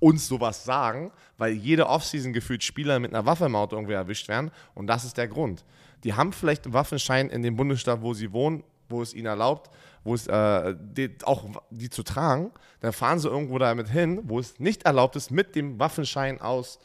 uns 0.00 0.28
sowas 0.28 0.64
sagen, 0.64 1.10
weil 1.36 1.52
jede 1.52 1.86
Offseason 1.86 2.32
gefühlt 2.32 2.62
Spieler 2.62 2.98
mit 2.98 3.12
einer 3.12 3.26
Waffe 3.26 3.46
im 3.46 3.56
Auto 3.56 3.76
irgendwie 3.76 3.94
erwischt 3.94 4.28
werden. 4.28 4.50
Und 4.74 4.86
das 4.86 5.04
ist 5.04 5.16
der 5.16 5.28
Grund. 5.28 5.64
Die 6.04 6.14
haben 6.14 6.32
vielleicht 6.32 6.64
einen 6.64 6.74
Waffenschein 6.74 7.28
in 7.28 7.42
dem 7.42 7.56
Bundesstaat, 7.56 8.00
wo 8.00 8.14
sie 8.14 8.32
wohnen, 8.32 8.62
wo 8.88 9.02
es 9.02 9.12
ihnen 9.12 9.26
erlaubt, 9.26 9.70
wo 10.08 10.14
es 10.14 10.26
äh, 10.26 10.74
die, 10.80 11.10
auch 11.24 11.44
die 11.70 11.90
zu 11.90 12.02
tragen. 12.02 12.50
Dann 12.80 12.92
fahren 12.92 13.18
sie 13.18 13.28
irgendwo 13.28 13.58
damit 13.58 13.88
hin, 13.88 14.22
wo 14.24 14.38
es 14.38 14.58
nicht 14.58 14.84
erlaubt 14.84 15.16
ist, 15.16 15.30
mit 15.30 15.54
dem 15.54 15.78
Waffenschein 15.78 16.40
aus 16.40 16.78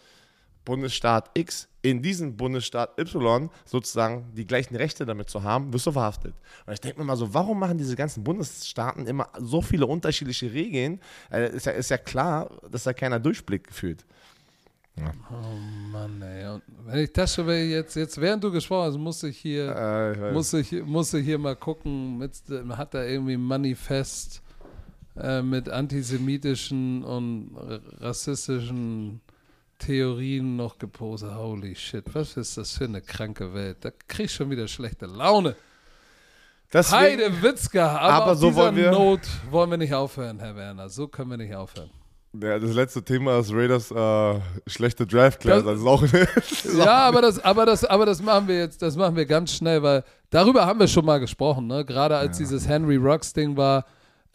Bundesstaat 0.66 1.32
X 1.34 1.68
in 1.82 2.02
diesem 2.02 2.38
Bundesstaat 2.38 2.98
Y 2.98 3.50
sozusagen 3.66 4.32
die 4.34 4.46
gleichen 4.46 4.76
Rechte 4.76 5.06
damit 5.06 5.30
zu 5.30 5.44
haben, 5.44 5.74
wirst 5.74 5.86
du 5.86 5.92
verhaftet. 5.92 6.34
Und 6.66 6.74
ich 6.74 6.80
denke 6.80 7.00
mir 7.00 7.06
mal 7.06 7.18
so, 7.18 7.34
warum 7.34 7.60
machen 7.60 7.78
diese 7.78 7.96
ganzen 7.96 8.24
Bundesstaaten 8.24 9.06
immer 9.08 9.30
so 9.40 9.62
viele 9.62 9.86
unterschiedliche 9.86 10.52
Regeln? 10.54 11.02
Äh, 11.32 11.56
ist, 11.56 11.66
ja, 11.66 11.74
ist 11.74 11.90
ja 11.90 11.98
klar, 11.98 12.50
dass 12.70 12.84
da 12.84 12.94
keiner 12.94 13.20
Durchblick 13.20 13.72
fühlt. 13.72 14.06
Mann, 15.92 16.22
ey. 16.22 16.48
Und 16.54 16.62
wenn 16.86 17.00
ich 17.00 17.12
das 17.14 17.34
schon 17.34 17.48
will, 17.48 17.66
jetzt, 17.70 17.96
jetzt 17.96 18.20
während 18.22 18.44
du 18.44 18.52
gesprochen 18.52 18.88
hast, 18.92 18.98
muss 18.98 19.24
ich 19.24 19.38
hier, 19.38 19.76
Äh, 19.76 20.28
ich 20.30 20.34
muss 20.34 20.54
ich, 20.54 20.72
muss 20.84 21.14
ich 21.14 21.26
hier 21.26 21.40
mal 21.40 21.56
gucken, 21.56 22.18
mit, 22.20 22.32
hat 22.70 22.94
da 22.94 23.04
irgendwie 23.04 23.34
ein 23.34 23.42
Manifest 23.44 24.42
äh, 25.18 25.42
mit 25.42 25.68
antisemitischen 25.70 27.04
und 27.04 27.56
rassistischen 28.00 29.22
Theorien 29.80 30.56
noch 30.56 30.78
gepostet. 30.78 31.34
Holy 31.36 31.76
shit, 31.76 32.06
was 32.14 32.38
ist 32.38 32.58
das 32.58 32.78
für 32.78 32.86
eine 32.86 33.02
kranke 33.02 33.54
Welt? 33.54 33.78
Da 33.82 33.92
krieg 34.08 34.26
ich 34.28 34.34
schon 34.34 34.50
wieder 34.50 34.68
schlechte 34.68 35.08
Laune. 35.08 35.56
Deswegen, 36.72 37.02
Heide 37.02 37.42
Witzka, 37.44 37.98
aber, 37.98 38.14
Aber 38.26 38.36
so 38.36 38.48
dieser 38.48 38.62
wollen 38.64 38.76
wir- 38.76 38.92
Not 38.92 39.22
wollen 39.52 39.70
wir 39.72 39.78
nicht 39.78 39.94
aufhören, 39.94 40.40
Herr 40.40 40.56
Werner. 40.56 40.90
So 40.90 41.08
können 41.08 41.30
wir 41.32 41.38
nicht 41.38 41.54
aufhören. 41.56 41.90
Ja, 42.42 42.58
das 42.60 42.74
letzte 42.74 43.04
Thema 43.04 43.40
ist 43.40 43.52
Raiders 43.54 43.92
äh, 43.92 44.40
schlechte 44.68 45.06
Draft 45.06 45.40
Class. 45.40 45.64
Das- 45.64 45.68
Also 45.68 45.88
auch, 45.88 46.04
Ja, 46.78 47.08
aber 47.08 47.22
das, 47.22 47.40
aber 47.40 47.66
das, 47.66 47.84
aber 47.86 48.06
das 48.06 48.22
machen 48.22 48.48
wir 48.48 48.58
jetzt, 48.60 48.82
das 48.82 48.96
machen 48.96 49.16
wir 49.16 49.26
ganz 49.26 49.54
schnell, 49.54 49.84
weil 49.84 50.04
darüber 50.30 50.66
haben 50.66 50.80
wir 50.80 50.88
schon 50.88 51.06
mal 51.06 51.20
gesprochen, 51.20 51.68
ne? 51.68 51.86
Gerade 51.86 52.18
als 52.18 52.38
dieses 52.38 52.68
Henry 52.68 52.96
Rocks 52.98 53.34
Ding 53.34 53.56
war. 53.58 53.86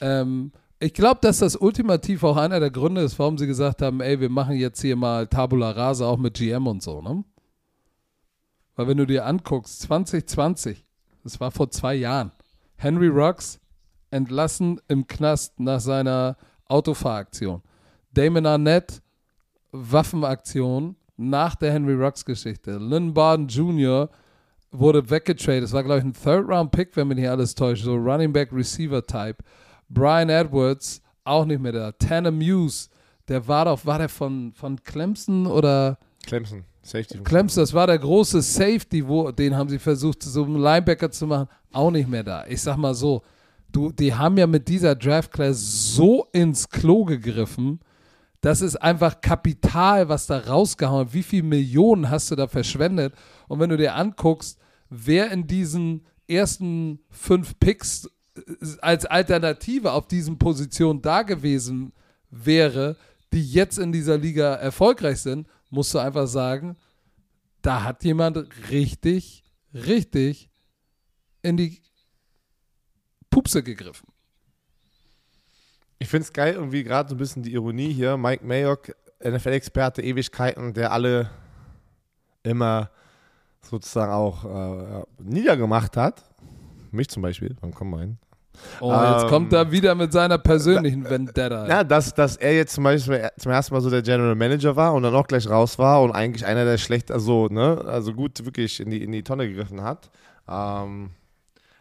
Ähm, 0.01 0.53
ich 0.81 0.95
glaube, 0.95 1.19
dass 1.23 1.39
das 1.39 1.57
ultimativ 1.57 2.23
auch 2.23 2.37
einer 2.37 2.61
der 2.61 2.71
Gründe 2.71 3.01
ist, 3.01 3.19
warum 3.19 3.37
sie 3.37 3.49
gesagt 3.49 3.83
haben, 3.83 4.01
ey, 4.01 4.21
wir 4.21 4.31
machen 4.31 4.55
jetzt 4.57 4.81
hier 4.81 4.95
mal 4.95 5.27
Tabula 5.27 5.73
Rasa 5.73 6.07
auch 6.07 6.19
mit 6.19 6.35
GM 6.35 6.69
und 6.69 6.83
so, 6.85 7.03
ne? 7.03 7.25
Weil 8.77 8.87
wenn 8.87 8.97
du 8.99 9.07
dir 9.07 9.27
anguckst, 9.27 9.81
2020, 9.83 10.85
das 11.25 11.41
war 11.41 11.51
vor 11.51 11.69
zwei 11.71 11.97
Jahren, 11.97 12.31
Henry 12.77 13.09
Rocks 13.09 13.59
entlassen 14.13 14.81
im 14.87 15.07
Knast 15.09 15.59
nach 15.59 15.81
seiner 15.81 16.37
Autofahraktion. 16.67 17.61
Damon 18.19 18.47
Arnett, 18.47 19.01
Waffenaktion, 19.71 20.97
nach 21.17 21.55
der 21.55 21.73
Henry 21.73 21.95
Rux-Geschichte. 21.95 22.77
Lynn 22.79 23.15
Barden 23.15 23.47
Jr. 23.47 24.11
wurde 24.73 25.09
weggetradet. 25.09 25.63
Das 25.63 25.73
war, 25.73 25.85
glaube 25.85 26.01
ich, 26.01 26.05
ein 26.05 26.15
Third-Round-Pick, 26.15 26.97
wenn 26.97 27.07
mich 27.07 27.19
nicht 27.19 27.29
alles 27.29 27.55
täuscht. 27.55 27.85
So 27.85 27.95
Running 27.95 28.33
Back-Receiver-Type. 28.33 29.37
Brian 29.89 30.31
Edwards, 30.31 31.01
auch 31.23 31.45
nicht 31.45 31.63
mehr 31.63 31.71
da. 31.71 31.93
Tanner 31.93 32.33
Muse, 32.33 32.89
der 33.29 33.47
war 33.47 33.67
doch, 33.67 33.87
war 33.87 33.99
der 33.99 34.09
von, 34.09 34.53
von 34.53 34.83
Clemson 34.83 35.47
oder? 35.47 35.97
Clemson, 36.27 36.65
Safety. 36.83 37.19
Clemson, 37.19 37.63
das 37.63 37.73
war 37.73 37.87
der 37.87 38.01
große 38.01 38.43
Safety, 38.43 39.07
wo, 39.07 39.31
den 39.31 39.57
haben 39.57 39.69
sie 39.69 39.79
versucht, 39.79 40.25
so 40.25 40.43
einen 40.43 40.57
Linebacker 40.57 41.13
zu 41.13 41.29
machen. 41.29 41.49
Auch 41.71 41.93
nicht 41.93 42.09
mehr 42.09 42.25
da. 42.25 42.45
Ich 42.49 42.63
sag 42.63 42.79
mal 42.79 42.95
so, 42.95 43.23
du, 43.71 43.93
die 43.93 44.13
haben 44.13 44.37
ja 44.39 44.49
mit 44.49 44.67
dieser 44.67 44.97
Draft 44.97 45.31
Class 45.31 45.95
so 45.95 46.27
ins 46.33 46.69
Klo 46.69 47.05
gegriffen. 47.05 47.79
Das 48.41 48.61
ist 48.61 48.77
einfach 48.77 49.21
Kapital, 49.21 50.09
was 50.09 50.27
da 50.27 50.39
rausgehauen. 50.39 51.13
Wie 51.13 51.23
viele 51.23 51.43
Millionen 51.43 52.09
hast 52.09 52.31
du 52.31 52.37
da 52.37 52.47
verschwendet? 52.47 53.15
Und 53.49 53.59
wenn 53.59 53.71
du 53.71 53.77
dir 53.77 53.95
anguckst, 53.95 54.59
wer 54.89 55.31
in 55.33 55.47
diesen 55.47 56.07
ersten 56.29 57.01
fünf 57.11 57.59
Picks 57.59 58.09
äh, 58.37 58.41
als 58.81 59.07
Alternative 59.07 59.93
auf 59.93 60.07
diesen 60.07 60.39
Positionen 60.39 61.03
da 61.03 61.23
gewesen 61.23 61.93
wäre, 62.31 62.97
die 63.33 63.45
jetzt 63.45 63.79
in 63.79 63.93
dieser 63.93 64.19
Liga 64.19 64.55
erfolgreich 64.55 65.21
sind, 65.21 65.49
musst 65.71 65.95
du 65.95 65.99
einfach 65.99 66.27
sagen, 66.27 66.77
da 67.63 67.83
hat 67.83 68.05
jemand 68.05 68.39
richtig, 68.71 69.43
richtig 69.75 70.49
in 71.43 71.57
die 71.57 71.83
Pupse 73.31 73.63
gegriffen. 73.63 74.09
Ich 75.99 76.09
finde 76.09 76.23
es 76.23 76.33
geil, 76.33 76.55
irgendwie 76.55 76.85
gerade 76.85 77.09
so 77.09 77.15
ein 77.15 77.19
bisschen 77.19 77.43
die 77.43 77.53
Ironie 77.53 77.93
hier. 77.93 78.17
Mike 78.17 78.45
Mayock, 78.45 78.95
NFL-Experte, 79.23 80.03
Ewigkeiten, 80.03 80.73
der 80.73 80.93
alle 80.93 81.31
immer 82.43 82.91
sozusagen 83.63 84.13
auch 84.13 84.45
äh, 84.45 85.03
niedergemacht 85.19 85.97
hat. 85.97 86.25
Mich 86.91 87.09
zum 87.09 87.23
Beispiel, 87.23 87.57
wann 87.61 87.75
kommen 87.75 87.91
wir 87.91 88.01
hin? 88.01 88.19
Oh, 88.81 88.93
jetzt 88.93 89.25
ähm, 89.25 89.29
kommt 89.29 89.53
er 89.53 89.71
wieder 89.71 89.95
mit 89.95 90.13
seiner 90.13 90.39
persönlichen 90.39 91.05
da, 91.05 91.11
Vendetta. 91.11 91.69
Ja, 91.69 91.85
dass, 91.85 92.15
dass 92.15 92.37
er 92.37 92.55
jetzt 92.55 92.75
zum 92.75 92.85
Beispiel 92.85 93.29
zum 93.37 93.53
ersten 93.53 93.75
Mal 93.75 93.81
so 93.81 93.91
der 93.91 94.03
General 94.03 94.35
Manager 94.35 94.75
war 94.75 94.95
und 94.95 95.03
dann 95.03 95.15
auch 95.15 95.27
gleich 95.27 95.49
raus 95.49 95.79
war 95.79 96.03
und 96.03 96.13
eigentlich 96.13 96.45
einer 96.45 96.65
der 96.65 96.79
schlecht, 96.79 97.11
also, 97.11 97.47
ne, 97.49 97.85
also 97.87 98.13
gut 98.13 98.45
wirklich 98.45 98.81
in 98.81 98.91
die, 98.91 99.03
in 99.03 99.13
die 99.13 99.23
Tonne 99.23 99.49
gegriffen 99.49 99.83
hat. 99.83 100.11
Ähm, 100.49 101.11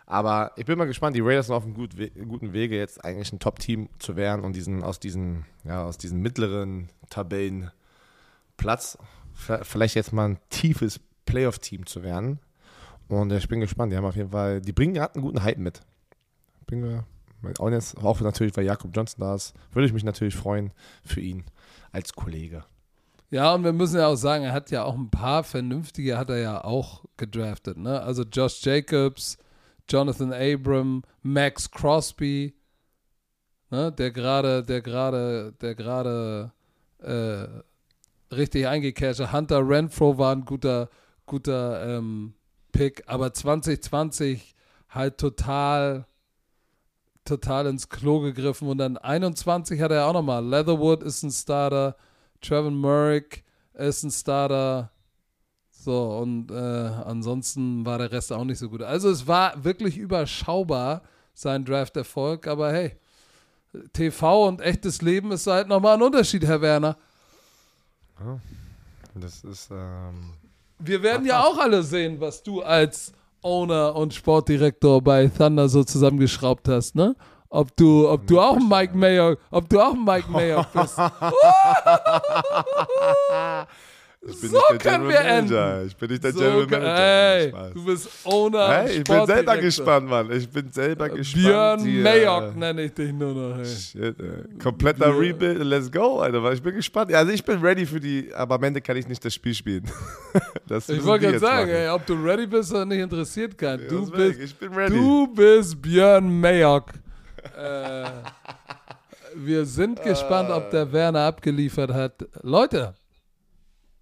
aber 0.08 0.54
ich 0.56 0.66
bin 0.66 0.78
mal 0.78 0.86
gespannt, 0.86 1.18
die 1.18 1.22
Raiders 1.22 1.48
sind 1.48 1.56
auf 1.56 1.66
einem 1.66 1.74
gut, 1.74 1.92
guten 2.28 2.54
Wege, 2.54 2.78
jetzt 2.78 3.04
eigentlich 3.04 3.32
ein 3.34 3.40
Top-Team 3.40 3.90
zu 4.00 4.16
werden 4.16 4.44
und 4.46 4.56
diesen, 4.56 4.82
aus 4.82 5.00
diesen, 5.00 5.46
ja, 5.66 5.86
aus 5.86 5.98
diesen 5.98 6.22
mittleren 6.22 6.90
Tabellenplatz 7.10 8.98
vielleicht 9.34 9.96
jetzt 9.96 10.14
mal 10.14 10.30
ein 10.30 10.40
tiefes 10.50 11.02
Playoff-Team 11.26 11.86
zu 11.86 12.04
werden. 12.04 12.40
Und 13.10 13.32
ich 13.34 13.48
bin 13.48 13.60
gespannt. 13.60 13.92
Die 13.92 13.98
haben 13.98 14.06
auf 14.06 14.16
jeden 14.16 14.32
Fall, 14.32 14.62
die 14.62 14.72
bringen 14.72 14.94
gerade 14.94 15.16
einen 15.16 15.24
guten 15.24 15.44
Hype 15.44 15.58
mit. 15.58 15.82
Bin, 16.66 17.04
auch, 17.60 17.70
jetzt, 17.70 17.98
auch 17.98 18.20
natürlich, 18.22 18.56
weil 18.58 18.66
Jakob 18.66 18.92
Johnson 18.96 19.20
da 19.20 19.36
ist, 19.36 19.54
würde 19.72 19.88
ich 19.88 19.94
mich 19.94 20.04
natürlich 20.04 20.36
freuen 20.36 20.72
für 21.04 21.22
ihn 21.22 21.44
als 21.92 22.14
Kollege. 22.14 22.64
Ja, 23.30 23.54
und 23.54 23.64
wir 23.66 23.74
müssen 23.74 23.98
ja 23.98 24.08
auch 24.08 24.16
sagen, 24.16 24.46
er 24.46 24.54
hat 24.54 24.72
ja 24.72 24.84
auch 24.84 24.96
ein 24.96 25.10
paar 25.10 25.44
vernünftige, 25.44 26.18
hat 26.18 26.30
er 26.30 26.38
ja 26.38 26.64
auch 26.64 27.04
gedraftet. 27.18 27.78
Ne? 27.78 28.02
Also 28.02 28.24
Josh 28.24 28.64
Jacobs, 28.64 29.38
Jonathan 29.90 30.34
Abram, 30.34 31.04
Max 31.22 31.70
Crosby, 31.70 32.56
ne? 33.70 33.92
der 33.92 34.12
gerade, 34.12 34.64
der 34.64 34.82
gerade, 34.82 35.54
der 35.62 35.76
gerade 35.76 36.52
äh, 37.00 38.34
richtig 38.36 38.68
eingekehrt 38.68 39.20
hat. 39.20 39.34
Hunter 39.34 39.68
Renfro 39.68 40.18
war 40.18 40.36
ein 40.36 40.46
guter, 40.46 40.90
guter 41.26 41.98
ähm, 41.98 42.34
Pick, 42.72 43.04
aber 43.08 43.34
2020 43.34 44.56
halt 44.90 45.18
total 45.18 46.06
total 47.28 47.68
ins 47.68 47.90
Klo 47.90 48.22
gegriffen. 48.22 48.68
Und 48.68 48.80
dann 48.80 48.98
21 48.98 49.82
hat 49.82 49.92
er 49.92 50.08
auch 50.08 50.14
nochmal. 50.14 50.46
Leatherwood 50.46 51.04
ist 51.04 51.24
ein 51.24 51.32
Starter. 51.32 51.96
Trevor 52.42 52.72
Murray 52.72 53.24
ist 53.74 54.04
ein 54.04 54.12
Starter. 54.12 54.92
So, 55.88 56.20
und 56.22 56.52
äh, 56.52 56.92
ansonsten 57.06 57.86
war 57.86 57.98
der 57.98 58.12
Rest 58.12 58.34
auch 58.34 58.44
nicht 58.44 58.60
so 58.60 58.70
gut. 58.70 58.82
Also 58.82 59.10
es 59.10 59.26
war 59.26 59.64
wirklich 59.64 59.98
überschaubar, 59.98 61.02
sein 61.34 61.64
Draft-Erfolg. 61.64 62.46
Aber 62.46 62.74
hey, 62.74 62.98
TV 63.94 64.50
und 64.50 64.60
echtes 64.60 65.02
Leben 65.02 65.32
ist 65.32 65.48
halt 65.48 65.70
nochmal 65.70 65.96
ein 65.96 66.02
Unterschied, 66.02 66.44
Herr 66.44 66.60
Werner. 66.60 66.98
Ja, 68.20 68.38
das 69.16 69.46
ist. 69.46 69.72
Ähm 69.72 70.34
Wir 70.78 71.02
werden 71.02 71.26
ja 71.26 71.42
auch 71.42 71.58
alle 71.58 71.82
sehen, 71.84 72.20
was 72.20 72.44
du 72.44 72.62
als 72.62 73.14
Owner 73.42 73.96
und 73.96 74.14
Sportdirektor 74.14 75.02
bei 75.02 75.30
Thunder 75.30 75.70
so 75.70 75.86
zusammengeschraubt 75.86 76.68
hast, 76.68 76.96
ne? 76.96 77.16
Ob 77.48 77.78
du, 77.78 78.10
ob 78.10 78.28
du 78.28 78.42
auch 78.42 78.58
ein 78.58 78.68
Mike 78.68 78.98
Mayer, 78.98 79.38
ob 79.52 79.70
du 79.70 79.80
auch 79.80 79.94
Mike 79.94 80.30
Mayer 80.30 80.68
bist. 80.74 80.98
so 84.22 84.60
können 84.80 85.08
wir 85.08 85.20
enden. 85.20 85.88
Ich 85.88 85.96
bin 85.96 86.10
nicht 86.10 86.24
der 86.24 86.34
so 86.34 86.40
General 86.40 86.66
Manager. 86.66 87.68
Ey, 87.68 87.74
du 87.74 87.86
bist 87.86 88.10
Owner. 88.26 88.68
Hey, 88.68 88.98
ich 88.98 89.04
bin 89.04 89.26
selber 89.26 89.58
gespannt, 89.58 90.10
Mann. 90.10 90.32
Ich 90.32 90.50
bin 90.50 90.72
selber 90.72 91.10
gespannt. 91.10 91.84
Björn 91.84 92.04
Mayock 92.04 92.56
nenne 92.56 92.84
ich 92.84 92.94
dich 92.94 93.14
nur 93.14 93.34
noch. 93.34 93.60
Ey. 93.60 93.66
Shit, 93.66 94.20
ey. 94.20 94.60
Kompletter 94.62 95.12
Björn. 95.12 95.18
Rebuild. 95.18 95.64
Let's 95.64 95.92
go, 95.92 96.20
Alter. 96.20 96.52
Ich 96.52 96.62
bin 96.62 96.76
gespannt. 96.76 97.14
Also 97.14 97.32
ich 97.32 97.44
bin 97.44 97.60
ready 97.60 97.86
für 97.86 98.00
die, 98.00 98.34
aber 98.34 98.56
am 98.56 98.64
Ende 98.64 98.82
kann 98.82 98.98
ich 98.98 99.08
nicht 99.08 99.24
das 99.24 99.34
Spiel 99.34 99.54
spielen. 99.54 99.84
das 100.68 100.90
ich 100.90 101.04
wollte 101.04 101.28
gerade 101.28 101.40
sagen, 101.40 101.70
ey, 101.70 101.90
ob 101.90 102.06
du 102.06 102.14
ready 102.16 102.48
bist 102.48 102.72
oder 102.72 102.86
nicht 102.86 103.00
interessiert 103.00 103.58
kann. 103.58 103.80
Ja, 103.80 103.88
du, 103.88 104.10
bist, 104.10 104.40
ich 104.40 104.56
bin 104.56 104.74
ready. 104.74 104.94
du 104.94 105.28
bist 105.28 105.82
Björn 105.82 106.40
Mayock. 106.40 106.92
äh, 107.58 108.06
wir 109.36 109.66
sind 109.66 110.02
gespannt, 110.02 110.50
ob 110.50 110.70
der 110.72 110.92
Werner 110.92 111.22
abgeliefert 111.22 111.94
hat. 111.94 112.26
Leute, 112.42 112.96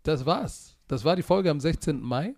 das 0.08 0.26
war's. 0.26 0.78
Das 0.88 1.04
war 1.04 1.16
die 1.16 1.24
Folge 1.24 1.50
am 1.50 1.60
16. 1.60 2.02
Mai. 2.02 2.36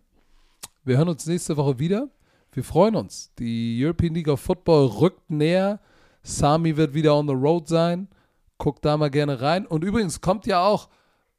Wir 0.84 0.98
hören 0.98 1.10
uns 1.10 1.26
nächste 1.26 1.58
Woche 1.58 1.80
wieder. 1.80 2.10
Wir 2.54 2.64
freuen 2.64 2.96
uns. 2.96 3.32
Die 3.38 3.84
European 3.84 4.14
League 4.14 4.30
of 4.30 4.40
Football 4.40 4.88
rückt 4.88 5.30
näher. 5.30 5.80
Sami 6.24 6.76
wird 6.76 6.94
wieder 6.94 7.16
on 7.16 7.28
the 7.28 7.34
road 7.34 7.68
sein. 7.68 8.08
Guckt 8.58 8.84
da 8.86 8.98
mal 8.98 9.10
gerne 9.10 9.42
rein. 9.42 9.66
Und 9.66 9.84
übrigens 9.84 10.22
kommt 10.22 10.48
ja 10.48 10.66
auch, 10.66 10.90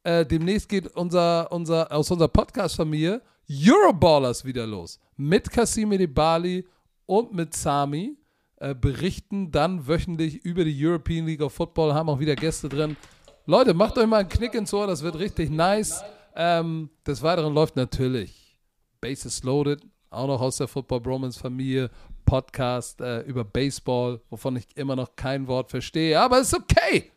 äh, 0.03 0.25
demnächst 0.25 0.69
geht 0.69 0.87
unser, 0.95 1.51
unser, 1.51 1.91
aus 1.91 2.09
unserer 2.11 2.29
Podcast-Familie 2.29 3.21
Euroballers 3.49 4.45
wieder 4.45 4.67
los. 4.67 4.99
Mit 5.17 5.49
Kasim 5.49 5.91
Bali 6.13 6.65
und 7.07 7.33
mit 7.33 7.55
Sami. 7.55 8.17
Äh, 8.57 8.75
berichten 8.75 9.51
dann 9.51 9.87
wöchentlich 9.87 10.43
über 10.43 10.65
die 10.65 10.85
European 10.85 11.25
League 11.25 11.41
of 11.41 11.53
Football, 11.53 11.93
haben 11.93 12.09
auch 12.09 12.19
wieder 12.19 12.35
Gäste 12.35 12.67
drin. 12.67 12.97
Leute, 13.45 13.73
macht 13.73 13.97
euch 13.97 14.05
mal 14.05 14.17
einen 14.17 14.27
Knick 14.29 14.53
ins 14.53 14.73
Ohr, 14.73 14.85
das 14.85 15.01
wird 15.01 15.17
richtig 15.17 15.49
nice. 15.49 16.03
Ähm, 16.35 16.89
des 17.05 17.21
Weiteren 17.21 17.53
läuft 17.53 17.75
natürlich 17.75 18.57
Bases 19.01 19.43
Loaded, 19.43 19.81
auch 20.09 20.27
noch 20.27 20.41
aus 20.41 20.57
der 20.57 20.67
Football 20.67 21.01
Bromance 21.01 21.39
Familie, 21.39 21.89
Podcast 22.25 23.01
äh, 23.01 23.21
über 23.21 23.43
Baseball, 23.43 24.21
wovon 24.29 24.57
ich 24.57 24.65
immer 24.75 24.95
noch 24.95 25.15
kein 25.15 25.47
Wort 25.47 25.71
verstehe, 25.71 26.19
aber 26.19 26.39
ist 26.39 26.53
okay. 26.53 27.11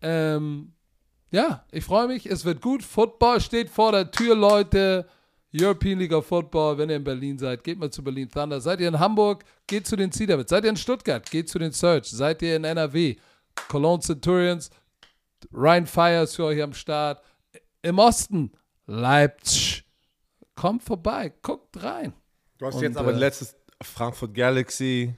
Ähm, 0.00 0.72
ja, 1.30 1.64
ich 1.70 1.84
freue 1.84 2.08
mich, 2.08 2.26
es 2.26 2.44
wird 2.44 2.62
gut. 2.62 2.82
Football 2.82 3.40
steht 3.40 3.68
vor 3.68 3.92
der 3.92 4.10
Tür, 4.10 4.34
Leute. 4.34 5.06
European 5.54 5.98
League 5.98 6.12
of 6.12 6.26
Football, 6.26 6.76
wenn 6.76 6.90
ihr 6.90 6.96
in 6.96 7.04
Berlin 7.04 7.38
seid, 7.38 7.64
geht 7.64 7.78
mal 7.78 7.90
zu 7.90 8.02
Berlin 8.02 8.28
Thunder. 8.28 8.60
Seid 8.60 8.80
ihr 8.80 8.88
in 8.88 8.98
Hamburg, 8.98 9.44
geht 9.66 9.86
zu 9.86 9.96
den 9.96 10.12
Cedarwitz. 10.12 10.50
Seid 10.50 10.64
ihr 10.64 10.70
in 10.70 10.76
Stuttgart, 10.76 11.30
geht 11.30 11.48
zu 11.48 11.58
den 11.58 11.72
Search. 11.72 12.06
Seid 12.10 12.42
ihr 12.42 12.56
in 12.56 12.64
NRW, 12.64 13.16
Cologne 13.68 14.02
Centurions, 14.02 14.70
Ryan 15.52 15.86
Fires 15.86 16.36
für 16.36 16.44
euch 16.44 16.62
am 16.62 16.74
Start 16.74 17.22
im 17.86 17.98
Osten, 17.98 18.52
Leipzig. 18.86 19.84
Kommt 20.54 20.82
vorbei, 20.82 21.32
guckt 21.42 21.82
rein. 21.82 22.12
Du 22.58 22.66
hast 22.66 22.76
Und, 22.76 22.82
jetzt 22.82 22.96
aber 22.96 23.12
äh, 23.12 23.18
letztes 23.18 23.56
Frankfurt 23.82 24.34
Galaxy. 24.34 25.14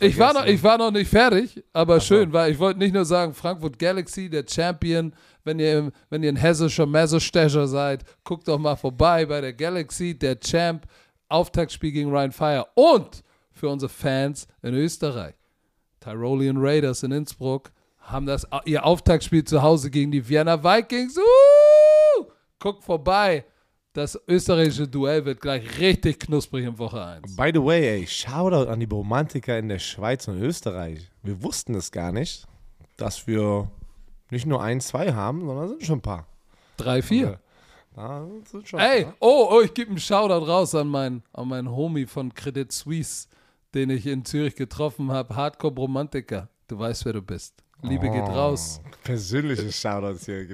ich, 0.00 0.18
war 0.18 0.34
noch, 0.34 0.44
ich 0.44 0.62
war 0.62 0.78
noch 0.78 0.90
nicht 0.90 1.08
fertig, 1.08 1.64
aber 1.72 1.96
Ach 1.96 2.02
schön, 2.02 2.32
weil 2.32 2.52
ich 2.52 2.58
wollte 2.58 2.78
nicht 2.78 2.92
nur 2.92 3.04
sagen, 3.04 3.32
Frankfurt 3.32 3.78
Galaxy, 3.78 4.28
der 4.28 4.44
Champion. 4.48 5.14
Wenn 5.44 5.58
ihr, 5.58 5.90
wenn 6.10 6.22
ihr 6.22 6.28
ein 6.28 6.36
hessischer 6.36 6.86
Messerstecher 6.86 7.66
seid, 7.66 8.04
guckt 8.22 8.46
doch 8.46 8.58
mal 8.58 8.76
vorbei 8.76 9.26
bei 9.26 9.40
der 9.40 9.52
Galaxy, 9.52 10.16
der 10.16 10.38
Champ. 10.38 10.86
Auftaktspiel 11.28 11.92
gegen 11.92 12.10
Ryan 12.10 12.30
Fire. 12.30 12.66
Und 12.74 13.22
für 13.50 13.68
unsere 13.68 13.88
Fans 13.88 14.46
in 14.60 14.74
Österreich, 14.74 15.34
Tyrolean 16.00 16.58
Raiders 16.58 17.02
in 17.02 17.10
Innsbruck 17.10 17.72
haben 17.98 18.26
das 18.26 18.46
ihr 18.64 18.84
Auftaktspiel 18.84 19.44
zu 19.44 19.62
Hause 19.62 19.90
gegen 19.90 20.10
die 20.10 20.28
Vienna 20.28 20.62
Vikings. 20.62 21.16
Uh! 21.16 21.41
Guckt 22.62 22.84
vorbei. 22.84 23.44
Das 23.92 24.18
österreichische 24.26 24.88
Duell 24.88 25.24
wird 25.26 25.40
gleich 25.40 25.78
richtig 25.78 26.20
knusprig 26.20 26.64
in 26.64 26.78
Woche 26.78 27.04
1. 27.04 27.36
By 27.36 27.50
the 27.52 27.62
way, 27.62 27.86
ey, 27.86 28.06
Shoutout 28.06 28.70
an 28.70 28.80
die 28.80 28.86
Romantiker 28.86 29.58
in 29.58 29.68
der 29.68 29.80
Schweiz 29.80 30.28
und 30.28 30.40
Österreich. 30.40 31.10
Wir 31.22 31.42
wussten 31.42 31.74
es 31.74 31.92
gar 31.92 32.10
nicht, 32.10 32.46
dass 32.96 33.26
wir 33.26 33.70
nicht 34.30 34.46
nur 34.46 34.62
ein, 34.62 34.80
zwei 34.80 35.12
haben, 35.12 35.44
sondern 35.44 35.68
sind 35.68 35.84
schon 35.84 35.98
ein 35.98 36.02
paar. 36.02 36.26
Drei, 36.78 37.02
vier. 37.02 37.38
Ja, 37.94 38.26
das 38.40 38.50
sind 38.50 38.66
schon, 38.66 38.80
Ey, 38.80 39.06
oh, 39.20 39.48
oh, 39.50 39.60
ich 39.60 39.74
gebe 39.74 39.90
einen 39.90 39.98
Shoutout 39.98 40.46
raus 40.46 40.74
an 40.74 40.88
meinen 40.88 41.22
an 41.34 41.48
meinen 41.48 41.70
Homie 41.70 42.06
von 42.06 42.32
Credit 42.32 42.72
Suisse, 42.72 43.28
den 43.74 43.90
ich 43.90 44.06
in 44.06 44.24
Zürich 44.24 44.54
getroffen 44.54 45.12
habe. 45.12 45.36
Hardcore 45.36 45.74
Romantiker. 45.74 46.48
Du 46.68 46.78
weißt, 46.78 47.04
wer 47.04 47.12
du 47.12 47.20
bist. 47.20 47.62
Liebe 47.82 48.08
geht 48.10 48.22
raus. 48.22 48.80
Oh, 48.84 48.88
Persönliche 49.02 49.70
Shoutouts 49.72 50.24
hier. 50.26 50.46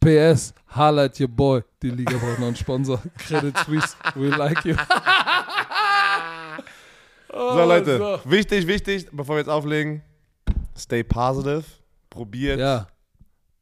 PS, 0.00 0.54
highlight 0.74 1.20
your 1.20 1.28
boy. 1.28 1.62
Die 1.82 1.90
Liga 1.90 2.16
braucht 2.16 2.38
noch 2.38 2.46
einen 2.46 2.56
Sponsor. 2.56 3.00
Credit 3.18 3.56
Suisse, 3.58 3.94
we 4.14 4.28
like 4.28 4.64
you. 4.64 4.74
Oh, 7.32 7.52
So, 7.56 7.64
Leute, 7.64 7.98
so. 7.98 8.20
wichtig, 8.30 8.66
wichtig, 8.66 9.06
bevor 9.12 9.36
wir 9.36 9.40
jetzt 9.40 9.48
auflegen, 9.48 10.02
stay 10.76 11.04
positive. 11.04 11.62
Probiert 12.10 12.58
Ja, 12.58 12.88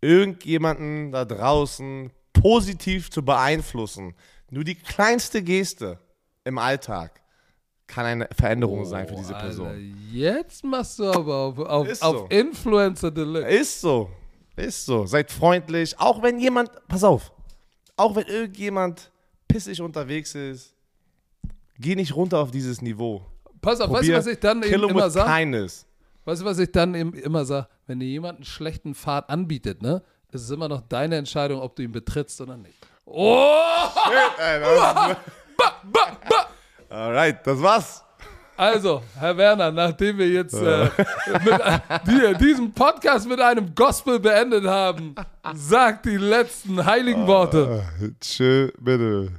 irgendjemanden 0.01 1.13
da 1.13 1.27
draußen 1.27 2.11
positiv 2.33 3.11
zu 3.11 3.23
beeinflussen. 3.23 4.15
Nur 4.51 4.65
die 4.65 4.75
kleinste 4.75 5.43
Geste 5.43 5.99
im 6.45 6.57
Alltag 6.57 7.21
kann 7.89 8.07
eine 8.07 8.29
Veränderung 8.39 8.85
sein 8.85 9.09
für 9.09 9.17
diese 9.17 9.35
Oh, 9.35 9.39
Person. 9.39 9.67
Alter, 9.67 9.81
jetzt 10.13 10.63
machst 10.63 10.99
du 11.01 11.05
aber 11.11 11.35
auf, 11.37 11.59
auf, 11.59 11.89
Ist 11.89 12.03
auf 12.03 12.17
so. 12.19 12.27
Influencer 12.29 13.11
Deluxe. 13.11 13.49
Ist 13.49 13.81
so. 13.81 14.11
Ist 14.55 14.87
so. 14.87 15.07
Seid 15.07 15.33
freundlich. 15.33 15.99
Auch 15.99 16.23
wenn 16.23 16.39
jemand, 16.39 16.71
pass 16.87 17.03
auf, 17.03 17.33
auch 17.97 18.15
wenn 18.15 18.27
irgendjemand 18.27 19.11
pissig 19.49 19.81
unterwegs 19.81 20.35
ist, 20.35 20.75
geh 21.79 21.95
nicht 21.97 22.15
runter 22.15 22.39
auf 22.39 22.51
dieses 22.51 22.81
Niveau. 22.83 23.23
Pass 23.61 23.81
auf, 23.81 23.91
weißt 23.91 24.09
du, 24.09 24.13
was 24.15 24.27
ich 24.27 24.39
dann 24.39 24.63
eben 24.63 24.89
immer 24.89 25.11
sage? 25.11 25.31
kindness. 25.33 25.85
Weißt 26.25 26.43
du, 26.43 26.45
was 26.45 26.59
ich 26.59 26.71
dann 26.71 26.95
eben 26.95 27.15
immer 27.15 27.45
sage? 27.45 27.67
Wenn 27.87 27.99
dir 28.01 28.07
jemand 28.07 28.37
einen 28.37 28.45
schlechten 28.45 28.95
Pfad 28.95 29.31
anbietet, 29.31 29.81
ne, 29.83 30.03
ist 30.31 30.43
es 30.43 30.51
immer 30.51 30.69
noch 30.69 30.83
deine 30.83 31.17
Entscheidung, 31.17 31.61
ob 31.63 31.75
du 31.75 31.83
ihn 31.83 31.91
betrittst 31.93 32.41
oder 32.43 32.57
nicht. 32.57 32.77
Oh! 33.07 33.47
Ey, 34.39 34.61
das- 34.61 35.17
Alright, 36.91 37.47
das 37.47 37.61
war's. 37.61 38.05
Also, 38.57 39.03
Herr 39.17 39.37
Werner, 39.37 39.71
nachdem 39.71 40.19
wir 40.19 40.29
jetzt 40.29 40.55
äh, 40.55 40.89
mit, 41.45 41.61
äh, 41.61 41.79
die, 42.07 42.45
diesen 42.45 42.73
Podcast 42.73 43.29
mit 43.29 43.41
einem 43.41 43.73
Gospel 43.73 44.19
beendet 44.19 44.65
haben, 44.65 45.15
sagt 45.55 46.07
die 46.07 46.17
letzten 46.17 46.85
heiligen 46.85 47.27
Worte. 47.29 47.85
Tschö, 48.21 48.73
bitte. 48.81 49.31